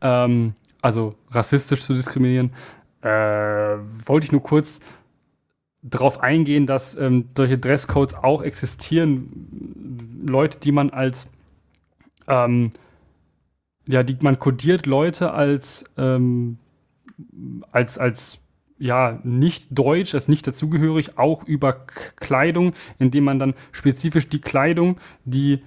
Ähm, 0.00 0.54
also 0.80 1.14
rassistisch 1.30 1.80
zu 1.82 1.94
diskriminieren. 1.94 2.52
Äh, 3.02 3.08
wollte 3.08 4.26
ich 4.26 4.32
nur 4.32 4.42
kurz 4.42 4.78
darauf 5.82 6.20
eingehen, 6.20 6.66
dass 6.66 6.96
ähm, 6.96 7.28
solche 7.36 7.58
Dresscodes 7.58 8.14
auch 8.14 8.42
existieren. 8.42 10.24
Leute, 10.26 10.60
die 10.60 10.72
man 10.72 10.90
als 10.90 11.30
ähm, 12.28 12.72
ja, 13.86 14.02
die 14.02 14.16
man 14.20 14.38
kodiert 14.38 14.86
Leute 14.86 15.32
als 15.32 15.84
ähm, 15.96 16.58
als 17.72 17.98
als 17.98 18.38
ja 18.78 19.20
nicht 19.22 19.68
deutsch, 19.70 20.14
als 20.14 20.28
nicht 20.28 20.46
dazugehörig, 20.46 21.18
auch 21.18 21.44
über 21.44 21.72
Kleidung, 22.16 22.74
indem 22.98 23.24
man 23.24 23.38
dann 23.38 23.54
spezifisch 23.72 24.28
die 24.28 24.40
Kleidung, 24.40 24.98
die 25.24 25.62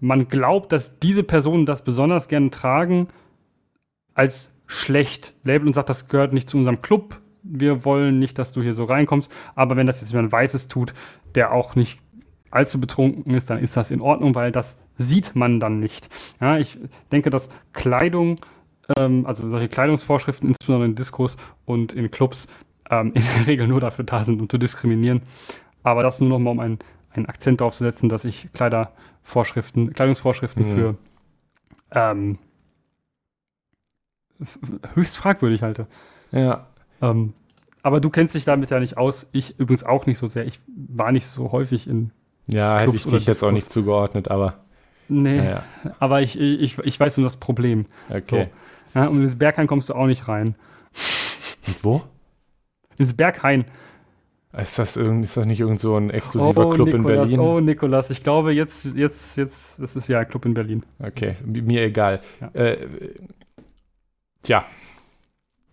man 0.00 0.28
glaubt, 0.28 0.72
dass 0.72 0.98
diese 0.98 1.22
Personen 1.22 1.66
das 1.66 1.84
besonders 1.84 2.28
gerne 2.28 2.50
tragen, 2.50 3.08
als 4.14 4.50
schlecht 4.66 5.34
labelt 5.44 5.66
und 5.68 5.72
sagt, 5.74 5.88
das 5.88 6.08
gehört 6.08 6.32
nicht 6.32 6.48
zu 6.48 6.56
unserem 6.56 6.82
Club. 6.82 7.20
Wir 7.42 7.84
wollen 7.84 8.18
nicht, 8.18 8.38
dass 8.38 8.52
du 8.52 8.62
hier 8.62 8.74
so 8.74 8.84
reinkommst. 8.84 9.30
Aber 9.54 9.76
wenn 9.76 9.86
das 9.86 10.00
jetzt 10.00 10.12
jemand 10.12 10.32
Weißes 10.32 10.68
tut, 10.68 10.94
der 11.34 11.52
auch 11.52 11.74
nicht 11.74 12.00
allzu 12.50 12.78
betrunken 12.78 13.34
ist, 13.34 13.50
dann 13.50 13.58
ist 13.58 13.76
das 13.76 13.90
in 13.90 14.00
Ordnung, 14.00 14.34
weil 14.34 14.52
das 14.52 14.78
sieht 14.96 15.34
man 15.34 15.58
dann 15.58 15.80
nicht. 15.80 16.08
Ja, 16.40 16.58
ich 16.58 16.78
denke, 17.10 17.30
dass 17.30 17.48
Kleidung, 17.72 18.36
ähm, 18.96 19.26
also 19.26 19.48
solche 19.48 19.68
Kleidungsvorschriften, 19.68 20.48
insbesondere 20.48 20.86
in 20.86 20.94
Diskos 20.94 21.36
und 21.64 21.94
in 21.94 22.10
Clubs, 22.10 22.46
ähm, 22.90 23.12
in 23.14 23.22
der 23.22 23.46
Regel 23.46 23.66
nur 23.68 23.80
dafür 23.80 24.04
da 24.04 24.22
sind, 24.22 24.40
um 24.40 24.48
zu 24.48 24.58
diskriminieren. 24.58 25.22
Aber 25.82 26.02
das 26.02 26.20
nur 26.20 26.28
noch 26.28 26.38
mal, 26.38 26.50
um 26.50 26.60
einen, 26.60 26.78
einen 27.10 27.26
Akzent 27.26 27.60
drauf 27.60 27.74
zu 27.74 27.84
setzen, 27.84 28.08
dass 28.08 28.24
ich 28.24 28.48
Kleidervorschriften, 28.52 29.92
Kleidungsvorschriften 29.94 30.68
Mhm. 30.68 30.74
für 30.76 30.96
ähm, 31.90 32.38
höchst 34.94 35.16
fragwürdig 35.16 35.62
halte. 35.62 35.86
Ja. 36.32 36.66
Ähm, 37.02 37.34
aber 37.82 38.00
du 38.00 38.10
kennst 38.10 38.34
dich 38.34 38.44
damit 38.44 38.70
ja 38.70 38.78
nicht 38.80 38.96
aus. 38.96 39.26
Ich 39.32 39.58
übrigens 39.58 39.84
auch 39.84 40.06
nicht 40.06 40.18
so 40.18 40.28
sehr. 40.28 40.46
Ich 40.46 40.60
war 40.88 41.12
nicht 41.12 41.26
so 41.26 41.52
häufig 41.52 41.88
in. 41.88 42.12
Ja, 42.46 42.78
hätte 42.78 42.96
ich 42.96 43.02
Clubs 43.02 43.18
dich 43.18 43.26
jetzt 43.26 43.42
auch 43.42 43.50
nicht 43.52 43.70
zugeordnet, 43.70 44.28
aber 44.28 44.60
Nee, 45.08 45.36
ja, 45.36 45.44
ja. 45.44 45.64
aber 45.98 46.22
ich, 46.22 46.38
ich, 46.38 46.78
ich 46.78 46.98
weiß 47.00 47.18
um 47.18 47.24
das 47.24 47.36
Problem. 47.36 47.86
okay. 48.08 48.48
Ja, 48.94 49.06
und 49.06 49.22
ins 49.22 49.36
Berghain 49.36 49.66
kommst 49.66 49.88
du 49.90 49.94
auch 49.94 50.06
nicht 50.06 50.28
rein. 50.28 50.54
Ins 51.66 51.82
wo? 51.82 52.02
Ins 52.98 53.14
Berghain. 53.14 53.64
Ist 54.56 54.78
das, 54.78 54.96
irgend, 54.98 55.24
ist 55.24 55.36
das 55.36 55.46
nicht 55.46 55.60
irgend 55.60 55.80
so 55.80 55.96
ein 55.96 56.10
exklusiver 56.10 56.70
Club 56.70 56.88
in 56.88 57.00
Nikolas, 57.02 57.30
Berlin? 57.30 57.40
oh 57.40 57.60
Nikolas, 57.60 58.10
ich 58.10 58.22
glaube 58.22 58.52
jetzt, 58.52 58.84
jetzt, 58.84 59.36
jetzt, 59.36 59.78
das 59.80 59.96
ist 59.96 60.08
ja 60.08 60.20
ein 60.20 60.28
Club 60.28 60.44
in 60.44 60.52
Berlin. 60.54 60.82
Okay, 60.98 61.36
mi- 61.44 61.62
mir 61.62 61.82
egal. 61.84 62.20
Ja. 62.40 62.48
Äh, 62.52 62.86
tja, 64.42 64.64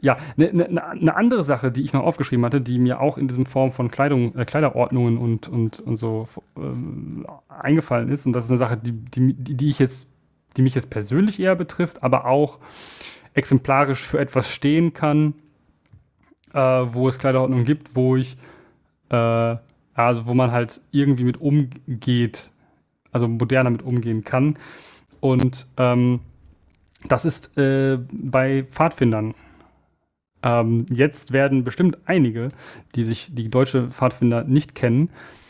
Ja, 0.01 0.17
eine 0.37 0.53
ne, 0.53 0.67
ne 0.69 0.83
ne 0.95 1.15
andere 1.15 1.43
Sache, 1.43 1.71
die 1.71 1.83
ich 1.83 1.91
noch 1.91 2.03
aufgeschrieben 2.03 2.45
hatte, 2.45 2.61
die 2.61 2.79
mir 2.79 3.01
auch 3.01 3.17
in 3.17 3.27
diesem 3.27 3.45
Form 3.45 3.71
von 3.71 3.91
Kleidung, 3.91 4.33
äh, 4.37 4.45
Kleiderordnungen 4.45 5.17
und, 5.17 5.49
und, 5.49 5.79
und 5.81 5.97
so 5.97 6.27
ähm, 6.57 7.25
eingefallen 7.49 8.09
ist, 8.09 8.25
und 8.25 8.33
das 8.33 8.45
ist 8.45 8.51
eine 8.51 8.59
Sache, 8.59 8.77
die, 8.77 8.93
die, 8.93 9.33
die 9.33 9.69
ich 9.69 9.79
jetzt, 9.79 10.07
die 10.55 10.61
mich 10.61 10.75
jetzt 10.75 10.89
persönlich 10.89 11.39
eher 11.39 11.55
betrifft, 11.55 12.01
aber 12.01 12.25
auch 12.25 12.59
exemplarisch 13.33 14.05
für 14.05 14.19
etwas 14.19 14.49
stehen 14.49 14.93
kann, 14.93 15.33
äh, 16.53 16.59
wo 16.59 17.09
es 17.09 17.19
Kleiderordnung 17.19 17.65
gibt, 17.65 17.95
wo 17.95 18.15
ich, 18.15 18.37
äh, 19.09 19.15
also 19.93 20.27
wo 20.27 20.33
man 20.33 20.51
halt 20.51 20.81
irgendwie 20.91 21.25
mit 21.25 21.41
umgeht, 21.41 22.51
also 23.11 23.27
moderner 23.27 23.69
mit 23.69 23.81
umgehen 23.83 24.23
kann. 24.23 24.57
Und 25.19 25.67
ähm, 25.77 26.21
das 27.07 27.25
ist 27.25 27.57
äh, 27.57 27.97
bei 28.11 28.63
Pfadfindern. 28.63 29.35
Ähm, 30.41 30.85
jetzt 30.89 31.33
werden 31.33 31.63
bestimmt 31.63 31.97
einige, 32.05 32.47
die 32.95 33.03
sich 33.03 33.29
die 33.31 33.49
deutsche 33.49 33.89
Pfadfinder 33.89 34.43
nicht 34.43 34.75
kennen, 34.75 35.09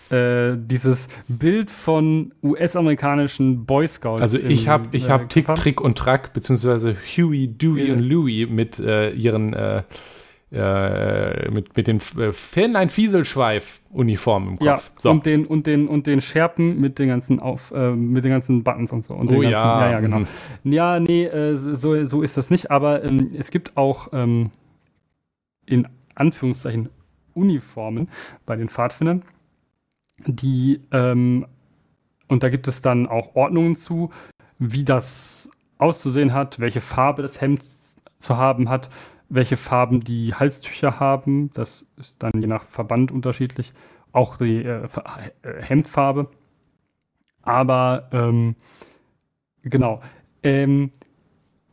äh, 0.09 0.55
dieses 0.57 1.09
Bild 1.27 1.69
von 1.69 2.33
US-amerikanischen 2.41 3.65
Boy 3.65 3.87
Scouts. 3.87 4.21
Also 4.21 4.39
ich 4.39 4.67
habe 4.67 4.87
ich 4.91 5.07
äh, 5.07 5.09
hab 5.09 5.29
Tick. 5.29 5.45
Trick 5.55 5.81
und 5.81 5.97
Track, 5.97 6.33
beziehungsweise 6.33 6.95
Huey, 7.15 7.47
Dewey 7.47 7.87
Ja. 7.87 7.93
und 7.93 7.99
Louie 7.99 8.47
mit 8.47 8.79
äh, 8.79 9.11
ihren 9.11 9.53
äh, 9.53 9.83
äh, 10.51 11.51
mit, 11.51 11.77
mit 11.77 11.85
den 11.85 11.99
äh, 12.17 12.33
Fähnlein-Fieselschweif-Uniformen 12.33 14.53
im 14.53 14.57
Kopf. 14.57 14.65
Ja, 14.65 14.79
so. 14.97 15.11
und 15.11 15.27
den 15.27 15.45
und 15.45 15.67
den 15.67 15.87
und 15.87 16.07
den 16.07 16.21
Scherpen 16.21 16.81
mit 16.81 16.97
den 16.97 17.07
ganzen 17.07 17.39
auf 17.39 17.71
äh, 17.71 17.91
mit 17.91 18.23
den 18.23 18.31
ganzen 18.31 18.63
Buttons 18.63 18.91
und 18.91 19.03
so 19.03 19.13
und 19.13 19.27
oh 19.27 19.29
den 19.29 19.41
ganzen, 19.41 19.51
ja, 19.51 19.85
ja, 19.85 19.91
ja, 19.91 19.99
genau. 19.99 20.21
mhm. 20.21 20.27
Ja, 20.63 20.99
nee, 20.99 21.25
äh, 21.25 21.55
so, 21.55 22.07
so 22.07 22.23
ist 22.23 22.35
das 22.35 22.49
nicht, 22.49 22.71
aber 22.71 23.03
ähm, 23.03 23.29
es 23.37 23.51
gibt 23.51 23.77
auch 23.77 24.07
ähm, 24.11 24.49
in 25.69 25.87
Anführungszeichen 26.15 26.89
Uniformen 27.33 28.09
bei 28.45 28.55
den 28.55 28.69
Pfadfindern, 28.69 29.23
die, 30.25 30.81
ähm, 30.91 31.45
und 32.27 32.43
da 32.43 32.49
gibt 32.49 32.67
es 32.67 32.81
dann 32.81 33.07
auch 33.07 33.35
Ordnungen 33.35 33.75
zu, 33.75 34.11
wie 34.57 34.83
das 34.83 35.49
auszusehen 35.77 36.33
hat, 36.33 36.59
welche 36.59 36.81
Farbe 36.81 37.21
das 37.21 37.39
Hemd 37.39 37.63
zu 38.19 38.37
haben 38.37 38.67
hat, 38.67 38.89
welche 39.29 39.57
Farben 39.57 40.01
die 40.01 40.33
Halstücher 40.33 40.99
haben, 40.99 41.51
das 41.53 41.85
ist 41.97 42.21
dann 42.21 42.31
je 42.39 42.47
nach 42.47 42.63
Verband 42.63 43.11
unterschiedlich, 43.11 43.73
auch 44.11 44.37
die 44.37 44.63
äh, 44.63 44.87
äh, 45.43 45.61
Hemdfarbe. 45.61 46.29
Aber 47.43 48.09
ähm, 48.11 48.55
genau. 49.61 50.01
Ähm, 50.43 50.91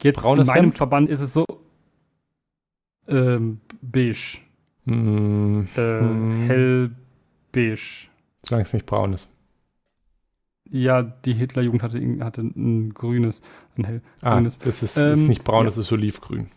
jetzt 0.02 0.18
Braunes 0.18 0.46
in 0.46 0.54
meinem 0.54 0.64
Hemd? 0.64 0.76
Verband 0.76 1.08
ist 1.08 1.20
es 1.20 1.32
so 1.32 1.44
ähm, 3.08 3.60
beige, 3.82 4.38
Mhm. 4.84 5.66
äh, 5.76 6.00
Hm. 6.00 6.42
hellbeige. 6.46 7.80
Solange 8.42 8.62
es 8.64 8.72
nicht 8.72 8.86
braun 8.86 9.12
ist. 9.12 9.32
Ja, 10.70 11.02
die 11.02 11.32
Hitlerjugend 11.34 11.82
hatte, 11.82 12.00
hatte 12.20 12.42
ein 12.42 12.92
grünes, 12.92 13.40
ein 13.78 13.84
hell 13.84 14.02
Ah, 14.20 14.34
grünes. 14.34 14.58
das 14.58 14.82
ist, 14.82 14.96
Ähm, 14.96 15.14
ist 15.14 15.28
nicht 15.28 15.44
braun, 15.44 15.60
ja. 15.64 15.64
das 15.66 15.78
ist 15.78 15.92
olivgrün. 15.92 16.48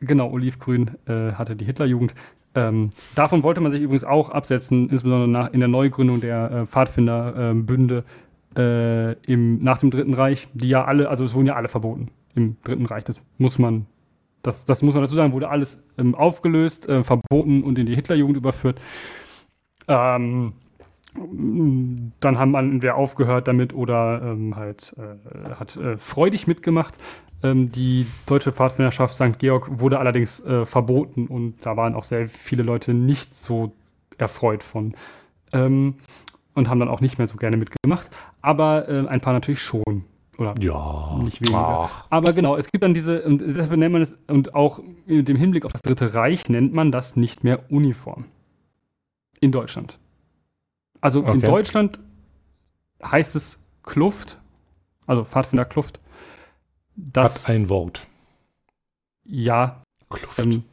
Genau, 0.00 0.30
olivgrün 0.30 0.92
äh, 1.06 1.32
hatte 1.32 1.56
die 1.56 1.64
Hitlerjugend. 1.64 2.14
Ähm, 2.54 2.90
davon 3.14 3.42
wollte 3.42 3.60
man 3.60 3.70
sich 3.70 3.82
übrigens 3.82 4.04
auch 4.04 4.30
absetzen, 4.30 4.88
insbesondere 4.88 5.28
nach, 5.28 5.52
in 5.52 5.60
der 5.60 5.68
Neugründung 5.68 6.20
der 6.20 6.50
äh, 6.50 6.66
Pfadfinderbünde 6.66 8.04
äh, 8.56 9.12
im, 9.30 9.62
nach 9.62 9.78
dem 9.78 9.90
Dritten 9.90 10.14
Reich, 10.14 10.48
die 10.54 10.68
ja 10.70 10.84
alle, 10.84 11.10
also 11.10 11.24
es 11.24 11.34
wurden 11.34 11.46
ja 11.46 11.54
alle 11.56 11.68
verboten 11.68 12.08
im 12.34 12.56
Dritten 12.64 12.86
Reich. 12.86 13.04
Das 13.04 13.20
muss 13.36 13.58
man, 13.58 13.84
das, 14.42 14.64
das 14.64 14.82
muss 14.82 14.94
man 14.94 15.02
dazu 15.02 15.16
sagen, 15.16 15.32
wurde 15.32 15.48
alles 15.48 15.82
ähm, 15.98 16.14
aufgelöst, 16.14 16.88
äh, 16.88 17.04
verboten 17.04 17.62
und 17.62 17.78
in 17.78 17.86
die 17.86 17.94
Hitlerjugend 17.94 18.36
überführt. 18.36 18.80
Ähm, 19.88 20.52
dann 22.20 22.38
haben 22.38 22.54
entweder 22.54 22.96
aufgehört 22.96 23.48
damit 23.48 23.74
oder 23.74 24.20
ähm, 24.22 24.56
halt 24.56 24.94
äh, 24.98 25.54
hat 25.54 25.76
äh, 25.76 25.96
freudig 25.96 26.46
mitgemacht. 26.46 26.94
Ähm, 27.42 27.70
die 27.72 28.06
deutsche 28.26 28.52
Pfadfinderschaft 28.52 29.14
St. 29.14 29.38
Georg 29.38 29.80
wurde 29.80 29.98
allerdings 29.98 30.40
äh, 30.40 30.66
verboten 30.66 31.26
und 31.26 31.64
da 31.64 31.76
waren 31.76 31.94
auch 31.94 32.04
sehr 32.04 32.28
viele 32.28 32.62
Leute 32.62 32.94
nicht 32.94 33.34
so 33.34 33.72
erfreut 34.18 34.62
von 34.62 34.94
ähm, 35.52 35.94
und 36.54 36.68
haben 36.68 36.80
dann 36.80 36.88
auch 36.88 37.00
nicht 37.00 37.18
mehr 37.18 37.26
so 37.26 37.36
gerne 37.36 37.56
mitgemacht. 37.56 38.10
Aber 38.42 38.88
äh, 38.88 39.06
ein 39.08 39.20
paar 39.20 39.32
natürlich 39.32 39.62
schon. 39.62 40.04
Oder 40.38 40.54
Ja. 40.60 41.18
Nicht 41.22 41.40
weniger. 41.42 41.58
Ach, 41.90 42.06
aber 42.10 42.32
genau, 42.32 42.56
es 42.56 42.70
gibt 42.70 42.84
dann 42.84 42.94
diese, 42.94 43.22
und 43.22 43.40
deshalb 43.40 43.76
nennt 43.76 43.92
man 43.92 44.02
es, 44.02 44.16
und 44.28 44.54
auch 44.54 44.80
mit 45.06 45.28
dem 45.28 45.36
Hinblick 45.36 45.64
auf 45.64 45.72
das 45.72 45.82
Dritte 45.82 46.14
Reich 46.14 46.48
nennt 46.48 46.72
man 46.72 46.92
das 46.92 47.16
nicht 47.16 47.44
mehr 47.44 47.70
Uniform. 47.70 48.24
In 49.40 49.52
Deutschland. 49.52 49.98
Also 51.00 51.20
in 51.22 51.28
Okay. 51.28 51.46
Deutschland 51.46 51.98
heißt 53.04 53.36
es 53.36 53.58
Kluft, 53.82 54.38
also 55.06 55.24
Pfadfinder 55.24 55.64
Kluft. 55.64 56.00
Das, 56.96 57.48
hat 57.48 57.54
ein 57.54 57.68
Wort. 57.68 58.06
ja, 59.24 59.82
Kluft. 60.10 60.38
ähm, 60.40 60.64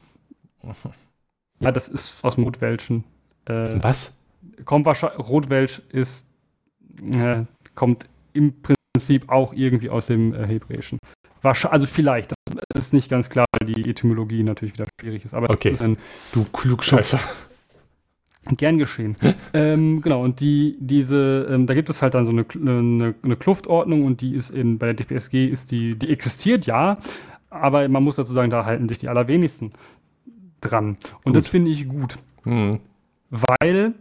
ja, 1.59 1.71
das 1.71 1.87
ist 1.87 2.23
aus 2.23 2.35
dem 2.35 2.43
Rotwelschen. 2.45 3.03
Äh, 3.45 3.83
Was? 3.83 4.23
kommt 4.63 4.85
wahrscheinlich, 4.85 5.19
Rotwelsch 5.27 5.79
ist, 5.89 6.25
äh, 7.13 7.43
kommt 7.75 8.07
im 8.33 8.61
Prinzip 8.61 8.74
auch 9.27 9.53
irgendwie 9.53 9.89
aus 9.89 10.07
dem 10.07 10.33
äh, 10.33 10.45
Hebräischen. 10.47 10.99
Also 11.43 11.85
vielleicht, 11.85 12.33
das 12.73 12.87
ist 12.87 12.93
nicht 12.93 13.09
ganz 13.09 13.29
klar, 13.29 13.45
weil 13.59 13.67
die 13.71 13.87
Etymologie 13.87 14.41
natürlich 14.41 14.73
wieder 14.73 14.87
schwierig 14.99 15.25
ist, 15.25 15.35
aber 15.35 15.49
Okay. 15.51 15.69
das 15.69 15.79
ist 15.79 15.85
ein 15.85 15.97
Du 16.33 16.43
Klugscheißer. 16.45 17.19
Gern 18.57 18.77
geschehen. 18.77 19.15
ähm, 19.53 20.01
genau, 20.01 20.23
und 20.23 20.39
die, 20.39 20.75
diese, 20.79 21.47
ähm, 21.49 21.65
da 21.67 21.73
gibt 21.73 21.89
es 21.89 22.01
halt 22.01 22.13
dann 22.13 22.25
so 22.25 22.31
eine, 22.31 22.45
eine, 22.55 23.15
eine 23.23 23.35
Kluftordnung 23.35 24.05
und 24.05 24.21
die 24.21 24.33
ist 24.35 24.49
in, 24.51 24.77
bei 24.77 24.91
der 24.91 24.95
DPSG 24.95 25.47
ist 25.47 25.71
die, 25.71 25.95
die 25.97 26.09
existiert, 26.11 26.65
ja, 26.67 26.97
aber 27.49 27.87
man 27.89 28.03
muss 28.03 28.17
dazu 28.17 28.33
sagen, 28.33 28.49
da 28.51 28.65
halten 28.65 28.87
sich 28.87 28.99
die 28.99 29.07
allerwenigsten 29.09 29.71
dran. 30.61 30.97
Und 31.23 31.33
Gut. 31.33 31.35
das 31.37 31.47
finde 31.47 31.71
ich 31.71 31.87
gut, 31.87 32.17
Hm. 32.43 32.79
weil, 33.31 33.93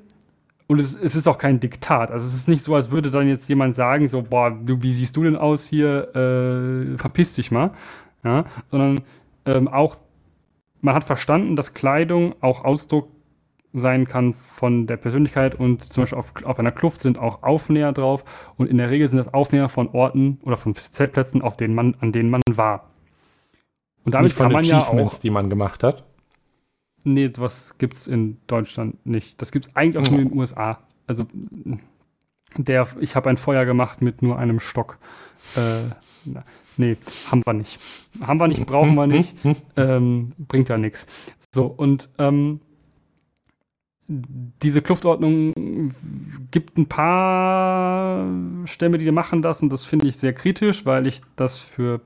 und 0.66 0.80
es, 0.80 0.94
es 0.94 1.14
ist 1.14 1.28
auch 1.28 1.38
kein 1.38 1.60
Diktat, 1.60 2.10
also 2.10 2.26
es 2.26 2.34
ist 2.34 2.48
nicht 2.48 2.62
so, 2.62 2.74
als 2.74 2.90
würde 2.90 3.10
dann 3.10 3.28
jetzt 3.28 3.48
jemand 3.48 3.74
sagen, 3.74 4.08
so, 4.08 4.22
boah, 4.22 4.50
du, 4.50 4.82
wie 4.82 4.92
siehst 4.92 5.16
du 5.16 5.24
denn 5.24 5.36
aus 5.36 5.66
hier, 5.66 6.14
äh, 6.14 6.96
verpiss 6.96 7.34
dich 7.34 7.50
mal, 7.50 7.72
ja, 8.24 8.44
sondern 8.70 9.00
ähm, 9.44 9.68
auch, 9.68 9.96
man 10.80 10.94
hat 10.94 11.04
verstanden, 11.04 11.56
dass 11.56 11.74
Kleidung 11.74 12.34
auch 12.40 12.64
Ausdruck 12.64 13.08
sein 13.74 14.06
kann 14.06 14.34
von 14.34 14.86
der 14.86 14.96
Persönlichkeit 14.96 15.56
und 15.56 15.82
zum 15.82 16.02
Beispiel 16.02 16.18
auf, 16.18 16.32
auf 16.44 16.58
einer 16.58 16.70
Kluft 16.70 17.00
sind 17.00 17.18
auch 17.18 17.42
Aufnäher 17.42 17.92
drauf 17.92 18.24
und 18.56 18.68
in 18.68 18.78
der 18.78 18.90
Regel 18.90 19.08
sind 19.08 19.18
das 19.18 19.34
Aufnäher 19.34 19.68
von 19.68 19.88
Orten 19.88 20.38
oder 20.44 20.56
von 20.56 20.74
Zeltplätzen, 20.76 21.42
auf 21.42 21.56
denen 21.56 21.74
man, 21.74 21.96
an 22.00 22.12
denen 22.12 22.30
man 22.30 22.42
war. 22.50 22.90
Und 24.04 24.14
damit 24.14 24.26
Nicht 24.26 24.36
von 24.36 24.46
kann 24.46 24.52
man 24.52 24.64
ja 24.64 24.78
auch. 24.78 25.18
die 25.18 25.30
man 25.30 25.50
gemacht 25.50 25.82
hat. 25.82 26.04
Nee, 27.04 27.30
was 27.36 27.76
gibt's 27.78 28.06
in 28.06 28.38
Deutschland 28.46 29.04
nicht. 29.06 29.40
Das 29.40 29.52
gibt's 29.52 29.74
eigentlich 29.74 29.98
auch 29.98 30.10
nur 30.10 30.20
in 30.20 30.28
den 30.30 30.38
USA. 30.38 30.78
Also 31.06 31.26
der, 32.56 32.88
ich 33.00 33.14
habe 33.14 33.28
ein 33.30 33.36
Feuer 33.36 33.64
gemacht 33.66 34.00
mit 34.00 34.22
nur 34.22 34.38
einem 34.38 34.60
Stock. 34.60 34.98
Äh, 35.56 35.90
na, 36.24 36.44
nee, 36.76 36.96
haben 37.30 37.44
wir 37.44 37.52
nicht. 37.52 37.78
Haben 38.20 38.40
wir 38.40 38.48
nicht, 38.48 38.64
brauchen 38.66 38.94
wir 38.94 39.06
nicht. 39.06 39.34
ähm, 39.76 40.32
bringt 40.38 40.70
ja 40.70 40.78
nichts. 40.78 41.06
So, 41.54 41.66
und 41.66 42.08
ähm, 42.18 42.60
diese 44.06 44.82
Kluftordnung 44.82 45.92
gibt 46.50 46.76
ein 46.76 46.86
paar 46.86 48.26
Stämme, 48.66 48.98
die 48.98 49.10
machen 49.10 49.42
das 49.42 49.62
und 49.62 49.72
das 49.72 49.84
finde 49.84 50.08
ich 50.08 50.16
sehr 50.16 50.34
kritisch, 50.34 50.84
weil 50.84 51.06
ich 51.06 51.22
das 51.36 51.60
für, 51.60 52.00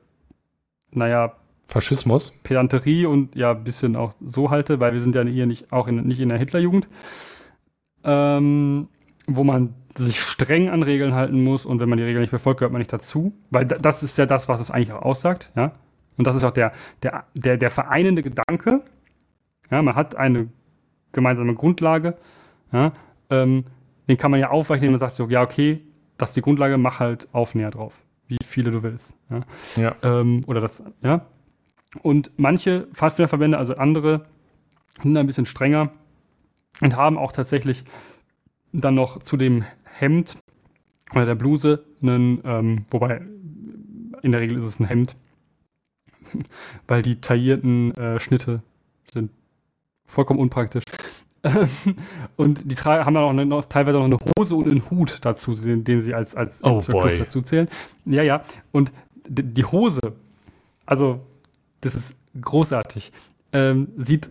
naja, 0.92 1.34
Faschismus. 1.68 2.40
Pedanterie 2.42 3.04
und 3.06 3.36
ja, 3.36 3.50
ein 3.52 3.62
bisschen 3.62 3.94
auch 3.94 4.14
so 4.24 4.50
halte, 4.50 4.80
weil 4.80 4.94
wir 4.94 5.00
sind 5.00 5.14
ja 5.14 5.22
hier 5.22 5.46
nicht 5.46 5.70
auch 5.70 5.86
in, 5.86 6.06
nicht 6.06 6.18
in 6.18 6.30
der 6.30 6.38
Hitlerjugend, 6.38 6.88
ähm, 8.04 8.88
wo 9.26 9.44
man 9.44 9.74
sich 9.94 10.20
streng 10.20 10.70
an 10.70 10.82
Regeln 10.82 11.14
halten 11.14 11.44
muss 11.44 11.66
und 11.66 11.80
wenn 11.80 11.88
man 11.88 11.98
die 11.98 12.04
Regeln 12.04 12.22
nicht 12.22 12.30
befolgt, 12.30 12.60
gehört 12.60 12.72
man 12.72 12.80
nicht 12.80 12.92
dazu, 12.92 13.32
weil 13.50 13.66
da, 13.66 13.76
das 13.76 14.02
ist 14.02 14.16
ja 14.16 14.26
das, 14.26 14.48
was 14.48 14.60
es 14.60 14.70
eigentlich 14.70 14.92
auch 14.92 15.02
aussagt, 15.02 15.52
ja. 15.56 15.72
Und 16.16 16.26
das 16.26 16.34
ist 16.34 16.42
auch 16.42 16.50
der, 16.50 16.72
der, 17.04 17.24
der, 17.34 17.56
der 17.56 17.70
vereinende 17.70 18.24
Gedanke. 18.24 18.82
Ja, 19.70 19.82
man 19.82 19.94
hat 19.94 20.16
eine 20.16 20.48
gemeinsame 21.12 21.54
Grundlage, 21.54 22.16
ja, 22.72 22.92
ähm, 23.30 23.64
den 24.08 24.16
kann 24.16 24.30
man 24.30 24.40
ja 24.40 24.50
aufweichen, 24.50 24.84
indem 24.84 24.92
man 24.92 25.00
sagt 25.00 25.14
so, 25.14 25.28
ja, 25.28 25.42
okay, 25.42 25.82
das 26.16 26.30
ist 26.30 26.36
die 26.36 26.42
Grundlage, 26.42 26.78
mach 26.78 26.98
halt 26.98 27.28
Aufnäher 27.32 27.70
drauf, 27.70 27.92
wie 28.26 28.38
viele 28.44 28.70
du 28.70 28.82
willst. 28.82 29.14
Ja 29.28 29.38
Ja. 29.76 29.96
ähm, 30.02 30.40
oder 30.46 30.60
das, 30.60 30.82
ja. 31.02 31.26
Und 32.02 32.30
manche 32.36 32.86
Pfadfinderverbände, 32.92 33.58
also 33.58 33.76
andere, 33.76 34.26
sind 35.02 35.16
ein 35.16 35.26
bisschen 35.26 35.46
strenger 35.46 35.90
und 36.80 36.96
haben 36.96 37.18
auch 37.18 37.32
tatsächlich 37.32 37.84
dann 38.72 38.94
noch 38.94 39.20
zu 39.20 39.36
dem 39.36 39.64
Hemd 39.84 40.36
oder 41.12 41.26
der 41.26 41.34
Bluse 41.34 41.84
einen, 42.02 42.40
ähm, 42.44 42.84
wobei 42.90 43.22
in 44.22 44.32
der 44.32 44.40
Regel 44.40 44.58
ist 44.58 44.64
es 44.64 44.80
ein 44.80 44.86
Hemd, 44.86 45.16
weil 46.86 47.02
die 47.02 47.20
taillierten 47.20 47.94
äh, 47.94 48.20
Schnitte 48.20 48.62
sind 49.12 49.30
vollkommen 50.06 50.40
unpraktisch. 50.40 50.84
und 52.36 52.60
die 52.70 52.74
haben 52.76 53.14
dann 53.14 53.24
auch 53.24 53.30
eine, 53.30 53.46
noch, 53.46 53.64
teilweise 53.64 53.98
noch 53.98 54.06
eine 54.06 54.18
Hose 54.36 54.56
und 54.56 54.68
einen 54.68 54.90
Hut 54.90 55.18
dazu, 55.22 55.54
den, 55.54 56.02
sie 56.02 56.12
als, 56.12 56.34
als 56.34 56.62
Oh 56.64 56.80
boy. 56.80 57.02
Kluft 57.02 57.20
dazu 57.20 57.42
zählen. 57.42 57.68
Ja, 58.04 58.22
ja. 58.22 58.42
Und 58.72 58.92
die 59.28 59.64
Hose, 59.64 60.00
also 60.84 61.20
das 61.80 61.94
ist 61.94 62.14
großartig, 62.40 63.12
ähm, 63.52 63.88
sieht 63.96 64.30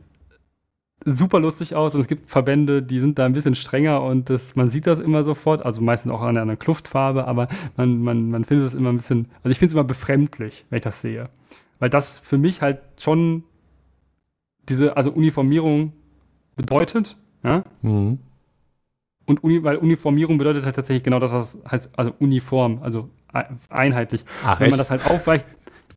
super 1.06 1.40
lustig 1.40 1.76
aus 1.76 1.96
und 1.96 2.02
es 2.02 2.08
gibt 2.08 2.30
Verbände, 2.30 2.82
die 2.84 3.00
sind 3.00 3.18
da 3.20 3.26
ein 3.26 3.34
bisschen 3.34 3.56
strenger 3.56 4.02
und 4.02 4.30
das, 4.30 4.56
man 4.56 4.70
sieht 4.70 4.88
das 4.88 5.00
immer 5.00 5.24
sofort, 5.24 5.66
also 5.66 5.82
meistens 5.82 6.12
auch 6.12 6.22
an 6.22 6.38
einer 6.38 6.58
Kluftfarbe, 6.58 7.28
aber 7.28 7.48
man, 7.78 8.02
man, 8.02 8.30
man 8.30 8.44
findet 8.44 8.68
es 8.68 8.74
immer 8.74 8.90
ein 8.90 8.98
bisschen, 8.98 9.28
also 9.38 9.50
ich 9.50 9.60
finde 9.60 9.72
es 9.72 9.74
immer 9.74 9.84
befremdlich, 9.84 10.66
wenn 10.70 10.78
ich 10.78 10.84
das 10.84 11.02
sehe. 11.02 11.30
Weil 11.80 11.90
das 11.90 12.20
für 12.20 12.38
mich 12.38 12.62
halt 12.62 12.80
schon 13.00 13.44
diese, 14.68 14.98
also 14.98 15.12
Uniformierung 15.12 15.94
bedeutet, 16.56 17.18
ja. 17.44 17.64
Mhm. 17.82 18.20
Und 19.26 19.44
Uni, 19.44 19.64
weil 19.64 19.78
Uniformierung 19.78 20.38
bedeutet 20.38 20.66
halt 20.66 20.76
tatsächlich 20.76 21.04
genau 21.04 21.20
das, 21.20 21.32
was 21.32 21.58
heißt, 21.70 21.90
also 21.98 22.14
uniform, 22.20 22.80
also 22.82 23.10
einheitlich. 23.70 24.24
Ach, 24.44 24.60
Wenn 24.60 24.70
man 24.70 24.80
das 24.80 24.90
halt 24.90 25.06
aufweicht, 25.06 25.46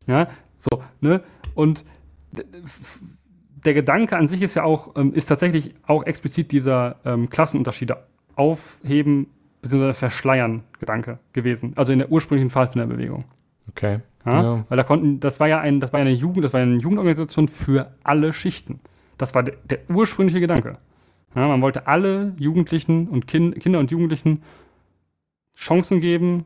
ja, 0.05 0.27
so, 0.59 0.83
ne? 0.99 1.23
Und 1.53 1.83
der 3.65 3.73
Gedanke 3.73 4.17
an 4.17 4.27
sich 4.27 4.41
ist 4.41 4.55
ja 4.55 4.63
auch, 4.63 4.95
ähm, 4.95 5.13
ist 5.13 5.25
tatsächlich 5.25 5.73
auch 5.85 6.03
explizit 6.05 6.51
dieser 6.51 6.97
ähm, 7.05 7.29
Klassenunterschiede 7.29 7.97
aufheben 8.35 9.27
bzw. 9.61 9.93
verschleiern 9.93 10.63
Gedanke 10.79 11.19
gewesen. 11.33 11.73
Also 11.75 11.91
in 11.91 11.99
der 11.99 12.11
ursprünglichen 12.11 12.49
Pfadfinderbewegung. 12.49 13.25
Okay. 13.69 13.99
Ja? 14.25 14.41
ja? 14.41 14.65
Weil 14.69 14.77
da 14.77 14.83
konnten, 14.83 15.19
das 15.19 15.39
war 15.39 15.47
ja 15.47 15.59
ein, 15.59 15.79
das 15.79 15.93
war 15.93 15.99
eine 15.99 16.11
Jugend, 16.11 16.43
das 16.43 16.53
war 16.53 16.61
eine 16.61 16.77
Jugendorganisation 16.77 17.47
für 17.47 17.91
alle 18.03 18.33
Schichten. 18.33 18.79
Das 19.17 19.35
war 19.35 19.43
de, 19.43 19.55
der 19.69 19.79
ursprüngliche 19.89 20.39
Gedanke. 20.39 20.77
Ja, 21.35 21.47
man 21.47 21.61
wollte 21.61 21.87
alle 21.87 22.33
Jugendlichen 22.37 23.07
und 23.07 23.27
kind, 23.27 23.59
Kinder 23.59 23.79
und 23.79 23.91
Jugendlichen 23.91 24.41
Chancen 25.55 26.01
geben 26.01 26.45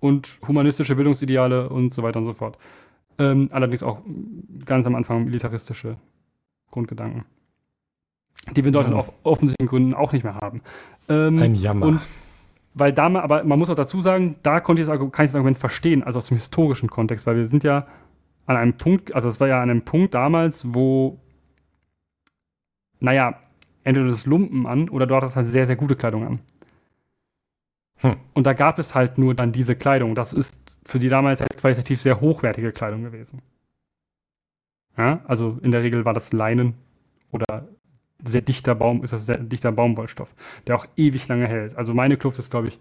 und 0.00 0.28
humanistische 0.46 0.96
Bildungsideale 0.96 1.68
und 1.68 1.94
so 1.94 2.02
weiter 2.02 2.18
und 2.18 2.26
so 2.26 2.34
fort. 2.34 2.58
Ähm, 3.18 3.48
allerdings 3.52 3.82
auch 3.82 4.00
ganz 4.64 4.86
am 4.86 4.94
Anfang 4.94 5.24
militaristische 5.24 5.96
Grundgedanken. 6.70 7.24
Die 8.52 8.56
wir 8.56 8.66
in 8.66 8.72
Deutschland 8.72 8.96
auf 8.96 9.12
offensichtlichen 9.22 9.68
Gründen 9.68 9.94
auch 9.94 10.12
nicht 10.12 10.24
mehr 10.24 10.34
haben. 10.34 10.60
Ähm, 11.08 11.38
Ein 11.38 11.54
Jammer. 11.54 11.86
Und 11.86 12.00
weil 12.74 12.92
da, 12.92 13.06
aber 13.06 13.44
man 13.44 13.58
muss 13.58 13.70
auch 13.70 13.76
dazu 13.76 14.02
sagen, 14.02 14.36
da 14.42 14.60
konnte 14.60 14.82
ich 14.82 14.88
das, 14.88 14.98
kann 14.98 15.24
ich 15.24 15.30
das 15.30 15.36
Argument 15.36 15.58
verstehen, 15.58 16.02
also 16.02 16.18
aus 16.18 16.26
dem 16.26 16.36
historischen 16.36 16.90
Kontext, 16.90 17.26
weil 17.26 17.36
wir 17.36 17.46
sind 17.46 17.62
ja 17.62 17.86
an 18.46 18.56
einem 18.56 18.74
Punkt, 18.74 19.14
also 19.14 19.28
es 19.28 19.38
war 19.40 19.46
ja 19.48 19.62
an 19.62 19.70
einem 19.70 19.82
Punkt 19.82 20.12
damals, 20.12 20.74
wo, 20.74 21.20
naja, 22.98 23.38
entweder 23.84 24.08
das 24.08 24.26
Lumpen 24.26 24.66
an 24.66 24.88
oder 24.88 25.06
dort 25.06 25.22
das 25.22 25.36
halt 25.36 25.46
sehr, 25.46 25.66
sehr 25.66 25.76
gute 25.76 25.94
Kleidung 25.94 26.26
an. 26.26 26.38
Hm. 27.98 28.16
Und 28.34 28.44
da 28.44 28.54
gab 28.54 28.78
es 28.78 28.94
halt 28.94 29.18
nur 29.18 29.34
dann 29.34 29.52
diese 29.52 29.76
Kleidung. 29.76 30.14
Das 30.14 30.32
ist 30.32 30.78
für 30.84 30.98
die 30.98 31.08
damals 31.08 31.40
qualitativ 31.64 32.02
sehr 32.02 32.20
hochwertige 32.20 32.72
Kleidung 32.72 33.04
gewesen. 33.04 33.40
Ja, 34.98 35.22
also 35.24 35.58
in 35.62 35.70
der 35.70 35.82
Regel 35.82 36.04
war 36.04 36.12
das 36.12 36.34
Leinen 36.34 36.74
oder 37.32 37.66
sehr 38.22 38.42
dichter 38.42 38.74
Baum, 38.74 39.02
ist 39.02 39.14
das 39.14 39.24
sehr 39.24 39.38
dichter 39.38 39.72
Baumwollstoff, 39.72 40.34
der 40.66 40.76
auch 40.76 40.84
ewig 40.96 41.26
lange 41.26 41.46
hält. 41.46 41.74
Also 41.74 41.94
meine 41.94 42.18
Kluft 42.18 42.38
ist, 42.38 42.50
glaube 42.50 42.68
ich, 42.68 42.78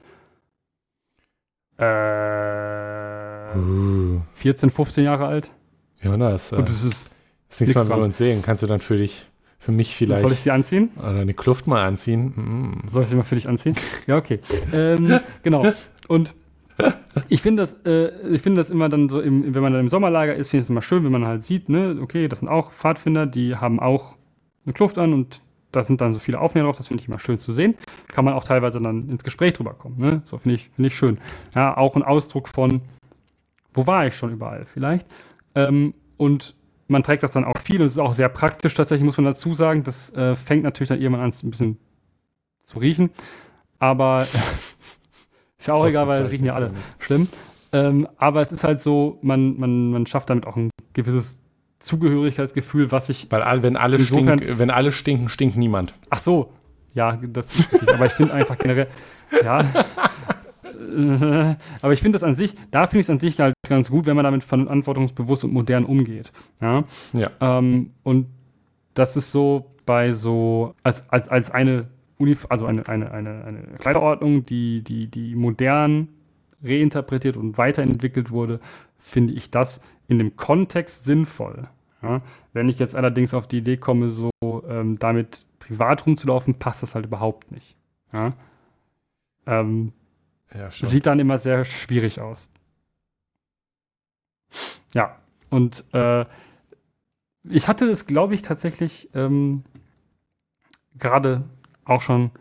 äh, 1.78 3.58
uh. 3.58 4.20
14, 4.34 4.70
15 4.70 5.06
Jahre 5.06 5.28
alt. 5.28 5.54
Ja, 6.02 6.18
das, 6.18 6.52
äh, 6.52 6.58
Und 6.58 6.68
das 6.68 6.84
ist, 6.84 7.16
ist 7.50 7.62
nichts, 7.62 7.76
was 7.78 7.88
wir 7.88 7.96
uns 7.96 8.18
sehen. 8.18 8.42
Kannst 8.42 8.64
du 8.64 8.68
dann 8.68 8.82
für 8.82 8.98
dich, 8.98 9.28
für 9.60 9.72
mich 9.72 9.96
vielleicht. 9.96 10.20
Soll 10.20 10.34
ich 10.34 10.42
sie 10.42 10.52
anziehen? 10.52 10.90
Oder 10.98 11.22
eine 11.22 11.34
Kluft 11.34 11.68
mal 11.68 11.86
anziehen? 11.86 12.34
Mm. 12.36 12.88
Soll 12.90 13.04
ich 13.04 13.08
sie 13.08 13.16
mal 13.16 13.24
für 13.24 13.36
dich 13.36 13.48
anziehen? 13.48 13.78
ja, 14.08 14.18
okay. 14.18 14.42
ähm, 14.74 15.22
genau. 15.42 15.72
Und 16.10 16.36
ich 17.30 17.42
finde 17.42 17.64
das, 17.64 17.74
äh, 17.86 18.12
ich 18.30 18.42
das 18.42 18.70
immer 18.70 18.90
dann 18.90 19.10
so, 19.10 19.22
im, 19.22 19.54
wenn 19.54 19.62
man 19.62 19.74
dann 19.74 19.82
im 19.82 19.90
Sommerlager 19.90 20.36
ist, 20.36 20.50
finde 20.50 20.62
ich 20.62 20.66
es 20.66 20.70
immer 20.70 20.82
schön, 20.82 21.04
wenn 21.04 21.12
man 21.12 21.26
halt 21.26 21.44
sieht, 21.44 21.70
ne, 21.70 21.98
okay, 22.02 22.28
das 22.28 22.40
sind 22.40 22.48
auch 22.48 22.72
Pfadfinder, 22.72 23.26
die 23.26 23.56
haben 23.56 23.80
auch 23.80 24.16
eine 24.66 24.74
Kluft 24.74 24.98
an 24.98 25.14
und 25.14 25.42
da 25.72 25.84
sind 25.84 26.02
dann 26.02 26.14
so 26.14 26.20
viele 26.20 26.40
Aufnäher 26.40 26.66
drauf, 26.66 26.78
das 26.78 26.88
finde 26.88 27.02
ich 27.02 27.08
immer 27.08 27.20
schön 27.20 27.40
zu 27.40 27.52
sehen. 27.52 27.76
Kann 28.08 28.26
man 28.26 28.36
auch 28.36 28.44
teilweise 28.44 28.80
dann 28.80 29.10
ins 29.10 29.24
Gespräch 29.24 29.54
drüber 29.54 29.74
kommen, 29.74 29.98
ne? 29.98 30.22
So 30.26 30.38
finde 30.38 30.56
ich, 30.56 30.70
finde 30.76 30.88
ich 30.88 30.96
schön. 30.96 31.18
Ja, 31.56 31.76
auch 31.76 31.96
ein 31.96 32.04
Ausdruck 32.04 32.48
von, 32.48 32.82
wo 33.74 33.88
war 33.88 34.06
ich 34.06 34.16
schon 34.16 34.32
überall 34.32 34.66
vielleicht? 34.66 35.08
Ähm, 35.56 35.96
und 36.18 36.56
man 36.88 37.04
trägt 37.04 37.24
das 37.24 37.32
dann 37.32 37.44
auch 37.44 37.58
viel 37.60 37.80
und 37.80 37.88
es 37.88 37.94
ist 37.94 38.00
auch 38.00 38.14
sehr 38.14 38.30
praktisch 38.30 38.74
tatsächlich, 38.76 39.06
muss 39.06 39.18
man 39.18 39.26
dazu 39.26 39.54
sagen. 39.54 39.84
Das 39.84 40.14
äh, 40.14 40.36
fängt 40.36 40.64
natürlich 40.64 40.90
dann 40.90 41.02
irgendwann 41.02 41.24
an, 41.24 41.34
ein 41.44 41.50
bisschen 41.50 41.78
zu 42.62 42.80
riechen. 42.80 43.10
Aber 43.80 44.28
Ist 45.64 45.68
ja 45.68 45.76
auch 45.76 45.88
egal, 45.88 46.10
weil 46.10 46.26
riechen 46.26 46.44
ja 46.44 46.56
alle 46.56 46.72
schlimm. 47.00 47.30
Ähm, 47.72 48.06
aber 48.18 48.42
es 48.42 48.52
ist 48.52 48.66
halt 48.66 48.82
so, 48.82 49.18
man, 49.22 49.58
man, 49.58 49.92
man 49.92 50.06
schafft 50.06 50.30
damit 50.30 50.46
auch 50.46 50.58
ein 50.58 50.70
gewisses 50.92 51.38
Zugehörigkeitsgefühl, 51.80 52.92
was 52.92 53.08
ich. 53.08 53.32
Weil 53.32 53.64
wenn 53.64 53.78
alle, 53.78 53.98
stink, 53.98 54.60
wenn 54.60 54.70
alle 54.70 54.92
stinken, 54.92 55.30
stinkt 55.30 55.56
niemand. 55.56 55.94
Ach 56.10 56.18
so, 56.18 56.52
ja, 56.94 57.16
das 57.16 57.56
ist 57.56 57.72
richtig. 57.72 57.94
aber 57.94 58.08
ich 58.08 58.12
finde 58.12 58.34
einfach 58.34 58.58
generell, 58.58 58.88
ja. 59.42 59.64
aber 61.82 61.94
ich 61.94 62.02
finde 62.02 62.18
das 62.18 62.24
an 62.24 62.36
sich, 62.36 62.56
da 62.70 62.86
finde 62.86 63.00
ich 63.00 63.06
es 63.06 63.10
an 63.10 63.20
sich 63.20 63.40
halt 63.40 63.54
ganz 63.70 63.90
gut, 63.90 64.06
wenn 64.06 64.18
man 64.18 64.26
damit 64.26 64.44
verantwortungsbewusst 64.44 65.46
und 65.46 65.54
modern 65.54 65.86
umgeht. 65.86 66.34
Ja. 66.60 66.84
ja. 67.14 67.30
Ähm, 67.40 67.92
und 68.04 68.28
das 68.96 69.16
ist 69.16 69.32
so 69.32 69.72
bei 69.86 70.12
so, 70.12 70.76
als, 70.84 71.10
als, 71.10 71.30
als 71.30 71.52
eine 71.52 71.88
Unif 72.24 72.48
also 72.50 72.66
eine, 72.66 72.88
eine, 72.88 73.12
eine, 73.12 73.44
eine 73.44 73.62
Kleiderordnung, 73.78 74.46
die, 74.46 74.82
die, 74.84 75.08
die 75.08 75.36
modern 75.36 76.08
reinterpretiert 76.64 77.38
und 77.38 77.58
weiterentwickelt 77.58 78.32
wurde, 78.32 78.60
finde 78.98 79.34
ich 79.34 79.52
das 79.52 79.82
in 80.08 80.18
dem 80.18 80.36
Kontext 80.36 81.04
sinnvoll. 81.06 81.68
Ja? 82.02 82.22
Wenn 82.54 82.70
ich 82.70 82.80
jetzt 82.80 82.96
allerdings 82.96 83.34
auf 83.34 83.48
die 83.48 83.58
Idee 83.58 83.78
komme, 83.78 84.10
so 84.10 84.32
ähm, 84.68 84.98
damit 85.00 85.46
privat 85.60 86.06
rumzulaufen, 86.06 86.56
passt 86.56 86.84
das 86.84 86.96
halt 86.96 87.06
überhaupt 87.06 87.52
nicht. 87.52 87.76
Ja? 88.12 88.34
Ähm, 89.46 89.94
ja, 90.54 90.70
sieht 90.72 91.06
dann 91.06 91.20
immer 91.20 91.38
sehr 91.38 91.66
schwierig 91.66 92.22
aus. 92.22 92.50
Ja, 94.94 95.18
und 95.50 95.84
äh, 95.94 96.26
ich 97.44 97.68
hatte 97.68 97.86
es, 97.90 98.06
glaube 98.06 98.36
ich, 98.36 98.42
tatsächlich 98.44 99.10
ähm, 99.14 99.64
gerade 100.98 101.44
auch 101.86 102.02
schon 102.02 102.32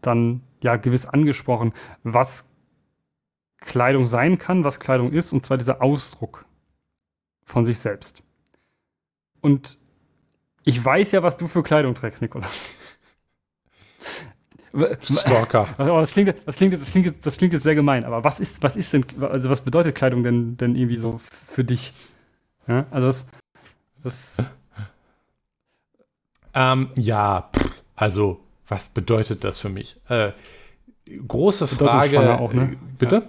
dann 0.00 0.42
ja 0.62 0.76
gewiss 0.76 1.06
angesprochen, 1.06 1.72
was 2.02 2.48
Kleidung 3.58 4.06
sein 4.06 4.38
kann, 4.38 4.64
was 4.64 4.80
Kleidung 4.80 5.12
ist, 5.12 5.32
und 5.32 5.44
zwar 5.44 5.56
dieser 5.56 5.82
Ausdruck 5.82 6.44
von 7.44 7.64
sich 7.64 7.78
selbst. 7.78 8.22
Und 9.40 9.78
ich 10.64 10.84
weiß 10.84 11.12
ja, 11.12 11.22
was 11.22 11.36
du 11.36 11.46
für 11.46 11.62
Kleidung 11.62 11.94
trägst, 11.94 12.20
Nikolas. 12.22 12.74
Stalker. 15.02 15.68
Das, 15.78 16.12
klingt, 16.12 16.34
das, 16.44 16.56
klingt, 16.56 16.74
das, 16.74 16.90
klingt, 16.90 17.26
das 17.26 17.38
klingt 17.38 17.54
jetzt 17.54 17.62
sehr 17.62 17.74
gemein, 17.74 18.04
aber 18.04 18.24
was 18.24 18.40
ist, 18.40 18.62
was 18.62 18.76
ist 18.76 18.92
denn, 18.92 19.04
also 19.20 19.48
was 19.48 19.62
bedeutet 19.62 19.94
Kleidung 19.94 20.22
denn, 20.22 20.56
denn 20.56 20.74
irgendwie 20.74 20.98
so 20.98 21.18
für 21.18 21.64
dich? 21.64 21.92
Ja, 22.66 22.84
also 22.90 23.06
das. 23.06 23.26
das 24.02 24.36
ähm, 26.52 26.90
ja, 26.96 27.50
also 27.94 28.45
was 28.68 28.88
bedeutet 28.88 29.44
das 29.44 29.58
für 29.58 29.68
mich? 29.68 29.96
Äh, 30.08 30.32
große 31.26 31.66
Frage. 31.66 32.38
Auch, 32.38 32.52
ne? 32.52 32.76
Bitte? 32.98 33.16
Ja. 33.16 33.22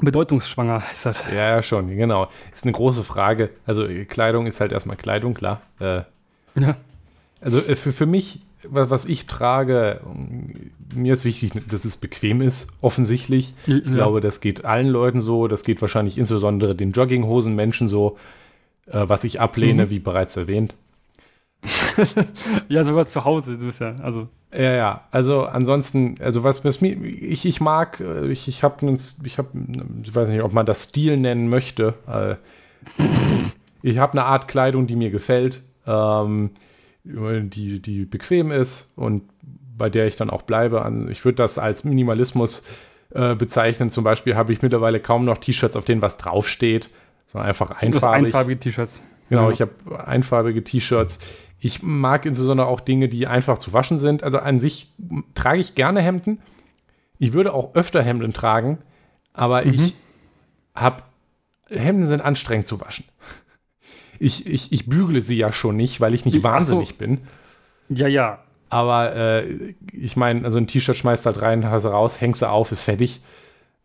Bedeutungsschwanger 0.00 0.82
ist 0.92 1.06
das. 1.06 1.24
Ja, 1.28 1.56
ja, 1.56 1.62
schon, 1.62 1.88
genau. 1.96 2.28
Ist 2.52 2.64
eine 2.64 2.72
große 2.72 3.02
Frage. 3.02 3.50
Also 3.66 3.86
Kleidung 4.08 4.46
ist 4.46 4.60
halt 4.60 4.72
erstmal 4.72 4.96
Kleidung, 4.96 5.34
klar. 5.34 5.60
Äh, 5.80 6.02
ja. 6.58 6.76
Also 7.40 7.58
äh, 7.58 7.74
für, 7.74 7.92
für 7.92 8.06
mich, 8.06 8.40
was, 8.62 8.90
was, 8.90 9.06
ich 9.06 9.26
trage, 9.26 10.00
mir 10.94 11.12
ist 11.12 11.24
wichtig, 11.24 11.52
dass 11.68 11.84
es 11.84 11.96
bequem 11.96 12.40
ist, 12.40 12.72
offensichtlich. 12.80 13.54
Ja. 13.66 13.76
Ich 13.76 13.92
glaube, 13.92 14.20
das 14.20 14.40
geht 14.40 14.64
allen 14.64 14.88
Leuten 14.88 15.20
so. 15.20 15.48
Das 15.48 15.64
geht 15.64 15.80
wahrscheinlich 15.80 16.16
insbesondere 16.16 16.74
den 16.76 16.92
Jogginghosen-Menschen 16.92 17.88
so. 17.88 18.16
Äh, 18.86 19.08
was 19.08 19.24
ich 19.24 19.40
ablehne, 19.40 19.86
mhm. 19.86 19.90
wie 19.90 19.98
bereits 19.98 20.36
erwähnt. 20.36 20.74
ja, 22.68 22.84
sogar 22.84 23.06
zu 23.06 23.24
Hause, 23.24 23.56
du 23.58 23.66
bist 23.66 23.80
ja, 23.80 23.96
also. 24.02 24.28
Ja, 24.52 24.72
ja, 24.72 25.00
also 25.10 25.44
ansonsten, 25.44 26.14
also 26.20 26.42
was, 26.42 26.64
was 26.64 26.80
mir, 26.80 26.94
ich, 26.94 27.44
ich 27.44 27.60
mag, 27.60 28.00
äh, 28.00 28.28
ich, 28.28 28.48
ich 28.48 28.62
habe, 28.62 28.94
ich 29.24 29.38
habe, 29.38 29.48
ich 30.02 30.14
weiß 30.14 30.28
nicht, 30.28 30.42
ob 30.42 30.52
man 30.52 30.64
das 30.64 30.84
Stil 30.84 31.18
nennen 31.18 31.48
möchte. 31.48 31.94
Äh, 32.06 32.36
ich 33.82 33.98
habe 33.98 34.12
eine 34.12 34.24
Art 34.24 34.48
Kleidung, 34.48 34.86
die 34.86 34.96
mir 34.96 35.10
gefällt, 35.10 35.62
ähm, 35.86 36.50
die, 37.04 37.80
die 37.80 38.04
bequem 38.04 38.50
ist 38.50 38.96
und 38.96 39.22
bei 39.76 39.88
der 39.88 40.06
ich 40.06 40.16
dann 40.16 40.30
auch 40.30 40.42
bleibe. 40.42 41.06
Ich 41.10 41.24
würde 41.24 41.36
das 41.36 41.58
als 41.58 41.84
Minimalismus 41.84 42.66
äh, 43.10 43.34
bezeichnen. 43.34 43.90
Zum 43.90 44.04
Beispiel 44.04 44.34
habe 44.34 44.52
ich 44.52 44.60
mittlerweile 44.60 45.00
kaum 45.00 45.24
noch 45.24 45.38
T-Shirts, 45.38 45.76
auf 45.76 45.84
denen 45.84 46.02
was 46.02 46.16
draufsteht, 46.16 46.90
sondern 47.26 47.48
einfach 47.48 47.70
einfarbig. 47.70 48.26
einfarbige 48.26 48.60
T-Shirts. 48.60 49.02
Genau, 49.30 49.46
ja. 49.46 49.50
ich 49.50 49.60
habe 49.60 50.06
einfarbige 50.06 50.64
T-Shirts. 50.64 51.20
Ich 51.60 51.82
mag 51.82 52.24
insbesondere 52.24 52.68
auch 52.68 52.80
Dinge, 52.80 53.08
die 53.08 53.26
einfach 53.26 53.58
zu 53.58 53.72
waschen 53.72 53.98
sind. 53.98 54.22
Also 54.22 54.38
an 54.38 54.58
sich 54.58 54.92
trage 55.34 55.58
ich 55.58 55.74
gerne 55.74 56.00
Hemden. 56.00 56.40
Ich 57.18 57.32
würde 57.32 57.52
auch 57.52 57.74
öfter 57.74 58.02
Hemden 58.02 58.32
tragen, 58.32 58.78
aber 59.32 59.64
mhm. 59.64 59.74
ich 59.74 59.94
habe, 60.74 61.02
Hemden 61.68 62.06
sind 62.06 62.20
anstrengend 62.20 62.66
zu 62.66 62.80
waschen. 62.80 63.04
Ich, 64.20 64.46
ich, 64.46 64.72
ich 64.72 64.88
bügele 64.88 65.22
sie 65.22 65.36
ja 65.36 65.52
schon 65.52 65.76
nicht, 65.76 66.00
weil 66.00 66.14
ich 66.14 66.24
nicht 66.24 66.38
so. 66.38 66.42
wahnsinnig 66.42 66.98
bin. 66.98 67.20
Ja, 67.88 68.08
ja. 68.08 68.40
Aber 68.68 69.14
äh, 69.14 69.74
ich 69.92 70.16
meine, 70.16 70.44
also 70.44 70.58
ein 70.58 70.66
T-Shirt 70.66 70.96
schmeißt 70.96 71.24
halt 71.26 71.40
rein, 71.40 71.68
hast 71.68 71.84
du 71.84 71.88
raus, 71.88 72.20
hängst 72.20 72.42
du 72.42 72.46
auf, 72.46 72.72
ist 72.72 72.82
fertig. 72.82 73.20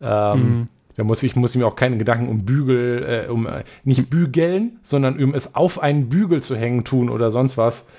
Ähm, 0.02 0.40
Mhm. 0.42 0.68
Da 0.96 1.04
muss 1.04 1.24
ich, 1.24 1.36
muss 1.36 1.52
ich 1.52 1.58
mir 1.58 1.68
auch 1.68 1.76
keine 1.76 1.98
Gedanken 1.98 2.28
um 2.30 2.46
Bügel, 2.46 3.26
äh, 3.28 3.32
um 3.32 3.48
äh, 3.48 3.64
nicht 3.84 4.10
bügeln, 4.10 4.80
sondern 4.84 5.22
um 5.22 5.34
es 5.34 5.56
auf 5.56 5.82
einen 5.82 6.10
Bügel 6.10 6.42
zu 6.42 6.56
hängen 6.56 6.84
tun 6.84 7.10
oder 7.10 7.32
sonst 7.32 7.58
was. 7.58 7.90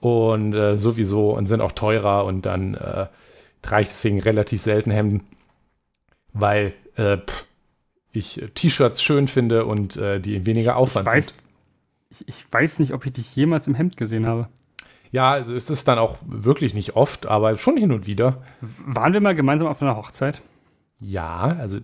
Und 0.00 0.54
äh, 0.54 0.76
sowieso 0.76 1.34
und 1.34 1.46
sind 1.46 1.60
auch 1.60 1.72
teurer 1.72 2.24
und 2.24 2.46
dann 2.46 2.74
äh, 2.74 3.06
trage 3.62 3.82
ich 3.82 3.88
deswegen 3.88 4.20
relativ 4.20 4.60
selten 4.60 4.90
Hemden, 4.90 5.22
weil 6.32 6.74
äh, 6.96 7.16
pff, 7.16 7.46
ich 8.12 8.40
äh, 8.42 8.48
T-Shirts 8.48 9.02
schön 9.02 9.28
finde 9.28 9.64
und 9.64 9.96
äh, 9.96 10.20
die 10.20 10.46
weniger 10.46 10.76
Aufwand 10.76 11.06
weiß, 11.06 11.26
sind. 11.26 11.42
ich, 12.10 12.28
ich 12.28 12.46
weiß 12.50 12.78
nicht, 12.78 12.92
ob 12.92 13.06
ich 13.06 13.12
dich 13.14 13.34
jemals 13.34 13.66
im 13.66 13.74
Hemd 13.74 13.96
gesehen 13.96 14.26
habe. 14.26 14.48
Ja, 15.10 15.30
also 15.30 15.54
ist 15.54 15.70
es 15.70 15.84
dann 15.84 15.98
auch 15.98 16.18
wirklich 16.26 16.74
nicht 16.74 16.96
oft, 16.96 17.26
aber 17.26 17.56
schon 17.56 17.76
hin 17.76 17.92
und 17.92 18.06
wieder. 18.06 18.42
Waren 18.84 19.12
wir 19.12 19.20
mal 19.20 19.34
gemeinsam 19.34 19.68
auf 19.68 19.80
einer 19.80 19.96
Hochzeit? 19.96 20.42
Ja, 21.00 21.56
also 21.58 21.78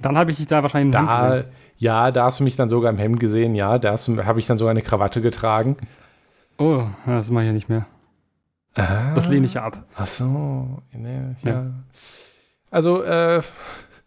Dann 0.00 0.18
habe 0.18 0.30
ich 0.30 0.36
dich 0.36 0.46
da 0.46 0.62
wahrscheinlich 0.62 0.92
da, 0.92 1.28
gesehen. 1.28 1.44
ja, 1.78 2.10
da 2.10 2.24
hast 2.24 2.40
du 2.40 2.44
mich 2.44 2.56
dann 2.56 2.68
sogar 2.68 2.90
im 2.90 2.98
Hemd 2.98 3.20
gesehen, 3.20 3.54
ja, 3.54 3.78
da 3.78 3.96
habe 3.96 4.40
ich 4.40 4.46
dann 4.46 4.58
sogar 4.58 4.70
eine 4.70 4.82
Krawatte 4.82 5.20
getragen. 5.20 5.76
Oh, 6.58 6.84
das 7.06 7.30
mache 7.30 7.44
ich 7.44 7.48
ja 7.48 7.52
nicht 7.52 7.68
mehr. 7.68 7.86
Das 8.74 9.28
lehne 9.28 9.46
ich 9.46 9.54
ja 9.54 9.64
ab. 9.64 9.84
Ach 9.96 10.06
so, 10.06 10.82
ne, 10.92 11.36
ja. 11.42 11.50
Ja. 11.50 11.66
Also, 12.70 13.02
äh, 13.04 13.40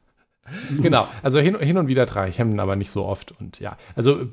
genau, 0.81 1.07
also 1.23 1.39
hin, 1.39 1.57
hin 1.59 1.77
und 1.77 1.87
wieder 1.87 2.05
trage 2.05 2.29
ich 2.29 2.39
Hemden, 2.39 2.59
aber 2.59 2.75
nicht 2.75 2.91
so 2.91 3.05
oft. 3.05 3.33
Und 3.39 3.59
ja, 3.59 3.77
also 3.95 4.27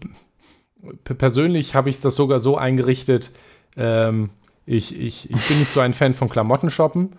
persönlich 1.04 1.74
habe 1.74 1.88
ich 1.88 2.00
das 2.00 2.16
sogar 2.16 2.40
so 2.40 2.56
eingerichtet, 2.56 3.30
ähm, 3.76 4.30
ich, 4.66 4.98
ich, 4.98 5.30
ich 5.30 5.48
bin 5.48 5.58
nicht 5.58 5.70
so 5.70 5.80
ein 5.80 5.92
Fan 5.92 6.14
von 6.14 6.28
Klamotten 6.28 6.70
shoppen 6.70 7.10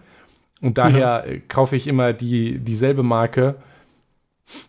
und 0.62 0.78
daher 0.78 1.28
äh, 1.28 1.40
kaufe 1.40 1.76
ich 1.76 1.88
immer 1.88 2.14
die, 2.14 2.60
dieselbe 2.60 3.04
Marke, 3.04 3.56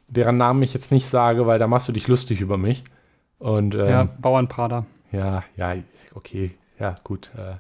deren 0.09 0.37
Namen 0.37 0.63
ich 0.63 0.75
jetzt 0.75 0.93
nicht 0.93 1.09
sage, 1.09 1.47
weil 1.47 1.59
da 1.59 1.67
machst 1.67 1.89
du 1.89 1.93
dich 1.93 2.09
lustig 2.09 2.41
über 2.41 2.57
mich. 2.57 2.85
Und 3.39 3.75
ähm, 3.75 3.87
Ja, 3.89 4.09
Bauernprader. 4.19 4.87
ja, 5.13 5.45
ja, 5.57 5.75
okay, 6.15 6.53
ja, 6.79 6.95
gut. 7.05 7.31
Äh. 7.37 7.57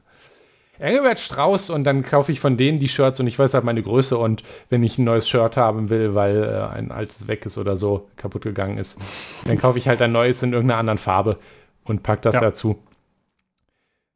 Engelbert 0.78 1.18
Strauß 1.20 1.70
und 1.70 1.84
dann 1.84 2.02
kaufe 2.02 2.30
ich 2.32 2.40
von 2.40 2.59
denen 2.59 2.78
die 2.78 2.88
Shirts 2.88 3.18
und 3.20 3.26
ich 3.26 3.38
weiß 3.38 3.55
halt 3.55 3.64
meine 3.64 3.82
Größe 3.82 4.18
und 4.18 4.43
wenn 4.68 4.82
ich 4.82 4.98
ein 4.98 5.05
neues 5.05 5.26
Shirt 5.26 5.56
haben 5.56 5.88
will, 5.88 6.14
weil 6.14 6.44
äh, 6.44 6.74
ein 6.74 6.90
altes 6.93 7.28
weg 7.28 7.47
ist 7.47 7.56
oder 7.56 7.78
so, 7.78 8.09
kaputt 8.16 8.43
gegangen 8.43 8.76
ist, 8.76 9.01
dann 9.47 9.56
kaufe 9.59 9.78
ich 9.78 9.88
halt 9.88 10.02
ein 10.02 10.12
neues 10.12 10.43
in 10.43 10.52
irgendeiner 10.52 10.78
anderen 10.80 10.98
Farbe 10.98 11.38
und 11.84 12.02
pack 12.02 12.20
das 12.22 12.34
Ja. 12.34 12.40
dazu. 12.43 12.78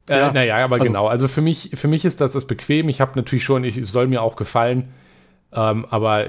Äh, 0.09 0.17
Ja, 0.19 0.31
naja, 0.31 0.57
aber 0.63 0.73
also- 0.75 0.83
genau. 0.85 1.07
Also 1.07 1.27
für 1.27 1.41
mich, 1.41 1.71
für 1.73 1.87
mich 1.87 2.05
ist 2.05 2.21
das 2.21 2.31
das 2.31 2.45
bequem. 2.45 2.89
Ich 2.89 3.01
habe 3.01 3.13
natürlich 3.15 3.43
schon, 3.43 3.63
ich, 3.63 3.77
es 3.77 3.91
soll 3.91 4.05
mir 4.07 4.21
auch 4.21 4.35
gefallen, 4.35 4.93
ähm, 5.53 5.85
aber 5.89 6.25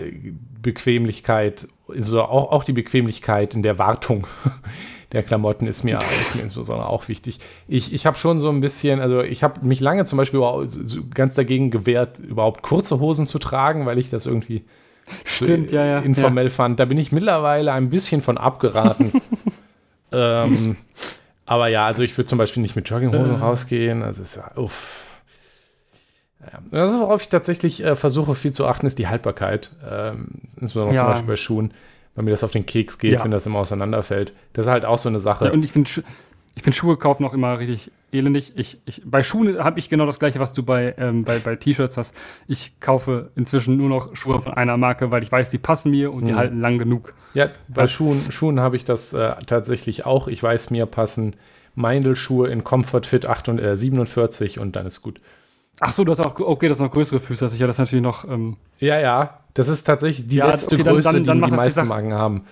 Bequemlichkeit, 0.63 1.67
also 1.89 2.23
auch, 2.23 2.53
auch 2.53 2.65
die 2.65 2.73
Bequemlichkeit 2.73 3.55
in 3.55 3.63
der 3.63 3.79
Wartung 3.79 4.27
der 5.13 5.23
Klamotten 5.23 5.67
ist 5.67 5.85
mir, 5.85 5.99
ist 6.21 6.35
mir 6.35 6.43
insbesondere 6.43 6.89
auch 6.89 7.09
wichtig. 7.09 7.39
Ich, 7.69 7.93
ich 7.93 8.07
habe 8.07 8.17
schon 8.17 8.41
so 8.41 8.49
ein 8.49 8.61
bisschen, 8.61 9.01
also 9.01 9.23
ich 9.23 9.43
habe 9.43 9.65
mich 9.65 9.81
lange 9.81 10.05
zum 10.05 10.17
Beispiel 10.17 10.41
so 10.69 11.01
ganz 11.15 11.35
dagegen 11.35 11.71
gewehrt, 11.71 12.19
überhaupt 12.19 12.63
kurze 12.63 13.01
Hosen 13.01 13.27
zu 13.27 13.39
tragen, 13.39 13.87
weil 13.87 13.99
ich 13.99 14.11
das 14.11 14.27
irgendwie 14.27 14.65
so 15.25 15.45
Stimmt, 15.45 15.73
ja, 15.73 15.85
ja. 15.85 15.99
informell 15.99 16.49
fand. 16.49 16.79
Da 16.81 16.85
bin 16.85 16.97
ich 16.97 17.13
mittlerweile 17.13 17.73
ein 17.73 17.91
bisschen 17.91 18.23
von 18.23 18.39
abgeraten. 18.39 19.13
ähm, 20.13 20.77
aber 21.45 21.69
ja, 21.69 21.87
also 21.87 22.03
ich 22.03 22.17
würde 22.17 22.27
zum 22.29 22.39
Beispiel 22.39 22.63
nicht 22.63 22.77
mit 22.77 22.89
Jogginghosen 22.89 23.35
Äh. 23.35 23.39
rausgehen. 23.39 24.03
Also 24.03 24.23
ist 24.23 24.37
ja, 24.37 24.51
uff. 24.57 25.05
Also 26.73 27.01
worauf 27.01 27.23
ich 27.23 27.29
tatsächlich 27.29 27.85
äh, 27.85 27.95
versuche 27.97 28.35
viel 28.35 28.53
zu 28.53 28.67
achten, 28.67 28.87
ist 28.87 28.99
die 28.99 29.09
Haltbarkeit. 29.09 29.71
Ähm, 29.89 30.27
insbesondere 30.61 30.97
zum 30.97 31.07
Ja. 31.07 31.13
Beispiel 31.13 31.29
bei 31.29 31.37
Schuhen, 31.37 31.73
weil 32.15 32.25
mir 32.25 32.31
das 32.33 32.45
auf 32.45 32.51
den 32.51 32.67
Keks 32.67 32.99
geht, 32.99 33.13
Ja. 33.13 33.25
wenn 33.25 33.31
das 33.31 33.47
immer 33.47 33.61
auseinanderfällt. 33.61 34.33
Das 34.53 34.67
ist 34.67 34.71
halt 34.73 34.85
auch 34.85 34.99
so 34.99 35.09
eine 35.09 35.21
Sache. 35.21 35.47
Ja, 35.47 35.53
und 35.53 35.65
ich 35.65 35.73
finde 35.73 35.89
ich 36.55 36.63
find 36.63 36.77
Schuhe 36.77 36.97
kaufen 36.99 37.25
auch 37.25 37.33
immer 37.33 37.59
richtig 37.59 37.91
elendig. 38.11 38.53
Ich, 38.57 38.79
ich, 38.85 39.01
bei 39.07 39.23
Schuhen 39.23 39.59
habe 39.65 39.79
ich 39.79 39.89
genau 39.89 40.05
das 40.05 40.19
gleiche, 40.19 40.39
was 40.39 40.53
du 40.53 40.63
bei, 40.63 40.95
ähm, 40.99 41.25
bei, 41.25 41.39
bei 41.39 41.57
T-Shirts 41.57 41.97
hast. 41.97 42.15
Ich 42.47 42.79
kaufe 42.81 43.31
inzwischen 43.37 43.79
nur 43.79 43.89
noch 43.89 44.15
Schuhe 44.15 44.43
von 44.43 44.53
einer 44.53 44.77
Marke, 44.77 45.11
weil 45.11 45.23
ich 45.23 45.33
weiß, 45.33 45.49
die 45.49 45.57
passen 45.57 45.91
mir 45.91 46.13
und 46.13 46.27
die 46.27 46.33
Mhm. 46.33 46.37
halten 46.37 46.61
lang 46.61 46.77
genug. 46.77 47.15
Ja, 47.33 47.49
bei 47.69 47.83
Ja. 47.83 47.89
Schuhen, 47.89 48.21
Schuhen 48.31 48.61
habe 48.61 48.77
ich 48.77 48.85
das 48.85 49.15
äh, 49.15 49.33
tatsächlich 49.47 50.05
auch. 50.05 50.29
Ich 50.29 50.43
weiß, 50.43 50.69
mir 50.71 50.85
passen 50.85 51.37
Meindl-Schuhe 51.75 52.49
in 52.49 52.65
Comfort 52.65 53.05
Fit 53.07 53.25
8 53.25 53.49
und, 53.49 53.59
äh, 53.59 53.75
47 53.77 54.59
und 54.59 54.77
dann 54.77 54.85
ist 54.85 55.01
gut. 55.01 55.21
Ach 55.85 55.93
so, 55.93 56.05
du 56.05 56.13
hast 56.13 56.21
auch, 56.21 56.39
okay, 56.39 56.69
das 56.69 56.79
sind 56.79 56.87
noch 56.87 56.93
größere 56.93 57.19
Füße, 57.21 57.45
also 57.45 57.55
ich 57.55 57.61
ja 57.61 57.67
das 57.67 57.79
natürlich 57.79 58.03
noch, 58.03 58.25
ähm, 58.29 58.57
Ja, 58.79 58.99
ja, 59.01 59.41
das 59.55 59.69
ist 59.69 59.85
tatsächlich 59.85 60.29
die 60.29 60.37
Ja, 60.37 60.47
letzte 60.47 60.77
okay, 60.77 60.85
dann- 60.85 60.95
Größe, 60.95 61.13
dann- 61.13 61.25
dann 61.25 61.39
die 61.39 61.45
die 61.45 61.51
das 61.51 61.51
die 61.51 61.57
meisten 61.57 61.75
Sache- 61.81 61.89
Magen 61.89 62.13
haben. 62.15 62.45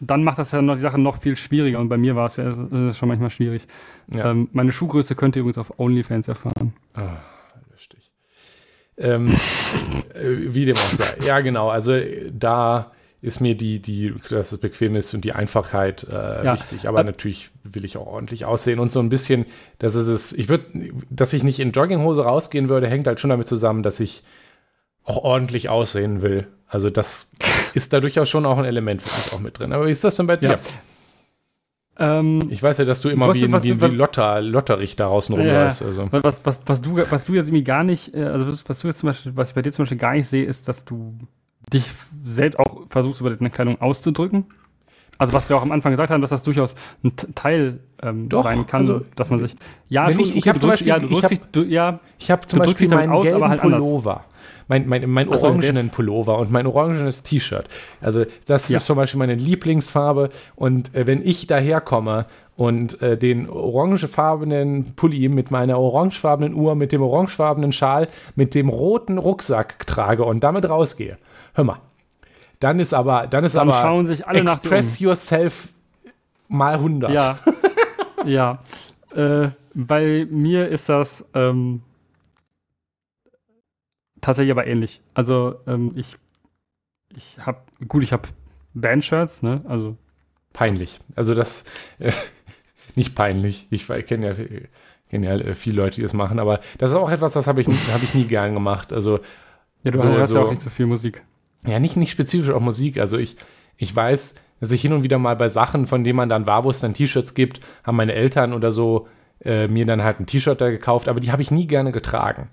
dann 0.00 0.22
macht 0.24 0.38
das 0.38 0.52
ja 0.52 0.62
noch 0.62 0.74
die 0.76 0.80
Sache 0.80 0.98
noch 0.98 1.18
viel 1.20 1.36
schwieriger 1.36 1.80
und 1.80 1.88
bei 1.88 1.96
mir 1.96 2.14
war 2.16 2.26
es 2.26 2.36
ja, 2.36 2.52
schon 2.92 3.08
manchmal 3.08 3.30
schwierig. 3.30 3.66
Ja. 4.14 4.30
Ähm, 4.30 4.48
meine 4.52 4.70
Schuhgröße 4.72 5.14
könnt 5.16 5.36
ihr 5.36 5.40
übrigens 5.40 5.58
auf 5.58 5.78
OnlyFans 5.78 6.28
erfahren. 6.28 6.74
Ah, 6.94 7.16
lustig. 7.72 8.10
Ähm, 8.98 9.26
äh, 10.14 10.54
wie 10.54 10.64
dem 10.64 10.76
auch 10.76 10.80
sei. 10.80 11.16
Ja, 11.26 11.40
genau. 11.40 11.68
Also 11.70 11.92
äh, 11.92 12.30
da 12.32 12.92
ist 13.22 13.40
mir 13.40 13.56
die, 13.56 13.80
die, 13.80 14.14
dass 14.30 14.52
es 14.52 14.60
bequem 14.60 14.94
ist 14.94 15.12
und 15.14 15.24
die 15.24 15.32
Einfachheit 15.32 16.06
äh, 16.10 16.44
Ja. 16.44 16.52
wichtig. 16.54 16.86
Aber 16.88 17.00
Äh, 17.00 17.04
natürlich 17.04 17.50
will 17.64 17.84
ich 17.84 17.96
auch 17.96 18.06
ordentlich 18.06 18.44
aussehen 18.44 18.78
und 18.78 18.92
so 18.92 19.00
ein 19.00 19.08
bisschen, 19.08 19.46
dass 19.78 19.94
es 19.94 20.06
ist, 20.06 20.32
ich 20.32 20.48
würde, 20.48 20.64
dass 21.10 21.32
ich 21.32 21.42
nicht 21.42 21.58
in 21.60 21.72
Jogginghose 21.72 22.22
rausgehen 22.24 22.68
würde, 22.68 22.88
hängt 22.88 23.06
halt 23.06 23.18
schon 23.20 23.30
damit 23.30 23.48
zusammen, 23.48 23.82
dass 23.82 24.00
ich 24.00 24.22
auch 25.02 25.16
ordentlich 25.18 25.68
aussehen 25.68 26.20
will. 26.22 26.46
Also 26.68 26.90
das 26.90 27.30
ist 27.74 27.92
da 27.92 28.00
durchaus 28.00 28.28
schon 28.28 28.44
auch 28.46 28.58
ein 28.58 28.64
Element 28.64 29.02
für 29.02 29.08
mich 29.16 29.32
auch 29.32 29.40
mit 29.40 29.58
drin. 29.58 29.72
Aber 29.72 29.86
wie 29.86 29.90
ist 29.92 30.04
das 30.04 30.16
denn 30.16 30.26
bei 30.26 30.36
dir? 30.36 30.48
Ja. 30.50 30.58
Ähm, 31.98 32.48
Ich 32.50 32.62
weiß 32.62 32.76
ja, 32.78 32.84
dass 32.84 33.00
du 33.00 33.08
immer 33.08 33.28
Was- 33.28 33.36
wie, 33.36 33.50
was- 33.50 33.62
wie, 33.62 33.70
wie 33.76 33.80
was- 33.80 33.92
Lotter, 33.92 34.40
Lotterich 34.42 34.96
da 34.96 35.06
draußen 35.06 35.34
Ja. 35.34 35.40
rumläufst. 35.40 35.82
Also. 35.82 36.08
Was, 36.10 36.40
was, 36.44 36.60
was, 36.66 36.82
du, 36.82 36.96
was 37.10 37.24
du 37.24 37.34
jetzt 37.34 37.48
irgendwie 37.48 37.64
gar 37.64 37.84
nicht, 37.84 38.14
äh, 38.14 38.24
also 38.24 38.46
was, 38.48 38.68
was 38.68 38.80
du 38.80 38.88
jetzt 38.88 38.98
zum 38.98 39.08
Beispiel, 39.08 39.32
was 39.34 39.48
ich 39.50 39.54
bei 39.54 39.62
dir 39.62 39.72
zum 39.72 39.84
Beispiel 39.84 39.98
gar 39.98 40.12
nicht 40.12 40.28
sehe, 40.28 40.44
ist, 40.44 40.68
dass 40.68 40.84
du 40.84 41.16
dich 41.72 41.84
selbst 42.24 42.58
auch 42.58 42.82
versuchst, 42.90 43.20
über 43.20 43.30
deine 43.30 43.50
Kleidung 43.50 43.80
auszudrücken. 43.80 44.44
Also 45.18 45.32
was 45.32 45.48
wir 45.48 45.56
auch 45.56 45.62
am 45.62 45.72
Anfang 45.72 45.92
gesagt 45.92 46.10
haben, 46.10 46.20
dass 46.20 46.30
das 46.30 46.42
durchaus 46.42 46.74
ein 47.02 47.12
Teil 47.34 47.80
ähm, 48.02 48.28
Doch, 48.28 48.44
sein 48.44 48.66
kann, 48.66 48.80
also, 48.82 49.00
dass 49.16 49.30
man 49.30 49.40
sich. 49.40 49.56
Ja, 49.88 50.10
schon, 50.10 50.20
ich- 50.20 50.36
ich 50.36 50.46
hab 50.46 50.54
du 50.54 50.60
zum 50.60 50.70
Beispiel- 50.70 50.88
ja, 50.88 50.98
ich 50.98 51.22
hab- 51.22 51.28
dich, 51.30 51.40
du, 51.52 51.62
ja, 51.62 52.00
Ich 52.18 52.30
habe 52.30 52.46
zum 52.46 52.58
Beispiel 52.58 52.88
meinen 52.88 53.10
aus, 53.12 53.24
gelben 53.24 53.48
halt. 53.48 53.60
Pullover. 53.62 54.24
Mein, 54.68 54.86
mein, 54.88 55.08
mein 55.08 55.28
orangenen 55.28 55.90
Pullover 55.90 56.38
und 56.38 56.50
mein 56.50 56.66
orangenes 56.66 57.22
T-Shirt. 57.22 57.66
Also 58.00 58.24
das 58.46 58.68
Ja. 58.68 58.76
ist 58.76 58.84
zum 58.86 58.96
Beispiel 58.96 59.18
meine 59.18 59.36
Lieblingsfarbe. 59.36 60.30
Und 60.56 60.94
äh, 60.94 61.06
wenn 61.06 61.22
ich 61.24 61.46
daherkomme 61.46 62.26
und 62.56 63.00
äh, 63.00 63.16
den 63.16 63.48
orangefarbenen 63.48 64.92
Pulli 64.96 65.28
mit 65.28 65.50
meiner 65.50 65.78
orangefarbenen 65.78 66.54
Uhr, 66.54 66.74
mit 66.74 66.92
dem 66.92 67.00
orangefarbenen 67.02 67.72
Schal, 67.72 68.08
mit 68.34 68.54
dem 68.54 68.68
roten 68.68 69.18
Rucksack 69.18 69.86
trage 69.86 70.24
und 70.24 70.42
damit 70.44 70.68
rausgehe, 70.68 71.16
hör 71.56 71.64
mal, 71.64 71.80
dann 72.60 72.78
ist 72.80 72.94
aber, 72.94 73.26
dann 73.26 73.44
ist 73.44 73.54
Dann 73.56 73.68
aber 73.68 73.80
schauen 73.80 74.06
sich 74.06 74.26
alle 74.26 74.40
Express 74.40 74.98
yourself 75.00 75.68
mal 76.48 76.74
100. 76.74 77.10
Ja. 77.10 77.38
ja. 78.24 78.58
Äh, 79.14 79.48
bei 79.74 80.26
mir 80.30 80.68
ist 80.68 80.88
das 80.88 81.24
ähm, 81.34 81.82
tatsächlich 84.20 84.50
aber 84.52 84.66
ähnlich. 84.66 85.00
Also 85.14 85.56
ähm, 85.66 85.92
ich, 85.94 86.16
ich 87.14 87.38
habe, 87.44 87.60
gut, 87.88 88.02
ich 88.02 88.12
habe 88.12 88.28
Bandshirts, 88.74 89.42
ne? 89.42 89.62
Also 89.68 89.96
Peinlich. 90.52 91.00
Also 91.14 91.34
das, 91.34 91.66
äh, 91.98 92.12
nicht 92.94 93.14
peinlich. 93.14 93.66
Ich 93.70 93.86
kenne 94.06 94.28
ja, 94.28 94.44
kenn 95.10 95.22
ja 95.22 95.34
äh, 95.34 95.52
viele 95.54 95.76
Leute, 95.82 95.96
die 95.96 96.02
das 96.02 96.14
machen, 96.14 96.38
aber 96.38 96.60
das 96.78 96.90
ist 96.90 96.96
auch 96.96 97.10
etwas, 97.10 97.34
das 97.34 97.46
habe 97.46 97.60
ich, 97.60 97.68
nie- 97.68 97.74
hab 97.92 98.02
ich 98.02 98.14
nie 98.14 98.24
gern 98.24 98.54
gemacht. 98.54 98.92
Also 98.92 99.20
ja, 99.82 99.90
du 99.90 99.98
So, 99.98 100.08
ja 100.08 100.26
so. 100.26 100.40
auch 100.42 100.50
nicht 100.50 100.62
so 100.62 100.70
viel 100.70 100.86
Musik. 100.86 101.22
Ja, 101.66 101.78
nicht, 101.78 101.96
nicht 101.96 102.10
spezifisch 102.10 102.50
auf 102.50 102.62
Musik. 102.62 102.98
Also 102.98 103.18
ich, 103.18 103.36
ich 103.76 103.94
weiß, 103.94 104.36
dass 104.60 104.70
ich 104.70 104.80
hin 104.80 104.92
und 104.92 105.02
wieder 105.02 105.18
mal 105.18 105.36
bei 105.36 105.48
Sachen, 105.48 105.86
von 105.86 106.04
denen 106.04 106.16
man 106.16 106.28
dann 106.28 106.46
war, 106.46 106.64
wo 106.64 106.70
es 106.70 106.80
dann 106.80 106.94
T-Shirts 106.94 107.34
gibt, 107.34 107.60
haben 107.84 107.96
meine 107.96 108.14
Eltern 108.14 108.52
oder 108.52 108.72
so 108.72 109.08
äh, 109.44 109.68
mir 109.68 109.84
dann 109.86 110.02
halt 110.02 110.20
ein 110.20 110.26
T-Shirt 110.26 110.60
da 110.60 110.70
gekauft, 110.70 111.08
aber 111.08 111.20
die 111.20 111.30
habe 111.30 111.42
ich 111.42 111.50
nie 111.50 111.66
gerne 111.66 111.92
getragen. 111.92 112.48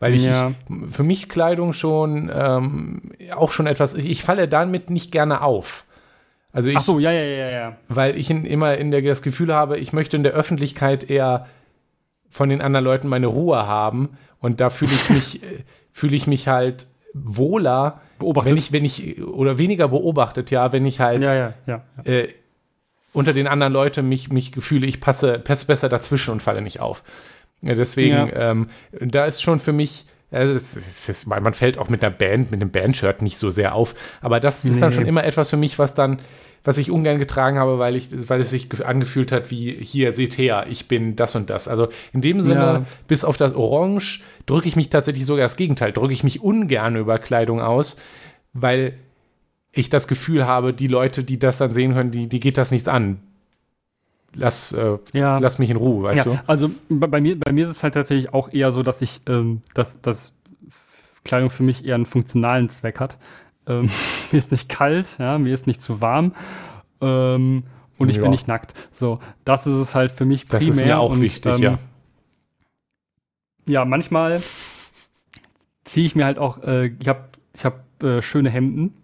Weil 0.00 0.14
ich, 0.14 0.24
Ja. 0.24 0.50
ich 0.50 0.94
für 0.94 1.02
mich 1.02 1.28
Kleidung 1.28 1.72
schon 1.72 2.30
ähm, 2.34 3.12
auch 3.34 3.52
schon 3.52 3.66
etwas, 3.66 3.94
ich, 3.94 4.08
ich 4.10 4.22
falle 4.22 4.48
damit 4.48 4.90
nicht 4.90 5.12
gerne 5.12 5.42
auf. 5.42 5.84
Also 6.52 6.70
ich, 6.70 6.76
Ach 6.76 6.82
so, 6.82 6.98
ja, 6.98 7.10
ja, 7.10 7.22
ja, 7.22 7.50
ja. 7.50 7.76
weil 7.88 8.16
ich 8.16 8.30
in, 8.30 8.44
immer 8.44 8.76
in 8.76 8.90
der, 8.90 9.02
das 9.02 9.22
Gefühl 9.22 9.52
habe, 9.52 9.78
ich 9.78 9.92
möchte 9.92 10.16
in 10.16 10.22
der 10.22 10.32
Öffentlichkeit 10.32 11.08
eher 11.10 11.46
von 12.30 12.48
den 12.48 12.60
anderen 12.60 12.84
Leuten 12.84 13.08
meine 13.08 13.26
Ruhe 13.26 13.66
haben 13.66 14.10
und 14.40 14.60
da 14.60 14.70
fühle 14.70 14.92
ich 14.92 15.10
mich, 15.10 15.42
äh, 15.42 15.64
fühle 15.92 16.16
ich 16.16 16.26
mich 16.26 16.48
halt 16.48 16.86
wohler, 17.12 18.00
beobachtet. 18.18 18.50
Wenn 18.52 18.58
ich, 18.58 18.72
wenn 18.72 18.84
ich, 18.84 19.22
oder 19.22 19.58
weniger 19.58 19.88
beobachtet, 19.88 20.50
ja, 20.50 20.72
wenn 20.72 20.86
ich 20.86 21.00
halt 21.00 21.22
ja, 21.22 21.34
ja, 21.34 21.54
ja. 21.66 21.82
äh, 22.04 22.28
unter 23.12 23.32
den 23.32 23.46
anderen 23.46 23.72
Leuten 23.72 24.08
mich, 24.08 24.30
mich 24.30 24.52
gefühle, 24.52 24.86
ich 24.86 25.00
passe, 25.00 25.38
passe 25.38 25.66
besser 25.66 25.88
dazwischen 25.88 26.32
und 26.32 26.42
falle 26.42 26.62
nicht 26.62 26.80
auf. 26.80 27.02
Deswegen, 27.62 28.30
ähm, 28.34 28.68
da 29.00 29.24
ist 29.24 29.40
schon 29.42 29.58
für 29.58 29.72
mich, 29.72 30.04
äh, 30.30 30.44
es, 30.44 30.76
es 30.76 31.08
ist, 31.08 31.26
man 31.26 31.54
fällt 31.54 31.78
auch 31.78 31.88
mit 31.88 32.04
einer 32.04 32.14
Band, 32.14 32.50
mit 32.50 32.60
einem 32.60 32.70
Bandshirt 32.70 33.22
nicht 33.22 33.38
so 33.38 33.50
sehr 33.50 33.74
auf, 33.74 33.94
aber 34.20 34.40
das 34.40 34.64
ist 34.64 34.82
dann 34.82 34.90
Nee. 34.90 34.96
schon 34.96 35.06
immer 35.06 35.24
etwas 35.24 35.48
für 35.48 35.56
mich, 35.56 35.78
was 35.78 35.94
dann, 35.94 36.18
was 36.64 36.78
ich 36.78 36.90
ungern 36.90 37.18
getragen 37.18 37.58
habe, 37.58 37.78
weil 37.78 37.94
ich, 37.94 38.08
weil 38.28 38.40
es 38.40 38.50
sich 38.50 38.70
ge- 38.70 38.84
angefühlt 38.84 39.30
hat 39.32 39.50
wie, 39.50 39.72
hier, 39.72 40.12
seht 40.14 40.38
her, 40.38 40.66
ich 40.70 40.88
bin 40.88 41.14
das 41.14 41.36
und 41.36 41.50
das. 41.50 41.68
Also 41.68 41.88
in 42.12 42.22
dem 42.22 42.40
Sinne, 42.40 42.60
Ja. 42.60 42.84
bis 43.06 43.24
auf 43.24 43.36
das 43.36 43.54
Orange, 43.54 44.22
drücke 44.46 44.66
ich 44.68 44.74
mich 44.76 44.88
tatsächlich 44.88 45.26
sogar 45.26 45.44
das 45.44 45.56
Gegenteil, 45.56 45.92
drücke 45.92 46.12
ich 46.14 46.24
mich 46.24 46.40
ungern 46.42 46.96
über 46.96 47.18
Kleidung 47.18 47.60
aus, 47.60 48.00
weil 48.54 48.94
ich 49.72 49.90
das 49.90 50.08
Gefühl 50.08 50.46
habe, 50.46 50.72
die 50.72 50.86
Leute, 50.86 51.22
die 51.24 51.38
das 51.38 51.58
dann 51.58 51.72
sehen 51.74 51.94
können, 51.94 52.10
die, 52.10 52.28
die 52.28 52.40
geht 52.40 52.56
das 52.56 52.70
nichts 52.70 52.88
an. 52.88 53.18
Lass, 54.36 54.72
äh, 54.72 54.98
Ja. 55.12 55.38
lass 55.38 55.58
mich 55.58 55.70
in 55.70 55.76
Ruhe, 55.76 56.02
weißt 56.04 56.26
ja, 56.26 56.32
du? 56.32 56.38
also 56.46 56.70
bei, 56.88 57.06
bei, 57.06 57.20
mir, 57.20 57.38
bei 57.38 57.52
mir 57.52 57.64
ist 57.66 57.70
es 57.76 57.82
halt 57.84 57.94
tatsächlich 57.94 58.34
auch 58.34 58.52
eher 58.52 58.72
so, 58.72 58.82
dass 58.82 59.00
ich, 59.00 59.20
ähm, 59.28 59.62
dass, 59.74 60.00
dass 60.00 60.32
Kleidung 61.24 61.50
für 61.50 61.62
mich 61.62 61.84
eher 61.84 61.94
einen 61.94 62.06
funktionalen 62.06 62.68
Zweck 62.68 62.98
hat. 63.00 63.16
Ähm, 63.66 63.88
mir 64.32 64.38
ist 64.38 64.50
nicht 64.52 64.68
kalt, 64.68 65.16
ja, 65.18 65.38
mir 65.38 65.54
ist 65.54 65.66
nicht 65.66 65.80
zu 65.82 66.00
warm 66.00 66.32
ähm, 67.00 67.64
und 67.98 68.08
ich 68.08 68.16
Ja. 68.16 68.22
bin 68.22 68.30
nicht 68.30 68.48
nackt. 68.48 68.74
So, 68.92 69.20
das 69.44 69.66
ist 69.66 69.74
es 69.74 69.94
halt 69.94 70.12
für 70.12 70.24
mich 70.24 70.46
Das 70.46 70.64
primär. 70.64 70.74
ist 70.74 70.86
mir 70.86 70.98
auch 70.98 71.12
und, 71.12 71.20
wichtig, 71.20 71.54
ähm, 71.56 71.62
ja. 71.62 71.78
Ja, 73.66 73.84
manchmal 73.84 74.42
ziehe 75.84 76.06
ich 76.06 76.14
mir 76.14 76.24
halt 76.26 76.38
auch, 76.38 76.62
äh, 76.62 76.86
ich 77.00 77.08
habe 77.08 77.28
ich 77.54 77.64
hab, 77.64 77.84
äh, 78.02 78.20
schöne 78.22 78.50
Hemden, 78.50 78.94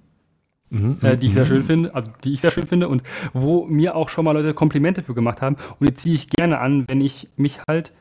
Mhm, 0.73 0.99
äh, 1.03 1.17
die 1.17 1.27
ich 1.27 1.35
sehr 1.35 1.45
mhm. 1.45 1.49
schön 1.49 1.65
finde, 1.65 1.95
also 1.97 2.11
die 2.23 2.33
ich 2.33 2.41
sehr 2.43 2.53
schön 2.53 2.67
finde 2.67 2.89
und 2.89 3.03
wo 3.33 3.67
mir 3.67 3.97
auch 3.97 4.09
schon 4.09 4.25
mal 4.25 4.33
Leute 4.33 4.55
Komplimente 4.55 5.03
für 5.03 5.15
gemacht 5.15 5.43
haben 5.43 5.57
und 5.81 5.89
die 5.89 5.95
ziehe 5.95 6.15
ich 6.15 6.29
gerne 6.29 6.59
an, 6.61 6.85
wenn 6.89 7.01
ich 7.01 7.29
mich 7.37 7.59
halt 7.67 7.93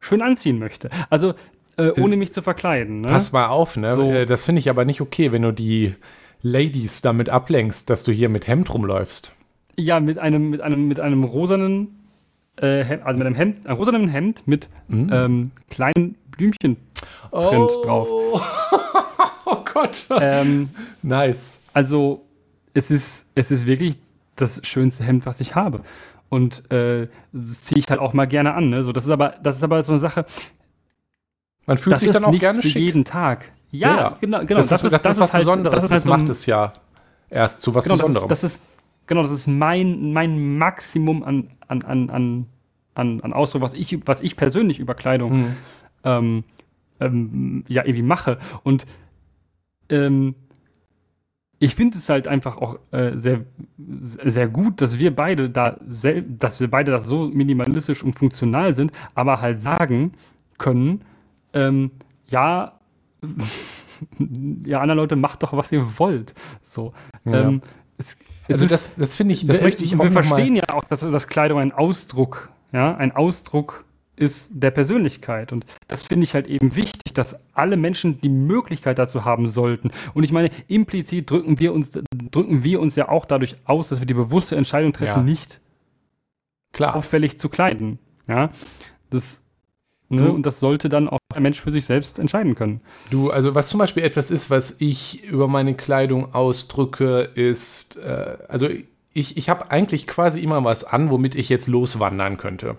schön 0.00 0.22
anziehen 0.22 0.58
möchte. 0.58 0.88
Also 1.10 1.34
äh, 1.76 1.90
ohne 2.00 2.16
mich 2.16 2.32
zu 2.32 2.42
verkleiden. 2.42 3.02
Ne? 3.02 3.08
Pass 3.08 3.32
mal 3.32 3.46
auf, 3.48 3.76
ne? 3.76 3.94
So. 3.94 4.10
Äh, 4.10 4.26
Das 4.26 4.44
finde 4.44 4.60
ich 4.60 4.70
aber 4.70 4.84
nicht 4.84 5.00
okay, 5.00 5.32
wenn 5.32 5.42
du 5.42 5.52
die 5.52 5.94
Ladies 6.42 7.00
damit 7.02 7.28
ablenkst, 7.28 7.88
dass 7.90 8.04
du 8.04 8.12
hier 8.12 8.28
mit 8.28 8.46
Hemd 8.46 8.72
rumläufst. 8.72 9.34
Ja, 9.78 10.00
mit 10.00 10.18
einem 10.18 10.50
mit 10.50 10.60
einem 10.62 10.88
mit 10.88 11.00
einem 11.00 11.22
rosanen 11.24 11.98
äh, 12.56 12.82
Hemd, 12.84 13.02
also 13.04 13.18
mit 13.18 13.26
einem 13.26 13.36
Hemd, 13.36 13.66
einem 13.66 13.76
rosanen 13.76 14.08
Hemd 14.08 14.46
mit 14.46 14.68
Mhm. 14.88 15.10
ähm, 15.12 15.50
kleinen 15.70 16.14
Blümchen. 16.30 16.76
Print 17.30 17.70
drauf. 17.84 18.08
oh 19.44 19.56
Gott. 19.72 20.06
ähm, 20.20 20.70
nice. 21.02 21.58
Also 21.74 22.24
es 22.72 22.90
ist, 22.90 23.26
es 23.34 23.50
ist 23.50 23.66
wirklich 23.66 23.96
das 24.36 24.60
schönste 24.66 25.04
Hemd, 25.04 25.26
was 25.26 25.40
ich 25.40 25.54
habe. 25.54 25.80
Und 26.28 26.70
äh, 26.72 27.08
das 27.32 27.62
ziehe 27.62 27.78
ich 27.78 27.88
halt 27.88 28.00
auch 28.00 28.12
mal 28.12 28.26
gerne 28.26 28.54
an. 28.54 28.70
Ne? 28.70 28.82
So, 28.82 28.92
das 28.92 29.04
ist 29.04 29.10
aber, 29.10 29.34
das 29.42 29.56
ist 29.56 29.62
aber 29.62 29.82
so 29.82 29.92
eine 29.92 30.00
Sache. 30.00 30.24
Man 31.66 31.76
fühlt 31.78 31.94
das 31.94 32.00
sich 32.00 32.08
ist 32.10 32.14
dann 32.14 32.24
auch 32.24 32.38
gerne 32.38 32.62
für 32.62 32.68
schick. 32.68 32.82
jeden 32.82 33.04
Tag. 33.04 33.50
Ja, 33.70 34.16
genau, 34.20 34.40
genau. 34.44 34.60
Das, 34.60 34.70
ist, 34.70 34.82
das, 34.92 34.92
ist 35.04 35.18
was 35.20 35.32
halt- 35.32 35.42
Besonderes. 35.44 35.74
Das, 35.74 35.82
Das, 35.82 35.84
ist 35.84 35.90
halt 35.90 36.00
so 36.02 36.12
ein- 36.12 36.20
macht 36.20 36.30
es 36.30 36.46
ja 36.46 36.72
erst 37.28 37.60
zu 37.62 37.74
was 37.74 37.84
genau, 37.84 37.96
das 37.96 38.00
ist, 38.02 38.06
Besonderem. 38.08 38.28
das 38.28 38.44
ist 38.44 38.62
genau, 39.06 39.22
das 39.22 39.30
ist 39.32 39.46
mein, 39.48 40.12
mein 40.12 40.58
Maximum 40.58 41.22
an, 41.24 41.50
an, 41.66 41.82
an, 41.82 42.10
an, 42.10 42.46
an, 42.94 43.20
an 43.20 43.32
Ausdruck, 43.32 43.62
was 43.62 43.74
ich, 43.74 43.98
was 44.06 44.20
ich 44.22 44.36
persönlich 44.36 44.78
über 44.78 44.94
Kleidung 44.94 45.32
Mhm. 45.38 45.56
ähm, 46.04 46.44
ähm, 47.00 47.64
ja 47.68 47.84
irgendwie 47.84 48.02
mache. 48.02 48.38
Und 48.62 48.86
ähm, 49.90 50.34
ich 51.58 51.74
finde 51.74 51.98
es 51.98 52.08
halt 52.08 52.28
einfach 52.28 52.58
auch 52.58 52.78
äh, 52.92 53.12
sehr, 53.16 53.40
sehr 53.78 54.46
gut, 54.46 54.80
dass 54.80 54.98
wir 54.98 55.14
beide 55.14 55.48
da, 55.50 55.78
dass 55.80 56.60
wir 56.60 56.70
beide 56.70 56.92
das 56.92 57.06
so 57.06 57.28
minimalistisch 57.28 58.02
und 58.04 58.12
funktional 58.14 58.74
sind, 58.74 58.92
aber 59.14 59.40
halt 59.40 59.62
sagen 59.62 60.12
können, 60.58 61.00
ähm, 61.56 61.90
ja, 62.28 62.78
ja, 64.64 64.80
andere 64.80 64.96
Leute, 64.96 65.16
macht 65.16 65.42
doch, 65.42 65.52
was 65.52 65.72
ihr 65.72 65.98
wollt. 65.98 66.34
So. 66.62 66.92
Ja. 67.24 67.48
Ähm, 67.48 67.62
es, 67.98 68.16
also 68.48 68.64
ist- 68.66 68.70
das, 68.72 68.96
das 68.96 69.14
finde 69.14 69.34
ich, 69.34 69.46
das 69.46 69.56
wir, 69.56 69.62
möchte 69.64 69.84
ich 69.84 69.94
auch 69.94 69.98
wir 70.00 70.04
noch 70.06 70.12
mal- 70.14 70.22
verstehen 70.24 70.56
ja 70.56 70.64
auch, 70.72 70.84
dass, 70.84 71.00
dass 71.00 71.28
Kleidung 71.28 71.58
ein 71.58 71.72
Ausdruck, 71.72 72.50
ja, 72.72 72.94
ein 72.96 73.12
Ausdruck 73.12 73.84
ist 74.18 74.50
der 74.52 74.70
Persönlichkeit. 74.70 75.52
Und 75.52 75.66
das 75.88 76.02
finde 76.02 76.24
ich 76.24 76.32
halt 76.34 76.46
eben 76.46 76.74
wichtig, 76.74 77.12
dass 77.12 77.36
alle 77.52 77.76
Menschen 77.76 78.18
die 78.20 78.30
Möglichkeit 78.30 78.98
dazu 78.98 79.24
haben 79.26 79.46
sollten. 79.46 79.90
Und 80.14 80.24
ich 80.24 80.32
meine, 80.32 80.48
implizit 80.68 81.30
drücken 81.30 81.58
wir 81.58 81.74
uns, 81.74 81.90
drücken 82.30 82.64
wir 82.64 82.80
uns 82.80 82.96
ja 82.96 83.08
auch 83.10 83.26
dadurch 83.26 83.56
aus, 83.66 83.88
dass 83.90 83.98
wir 84.00 84.06
die 84.06 84.14
bewusste 84.14 84.56
Entscheidung 84.56 84.92
treffen, 84.94 85.18
Ja. 85.18 85.22
nicht 85.22 85.60
Klar. 86.72 86.96
auffällig 86.96 87.38
zu 87.38 87.50
kleiden. 87.50 87.98
Ja, 88.26 88.50
das, 89.10 89.42
ne, 90.08 90.22
Du- 90.22 90.32
und 90.32 90.46
das 90.46 90.60
sollte 90.60 90.88
dann 90.88 91.08
auch 91.08 91.18
der 91.32 91.40
Mensch 91.40 91.60
für 91.60 91.70
sich 91.70 91.84
selbst 91.84 92.18
entscheiden 92.18 92.54
können. 92.54 92.80
Du, 93.10 93.30
also 93.30 93.54
was 93.54 93.68
zum 93.68 93.78
Beispiel 93.78 94.02
etwas 94.02 94.30
ist, 94.30 94.50
was 94.50 94.80
ich 94.80 95.24
über 95.24 95.48
meine 95.48 95.74
Kleidung 95.74 96.34
ausdrücke, 96.34 97.30
ist, 97.34 97.96
äh, 97.96 98.38
also 98.48 98.68
ich, 99.12 99.36
ich 99.36 99.48
habe 99.48 99.70
eigentlich 99.70 100.06
quasi 100.06 100.40
immer 100.40 100.62
was 100.64 100.84
an, 100.84 101.10
womit 101.10 101.34
ich 101.34 101.48
jetzt 101.48 101.68
loswandern 101.68 102.36
könnte. 102.36 102.76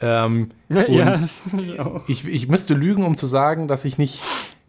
Ähm, 0.00 0.48
ja, 0.68 0.86
Und 0.86 1.22
das 1.22 1.42
finde 1.48 1.64
ich 1.64 1.80
auch. 1.80 2.08
ich, 2.08 2.48
müsste 2.48 2.74
lügen, 2.74 3.04
um 3.04 3.16
zu 3.16 3.26
sagen, 3.26 3.68
dass 3.68 3.84
ich 3.84 3.98
nicht, 3.98 4.22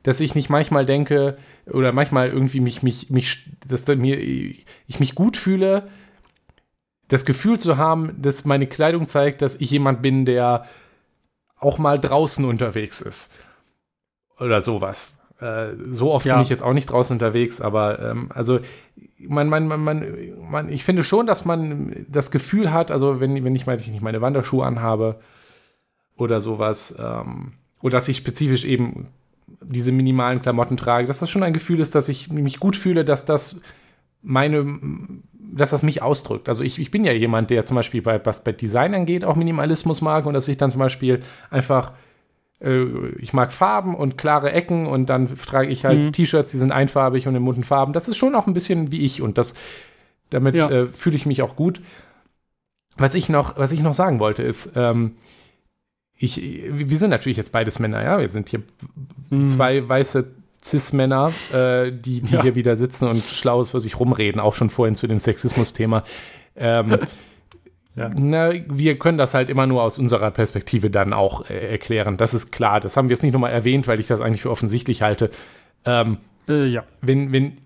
dass 0.04 0.20
ich 0.20 0.36
nicht 0.36 0.50
manchmal 0.50 0.86
denke 0.86 1.38
oder 1.72 1.92
manchmal 1.94 2.30
irgendwie 2.30 2.60
mich, 2.60 2.84
mich, 2.84 3.10
mich, 3.10 3.50
dass 3.68 3.86
da 3.86 3.96
mir, 3.96 4.20
ich 4.20 5.00
mich 5.00 5.16
gut 5.16 5.38
fühle, 5.38 5.88
das 7.08 7.26
Gefühl 7.26 7.60
zu 7.60 7.78
haben, 7.78 8.22
dass 8.22 8.46
meine 8.46 8.68
Kleidung 8.68 9.08
zeigt, 9.08 9.42
dass 9.42 9.60
ich 9.60 9.70
jemand 9.70 10.02
bin, 10.02 10.26
der 10.26 10.66
auch 11.62 11.78
mal 11.78 12.00
draußen 12.00 12.44
unterwegs 12.44 13.00
ist. 13.02 13.34
Oder 14.40 14.62
sowas. 14.62 15.18
Äh, 15.40 15.70
so 15.88 16.12
oft 16.12 16.26
Ja. 16.26 16.36
bin 16.36 16.44
ich 16.44 16.50
jetzt 16.50 16.64
auch 16.64 16.74
nicht 16.74 16.90
draußen 16.90 17.14
unterwegs, 17.16 17.62
aber 17.62 18.00
ähm, 18.00 18.30
also 18.34 18.60
man, 19.20 19.48
man, 19.48 19.68
man, 19.68 19.84
man, 19.84 20.06
man, 20.50 20.70
ich 20.70 20.84
finde 20.84 21.04
schon, 21.04 21.28
dass 21.28 21.46
man 21.46 22.06
das 22.10 22.32
Gefühl 22.32 22.72
hat, 22.72 22.92
also 22.92 23.20
wenn, 23.20 23.44
wenn 23.44 23.56
ich, 23.56 23.66
meine, 23.68 23.80
ich 23.80 23.88
nicht 23.88 24.02
meine 24.02 24.22
Wanderschuhe 24.22 24.66
anhabe 24.66 25.20
oder 26.18 26.42
sowas, 26.42 26.98
ähm, 27.00 27.54
oder 27.82 27.98
dass 27.98 28.08
ich 28.08 28.18
spezifisch 28.18 28.66
eben 28.66 29.08
diese 29.62 29.92
minimalen 29.92 30.42
Klamotten 30.42 30.78
trage, 30.78 31.08
dass 31.08 31.20
das 31.20 31.30
schon 31.30 31.44
ein 31.44 31.54
Gefühl 31.54 31.80
ist, 31.80 31.94
dass 31.96 32.10
ich 32.10 32.30
mich 32.30 32.60
gut 32.60 32.76
fühle, 32.76 33.06
dass 33.06 33.26
das 33.26 33.62
meine, 34.22 34.80
dass 35.34 35.72
das 35.72 35.84
mich 35.84 36.02
ausdrückt. 36.02 36.48
Also 36.50 36.64
ich, 36.64 36.80
ich 36.80 36.92
bin 36.92 37.04
ja 37.04 37.12
jemand, 37.12 37.50
der 37.50 37.66
zum 37.66 37.76
Beispiel 37.76 38.02
bei, 38.02 38.24
was 38.26 38.44
bei 38.44 38.52
Design 38.52 38.94
angeht, 38.96 39.26
auch 39.26 39.36
Minimalismus 39.36 40.02
mag 40.02 40.26
und 40.26 40.34
dass 40.34 40.48
ich 40.48 40.58
dann 40.58 40.72
zum 40.72 40.80
Beispiel 40.80 41.22
einfach 41.50 41.94
äh, 42.62 43.10
ich 43.18 43.34
mag 43.34 43.52
Farben 43.52 43.96
und 43.96 44.18
klare 44.18 44.52
Ecken 44.52 44.86
und 44.86 45.08
dann 45.08 45.28
trage 45.36 45.68
ich 45.70 45.84
halt 45.84 46.00
Mhm. 46.00 46.12
T-Shirts, 46.14 46.52
die 46.52 46.58
sind 46.58 46.72
einfarbig 46.72 47.28
und 47.28 47.36
in 47.36 47.44
bunten 47.44 47.64
Farben. 47.64 47.92
Das 47.94 48.08
ist 48.08 48.18
schon 48.18 48.36
auch 48.36 48.48
ein 48.48 48.54
bisschen 48.54 48.92
wie 48.92 49.04
ich 49.06 49.22
und 49.22 49.38
das 49.38 49.56
damit 50.30 50.56
Ja. 50.56 50.70
äh, 50.70 50.88
fühle 50.88 51.16
ich 51.16 51.26
mich 51.26 51.42
auch 51.42 51.56
gut. 51.56 51.82
Was 52.98 53.16
ich 53.16 53.28
noch, 53.30 53.58
was 53.58 53.72
ich 53.72 53.82
noch 53.82 53.94
sagen 53.94 54.20
wollte, 54.20 54.44
ist, 54.44 54.74
ähm, 54.76 55.16
ich, 56.18 56.40
wir 56.70 57.00
sind 57.00 57.10
natürlich 57.10 57.38
jetzt 57.38 57.52
beides 57.52 57.80
Männer, 57.80 58.04
ja. 58.04 58.20
Wir 58.20 58.30
sind 58.30 58.48
hier 58.50 58.62
Mhm. 59.32 59.48
zwei 59.48 59.88
weiße 59.90 60.32
Cis-Männer, 60.64 61.32
äh, 61.54 61.92
die, 61.92 62.22
die 62.22 62.34
Ja. 62.36 62.42
hier 62.44 62.56
wieder 62.56 62.76
sitzen 62.76 63.08
und 63.08 63.24
Schlaues 63.24 63.70
für 63.72 63.80
sich 63.80 64.00
rumreden, 64.00 64.40
auch 64.40 64.56
schon 64.56 64.70
vorhin 64.70 64.96
zu 64.96 65.08
dem 65.08 65.20
Sexismus-Thema. 65.20 66.04
Ähm, 66.56 66.98
Ja. 67.96 68.10
na, 68.16 68.52
wir 68.70 68.98
können 69.00 69.18
das 69.18 69.34
halt 69.34 69.50
immer 69.50 69.68
nur 69.68 69.84
aus 69.84 70.00
unserer 70.00 70.32
Perspektive 70.32 70.90
dann 70.90 71.12
auch 71.12 71.50
äh, 71.50 71.72
erklären. 71.72 72.16
Das 72.16 72.34
ist 72.34 72.52
klar. 72.52 72.80
Das 72.80 72.96
haben 72.96 73.10
wir 73.10 73.16
jetzt 73.16 73.24
nicht 73.24 73.34
nochmal 73.34 73.52
erwähnt, 73.52 73.86
weil 73.88 74.00
ich 74.00 74.08
das 74.08 74.22
eigentlich 74.22 74.44
für 74.44 74.52
offensichtlich 74.52 75.02
halte. 75.02 75.30
Ähm, 75.84 76.18
Äh, 76.48 76.68
ja. 76.68 76.84
wenn, 77.02 77.32
wenn 77.34 77.58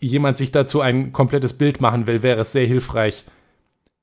jemand 0.00 0.36
sich 0.38 0.52
dazu 0.52 0.80
ein 0.80 1.12
komplettes 1.12 1.52
Bild 1.52 1.80
machen 1.82 2.06
will, 2.06 2.22
wäre 2.22 2.40
es 2.40 2.52
sehr 2.52 2.66
hilfreich, 2.66 3.24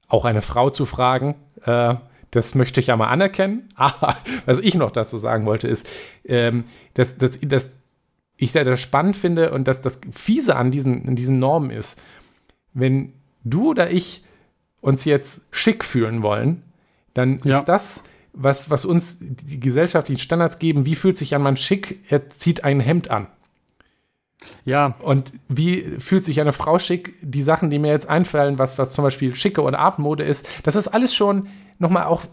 auch 0.07 0.23
eine 0.25 0.41
Frau 0.41 0.69
zu 0.69 0.85
fragen. 0.85 1.35
Äh, 1.65 1.95
das 2.31 2.53
möchte 2.53 2.79
ich 2.79 2.87
ja 2.87 2.95
mal 2.95 3.07
anerkennen. 3.07 3.69
Aber 3.75 4.15
was 4.45 4.59
ich 4.59 4.75
noch 4.75 4.91
dazu 4.91 5.17
sagen 5.17 5.45
wollte, 5.47 5.67
ist, 5.67 5.89
ähm, 6.25 6.65
dass, 6.93 7.17
dass, 7.17 7.39
dass 7.41 7.73
ich 8.41 8.51
da 8.53 8.63
das 8.63 8.79
spannend 8.81 9.17
finde 9.17 9.51
und 9.51 9.67
dass 9.67 9.81
das 9.81 10.01
Fiese 10.13 10.55
an 10.55 10.71
diesen, 10.71 11.07
an 11.07 11.15
diesen 11.15 11.39
Normen 11.39 11.71
ist, 11.71 12.01
wenn 12.73 13.13
du 13.43 13.71
oder 13.71 13.91
ich 13.91 14.23
uns 14.81 15.03
jetzt 15.05 15.41
schick 15.51 15.83
fühlen 15.83 16.23
wollen, 16.23 16.63
dann 17.13 17.39
Ja. 17.43 17.59
ist 17.59 17.65
das, 17.65 18.03
was, 18.31 18.69
was 18.69 18.85
uns 18.85 19.17
die 19.19 19.59
gesellschaftlichen 19.59 20.21
Standards 20.21 20.57
geben, 20.59 20.85
wie 20.85 20.95
fühlt 20.95 21.17
sich 21.17 21.35
ein 21.35 21.41
Mann 21.41 21.57
schick, 21.57 21.99
er 22.09 22.29
zieht 22.29 22.63
ein 22.63 22.79
Hemd 22.79 23.11
an. 23.11 23.27
Ja, 24.63 24.95
Und 25.01 25.33
wie 25.49 25.81
fühlt 25.99 26.23
sich 26.23 26.39
eine 26.39 26.53
Frau 26.53 26.79
schick? 26.79 27.13
Die 27.21 27.43
Sachen, 27.43 27.69
die 27.69 27.77
mir 27.79 27.91
jetzt 27.91 28.07
einfallen, 28.07 28.57
was, 28.57 28.77
was 28.77 28.91
zum 28.91 29.03
Beispiel 29.03 29.35
schicke 29.35 29.61
oder 29.61 29.79
Abendmode 29.79 30.23
ist, 30.23 30.47
das 30.63 30.77
ist 30.77 30.87
alles 30.87 31.13
schon 31.13 31.47
nochmal 31.77 32.05
auch 32.05 32.23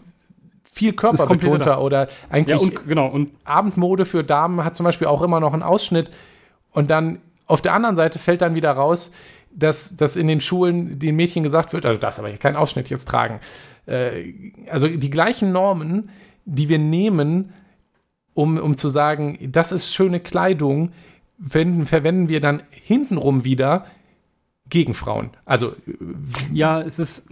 viel 0.77 0.93
körperbetonter 0.93 1.81
oder 1.81 2.07
eigentlich 2.29 2.61
Ja, 2.61 2.67
und 2.67 2.87
genau. 2.87 3.07
Und 3.07 3.31
Abendmode 3.43 4.05
für 4.05 4.23
Damen 4.23 4.63
hat 4.63 4.75
zum 4.75 4.83
Beispiel 4.83 5.07
auch 5.07 5.21
immer 5.23 5.39
noch 5.39 5.53
einen 5.53 5.63
Ausschnitt 5.63 6.11
und 6.71 6.89
dann 6.89 7.19
auf 7.47 7.61
der 7.61 7.73
anderen 7.73 7.95
Seite 7.95 8.19
fällt 8.19 8.41
dann 8.41 8.55
wieder 8.55 8.71
raus, 8.71 9.15
dass, 9.51 9.97
dass 9.97 10.15
in 10.15 10.27
den 10.27 10.39
Schulen 10.39 10.99
den 10.99 11.15
Mädchen 11.15 11.41
gesagt 11.41 11.73
wird, 11.73 11.85
also 11.85 11.99
das 11.99 12.19
aber 12.19 12.27
hier 12.27 12.37
keinen 12.37 12.57
Ausschnitt 12.57 12.89
jetzt 12.89 13.07
tragen. 13.07 13.39
Äh, 13.87 14.33
also 14.69 14.87
die 14.87 15.09
gleichen 15.09 15.51
Normen, 15.51 16.09
die 16.45 16.69
wir 16.69 16.77
nehmen, 16.77 17.53
um, 18.35 18.57
um 18.57 18.77
zu 18.77 18.89
sagen, 18.89 19.37
das 19.51 19.71
ist 19.71 19.93
schöne 19.93 20.19
Kleidung, 20.19 20.91
wenden, 21.39 21.85
verwenden 21.85 22.29
wir 22.29 22.39
dann 22.39 22.61
hintenrum 22.69 23.43
wieder 23.43 23.85
gegen 24.69 24.93
Frauen. 24.93 25.29
Also 25.45 25.73
ja, 26.51 26.81
es 26.81 26.99
ist 26.99 27.27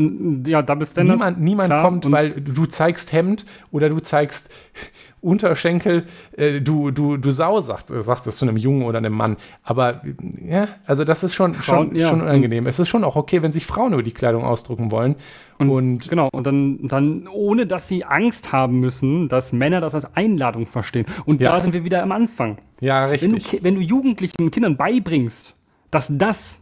ja 0.46 0.62
Double 0.62 0.86
Standards. 0.88 1.18
niemand, 1.20 1.42
niemand 1.42 1.70
klar, 1.70 1.82
kommt, 1.84 2.12
weil 2.12 2.32
du 2.32 2.66
zeigst 2.66 3.12
Hemd 3.14 3.46
oder 3.72 3.90
du 3.90 4.00
zeigst 4.00 4.54
Unterschenkel, 5.22 6.06
äh, 6.38 6.62
du, 6.62 6.92
du, 6.92 7.18
du 7.18 7.32
Sau, 7.32 7.60
sagt, 7.60 7.90
sagt 7.90 8.28
es 8.28 8.38
zu 8.38 8.46
einem 8.46 8.58
Jungen 8.58 8.84
oder 8.84 9.00
einem 9.00 9.14
Mann. 9.14 9.38
Aber 9.64 10.04
äh, 10.06 10.14
ja, 10.48 10.68
also 10.86 11.04
das 11.04 11.24
ist 11.24 11.34
schon, 11.34 11.54
Frauen, 11.56 11.88
schon, 11.88 11.96
ja. 11.96 12.10
schon 12.10 12.22
unangenehm. 12.22 12.68
Es 12.68 12.78
ist 12.78 12.90
schon 12.90 13.04
auch 13.04 13.16
okay, 13.16 13.42
wenn 13.42 13.52
sich 13.52 13.66
Frauen 13.66 13.94
über 13.94 14.04
die 14.04 14.12
Kleidung 14.12 14.44
ausdrücken 14.44 14.92
wollen. 14.92 15.16
Und, 15.58 15.70
Und 15.72 16.10
genau, 16.10 16.30
und 16.32 16.46
dann, 16.46 16.80
dann 16.88 17.28
ohne 17.28 17.66
dass 17.66 17.88
sie 17.88 18.06
Angst 18.06 18.52
haben 18.52 18.80
müssen, 18.80 19.28
dass 19.28 19.52
Männer 19.52 19.82
das 19.82 19.96
als 19.96 20.06
Einladung 20.16 20.68
verstehen. 20.68 21.06
Und 21.26 21.42
Ja. 21.42 21.52
da 21.52 21.60
sind 21.60 21.74
wir 21.74 21.84
wieder 21.84 22.04
am 22.04 22.12
Anfang. 22.12 22.58
ja, 22.82 23.10
Wenn 23.10 23.32
du, 23.32 23.36
richtig. 23.38 23.64
Wenn 23.64 23.76
du 23.76 23.82
Jugendlichen 23.82 24.36
und 24.42 24.52
Kindern 24.52 24.78
beibringst, 24.78 25.56
dass 25.90 26.08
das, 26.12 26.62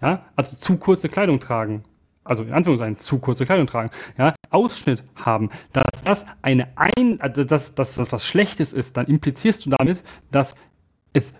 ja, 0.00 0.24
also 0.36 0.56
zu 0.56 0.76
kurze 0.76 1.08
Kleidung 1.08 1.40
tragen, 1.40 1.82
also 2.24 2.42
in 2.42 2.52
Anführungszeichen 2.52 2.98
zu 2.98 3.18
kurze 3.18 3.46
Kleidung 3.46 3.66
tragen, 3.66 3.90
ja, 4.18 4.34
Ausschnitt 4.50 5.04
haben, 5.14 5.50
dass 5.72 6.02
das 6.04 6.26
eine 6.42 6.68
ein, 6.76 7.20
also 7.20 7.44
dass, 7.44 7.74
dass 7.74 7.94
das 7.94 8.12
was 8.12 8.24
Schlechtes 8.24 8.72
ist, 8.72 8.96
dann 8.96 9.06
implizierst 9.06 9.66
du 9.66 9.70
damit, 9.70 10.02
dass 10.30 10.56
es 11.12 11.34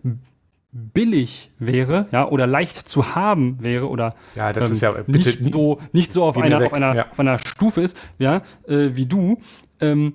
billig 0.72 1.50
wäre, 1.58 2.06
ja, 2.12 2.28
oder 2.28 2.46
leicht 2.46 2.88
zu 2.88 3.14
haben 3.14 3.62
wäre 3.62 3.88
oder 3.88 4.14
Ja, 4.34 4.52
das 4.52 4.66
ähm, 4.66 4.72
ist 4.72 4.80
ja 4.80 4.92
bitte 4.92 5.28
nicht 5.30 5.52
so 5.52 5.80
nicht 5.92 6.12
so 6.12 6.24
auf 6.24 6.36
einer 6.36 6.64
auf 6.64 6.72
einer 6.72 6.94
ja. 6.94 7.10
auf 7.10 7.18
einer 7.18 7.38
Stufe 7.38 7.80
ist, 7.80 7.96
ja, 8.18 8.42
äh, 8.66 8.90
wie 8.92 9.06
du. 9.06 9.40
Ähm, 9.80 10.14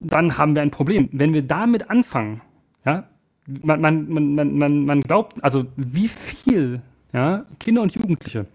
dann 0.00 0.36
haben 0.38 0.54
wir 0.54 0.62
ein 0.62 0.70
Problem. 0.70 1.08
Wenn 1.12 1.32
wir 1.32 1.42
damit 1.42 1.90
anfangen, 1.90 2.40
ja, 2.84 3.08
man, 3.46 3.80
man, 3.80 4.08
man, 4.08 4.58
man, 4.58 4.84
man, 4.84 5.00
glaubt, 5.02 5.42
also 5.42 5.66
wie 5.76 6.08
viel 6.08 6.82
ja, 7.12 7.44
Kinder 7.58 7.82
und 7.82 7.94
Jugendliche 7.94 8.46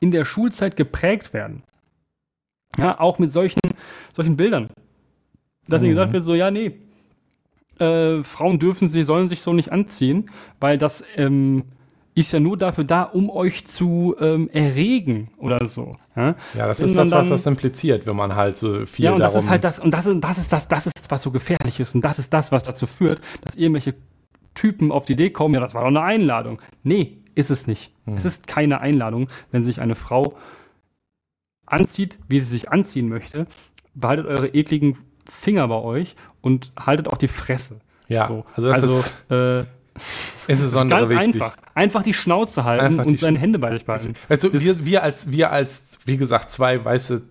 in 0.00 0.10
der 0.10 0.24
Schulzeit 0.24 0.76
geprägt 0.76 1.32
werden, 1.32 1.62
ja, 2.78 2.98
auch 2.98 3.18
mit 3.18 3.32
solchen, 3.32 3.60
solchen 4.14 4.36
Bildern. 4.36 4.68
Dass 5.68 5.82
ihnen 5.82 5.90
Mhm. 5.90 5.94
gesagt 5.94 6.12
wird, 6.12 6.24
so, 6.24 6.34
ja, 6.34 6.50
nee, 6.50 6.72
äh, 7.78 8.22
Frauen 8.22 8.58
dürfen, 8.58 8.88
sie 8.88 9.04
sollen 9.04 9.28
sich 9.28 9.42
so 9.42 9.52
nicht 9.52 9.72
anziehen, 9.72 10.30
weil 10.58 10.78
das 10.78 11.04
ähm, 11.16 11.64
ist 12.14 12.32
ja 12.32 12.40
nur 12.40 12.56
dafür 12.56 12.84
da, 12.84 13.04
um 13.04 13.30
euch 13.30 13.66
zu 13.66 14.16
ähm, 14.20 14.50
erregen 14.52 15.30
oder 15.38 15.64
so. 15.66 15.96
Ja, 16.16 16.34
Ja, 16.54 16.66
das 16.66 16.80
Wenn 16.80 16.88
ist 16.88 16.96
das, 16.96 17.10
was 17.10 17.28
dann- 17.28 17.30
das 17.36 17.46
impliziert, 17.46 18.06
wenn 18.06 18.16
man 18.16 18.34
halt 18.34 18.58
so 18.58 18.84
viel 18.86 19.04
ja, 19.06 19.12
und 19.12 19.20
das 19.20 19.32
darum... 19.34 19.46
ist 19.46 19.50
halt 19.50 19.64
das, 19.64 19.78
und 19.78 19.92
das, 19.92 20.06
ist- 20.06 20.20
das 20.20 20.38
ist 20.38 20.52
das, 20.52 20.68
das 20.68 20.86
ist, 20.86 21.10
was 21.10 21.22
so 21.22 21.30
gefährlich 21.30 21.78
ist. 21.80 21.94
Und 21.94 22.02
das 22.04 22.18
ist 22.18 22.34
das, 22.34 22.50
was 22.52 22.62
dazu 22.64 22.86
führt, 22.86 23.20
dass 23.42 23.54
irgendwelche 23.56 23.94
Typen 24.54 24.90
auf 24.90 25.04
die 25.04 25.12
Idee 25.12 25.30
kommen, 25.30 25.54
ja, 25.54 25.60
das 25.60 25.74
war 25.74 25.82
doch 25.82 25.88
eine 25.88 26.02
Einladung. 26.02 26.60
Nee, 26.82 27.18
ist 27.36 27.50
es 27.50 27.66
nicht. 27.68 27.92
Hm. 28.06 28.16
Es 28.16 28.24
ist 28.24 28.46
keine 28.48 28.80
Einladung, 28.80 29.28
wenn 29.52 29.64
sich 29.64 29.80
eine 29.80 29.94
Frau 29.94 30.36
anzieht, 31.66 32.18
wie 32.28 32.40
sie 32.40 32.50
sich 32.50 32.70
anziehen 32.72 33.08
möchte. 33.08 33.46
Behaltet 33.94 34.26
eure 34.26 34.48
ekligen 34.48 34.98
Finger 35.24 35.68
bei 35.68 35.76
euch 35.76 36.16
und 36.40 36.72
haltet 36.78 37.08
auch 37.08 37.18
die 37.18 37.28
Fresse. 37.28 37.80
ja, 38.08 38.26
So. 38.26 38.44
also 38.56 38.68
das 38.68 38.82
also 38.82 38.98
ist 38.98 39.30
äh, 39.30 39.64
insbesondere 40.48 41.00
ganz 41.00 41.10
wichtig. 41.10 41.34
einfach. 41.42 41.56
Einfach 41.74 42.02
die 42.02 42.14
Schnauze 42.14 42.64
halten 42.64 42.84
Einfach 42.84 43.04
und 43.06 43.18
seine 43.20 43.38
Schna- 43.38 43.40
Hände 43.40 43.58
bei 43.58 43.72
sich 43.72 43.84
behalten. 43.84 44.14
Also 44.28 44.48
Das- 44.48 44.62
wir, 44.62 44.84
wir, 44.86 45.02
als, 45.02 45.30
wir 45.30 45.50
als, 45.52 45.98
wie 46.06 46.16
gesagt, 46.16 46.50
zwei 46.50 46.84
weiße 46.84 47.22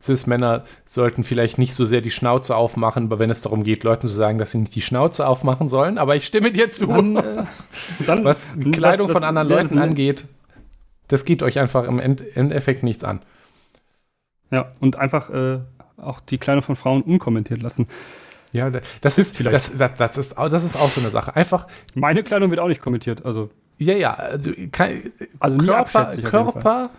Cis-Männer 0.00 0.64
sollten 0.84 1.24
vielleicht 1.24 1.56
nicht 1.56 1.72
so 1.72 1.84
sehr 1.86 2.00
die 2.02 2.10
Schnauze 2.10 2.56
aufmachen, 2.56 3.04
aber 3.04 3.18
wenn 3.18 3.30
es 3.30 3.40
darum 3.40 3.64
geht, 3.64 3.84
Leuten 3.84 4.02
zu 4.06 4.12
sagen, 4.14 4.36
dass 4.38 4.50
sie 4.50 4.58
nicht 4.58 4.74
die 4.74 4.82
Schnauze 4.82 5.26
aufmachen 5.26 5.68
sollen, 5.70 5.96
aber 5.96 6.14
ich 6.16 6.26
stimme 6.26 6.52
dir 6.52 6.70
zu. 6.70 6.86
Dann, 6.88 7.16
äh, 7.16 7.44
dann, 8.06 8.24
was 8.24 8.54
die 8.54 8.64
das- 8.70 8.72
Kleidung 8.72 9.06
das- 9.06 9.14
von 9.14 9.24
anderen 9.24 9.48
ja, 9.48 9.56
Leuten 9.56 9.76
das- 9.76 9.82
angeht, 9.82 10.24
das 11.08 11.24
geht 11.24 11.42
euch 11.42 11.58
einfach 11.58 11.84
im 11.84 11.98
End 12.00 12.22
Endeffekt 12.36 12.82
nichts 12.82 13.02
an. 13.04 13.20
Ja, 14.50 14.68
und 14.80 14.98
einfach 14.98 15.30
äh, 15.30 15.60
auch 15.96 16.20
die 16.20 16.38
Kleidung 16.38 16.62
von 16.62 16.76
Frauen 16.76 17.02
unkommentiert 17.02 17.62
lassen. 17.62 17.86
Ja, 18.54 18.70
da- 18.70 18.80
das 19.02 19.18
ist, 19.18 19.36
vielleicht. 19.36 19.54
das, 19.54 19.76
das, 19.76 19.90
das, 19.98 20.16
ist, 20.16 20.38
auch- 20.38 20.48
das 20.48 20.64
ist 20.64 20.76
auch 20.76 20.88
so 20.88 21.00
eine 21.00 21.10
Sache. 21.10 21.34
Einfach, 21.36 21.66
Meine 21.94 22.22
Kleidung 22.22 22.50
wird 22.50 22.60
auch 22.60 22.68
nicht 22.68 22.80
kommentiert. 22.80 23.24
Also, 23.26 23.50
ja, 23.78 23.94
ja, 23.94 24.14
also, 24.14 24.52
kein, 24.72 25.12
also 25.40 25.58
Körper. 25.58 26.06
Körper, 26.22 26.90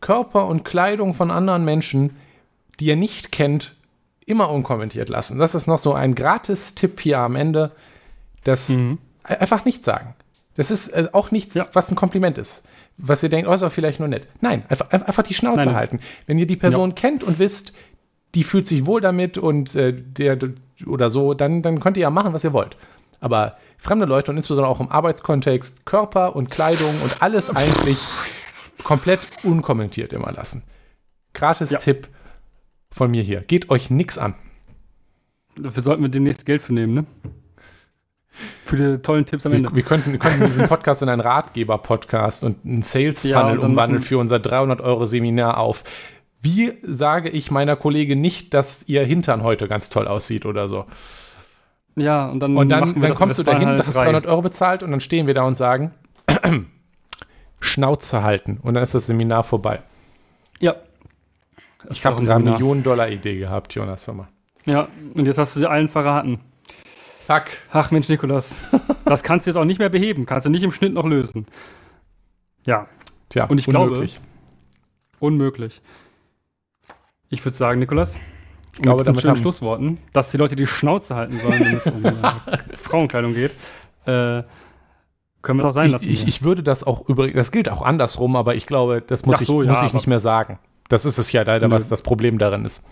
Körper 0.00 0.46
und 0.46 0.64
Kleidung 0.64 1.14
von 1.14 1.30
anderen 1.30 1.64
Menschen, 1.64 2.16
die 2.78 2.86
ihr 2.86 2.96
nicht 2.96 3.32
kennt, 3.32 3.74
immer 4.26 4.50
unkommentiert 4.50 5.08
lassen. 5.08 5.38
Das 5.38 5.54
ist 5.54 5.66
noch 5.66 5.78
so 5.78 5.92
ein 5.94 6.14
Gratis-Tipp 6.14 7.00
hier 7.00 7.18
am 7.18 7.36
Ende. 7.36 7.72
Das 8.44 8.68
Mhm. 8.70 8.98
e- 9.28 9.34
einfach 9.34 9.64
nicht 9.64 9.84
sagen. 9.84 10.14
Das 10.56 10.70
ist 10.70 10.88
äh, 10.88 11.08
auch 11.12 11.30
nichts, 11.30 11.54
Ja. 11.54 11.66
was 11.72 11.90
ein 11.90 11.96
Kompliment 11.96 12.38
ist. 12.38 12.66
Was 12.96 13.22
ihr 13.24 13.28
denkt, 13.28 13.48
oh, 13.48 13.52
ist 13.52 13.62
doch 13.62 13.72
vielleicht 13.72 13.98
nur 13.98 14.08
nett. 14.08 14.28
Nein, 14.40 14.62
einfach, 14.68 14.90
einfach 14.92 15.24
die 15.24 15.34
Schnauze 15.34 15.66
Nein, 15.66 15.74
halten. 15.74 16.00
Wenn 16.26 16.38
ihr 16.38 16.46
die 16.46 16.56
Person 16.56 16.94
kennt 16.94 17.24
und 17.24 17.40
wisst, 17.40 17.74
die 18.36 18.44
fühlt 18.44 18.68
sich 18.68 18.86
wohl 18.86 19.00
damit 19.00 19.36
und 19.36 19.74
äh, 19.74 19.92
der 19.92 20.38
oder 20.86 21.10
so, 21.10 21.34
dann, 21.34 21.62
dann 21.62 21.80
könnt 21.80 21.96
ihr 21.96 22.02
ja 22.02 22.10
machen, 22.10 22.32
was 22.32 22.44
ihr 22.44 22.52
wollt. 22.52 22.76
Aber 23.20 23.56
fremde 23.78 24.06
Leute 24.06 24.30
und 24.30 24.36
insbesondere 24.36 24.70
auch 24.70 24.80
im 24.80 24.90
Arbeitskontext, 24.90 25.86
Körper 25.86 26.36
und 26.36 26.50
Kleidung 26.50 26.90
und 27.02 27.22
alles 27.22 27.54
eigentlich 27.54 27.98
komplett 28.82 29.20
unkommentiert 29.42 30.12
immer 30.12 30.32
lassen. 30.32 30.64
Gratis 31.32 31.70
Ja. 31.70 31.78
Tipp 31.78 32.08
von 32.90 33.10
mir 33.10 33.22
hier. 33.22 33.40
Geht 33.40 33.70
euch 33.70 33.90
nix 33.90 34.18
an. 34.18 34.34
Dafür 35.56 35.82
sollten 35.82 36.02
wir 36.02 36.08
demnächst 36.08 36.46
Geld 36.46 36.62
für 36.62 36.72
nehmen, 36.72 36.94
ne? 36.94 37.04
Für 38.64 38.76
die 38.76 39.02
tollen 39.02 39.24
Tipps 39.24 39.46
am 39.46 39.52
Ende. 39.52 39.70
Wir, 39.70 39.76
wir 39.76 39.82
könnten, 39.84 40.10
wir 40.12 40.18
könnten 40.18 40.44
diesen 40.44 40.66
Podcast 40.66 41.02
in 41.02 41.08
einen 41.08 41.20
Ratgeber-Podcast 41.20 42.42
und 42.42 42.64
einen 42.64 42.82
Sales-Funnel 42.82 43.60
Ja, 43.60 43.66
umwandeln 43.66 44.02
für 44.02 44.18
unser 44.18 44.36
300-Euro-Seminar 44.36 45.58
auf. 45.58 45.84
Wie 46.44 46.74
sage 46.82 47.30
ich 47.30 47.50
meiner 47.50 47.74
Kollegin 47.74 48.20
nicht, 48.20 48.52
dass 48.52 48.86
ihr 48.88 49.04
Hintern 49.04 49.42
heute 49.42 49.66
ganz 49.66 49.88
toll 49.88 50.06
aussieht 50.06 50.44
oder 50.44 50.68
so? 50.68 50.84
Ja, 51.96 52.26
und 52.26 52.40
dann, 52.40 52.56
Und 52.56 52.68
dann, 52.68 53.00
dann 53.00 53.14
kommst 53.14 53.38
du 53.38 53.44
dahin, 53.44 53.62
zweieinhalb, 53.62 53.86
hast 53.86 53.94
drei. 53.94 54.04
300 54.04 54.26
Euro 54.26 54.42
bezahlt 54.42 54.82
und 54.82 54.90
dann 54.90 55.00
stehen 55.00 55.26
wir 55.26 55.34
da 55.34 55.44
und 55.44 55.56
sagen, 55.56 55.92
Schnauze 57.60 58.22
halten. 58.22 58.58
Und 58.62 58.74
dann 58.74 58.82
ist 58.82 58.94
das 58.94 59.06
Seminar 59.06 59.44
vorbei. 59.44 59.82
Ja. 60.60 60.76
Ich 61.90 62.04
habe 62.04 62.18
eine 62.18 62.50
Millionen-Dollar-Idee 62.50 63.38
gehabt, 63.38 63.74
Jonas. 63.74 64.06
Hör 64.06 64.14
mal. 64.14 64.28
Ja, 64.66 64.88
und 65.14 65.26
jetzt 65.26 65.38
hast 65.38 65.56
du 65.56 65.60
sie 65.60 65.68
allen 65.68 65.88
verraten. 65.88 66.40
Fuck. 67.26 67.44
Ach 67.72 67.90
Mensch, 67.90 68.08
Nikolas. 68.08 68.58
das 69.06 69.22
kannst 69.22 69.46
du 69.46 69.50
jetzt 69.50 69.56
auch 69.56 69.64
nicht 69.64 69.78
mehr 69.78 69.88
beheben. 69.88 70.26
Kannst 70.26 70.46
du 70.46 70.50
nicht 70.50 70.62
im 70.62 70.72
Schnitt 70.72 70.92
noch 70.92 71.06
lösen. 71.06 71.46
Ja, 72.66 72.86
Tja, 73.28 73.44
Und 73.46 73.58
ich 73.58 73.66
glaube- 73.66 74.06
unmöglich. 75.18 75.80
Ich 77.34 77.44
würde 77.44 77.56
sagen, 77.56 77.80
Nikolas, 77.80 78.16
ich 78.74 78.80
glaube, 78.82 78.98
mit 79.00 79.08
damit 79.08 79.24
haben- 79.24 79.36
Schlussworten, 79.36 79.98
dass 80.12 80.30
die 80.30 80.36
Leute 80.36 80.54
die 80.56 80.66
Schnauze 80.66 81.14
halten 81.16 81.36
sollen, 81.38 81.60
wenn 81.64 81.76
es 81.76 81.86
um 81.86 82.04
äh, 82.04 82.12
Frauenkleidung 82.76 83.34
geht, 83.34 83.50
äh, 84.06 84.42
können 85.42 85.58
wir 85.58 85.64
doch 85.64 85.72
sein 85.72 85.86
Ich, 85.86 85.92
lassen. 85.92 86.08
ich, 86.08 86.26
ich 86.28 86.42
würde 86.42 86.62
das 86.62 86.84
auch 86.84 87.08
übrigens, 87.08 87.36
das 87.36 87.52
gilt 87.52 87.68
auch 87.68 87.82
andersrum, 87.82 88.36
aber 88.36 88.54
ich 88.54 88.66
glaube, 88.66 89.02
das 89.06 89.26
muss, 89.26 89.40
so, 89.40 89.62
ich, 89.62 89.66
ja, 89.66 89.74
muss 89.74 89.82
ich 89.82 89.92
nicht 89.92 90.06
mehr 90.06 90.20
sagen. 90.20 90.58
Das 90.88 91.04
ist 91.04 91.18
es 91.18 91.32
ja 91.32 91.42
leider, 91.42 91.68
Nö. 91.68 91.74
was 91.74 91.88
das 91.88 92.02
Problem 92.02 92.38
darin 92.38 92.64
ist. 92.64 92.88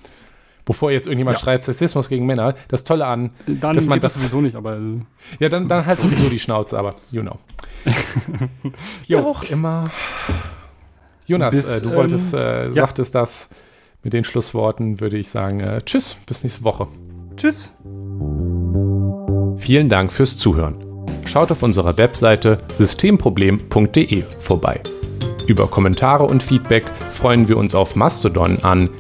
Bevor 0.65 0.91
jetzt 0.91 1.07
irgendjemand 1.07 1.39
Ja. 1.39 1.43
schreit, 1.45 1.65
Sexismus 1.65 2.09
gegen 2.09 2.27
Männer, 2.27 2.55
das 2.69 2.85
Tolle 2.85 3.07
an, 3.07 3.31
dann 3.47 3.75
dass 3.75 3.87
man 3.87 4.01
das- 4.01 4.15
sowieso 4.15 4.41
nicht, 4.41 4.55
aber 4.57 4.77
äh, 4.77 5.01
ja, 5.41 5.49
dann, 5.49 5.67
dann 5.69 5.87
halt 5.87 6.01
sowieso 6.01 6.29
die 6.29 6.39
Schnauze, 6.41 6.79
aber 6.79 6.97
you 7.11 7.23
know. 7.23 7.39
Wie 9.07 9.17
auch 9.17 9.43
immer. 9.45 9.85
Jonas, 11.27 11.51
Bis, 11.55 11.69
äh, 11.79 11.81
du 11.83 11.91
ähm, 11.91 11.95
wolltest, 11.97 12.35
äh, 12.35 12.67
ja. 12.67 12.73
sagtest 12.73 13.15
das 13.15 13.51
mit 14.03 14.13
den 14.13 14.25
Schlussworten, 14.25 15.01
würde 15.01 15.17
ich 15.19 15.31
sagen, 15.31 15.61
äh, 15.61 15.81
tschüss, 15.85 16.17
bis 16.27 16.43
nächste 16.43 16.65
Woche. 16.65 16.89
tschüss. 17.37 17.73
Vielen 19.57 19.89
Dank 19.89 20.13
fürs 20.13 20.37
Zuhören. 20.37 20.75
Schaut 21.25 21.53
auf 21.53 21.63
unserer 21.63 21.97
Webseite 21.99 22.59
systemproblem.de 22.77 24.25
vorbei. 24.41 24.81
Über 25.47 25.69
Kommentare 25.69 26.25
und 26.25 26.43
Feedback 26.43 26.85
freuen 27.13 27.47
wir 27.49 27.57
uns 27.57 27.75
auf 27.75 27.97
Mastodon 27.97 28.59
an 28.63 28.91